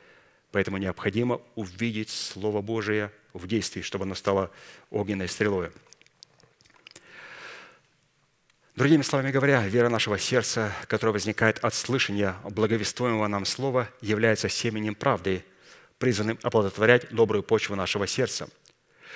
Поэтому 0.52 0.78
необходимо 0.78 1.41
увидеть 1.56 2.10
Слово 2.10 2.61
Божие 2.61 3.11
в 3.34 3.48
действии, 3.48 3.82
чтобы 3.82 4.03
оно 4.06 4.15
стало 4.15 4.52
огненной 4.90 5.28
стрелой. 5.28 5.72
Другими 8.76 9.02
словами 9.02 9.32
говоря, 9.32 9.68
вера 9.68 9.90
нашего 9.90 10.19
сердца, 10.19 10.72
которая 10.88 11.14
возникает 11.14 11.57
от 11.64 11.74
слышания 11.74 12.36
благовествуемого 12.44 13.28
нам 13.28 13.44
слова, 13.44 13.90
является 14.02 14.49
семенем 14.49 14.94
правды, 14.94 15.44
призванным 15.98 16.38
оплодотворять 16.44 17.10
добрую 17.10 17.41
почву 17.41 17.76
нашего 17.76 18.06
сердца. 18.06 18.48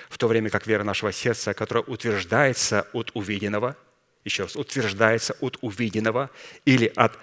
В 0.10 0.18
то 0.18 0.28
время 0.28 0.49
как 0.49 0.66
вера 0.66 0.84
нашего 0.84 1.12
сердца, 1.12 1.53
которая 1.53 1.84
утверждается 1.84 2.88
от 2.91 3.12
увиденного, 3.14 3.78
еще 4.26 4.44
раз, 4.44 4.56
утверждается 4.56 5.36
от 5.41 5.60
увиденного 5.62 6.32
или 6.66 6.91
от 6.95 7.20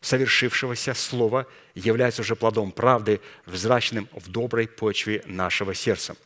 совершившегося 0.00 0.94
слова 0.94 1.46
является 1.74 2.22
уже 2.22 2.36
плодом 2.36 2.72
правды, 2.72 3.20
взращенным 3.46 4.08
в 4.12 4.30
доброй 4.30 4.68
почве 4.68 5.22
нашего 5.26 5.74
сердца. 5.74 6.16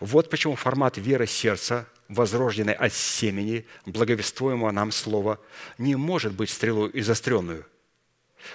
Вот 0.00 0.30
почему 0.30 0.56
формат 0.56 0.98
веры 0.98 1.26
сердца, 1.26 1.86
возрожденной 2.08 2.74
от 2.74 2.92
семени, 2.92 3.66
благовествуемого 3.86 4.70
нам 4.70 4.92
слова, 4.92 5.38
не 5.78 5.96
может 5.96 6.32
быть 6.32 6.50
стрелой 6.50 6.90
и 6.90 7.00
заостренную, 7.00 7.66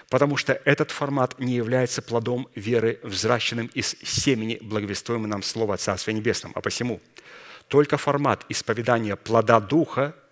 потому 0.09 0.37
что 0.37 0.53
этот 0.65 0.91
формат 0.91 1.39
не 1.39 1.55
является 1.55 2.01
плодом 2.01 2.47
веры, 2.55 2.99
взращенным 3.03 3.67
из 3.67 3.95
семени, 4.03 4.59
благовествуемого 4.61 5.27
нам 5.27 5.43
слова 5.43 5.75
о 5.75 5.77
Царстве 5.77 6.13
Небесном. 6.13 6.51
А 6.55 6.61
посему 6.61 7.01
только 7.67 7.97
формат 7.97 8.45
исповедания 8.49 9.15
плода 9.15 9.59
Духа– 9.59 10.15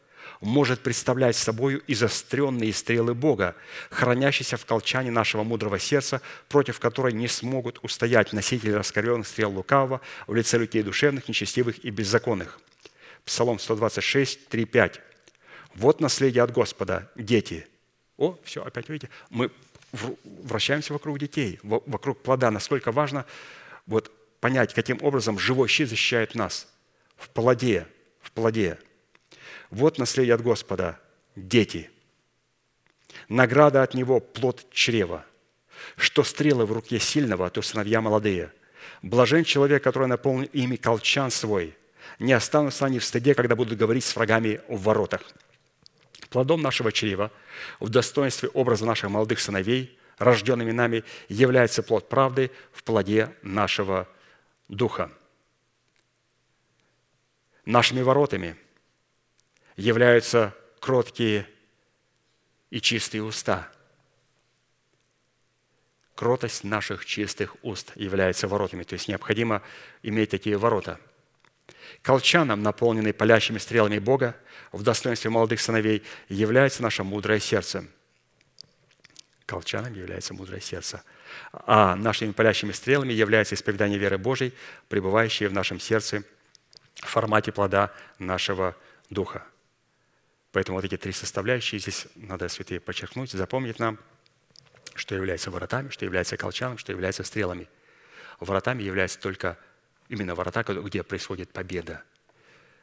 может 0.45 0.81
представлять 0.81 1.35
собой 1.35 1.81
изостренные 1.87 2.71
стрелы 2.71 3.15
Бога, 3.15 3.55
хранящиеся 3.89 4.57
в 4.57 4.65
колчане 4.65 5.09
нашего 5.09 5.43
мудрого 5.43 5.79
сердца, 5.79 6.21
против 6.49 6.79
которой 6.79 7.13
не 7.13 7.27
смогут 7.27 7.79
устоять 7.81 8.31
носители 8.31 8.71
раскаленных 8.71 9.27
стрел 9.27 9.51
лукавого 9.51 10.01
в 10.27 10.35
лице 10.35 10.59
людей 10.59 10.83
душевных, 10.83 11.27
нечестивых 11.27 11.83
и 11.83 11.89
беззаконных. 11.89 12.59
Псалом 13.25 13.57
126, 13.57 14.47
3, 14.47 14.65
5. 14.65 15.01
«Вот 15.73 15.99
наследие 15.99 16.43
от 16.43 16.51
Господа, 16.51 17.11
дети». 17.15 17.67
О, 18.17 18.37
все, 18.43 18.63
опять 18.63 18.87
видите, 18.87 19.09
мы 19.29 19.51
вращаемся 19.91 20.93
вокруг 20.93 21.19
детей, 21.19 21.59
вокруг 21.63 22.21
плода. 22.21 22.51
Насколько 22.51 22.91
важно 22.91 23.25
вот 23.87 24.11
понять, 24.39 24.73
каким 24.73 24.99
образом 25.01 25.39
живой 25.39 25.67
щит 25.67 25.89
защищает 25.89 26.35
нас 26.35 26.67
в 27.17 27.29
плоде, 27.29 27.87
в 28.21 28.31
плоде– 28.31 28.77
вот 29.75 29.97
наследие 29.97 30.35
от 30.35 30.41
Господа– 30.41 30.97
дети. 31.35 31.89
Награда 33.27 33.83
от 33.83 33.93
Него– 33.93 34.19
плод 34.21 34.65
чрева. 34.71 35.25
Что 35.97 36.23
стрелы 36.23 36.65
в 36.65 36.71
руке 36.71 36.97
сильного, 36.97 37.49
то 37.49 37.61
сыновья 37.61 37.99
молодые. 37.99 38.53
Блажен 39.01 39.43
человек, 39.43 39.83
который 39.83 40.07
наполнил 40.07 40.47
ими 40.53 40.77
колчан 40.77 41.29
свой. 41.29 41.75
Не 42.19 42.31
останутся 42.31 42.85
они 42.85 42.99
в 42.99 43.03
стыде, 43.03 43.35
когда 43.35 43.57
будут 43.57 43.77
говорить 43.77 44.05
с 44.05 44.15
врагами 44.15 44.61
в 44.69 44.81
воротах. 44.83 45.21
Плодом 46.29 46.61
нашего 46.61 46.93
чрева, 46.93 47.29
в 47.81 47.89
достоинстве 47.89 48.47
образа 48.49 48.85
наших 48.85 49.09
молодых 49.09 49.41
сыновей, 49.41 49.99
рожденными 50.17 50.71
нами, 50.71 51.03
является 51.27 51.83
плод 51.83 52.07
правды 52.07 52.49
в 52.71 52.81
плоде 52.83 53.35
нашего 53.41 54.07
духа. 54.69 55.11
Нашими 57.65 58.01
воротами– 58.01 58.55
являются 59.75 60.55
кроткие 60.79 61.47
и 62.69 62.81
чистые 62.81 63.23
уста. 63.23 63.71
Кротость 66.15 66.63
наших 66.63 67.05
чистых 67.05 67.57
уст 67.61 67.91
является 67.95 68.47
воротами, 68.47 68.83
то 68.83 68.93
есть 68.93 69.07
необходимо 69.07 69.61
иметь 70.01 70.29
такие 70.29 70.57
ворота. 70.57 70.99
Колчаном, 72.01 72.61
наполненный 72.63 73.13
палящими 73.13 73.57
стрелами 73.57 73.99
Бога, 73.99 74.35
в 74.71 74.83
достоинстве 74.83 75.29
молодых 75.29 75.59
сыновей, 75.59 76.03
является 76.29 76.83
наше 76.83 77.03
мудрое 77.03 77.39
сердце. 77.39 77.85
Колчаном 79.45 79.93
является 79.93 80.33
мудрое 80.33 80.61
сердце. 80.61 81.03
А 81.51 81.95
нашими 81.95 82.31
палящими 82.31 82.71
стрелами 82.71 83.13
является 83.13 83.55
исповедание 83.55 83.97
веры 83.97 84.17
Божией, 84.17 84.53
пребывающее 84.87 85.49
в 85.49 85.53
нашем 85.53 85.79
сердце 85.79 86.23
в 86.95 87.07
формате 87.07 87.51
плода 87.51 87.93
нашего 88.19 88.75
Духа. 89.09 89.45
Поэтому 90.55 90.77
вот 90.77 90.85
эти 90.85 90.95
три 90.95 91.11
составляющие 91.11 91.79
здесь 91.79 92.07
надо, 92.15 92.47
святые, 92.47 92.79
подчеркнуть, 92.79 93.29
запомнить 93.31 93.77
нам, 93.77 93.99
что 94.93 95.13
является 95.13 95.51
воротами, 95.51 95.89
что 95.89 96.05
является 96.05 96.37
колчаном, 96.37 96.77
что 96.77 96.93
является 96.93 97.25
стрелами. 97.25 97.67
Воротами 98.39 98.81
является 98.81 99.19
только 99.19 99.57
именно 100.07 100.33
ворота, 100.33 100.63
где 100.63 101.03
происходит 101.03 101.51
победа. 101.51 102.03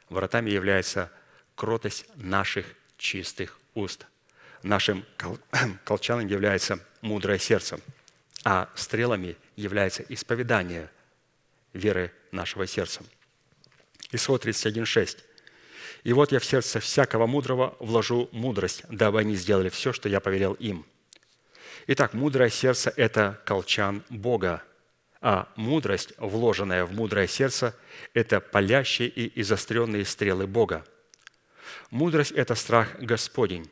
Воротами 0.09 0.51
является 0.51 1.11
кротость 1.55 2.05
наших 2.15 2.67
чистых 2.99 3.57
уст. 3.73 4.05
Нашим 4.61 5.03
колчаном 5.83 6.27
является 6.27 6.77
мудрое 7.01 7.39
сердце, 7.39 7.79
а 8.43 8.69
стрелами 8.75 9.35
является 9.55 10.03
исповедание 10.09 10.91
веры 11.73 12.13
нашего 12.31 12.67
сердца. 12.67 13.01
Исход 14.11 14.45
31.6. 14.45 15.17
И 16.03 16.13
вот 16.13 16.31
я 16.31 16.39
в 16.39 16.45
сердце 16.45 16.79
всякого 16.79 17.27
мудрого 17.27 17.75
вложу 17.79 18.29
мудрость, 18.31 18.83
дабы 18.89 19.19
они 19.19 19.35
сделали 19.35 19.69
все, 19.69 19.93
что 19.93 20.09
я 20.09 20.19
повелел 20.19 20.53
им». 20.53 20.85
Итак, 21.87 22.13
мудрое 22.13 22.49
сердце– 22.49 22.93
это 22.95 23.41
колчан 23.45 24.03
Бога. 24.09 24.63
а 25.25 25.47
мудрость, 25.55 26.13
вложенная 26.17 26.83
в 26.83 26.91
мудрое 26.91 27.27
сердце, 27.27 27.73
это 28.13 28.41
палящие 28.41 29.07
и 29.07 29.39
изостренные 29.39 30.03
стрелы 30.03 30.47
Бога. 30.47 30.85
Мудрость– 31.91 32.31
это 32.35 32.55
страх 32.55 32.99
Господень, 32.99 33.69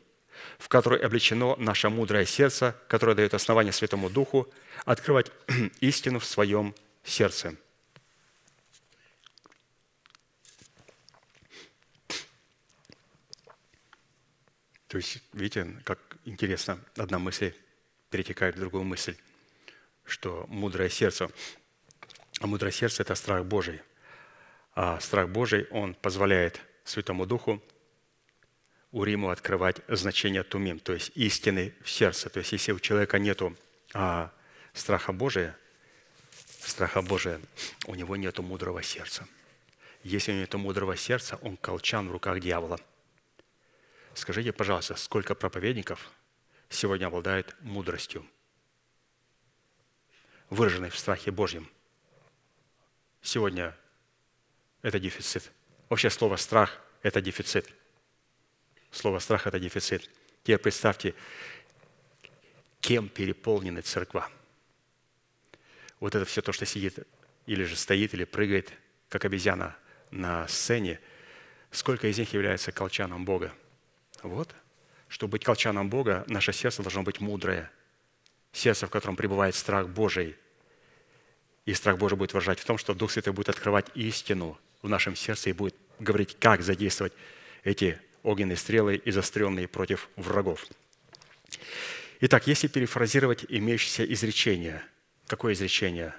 в 0.57 0.69
который 0.69 0.99
облечено 0.99 1.57
наше 1.57 1.89
мудрое 1.89 2.25
сердце, 2.25 2.73
которое 2.87 3.15
дает 3.15 3.33
основание 3.33 3.73
Святому 3.73 4.09
Духу 4.09 4.47
открывать 4.85 5.29
истину 5.81 6.19
в 6.19 6.25
своем 6.25 6.73
сердце. 7.03 7.55
То 14.91 14.97
есть, 14.97 15.19
видите, 15.31 15.65
как 15.85 15.99
интересно, 16.25 16.77
одна 16.97 17.17
мысль 17.17 17.53
перетекает 18.09 18.57
в 18.57 18.59
другую 18.59 18.83
мысль, 18.83 19.15
что 20.03 20.45
мудрое 20.49 20.89
сердце, 20.89 21.31
а 22.41 22.47
мудрое 22.47 22.73
сердце– 22.73 23.01
это 23.03 23.15
страх 23.15 23.45
Божий. 23.45 23.79
А 24.75 24.99
страх 24.99 25.29
Божий, 25.29 25.65
он 25.71 25.93
позволяет 25.93 26.59
Святому 26.83 27.25
Духу 27.25 27.63
Уриму 28.91 29.29
открывать 29.29 29.77
значение 29.87 30.43
тумим, 30.43 30.77
то 30.77 30.91
есть 30.91 31.13
истины 31.15 31.73
в 31.85 31.89
сердце. 31.89 32.29
То 32.29 32.39
есть 32.39 32.51
если 32.51 32.73
у 32.73 32.79
человека 32.79 33.17
нет 33.17 33.41
а, 33.93 34.29
страха 34.73 35.13
Божия, 35.13 35.55
страха 36.59 37.01
Божия, 37.01 37.39
у 37.85 37.95
него 37.95 38.17
нет 38.17 38.39
мудрого 38.39 38.83
сердца. 38.83 39.25
Если 40.03 40.31
у 40.31 40.33
него 40.33 40.41
нет 40.41 40.53
мудрого 40.55 40.97
сердца, 40.97 41.39
он 41.41 41.55
колчан 41.55 42.09
в 42.09 42.11
руках 42.11 42.41
дьявола. 42.41 42.77
Скажите, 44.13 44.51
пожалуйста, 44.51 44.95
сколько 44.95 45.35
проповедников 45.35 46.11
сегодня 46.69 47.07
обладает 47.07 47.55
мудростью, 47.61 48.25
выраженной 50.49 50.89
в 50.89 50.97
страхе 50.97 51.31
Божьем? 51.31 51.69
Сегодня 53.21 53.77
это 54.81 54.99
дефицит. 54.99 55.51
Вообще 55.89 56.09
слово 56.09 56.37
«страх»– 56.37 56.81
это 57.03 57.21
дефицит– 57.21 57.69
Слово 58.91 59.19
«страх»– 59.19 59.47
это 59.47 59.57
дефицит. 59.57 60.09
Теперь 60.43 60.57
представьте, 60.57 61.15
кем 62.81 63.07
переполнены 63.07 63.81
церква. 63.81 64.29
Вот 66.01 66.13
это 66.13 66.25
все 66.25 66.41
то, 66.41 66.51
что 66.51 66.65
сидит 66.65 66.99
или 67.45 67.63
же 67.63 67.75
стоит, 67.77 68.13
или 68.13 68.25
прыгает, 68.25 68.73
как 69.07 69.23
обезьяна 69.23 69.77
на 70.09 70.47
сцене, 70.47 70.99
сколько 71.71 72.07
из 72.07 72.17
них 72.17 72.33
является 72.33 72.71
колчаном 72.71 73.23
Бога? 73.23 73.53
Вот. 74.23 74.53
Чтобы 75.07 75.31
быть 75.31 75.43
колчаном 75.43 75.89
Бога, 75.89 76.23
наше 76.27 76.53
сердце 76.53 76.81
должно 76.81 77.03
быть 77.03 77.19
мудрое. 77.19 77.69
Сердце, 78.53 78.87
в 78.87 78.89
котором 78.89 79.15
пребывает 79.15 79.55
страх 79.55 79.89
Божий. 79.89 80.35
И 81.65 81.73
страх 81.73 81.97
Божий 81.97 82.17
будет 82.17 82.33
выражать 82.33 82.59
в 82.59 82.65
том, 82.65 82.77
что 82.77 82.93
Дух 82.93 83.11
Святой 83.11 83.33
будет 83.33 83.49
открывать 83.49 83.87
истину 83.95 84.57
в 84.81 84.89
нашем 84.89 85.15
сердце 85.15 85.49
и 85.49 85.53
будет 85.53 85.75
говорить, 85.99 86.37
как 86.39 86.61
задействовать 86.61 87.13
эти 87.63 87.99
огненные 88.23 88.57
стрелы 88.57 88.95
и 88.95 89.11
заостренные 89.11 89.67
против 89.67 90.09
врагов. 90.15 90.65
Итак, 92.21 92.47
если 92.47 92.67
перефразировать 92.67 93.45
имеющееся 93.49 94.05
изречение, 94.05 94.83
какое 95.27 95.53
изречение? 95.53 96.13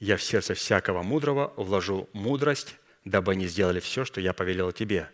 «Я 0.00 0.16
в 0.16 0.22
сердце 0.22 0.54
всякого 0.54 1.02
мудрого 1.02 1.54
вложу 1.56 2.08
мудрость, 2.12 2.76
дабы 3.04 3.32
они 3.32 3.46
сделали 3.46 3.80
все, 3.80 4.04
что 4.04 4.20
я 4.20 4.32
повелел 4.32 4.72
тебе». 4.72 5.08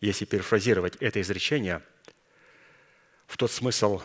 Если 0.00 0.24
перефразировать 0.24 0.96
это 0.96 1.20
изречение 1.20 1.82
в 3.26 3.36
тот 3.36 3.50
смысл 3.50 4.02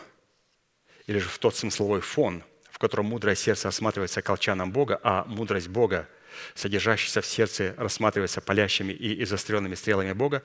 или 1.06 1.18
же 1.18 1.28
в 1.28 1.38
тот 1.38 1.54
смысловой 1.54 2.00
фон, 2.00 2.42
в 2.70 2.78
котором 2.78 3.06
мудрое 3.06 3.36
сердце 3.36 3.68
осматривается 3.68 4.22
колчаном 4.22 4.72
Бога, 4.72 4.98
а 5.02 5.24
мудрость 5.24 5.68
Бога, 5.68 6.08
содержащаяся 6.54 7.20
в 7.20 7.26
сердце, 7.26 7.74
рассматривается 7.76 8.40
палящими 8.40 8.92
и 8.92 9.22
изостренными 9.22 9.74
стрелами 9.74 10.12
Бога, 10.12 10.42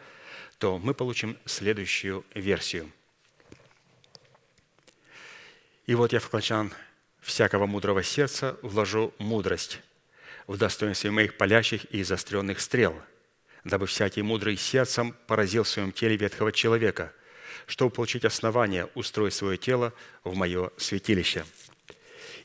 то 0.58 0.78
мы 0.78 0.94
получим 0.94 1.38
следующую 1.46 2.26
версию. 2.34 2.92
«И 5.86 5.96
вот 5.96 6.12
я, 6.12 6.20
вклочан 6.20 6.74
всякого 7.22 7.66
мудрого 7.66 8.04
сердца, 8.04 8.58
вложу 8.62 9.14
мудрость 9.20 9.80
в 10.48 10.58
достоинстве 10.58 11.12
моих 11.12 11.38
палящих 11.38 11.86
и 11.86 12.04
заостренных 12.04 12.60
стрел, 12.60 12.96
дабы 13.68 13.86
всякий 13.86 14.22
мудрый 14.22 14.58
сердцем 14.58 15.16
поразил 15.28 15.64
в 15.64 15.70
своем 15.70 15.92
теле 15.92 16.18
ветхого 16.18 16.52
человека, 16.52 17.14
чтобы 17.66 17.92
получить 17.92 18.26
основание 18.26 18.88
устроить 18.96 19.34
свое 19.34 19.58
тело 19.58 19.94
в 20.24 20.36
мое 20.36 20.72
святилище». 20.78 21.46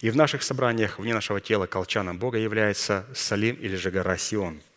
И 0.01 0.11
в 0.11 0.17
наших 0.17 0.43
собраниях 0.43 0.99
вне 0.99 1.15
нашего 1.15 1.41
тела 1.41 1.67
колчаном 1.67 2.19
Бога 2.19 2.37
является 2.37 3.07
Салим 3.15 3.55
или 3.55 3.77
же 3.77 3.91
гора 3.91 4.17
Сион– 4.17 4.61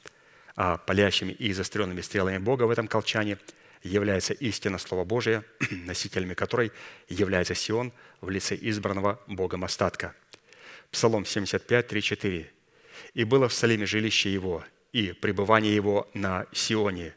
а 0.56 0.78
палящими 0.78 1.32
и 1.34 1.52
заостренными 1.54 2.02
стрелами 2.02 2.38
Бога 2.38 2.64
в 2.64 2.70
этом 2.70 2.88
колчане 2.88 3.38
является 3.84 4.34
истина 4.34 4.78
Слова 4.78 5.04
Божия, 5.04 5.44
носителями 5.72 6.34
которой 6.34 6.72
является 7.10 7.56
Сион 7.56 7.92
в 8.22 8.30
лице 8.30 8.58
избранного 8.60 9.20
Богом 9.28 9.64
остатка. 9.64 10.16
Псалом 10.92 11.26
75, 11.26 11.88
3, 11.88 12.02
4. 12.02 12.52
«И 13.14 13.24
было 13.26 13.50
в 13.50 13.54
Салиме 13.54 13.86
жилище 13.86 14.32
его, 14.32 14.64
и 14.96 15.12
пребывание 15.12 15.76
его 15.76 16.10
на 16.14 16.46
Сионе. 16.54 17.14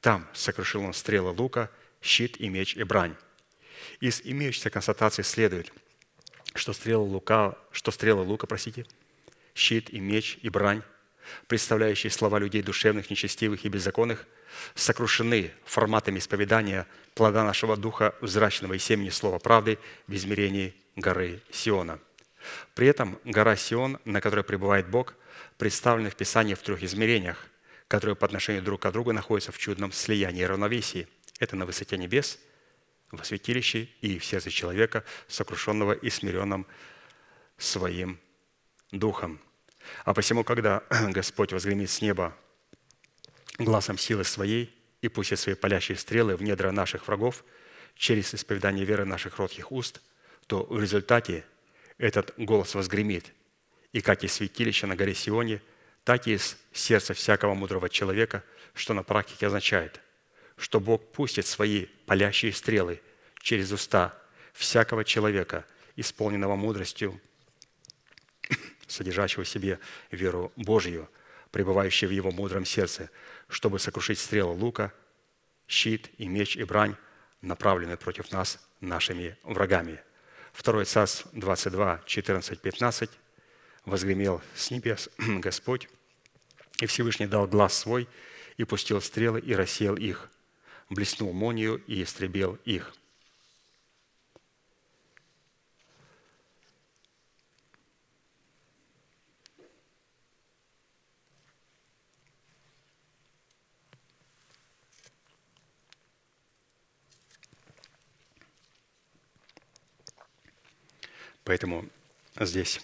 Там 0.00 0.26
сокрушил 0.32 0.82
он 0.82 0.94
стрелы 0.94 1.32
лука, 1.32 1.70
щит 2.00 2.40
и 2.40 2.48
меч 2.48 2.76
и 2.76 2.82
брань». 2.82 3.14
Из 4.00 4.22
имеющейся 4.24 4.70
констатации 4.70 5.20
следует, 5.20 5.70
что 6.54 6.72
стрелы 6.72 7.04
лука, 7.04 7.58
что 7.72 7.90
стрелы 7.90 8.22
лука, 8.22 8.46
простите, 8.46 8.86
щит 9.54 9.90
и 9.90 10.00
меч 10.00 10.38
и 10.40 10.48
брань 10.48 10.82
представляющие 11.46 12.10
слова 12.10 12.38
людей 12.38 12.62
душевных, 12.62 13.10
нечестивых 13.10 13.64
и 13.64 13.68
беззаконных, 13.68 14.26
сокрушены 14.74 15.52
форматами 15.64 16.18
исповедания 16.18 16.86
плода 17.14 17.44
нашего 17.44 17.76
духа, 17.76 18.14
взрачного 18.20 18.74
и 18.74 18.78
семени 18.78 19.10
слова 19.10 19.38
правды 19.38 19.78
в 20.06 20.14
измерении 20.14 20.74
горы 20.96 21.42
Сиона. 21.50 21.98
При 22.74 22.86
этом 22.86 23.18
гора 23.24 23.56
Сион, 23.56 23.98
на 24.04 24.20
которой 24.20 24.42
пребывает 24.42 24.88
Бог, 24.88 25.14
представлена 25.60 26.10
в 26.10 26.16
Писании 26.16 26.54
в 26.54 26.62
трех 26.62 26.82
измерениях, 26.82 27.46
которые 27.86 28.16
по 28.16 28.26
отношению 28.26 28.64
друг 28.64 28.82
к 28.82 28.90
другу 28.90 29.12
находятся 29.12 29.52
в 29.52 29.58
чудном 29.58 29.92
слиянии 29.92 30.42
и 30.42 30.46
равновесии. 30.46 31.06
Это 31.38 31.54
на 31.54 31.66
высоте 31.66 31.96
небес, 31.96 32.40
во 33.12 33.22
святилище 33.22 33.88
и 34.00 34.18
в 34.18 34.24
сердце 34.24 34.50
человека, 34.50 35.04
сокрушенного 35.28 35.92
и 35.92 36.10
смиренным 36.10 36.66
своим 37.56 38.18
духом– 38.90 39.40
а 40.04 40.14
посему, 40.14 40.44
когда 40.44 40.82
Господь 41.10 41.52
возгремит 41.52 41.90
с 41.90 42.00
неба 42.00 42.36
глазом 43.58 43.98
силы 43.98 44.24
своей 44.24 44.74
и 45.00 45.08
пустит 45.08 45.38
свои 45.38 45.54
палящие 45.54 45.96
стрелы 45.96 46.36
в 46.36 46.42
недра 46.42 46.70
наших 46.70 47.06
врагов 47.06 47.44
через 47.94 48.34
исповедание 48.34 48.84
веры 48.84 49.04
наших 49.04 49.38
ротких 49.38 49.72
уст, 49.72 50.00
то 50.46 50.64
в 50.64 50.80
результате 50.80 51.44
этот 51.98 52.32
голос 52.36 52.74
возгремит, 52.74 53.32
и 53.92 54.00
как 54.00 54.24
из 54.24 54.32
святилища 54.32 54.86
на 54.86 54.96
горе 54.96 55.14
Сионе, 55.14 55.62
так 56.04 56.26
и 56.26 56.34
из 56.34 56.56
сердца 56.72 57.14
всякого 57.14 57.54
мудрого 57.54 57.88
человека, 57.88 58.44
что 58.74 58.94
на 58.94 59.02
практике 59.02 59.46
означает, 59.46 60.00
что 60.56 60.80
Бог 60.80 61.12
пустит 61.12 61.46
свои 61.46 61.86
палящие 62.06 62.52
стрелы 62.52 63.00
через 63.40 63.72
уста 63.72 64.16
всякого 64.52 65.04
человека, 65.04 65.64
исполненного 65.96 66.56
мудростью 66.56 67.20
содержащего 68.86 69.44
в 69.44 69.48
себе 69.48 69.78
веру 70.10 70.52
Божью, 70.56 71.08
пребывающего 71.50 72.10
в 72.10 72.12
его 72.12 72.30
мудром 72.30 72.64
сердце, 72.64 73.10
чтобы 73.48 73.78
сокрушить 73.78 74.18
стрелы 74.18 74.54
лука, 74.54 74.92
щит 75.66 76.10
и 76.18 76.28
меч 76.28 76.56
и 76.56 76.64
брань, 76.64 76.96
направленные 77.40 77.96
против 77.96 78.30
нас 78.30 78.58
нашими 78.80 79.36
врагами. 79.42 80.02
2 80.62 80.84
Царств 80.84 81.26
22, 81.32 82.02
14, 82.06 82.60
15 82.60 83.10
«Возгремел 83.84 84.42
с 84.54 84.70
небес 84.70 85.08
Господь, 85.18 85.88
и 86.80 86.86
Всевышний 86.86 87.26
дал 87.26 87.46
глаз 87.46 87.76
свой, 87.76 88.08
и 88.56 88.64
пустил 88.64 89.00
стрелы, 89.00 89.40
и 89.40 89.54
рассеял 89.54 89.96
их, 89.96 90.30
блеснул 90.90 91.32
монию 91.32 91.82
и 91.86 92.02
истребил 92.02 92.58
их. 92.64 92.94
Поэтому 111.50 111.84
здесь 112.38 112.80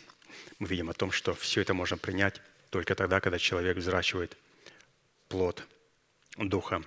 мы 0.59 0.69
видим 0.69 0.91
о 0.91 0.95
том, 0.95 1.11
что 1.13 1.35
все 1.35 1.61
это 1.61 1.75
можно 1.75 1.99
принять 1.99 2.41
только 2.71 2.95
тогда, 2.95 3.21
когда 3.21 3.39
человек 3.39 3.77
взращивает 3.77 4.37
плод 5.29 5.67
духа. 6.37 6.83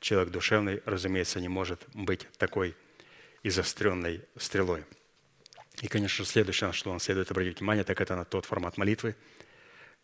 Человек 0.00 0.30
душевный, 0.30 0.82
разумеется, 0.84 1.40
не 1.40 1.48
может 1.48 1.84
быть 1.94 2.26
такой 2.38 2.76
изостренной 3.42 4.22
стрелой. 4.36 4.84
И, 5.82 5.88
конечно, 5.88 6.24
следующее, 6.24 6.68
на 6.68 6.72
что 6.72 6.90
нам 6.90 7.00
следует 7.00 7.30
обратить 7.30 7.60
внимание, 7.60 7.84
так 7.84 8.00
это 8.00 8.16
на 8.16 8.24
тот 8.24 8.46
формат 8.46 8.78
молитвы, 8.78 9.14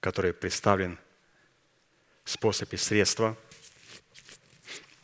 который 0.01 0.33
представлен 0.33 0.99
способ 2.25 2.73
и 2.73 2.77
средства, 2.77 3.37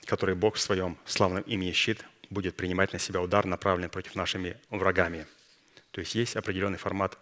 который 0.05 0.35
Бог 0.35 0.56
в 0.56 0.60
своем 0.60 0.98
славном 1.05 1.43
имени 1.43 1.72
щит 1.72 2.05
будет 2.30 2.56
принимать 2.56 2.93
на 2.93 2.98
себя 2.98 3.20
удар, 3.20 3.47
направленный 3.47 3.89
против 3.89 4.14
нашими 4.14 4.59
врагами. 4.70 5.26
То 5.90 6.01
есть 6.01 6.14
есть 6.14 6.36
определенный 6.36 6.78
формат 6.78 7.18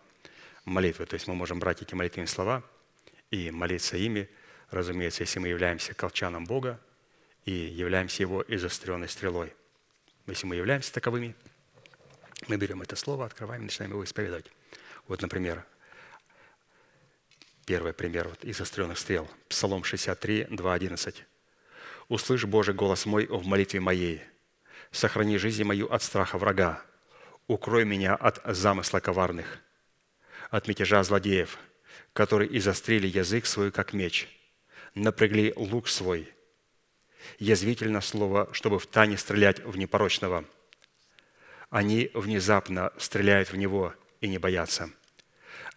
молитвы. 0.66 1.06
То 1.06 1.14
есть 1.14 1.26
мы 1.26 1.34
можем 1.34 1.58
брать 1.58 1.80
эти 1.80 1.94
молитвенные 1.94 2.28
слова 2.28 2.62
и 3.30 3.50
молиться 3.50 3.96
ими, 3.96 4.28
разумеется, 4.70 5.22
если 5.22 5.38
мы 5.38 5.48
являемся 5.48 5.94
колчаном 5.94 6.44
Бога 6.44 6.78
и 7.46 7.52
являемся 7.52 8.22
Его 8.22 8.44
изостренной 8.46 9.08
стрелой. 9.08 9.54
Если 10.26 10.46
мы 10.46 10.56
являемся 10.56 10.92
таковыми– 10.92 11.34
мы 12.48 12.56
берем 12.56 12.82
это 12.82 12.94
слово, 12.96 13.26
открываем 13.26 13.62
и 13.62 13.64
начинаем 13.64 13.92
его 13.92 14.04
исповедовать. 14.04 14.46
Вот, 15.08 15.20
например, 15.22 15.64
первый 17.64 17.92
пример 17.92 18.28
вот 18.28 18.44
из 18.44 18.60
остренных 18.60 18.98
стрел. 18.98 19.28
Псалом 19.48 19.82
63, 19.82 20.44
2.11. 20.50 21.14
«Услышь, 22.08 22.44
Боже, 22.44 22.72
голос 22.72 23.04
мой 23.04 23.26
в 23.26 23.46
молитве 23.46 23.80
моей. 23.80 24.22
Сохрани 24.92 25.38
жизнь 25.38 25.64
мою 25.64 25.90
от 25.90 26.02
страха 26.02 26.38
врага. 26.38 26.82
Укрой 27.48 27.84
меня 27.84 28.14
от 28.14 28.40
замысла 28.44 29.00
коварных, 29.00 29.58
от 30.50 30.68
мятежа 30.68 31.02
злодеев, 31.02 31.58
которые 32.12 32.56
изострили 32.58 33.06
язык 33.06 33.46
свой, 33.46 33.70
как 33.70 33.92
меч, 33.92 34.28
напрягли 34.94 35.52
лук 35.56 35.88
свой, 35.88 36.32
язвительно 37.38 38.00
слово, 38.00 38.48
чтобы 38.52 38.78
в 38.78 38.86
тайне 38.86 39.16
стрелять 39.16 39.64
в 39.64 39.76
непорочного– 39.76 40.44
они 41.70 42.10
внезапно 42.14 42.92
стреляют 42.96 43.52
в 43.52 43.56
него 43.56 43.94
и 44.20 44.28
не 44.28 44.38
боятся. 44.38 44.90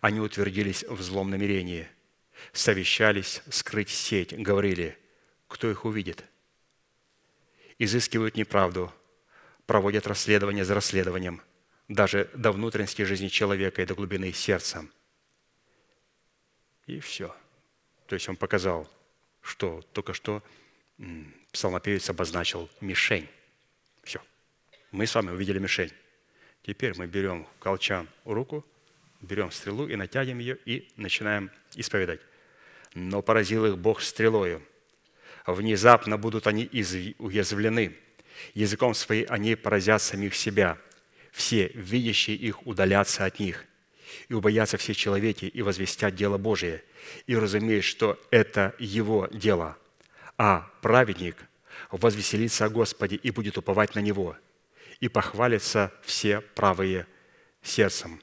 Они 0.01 0.19
утвердились 0.19 0.83
в 0.83 1.01
злом 1.01 1.29
намерении, 1.29 1.87
совещались 2.53 3.41
скрыть 3.49 3.89
сеть, 3.89 4.37
говорили, 4.37 4.97
кто 5.47 5.69
их 5.69 5.85
увидит. 5.85 6.23
Изыскивают 7.79 8.37
неправду, 8.37 8.93
проводят 9.65 10.05
расследование 10.07 10.63
за 10.63 10.75
расследованием, 10.75 11.41
даже 11.89 12.29
до 12.33 12.53
внутренности 12.53 13.01
жизни 13.01 13.27
человека 13.27 13.81
и 13.81 13.85
до 13.85 13.95
глубины 13.95 14.31
сердца. 14.31 14.85
И 16.85 16.99
все. 17.01 17.35
То 18.07 18.15
есть 18.15 18.29
он 18.29 18.37
показал, 18.37 18.89
что 19.41 19.81
только 19.91 20.13
что 20.13 20.41
псалмопевец 21.51 22.09
обозначил 22.09 22.69
мишень. 22.79 23.27
Мы 24.91 25.05
с 25.05 25.13
вами 25.13 25.29
увидели 25.29 25.59
мишень. 25.59 25.91
Теперь 26.63 26.93
мы 26.97 27.05
берем 27.05 27.47
колчан 27.59 28.09
в 28.25 28.33
руку, 28.33 28.65
берем 29.21 29.51
стрелу 29.51 29.87
и 29.87 29.95
натягиваем 29.95 30.39
ее 30.39 30.57
и 30.65 30.91
начинаем 30.95 31.51
исповедать. 31.75 32.21
Но 32.95 33.21
поразил 33.21 33.65
их 33.67 33.77
Бог 33.77 34.01
стрелою. 34.01 34.63
Внезапно 35.45 36.17
будут 36.17 36.47
они 36.47 36.65
уязвлены. 37.19 37.95
Языком 38.53 38.93
своим 38.95 39.27
они 39.29 39.55
поразят 39.55 40.01
самих 40.01 40.35
себя. 40.35 40.79
Все, 41.31 41.71
видящие 41.73 42.35
их, 42.35 42.65
удалятся 42.65 43.25
от 43.25 43.39
них. 43.39 43.65
И 44.27 44.33
убоятся 44.33 44.77
все 44.77 44.93
человеки 44.93 45.45
и 45.45 45.61
возвестят 45.61 46.15
дело 46.15 46.37
Божие. 46.37 46.83
И 47.27 47.35
разумеют, 47.35 47.85
что 47.85 48.19
это 48.31 48.75
его 48.79 49.27
дело. 49.31 49.77
А 50.37 50.69
праведник 50.81 51.37
возвеселится 51.91 52.65
о 52.65 52.69
Господе 52.69 53.15
и 53.15 53.31
будет 53.31 53.57
уповать 53.57 53.95
на 53.95 53.99
Него– 53.99 54.35
и 54.99 55.07
похвалятся 55.07 55.91
все 56.01 56.41
правые 56.41 57.07
сердцем». 57.61 58.21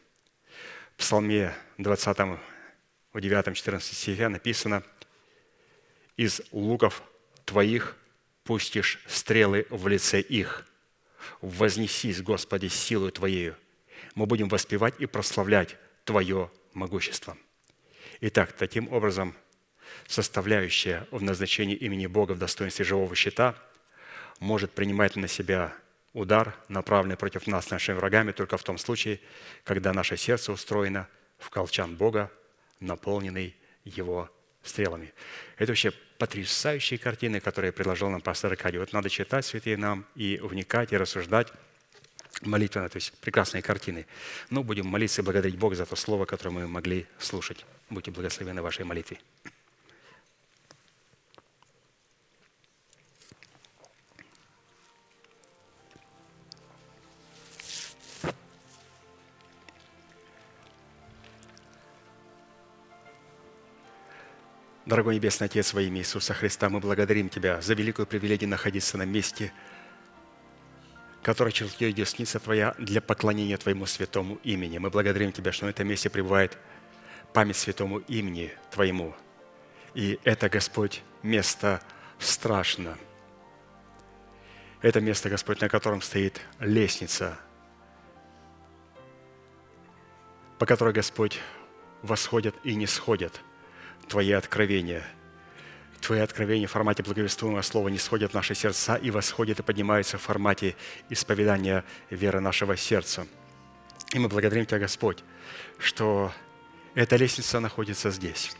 В 0.94 0.98
Псалме 0.98 1.54
20, 1.78 2.18
в 3.12 3.16
9-14 3.16 3.80
стихе 3.80 4.28
написано 4.28 4.82
«Из 6.16 6.40
луков 6.52 7.02
твоих 7.44 7.96
пустишь 8.44 9.02
стрелы 9.06 9.66
в 9.70 9.88
лице 9.88 10.20
их. 10.20 10.66
Вознесись, 11.40 12.22
Господи, 12.22 12.68
силою 12.68 13.12
Твоею. 13.12 13.56
Мы 14.14 14.26
будем 14.26 14.48
воспевать 14.48 14.94
и 14.98 15.06
прославлять 15.06 15.76
Твое 16.04 16.50
могущество». 16.72 17.36
Итак, 18.20 18.52
таким 18.52 18.92
образом, 18.92 19.34
составляющая 20.06 21.06
в 21.10 21.22
назначении 21.22 21.76
имени 21.76 22.06
Бога 22.06 22.32
в 22.32 22.38
достоинстве 22.38 22.84
живого 22.84 23.14
щита 23.14 23.54
может 24.40 24.72
принимать 24.72 25.16
на 25.16 25.28
себя 25.28 25.74
удар, 26.12 26.56
направленный 26.68 27.16
против 27.16 27.46
нас 27.46 27.70
нашими 27.70 27.96
врагами, 27.96 28.32
только 28.32 28.56
в 28.56 28.62
том 28.62 28.78
случае, 28.78 29.20
когда 29.64 29.92
наше 29.92 30.16
сердце 30.16 30.52
устроено 30.52 31.08
в 31.38 31.50
колчан 31.50 31.94
Бога, 31.96 32.30
наполненный 32.80 33.54
Его 33.84 34.30
стрелами. 34.62 35.12
Это 35.58 35.72
вообще 35.72 35.92
потрясающие 36.18 36.98
картины, 36.98 37.40
которые 37.40 37.72
предложил 37.72 38.10
нам 38.10 38.20
пастор 38.20 38.52
Аркадий. 38.52 38.78
Вот 38.78 38.92
надо 38.92 39.08
читать 39.10 39.44
святые 39.44 39.76
нам 39.76 40.04
и 40.14 40.38
вникать, 40.42 40.92
и 40.92 40.96
рассуждать 40.96 41.52
молитвенно, 42.42 42.88
то 42.88 42.96
есть 42.96 43.12
прекрасные 43.20 43.62
картины. 43.62 44.06
Но 44.50 44.62
будем 44.62 44.86
молиться 44.86 45.22
и 45.22 45.24
благодарить 45.24 45.56
Бога 45.56 45.74
за 45.74 45.86
то 45.86 45.96
слово, 45.96 46.24
которое 46.24 46.50
мы 46.50 46.68
могли 46.68 47.06
слушать. 47.18 47.64
Будьте 47.90 48.10
благословены 48.10 48.62
вашей 48.62 48.84
молитве. 48.84 49.18
Дорогой 64.86 65.16
Небесный 65.16 65.46
Отец, 65.46 65.72
во 65.72 65.82
имя 65.82 65.98
Иисуса 65.98 66.32
Христа, 66.32 66.68
мы 66.68 66.78
благодарим 66.78 67.28
Тебя 67.28 67.60
за 67.60 67.74
великую 67.74 68.06
привилегию 68.06 68.48
находиться 68.48 68.96
на 68.96 69.02
месте, 69.02 69.52
которое 71.24 71.50
чертила 71.50 71.90
десница 71.90 72.38
Твоя 72.38 72.72
для 72.78 73.00
поклонения 73.00 73.56
Твоему 73.56 73.86
святому 73.86 74.36
имени. 74.44 74.78
Мы 74.78 74.90
благодарим 74.90 75.32
Тебя, 75.32 75.50
что 75.50 75.64
на 75.64 75.70
этом 75.70 75.88
месте 75.88 76.08
пребывает 76.08 76.56
память 77.32 77.56
святому 77.56 77.98
имени 77.98 78.52
Твоему. 78.70 79.12
И 79.94 80.20
это, 80.22 80.48
Господь, 80.48 81.02
место 81.24 81.82
страшно. 82.20 82.96
Это 84.82 85.00
место, 85.00 85.28
Господь, 85.28 85.60
на 85.60 85.68
котором 85.68 86.00
стоит 86.00 86.40
лестница, 86.60 87.36
по 90.60 90.64
которой, 90.64 90.94
Господь, 90.94 91.40
восходят 92.02 92.54
и 92.62 92.76
не 92.76 92.86
сходят– 92.86 93.40
Твои 94.08 94.32
откровения. 94.32 95.02
Твои 96.00 96.20
откровения 96.20 96.68
в 96.68 96.70
формате 96.70 97.02
благовествуемого 97.02 97.62
слова 97.62 97.88
не 97.88 97.98
сходят 97.98 98.32
в 98.32 98.34
наши 98.34 98.54
сердца 98.54 98.96
и 98.96 99.10
восходят 99.10 99.58
и 99.58 99.62
поднимаются 99.62 100.18
в 100.18 100.22
формате 100.22 100.76
исповедания 101.08 101.84
веры 102.10 102.40
нашего 102.40 102.76
сердца. 102.76 103.26
И 104.12 104.18
мы 104.18 104.28
благодарим 104.28 104.66
Тебя, 104.66 104.78
Господь, 104.78 105.24
что 105.78 106.32
эта 106.94 107.16
лестница 107.16 107.58
находится 107.58 108.10
здесь. 108.10 108.56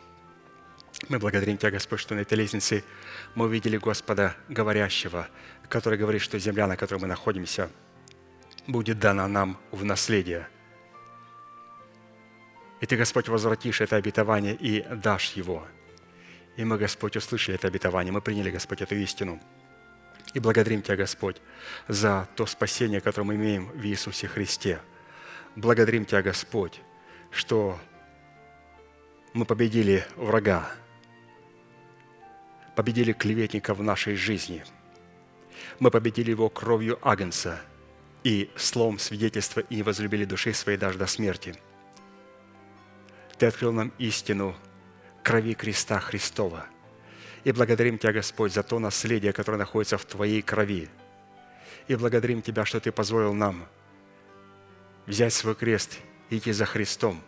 Мы 1.08 1.18
благодарим 1.18 1.58
Тебя, 1.58 1.70
Господь, 1.70 2.00
что 2.00 2.14
на 2.14 2.20
этой 2.20 2.34
лестнице 2.34 2.82
мы 3.34 3.44
увидели 3.44 3.76
Господа 3.76 4.34
говорящего, 4.48 5.28
который 5.68 5.98
говорит, 5.98 6.22
что 6.22 6.38
земля, 6.38 6.66
на 6.66 6.76
которой 6.76 6.98
мы 6.98 7.06
находимся, 7.06 7.70
будет 8.66 8.98
дана 8.98 9.28
нам 9.28 9.60
в 9.70 9.84
наследие– 9.84 10.48
и 12.80 12.86
Ты, 12.86 12.96
Господь, 12.96 13.28
возвратишь 13.28 13.80
это 13.80 13.96
обетование 13.96 14.54
и 14.54 14.82
дашь 14.82 15.32
его. 15.32 15.66
И 16.56 16.64
мы, 16.64 16.78
Господь, 16.78 17.16
услышали 17.16 17.56
это 17.56 17.68
обетование, 17.68 18.12
мы 18.12 18.20
приняли, 18.20 18.50
Господь, 18.50 18.82
эту 18.82 18.94
истину. 18.96 19.40
И 20.34 20.40
благодарим 20.40 20.82
Тебя, 20.82 20.96
Господь, 20.96 21.40
за 21.88 22.28
то 22.36 22.46
спасение, 22.46 23.00
которое 23.00 23.26
мы 23.26 23.34
имеем 23.36 23.68
в 23.68 23.84
Иисусе 23.84 24.28
Христе. 24.28 24.80
Благодарим 25.54 26.04
Тебя, 26.04 26.22
Господь, 26.22 26.80
что 27.30 27.78
мы 29.32 29.46
победили 29.46 30.04
врага, 30.16 30.70
победили 32.74 33.12
клеветника 33.12 33.72
в 33.72 33.82
нашей 33.82 34.16
жизни. 34.16 34.64
Мы 35.78 35.90
победили 35.90 36.30
его 36.30 36.50
кровью 36.50 36.98
Агнца 37.00 37.60
и 38.22 38.50
словом 38.56 38.98
свидетельства 38.98 39.60
и 39.60 39.82
возлюбили 39.82 40.26
души 40.26 40.52
своей 40.52 40.76
даже 40.76 40.98
до 40.98 41.06
смерти– 41.06 41.54
ты 43.38 43.46
открыл 43.46 43.72
нам 43.72 43.92
истину 43.98 44.56
крови 45.22 45.54
креста 45.54 46.00
Христова. 46.00 46.66
И 47.44 47.52
благодарим 47.52 47.98
Тебя, 47.98 48.12
Господь, 48.12 48.52
за 48.52 48.62
то 48.62 48.78
наследие, 48.78 49.32
которое 49.32 49.58
находится 49.58 49.98
в 49.98 50.04
Твоей 50.04 50.42
крови. 50.42 50.88
И 51.88 51.94
благодарим 51.94 52.42
Тебя, 52.42 52.64
что 52.64 52.80
Ты 52.80 52.90
позволил 52.92 53.34
нам 53.34 53.66
взять 55.06 55.32
свой 55.32 55.54
крест 55.54 55.98
и 56.30 56.38
идти 56.38 56.52
за 56.52 56.64
Христом, 56.64 57.22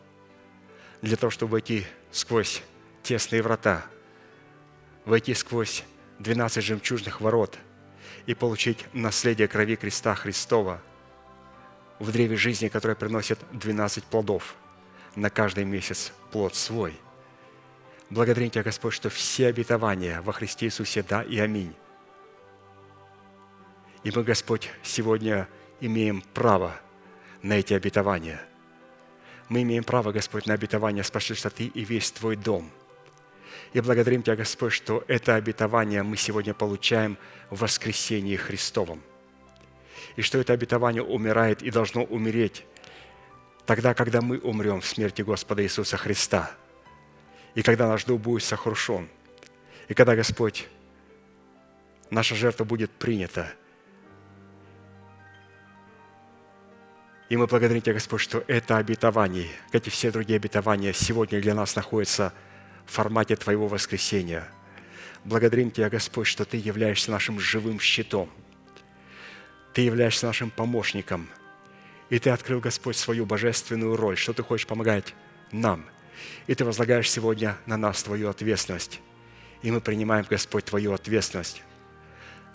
для 1.02 1.16
того, 1.16 1.30
чтобы 1.30 1.52
войти 1.52 1.86
сквозь 2.10 2.62
тесные 3.02 3.42
врата, 3.42 3.86
войти 5.04 5.34
сквозь 5.34 5.84
12 6.18 6.64
жемчужных 6.64 7.20
ворот 7.20 7.56
и 8.26 8.34
получить 8.34 8.84
наследие 8.92 9.46
крови 9.46 9.76
креста 9.76 10.14
Христова, 10.14 10.82
в 12.00 12.10
древе 12.10 12.36
жизни, 12.36 12.68
которое 12.68 12.94
приносит 12.94 13.38
12 13.52 14.04
плодов 14.04 14.56
на 15.14 15.30
каждый 15.30 15.64
месяц 15.64 16.12
плод 16.30 16.54
свой. 16.54 16.94
Благодарим 18.10 18.50
Тебя, 18.50 18.62
Господь, 18.62 18.94
что 18.94 19.10
все 19.10 19.48
обетования 19.48 20.22
во 20.22 20.32
Христе 20.32 20.66
Иисусе– 20.66 21.02
да 21.08 21.22
и 21.22 21.38
аминь. 21.38 21.74
И 24.04 24.10
мы, 24.14 24.22
Господь, 24.22 24.70
сегодня 24.82 25.48
имеем 25.80 26.22
право 26.22 26.80
на 27.42 27.54
эти 27.54 27.74
обетования. 27.74 28.40
Мы 29.48 29.62
имеем 29.62 29.84
право, 29.84 30.12
Господь, 30.12 30.46
на 30.46 30.54
обетование 30.54 31.04
спасешься 31.04 31.50
Ты 31.50 31.66
и 31.66 31.84
весь 31.84 32.10
Твой 32.10 32.36
дом. 32.36 32.70
И 33.72 33.80
благодарим 33.80 34.22
Тебя, 34.22 34.36
Господь, 34.36 34.72
что 34.72 35.04
это 35.08 35.34
обетование 35.34 36.02
мы 36.02 36.16
сегодня 36.16 36.54
получаем 36.54 37.18
в 37.50 37.60
воскресении 37.60 38.36
Христовом. 38.36 39.02
И 40.16 40.22
что 40.22 40.38
это 40.38 40.52
обетование 40.52 41.02
умирает 41.02 41.62
и 41.62 41.70
должно 41.70 42.04
умереть 42.04 42.64
тогда, 43.68 43.92
когда 43.92 44.22
мы 44.22 44.38
умрем 44.38 44.80
в 44.80 44.86
смерти 44.86 45.20
Господа 45.20 45.62
Иисуса 45.62 45.98
Христа. 45.98 46.50
И 47.54 47.62
когда 47.62 47.86
наш 47.86 48.04
дух 48.04 48.18
будет 48.18 48.42
сокрушен. 48.42 49.08
И 49.88 49.94
когда, 49.94 50.16
Господь, 50.16 50.66
наша 52.10 52.34
жертва 52.34 52.64
будет 52.64 52.90
принята– 52.90 53.52
И 57.28 57.36
мы 57.36 57.46
благодарим 57.46 57.82
Тебя, 57.82 57.92
Господь, 57.92 58.22
что 58.22 58.42
это 58.46 58.78
обетование, 58.78 59.50
как 59.70 59.86
и 59.86 59.90
все 59.90 60.10
другие 60.10 60.38
обетования, 60.38 60.94
сегодня 60.94 61.42
для 61.42 61.54
нас 61.54 61.76
находятся 61.76 62.32
в 62.86 62.92
формате 62.92 63.36
Твоего 63.36 63.68
воскресения. 63.68 64.48
Благодарим 65.24 65.70
Тебя, 65.70 65.90
Господь, 65.90 66.26
что 66.26 66.46
Ты 66.46 66.56
являешься 66.56 67.10
нашим 67.10 67.38
живым 67.38 67.80
щитом. 67.80 68.30
Ты 69.74 69.82
являешься 69.82 70.24
нашим 70.24 70.50
помощником. 70.50 71.28
И 72.10 72.18
Ты 72.18 72.30
открыл, 72.30 72.60
Господь, 72.60 72.96
свою 72.96 73.26
божественную 73.26 73.96
роль, 73.96 74.16
что 74.16 74.32
Ты 74.32 74.42
хочешь 74.42 74.66
помогать 74.66 75.14
нам. 75.52 75.84
И 76.46 76.54
Ты 76.54 76.64
возлагаешь 76.64 77.10
сегодня 77.10 77.56
на 77.66 77.76
нас 77.76 78.02
Твою 78.02 78.28
ответственность. 78.28 79.00
И 79.62 79.70
мы 79.70 79.80
принимаем, 79.80 80.26
Господь, 80.28 80.64
Твою 80.64 80.92
ответственность 80.92 81.62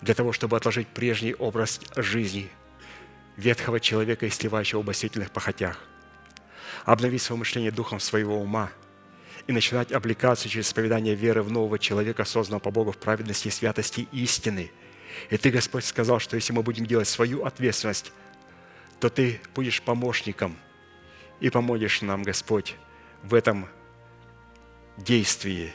для 0.00 0.14
того, 0.14 0.32
чтобы 0.32 0.56
отложить 0.56 0.88
прежний 0.88 1.34
образ 1.34 1.80
жизни– 1.96 2.48
ветхого 3.36 3.80
человека, 3.80 4.28
истлевающего 4.28 4.80
в 4.80 4.84
басительных 4.84 5.30
похотях, 5.30 5.78
обновить 6.84 7.22
свое 7.22 7.38
мышление 7.38 7.70
духом 7.70 8.00
своего 8.00 8.40
ума 8.40 8.70
и 9.46 9.52
начинать 9.52 9.92
облекаться 9.92 10.48
через 10.48 10.68
исповедание 10.68 11.14
веры 11.14 11.42
в 11.42 11.50
нового 11.50 11.78
человека, 11.78 12.24
созданного 12.24 12.60
по 12.60 12.70
Богу 12.70 12.92
в 12.92 12.96
праведности 12.96 13.48
и 13.48 13.50
святости 13.50 14.08
истины. 14.12 14.70
И 15.30 15.36
Ты, 15.36 15.50
Господь, 15.50 15.84
сказал, 15.84 16.18
что 16.18 16.36
если 16.36 16.52
мы 16.52 16.62
будем 16.62 16.86
делать 16.86 17.08
свою 17.08 17.44
ответственность, 17.44 18.12
то 19.00 19.08
Ты 19.08 19.40
будешь 19.54 19.82
помощником 19.82 20.56
и 21.40 21.50
поможешь 21.50 22.02
нам, 22.02 22.22
Господь, 22.22 22.76
в 23.22 23.34
этом 23.34 23.68
действии. 24.96 25.72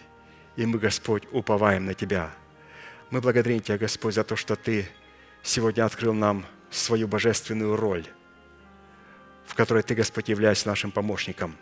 И 0.56 0.66
мы, 0.66 0.80
Господь, 0.80 1.24
уповаем 1.32 1.86
на 1.86 1.94
Тебя. 1.94 2.32
Мы 3.10 3.22
благодарим 3.22 3.60
Тебя, 3.60 3.78
Господь, 3.78 4.16
за 4.16 4.24
то, 4.24 4.36
что 4.36 4.56
Ты 4.56 4.88
сегодня 5.44 5.86
открыл 5.86 6.14
нам 6.14 6.46
свою 6.70 7.08
божественную 7.08 7.76
роль, 7.76 8.06
в 9.46 9.56
которой 9.56 9.84
Ты, 9.84 9.96
Господь, 9.96 10.30
являешься 10.30 10.68
нашим 10.68 10.92
помощником. 10.92 11.56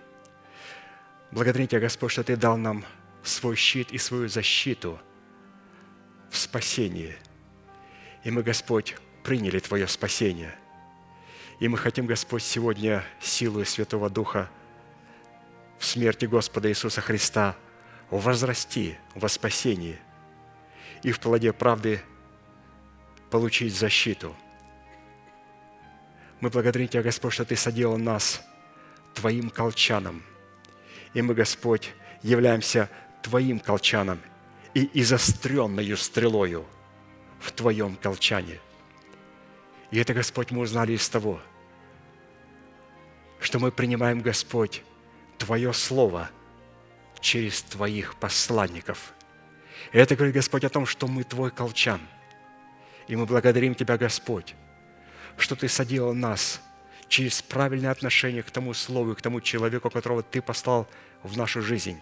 Благодарим 1.32 1.68
Тебя, 1.68 1.82
Господь, 1.82 2.12
что 2.12 2.24
Ты 2.24 2.36
дал 2.36 2.58
нам 2.58 2.86
свой 3.24 3.56
щит 3.56 3.92
и 3.92 3.98
свою 3.98 4.30
защиту 4.30 5.00
в 6.30 6.38
спасении. 6.38 7.16
И 8.24 8.32
мы, 8.32 8.44
Господь, 8.44 8.96
приняли 9.24 9.60
Твое 9.60 9.88
спасение. 9.88 10.56
И 11.60 11.68
мы 11.68 11.78
хотим, 11.78 12.06
Господь, 12.06 12.44
сегодня 12.44 13.04
силу 13.20 13.64
Святого 13.66 14.10
Духа 14.10 14.50
в 15.80 15.86
смерти 15.86 16.26
Господа 16.26 16.70
Иисуса 16.70 17.02
Христа 17.02 17.56
возрасти 18.10 18.98
во 19.16 19.28
спасении 19.28 20.00
и 21.04 21.12
в 21.12 21.20
плоде 21.20 21.54
правды 21.54 22.02
получить 23.30 23.76
защиту– 23.76 24.36
мы 26.40 26.50
благодарим 26.50 26.88
Тебя, 26.88 27.04
Господь, 27.04 27.34
что 27.34 27.46
Ты 27.46 27.56
соделал 27.56 27.98
нас 27.98 28.42
Твоим 29.14 29.50
колчаном. 29.50 30.24
И 31.14 31.22
мы, 31.22 31.34
Господь, 31.34 31.94
являемся 32.22 32.90
Твоим 33.24 33.60
колчаном 33.60 34.20
и 34.74 34.90
изостренную 35.02 35.98
стрелою 35.98 36.66
в 37.40 37.52
Твоем 37.52 37.96
колчане. 37.96 38.60
И 39.92 40.00
это, 40.00 40.14
Господь, 40.14 40.52
мы 40.52 40.62
узнали 40.62 40.94
из 40.94 41.08
того, 41.08 41.40
что 43.40 43.60
мы 43.60 43.72
принимаем, 43.72 44.22
Господь, 44.22 44.84
Твое 45.38 45.72
Слово 45.74 46.30
через 47.20 47.62
Твоих 47.64 48.16
посланников. 48.16 49.14
И 49.94 49.98
это 49.98 50.16
говорит, 50.16 50.36
Господь, 50.36 50.64
о 50.64 50.70
том, 50.70 50.86
что 50.86 51.08
мы 51.08 51.24
Твой 51.24 51.52
колчан. 51.52 52.02
И 53.08 53.16
мы 53.16 53.26
благодарим 53.26 53.76
Тебя, 53.76 53.98
Господь, 53.98 54.56
что 55.38 55.56
Ты 55.56 55.70
соделал 55.70 56.14
нас 56.14 56.62
через 57.08 57.42
правильное 57.42 57.92
отношение 57.92 58.44
к 58.44 58.52
тому 58.52 58.74
слову, 58.74 59.16
к 59.16 59.22
тому 59.22 59.40
человеку, 59.40 59.90
которого 59.90 60.24
Ты 60.24 60.42
послал 60.42 60.88
в 61.24 61.38
нашу 61.38 61.62
жизнь. 61.62 62.00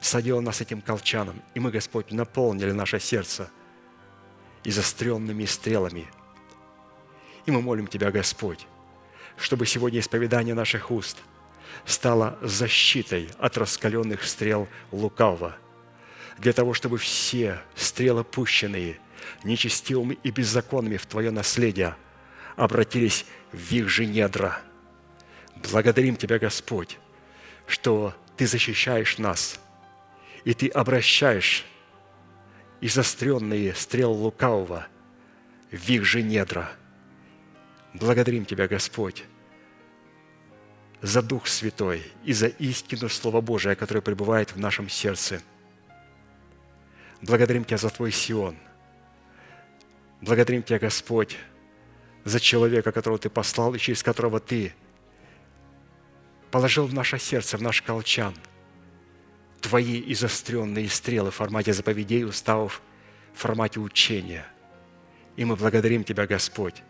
Соделал 0.00 0.42
нас 0.42 0.60
этим 0.60 0.82
колчаном, 0.82 1.42
и 1.54 1.60
мы, 1.60 1.70
Господь, 1.70 2.12
наполнили 2.12 2.70
наше 2.70 3.00
сердце 3.00 3.50
изостренными 4.62 5.46
стрелами. 5.46 6.06
И 7.46 7.50
мы 7.50 7.62
молим 7.62 7.86
Тебя, 7.86 8.10
Господь, 8.10 8.66
чтобы 9.36 9.66
сегодня 9.66 10.00
исповедание 10.00 10.54
наших 10.54 10.90
уст 10.90 11.18
стало 11.84 12.38
защитой 12.42 13.28
от 13.38 13.56
раскаленных 13.56 14.24
стрел 14.24 14.68
лукавого, 14.92 15.56
для 16.38 16.52
того, 16.52 16.74
чтобы 16.74 16.98
все 16.98 17.60
стрелы, 17.74 18.24
пущенные 18.24 18.98
нечестивыми 19.44 20.18
и 20.22 20.30
беззаконными 20.30 20.96
в 20.96 21.06
Твое 21.06 21.30
наследие– 21.30 21.96
обратились 22.56 23.26
в 23.52 23.72
их 23.72 23.88
же 23.88 24.06
недра. 24.06 24.58
Благодарим 25.70 26.16
Тебя, 26.16 26.38
Господь, 26.38 26.98
что 27.66 28.14
Ты 28.36 28.46
защищаешь 28.46 29.18
нас, 29.18 29.60
и 30.44 30.54
Ты 30.54 30.68
обращаешь 30.68 31.64
изостренные 32.80 33.74
стрел 33.74 34.12
лукавого 34.12 34.86
в 35.70 35.88
их 35.88 36.04
же 36.04 36.22
недра. 36.22 36.70
Благодарим 37.96 38.44
Тебя, 38.44 38.68
Господь, 38.68 39.24
за 41.00 41.22
Дух 41.22 41.46
Святой 41.46 42.02
и 42.24 42.34
за 42.34 42.46
истину 42.46 43.08
Слова 43.08 43.40
Божия, 43.40 43.74
которое 43.74 44.02
пребывает 44.02 44.52
в 44.52 44.58
нашем 44.58 44.90
сердце. 44.90 45.40
Благодарим 47.22 47.64
Тебя 47.64 47.78
за 47.78 47.88
Твой 47.88 48.12
Сион. 48.12 48.56
Благодарим 50.20 50.62
Тебя, 50.62 50.78
Господь, 50.78 51.38
за 52.24 52.38
человека, 52.38 52.92
которого 52.92 53.18
Ты 53.18 53.30
послал 53.30 53.74
и 53.74 53.78
через 53.78 54.02
которого 54.02 54.40
Ты 54.40 54.74
положил 56.50 56.86
в 56.86 56.92
наше 56.92 57.18
сердце, 57.18 57.56
в 57.56 57.62
наш 57.62 57.80
колчан 57.80 58.34
Твои 59.62 60.02
изостренные 60.12 60.90
стрелы 60.90 61.30
в 61.30 61.36
формате 61.36 61.72
заповедей, 61.72 62.26
уставов, 62.26 62.82
в 63.32 63.38
формате 63.38 63.80
учения. 63.80 64.44
И 65.36 65.46
мы 65.46 65.56
благодарим 65.56 66.04
Тебя, 66.04 66.26
Господь, 66.26 66.82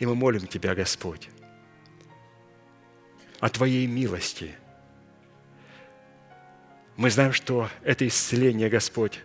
и 0.00 0.06
мы 0.06 0.16
молим 0.16 0.46
Тебя, 0.46 0.74
Господь, 0.74 1.28
о 3.38 3.48
Твоей 3.48 3.86
милости. 3.86 4.54
Мы 6.96 7.10
знаем, 7.10 7.32
что 7.32 7.70
это 7.84 8.06
исцеление, 8.06 8.68
Господь, 8.68 9.20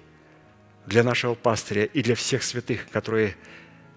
для 0.85 1.03
нашего 1.03 1.33
пастыря 1.33 1.85
и 1.85 2.03
для 2.03 2.13
всех 2.13 2.43
святых, 2.43 2.87
которые 2.89 3.35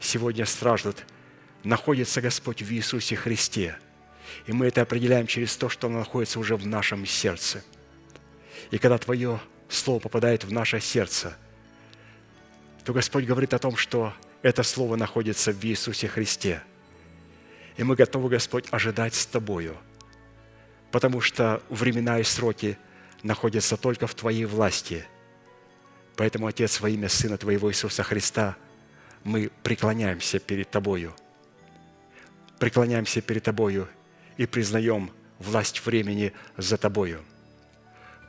сегодня 0.00 0.46
страждут– 0.46 1.05
находится 1.64 2.20
Господь 2.20 2.62
в 2.62 2.72
Иисусе 2.72 3.16
Христе. 3.16 3.76
И 4.46 4.52
мы 4.52 4.66
это 4.66 4.82
определяем 4.82 5.26
через 5.26 5.56
то, 5.56 5.68
что 5.68 5.86
оно 5.86 6.00
находится 6.00 6.38
уже 6.38 6.56
в 6.56 6.66
нашем 6.66 7.06
сердце. 7.06 7.62
И 8.70 8.78
когда 8.78 8.98
Твое 8.98 9.40
Слово 9.68 10.00
попадает 10.00 10.44
в 10.44 10.52
наше 10.52 10.80
сердце, 10.80 11.36
то 12.84 12.92
Господь 12.92 13.24
говорит 13.24 13.52
о 13.52 13.59
том, 13.59 13.76
что 13.76 14.14
это 14.42 14.62
Слово 14.62 14.96
находится 14.96 15.52
в 15.52 15.62
Иисусе 15.64 16.09
Христе. 16.09 16.62
И 17.78 17.82
мы 17.82 17.96
готовы, 17.96 18.28
Господь, 18.28 18.66
ожидать 18.70 19.14
с 19.14 19.24
Тобою, 19.24 19.74
потому 20.90 21.22
что 21.22 21.62
времена 21.70 22.18
и 22.18 22.22
сроки 22.22 22.76
находятся 23.22 23.78
только 23.78 24.06
в 24.06 24.14
Твоей 24.14 24.44
власти. 24.44 25.06
Поэтому, 26.16 26.46
Отец, 26.46 26.80
во 26.80 26.90
имя 26.90 27.09
Сына 27.09 27.38
Твоего 27.38 27.70
Иисуса 27.70 28.02
Христа, 28.02 28.56
мы 29.24 29.50
преклоняемся 29.62 30.38
перед 30.38 30.68
Тобою– 30.68 31.14
преклоняемся 32.59 33.20
перед 33.20 33.44
Тобою 33.44 33.88
и 34.36 34.46
признаем 34.46 35.10
власть 35.38 35.84
времени 35.84 36.32
за 36.56 36.76
Тобою. 36.76 37.24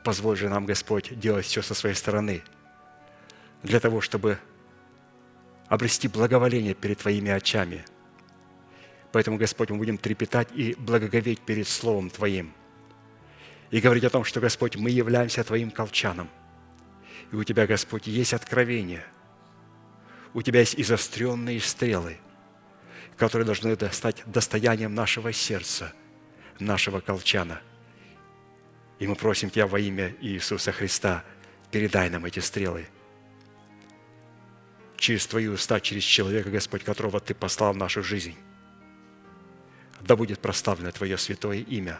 Позволь 0.04 0.36
же 0.36 0.48
нам, 0.48 0.66
Господь, 0.66 1.18
делать 1.18 1.46
все 1.46 1.62
со 1.62 1.74
своей 1.74 1.94
стороны 1.94 2.42
для 3.62 3.80
того, 3.80 4.00
чтобы 4.00 4.38
обрести 5.68 6.08
благоволение 6.08 6.74
перед 6.74 6.98
Твоими 6.98 7.30
очами. 7.30 7.84
Поэтому, 9.12 9.38
Господь, 9.38 9.70
мы 9.70 9.78
будем 9.78 9.98
трепетать 9.98 10.48
и 10.54 10.74
благоговеть 10.74 11.40
перед 11.40 11.66
Словом 11.66 12.10
Твоим. 12.10 12.52
И 13.70 13.80
говорить 13.80 14.04
о 14.04 14.10
том, 14.10 14.24
что, 14.24 14.40
Господь, 14.40 14.76
мы 14.76 14.90
являемся 14.90 15.44
Твоим 15.44 15.70
колчаном. 15.70 16.28
И 17.32 17.36
у 17.36 17.44
Тебя, 17.44 17.66
Господь, 17.66 18.06
есть 18.06 18.32
откровение. 18.32 19.04
У 20.34 20.42
Тебя 20.42 20.60
есть 20.60 20.74
изостренные 20.78 21.60
стрелы, 21.60 22.18
которые 23.16 23.46
должны 23.46 23.76
стать 23.92 24.22
достоянием 24.26 24.94
нашего 24.94 25.32
сердца, 25.32 25.92
нашего 26.58 27.00
колчана. 27.00 27.60
И 28.98 29.06
мы 29.06 29.16
просим 29.16 29.50
Тебя 29.50 29.66
во 29.66 29.80
имя 29.80 30.14
Иисуса 30.20 30.72
Христа, 30.72 31.24
передай 31.70 32.10
нам 32.10 32.24
эти 32.24 32.38
стрелы– 32.38 32.86
через 35.00 35.26
Твои 35.26 35.48
уста, 35.48 35.80
через 35.80 36.04
человека, 36.04 36.50
Господь, 36.50 36.84
которого 36.84 37.18
Ты 37.18 37.34
послал 37.34 37.72
в 37.72 37.76
нашу 37.76 38.02
жизнь. 38.02 38.36
Да 40.00 40.16
будет 40.16 40.40
проставлено 40.40 40.90
Твое 40.92 41.18
святое 41.18 41.58
имя, 41.58 41.98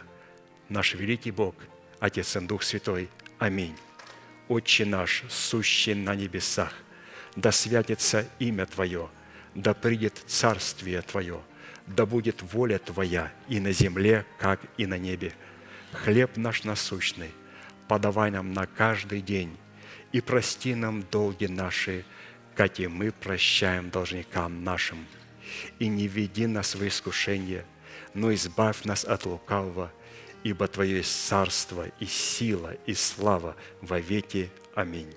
наш 0.69 0.93
великий 0.93 1.31
Бог, 1.31 1.55
Отец 1.99 2.35
и 2.35 2.39
Дух 2.39 2.63
Святой. 2.63 3.09
Аминь. 3.37 3.75
Отче 4.47 4.85
наш, 4.85 5.23
сущий 5.29 5.93
на 5.93 6.15
небесах, 6.15 6.73
да 7.35 7.51
святится 7.51 8.27
имя 8.39 8.65
Твое, 8.65 9.09
да 9.55 9.73
придет 9.73 10.21
царствие 10.27 11.01
Твое, 11.01 11.41
да 11.87 12.05
будет 12.05 12.41
воля 12.41 12.79
Твоя 12.79 13.31
и 13.47 13.59
на 13.59 13.71
земле, 13.71 14.25
как 14.39 14.59
и 14.77 14.85
на 14.85 14.97
небе. 14.97 15.33
Хлеб 15.93 16.37
наш 16.37 16.63
насущный, 16.63 17.31
подавай 17.87 18.31
нам 18.31 18.53
на 18.53 18.65
каждый 18.65 19.21
день, 19.21 19.55
и 20.11 20.21
прости 20.21 20.75
нам 20.75 21.03
долги 21.11 21.47
наши, 21.47 22.05
как 22.55 22.79
и 22.79 22.87
мы 22.87 23.11
прощаем 23.11 23.89
должникам 23.89 24.63
нашим. 24.63 25.05
И 25.79 25.87
не 25.87 26.07
веди 26.07 26.47
нас 26.47 26.75
в 26.75 26.87
искушение, 26.87 27.65
но 28.13 28.33
избавь 28.33 28.85
нас 28.85 29.03
от 29.03 29.25
лукавого, 29.25 29.91
ибо 30.43 30.67
Твое 30.67 30.97
есть 30.97 31.27
царство 31.27 31.85
и 31.99 32.05
сила 32.05 32.73
и 32.85 32.93
слава 32.93 33.55
во 33.81 33.99
веки. 33.99 34.49
Аминь. 34.75 35.13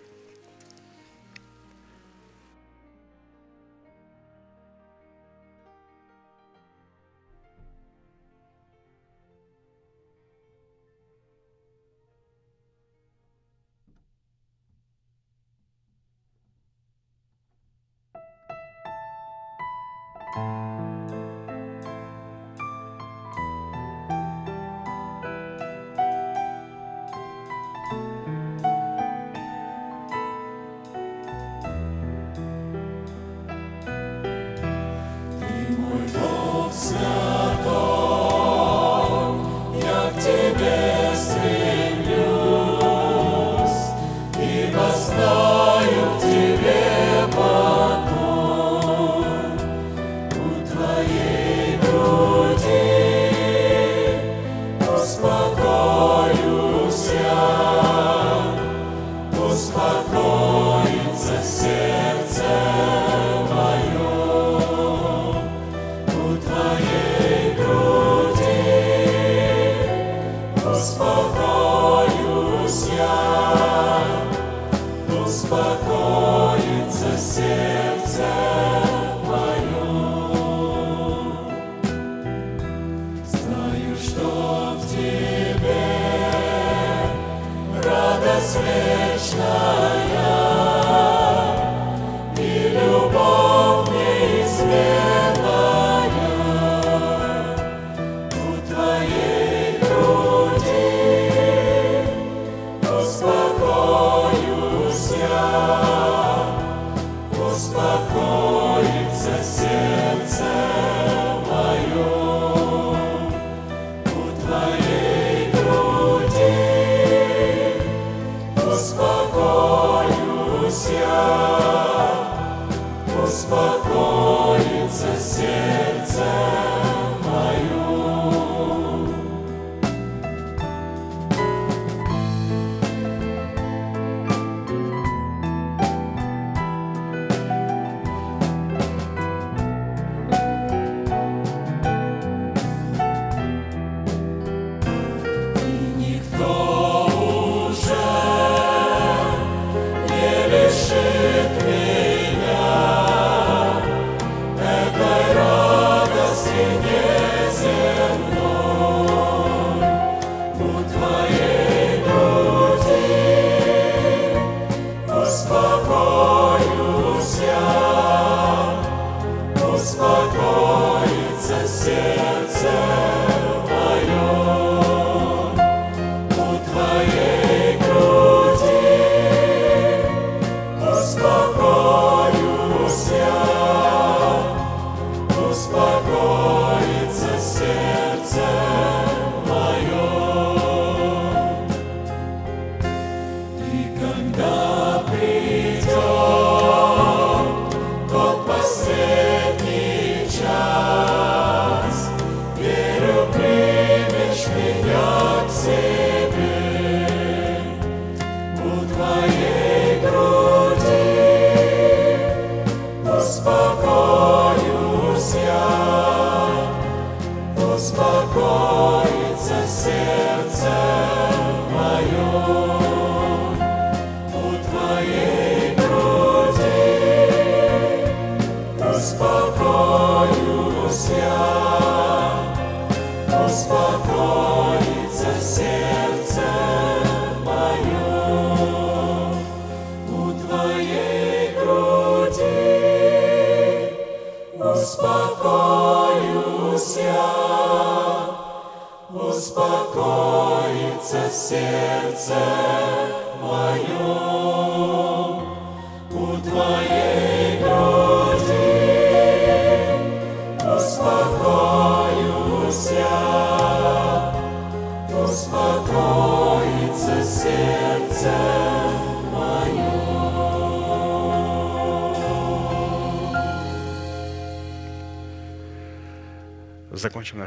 Я 20.36 20.70
к 20.70 20.73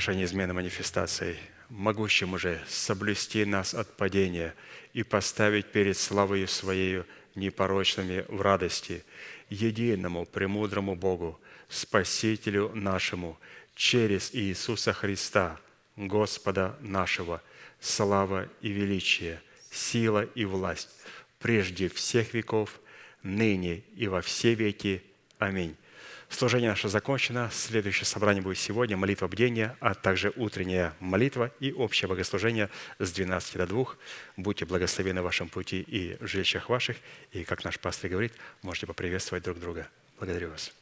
Нашей 0.07 0.19
неизменной 0.19 0.53
манифестацией, 0.53 1.35
могущим 1.67 2.31
уже 2.31 2.61
соблюсти 2.69 3.43
нас 3.43 3.73
от 3.73 3.97
падения 3.97 4.55
и 4.93 5.03
поставить 5.03 5.65
перед 5.65 5.97
славою 5.97 6.47
Своею 6.47 7.05
непорочными 7.35 8.23
в 8.29 8.39
радости, 8.39 9.03
единому 9.49 10.25
премудрому 10.25 10.95
Богу, 10.95 11.38
Спасителю 11.67 12.71
нашему, 12.73 13.38
через 13.75 14.34
Иисуса 14.34 14.93
Христа, 14.93 15.59
Господа 15.97 16.77
нашего, 16.79 17.41
слава 17.81 18.47
и 18.61 18.69
величие, 18.69 19.41
сила 19.71 20.23
и 20.23 20.45
власть, 20.45 20.88
прежде 21.38 21.89
всех 21.89 22.34
веков, 22.34 22.79
ныне 23.23 23.84
и 23.97 24.07
во 24.07 24.21
все 24.21 24.53
веки. 24.53 25.03
Аминь. 25.38 25.75
Служение 26.29 26.69
наше 26.69 26.89
закончено. 26.89 27.49
Следующее 27.51 28.05
собрание 28.05 28.43
будет 28.43 28.57
сегодня, 28.57 28.97
молитва 28.97 29.27
бдения, 29.27 29.77
а 29.79 29.93
также 29.93 30.33
утренняя 30.35 30.93
молитва 30.99 31.51
и 31.59 31.71
общее 31.71 32.09
богослужение 32.09 32.69
с 32.99 33.11
12 33.13 33.57
до 33.57 33.65
2. 33.65 33.85
Будьте 34.35 34.65
благословены 34.65 35.21
в 35.21 35.23
вашем 35.23 35.47
пути 35.47 35.81
и 35.81 36.17
в 36.19 36.27
жилищах 36.27 36.69
ваших. 36.69 36.97
И, 37.31 37.43
как 37.43 37.63
наш 37.63 37.79
пастор 37.79 38.11
говорит, 38.11 38.33
можете 38.61 38.87
поприветствовать 38.87 39.43
друг 39.43 39.59
друга. 39.59 39.87
Благодарю 40.19 40.49
вас. 40.49 40.76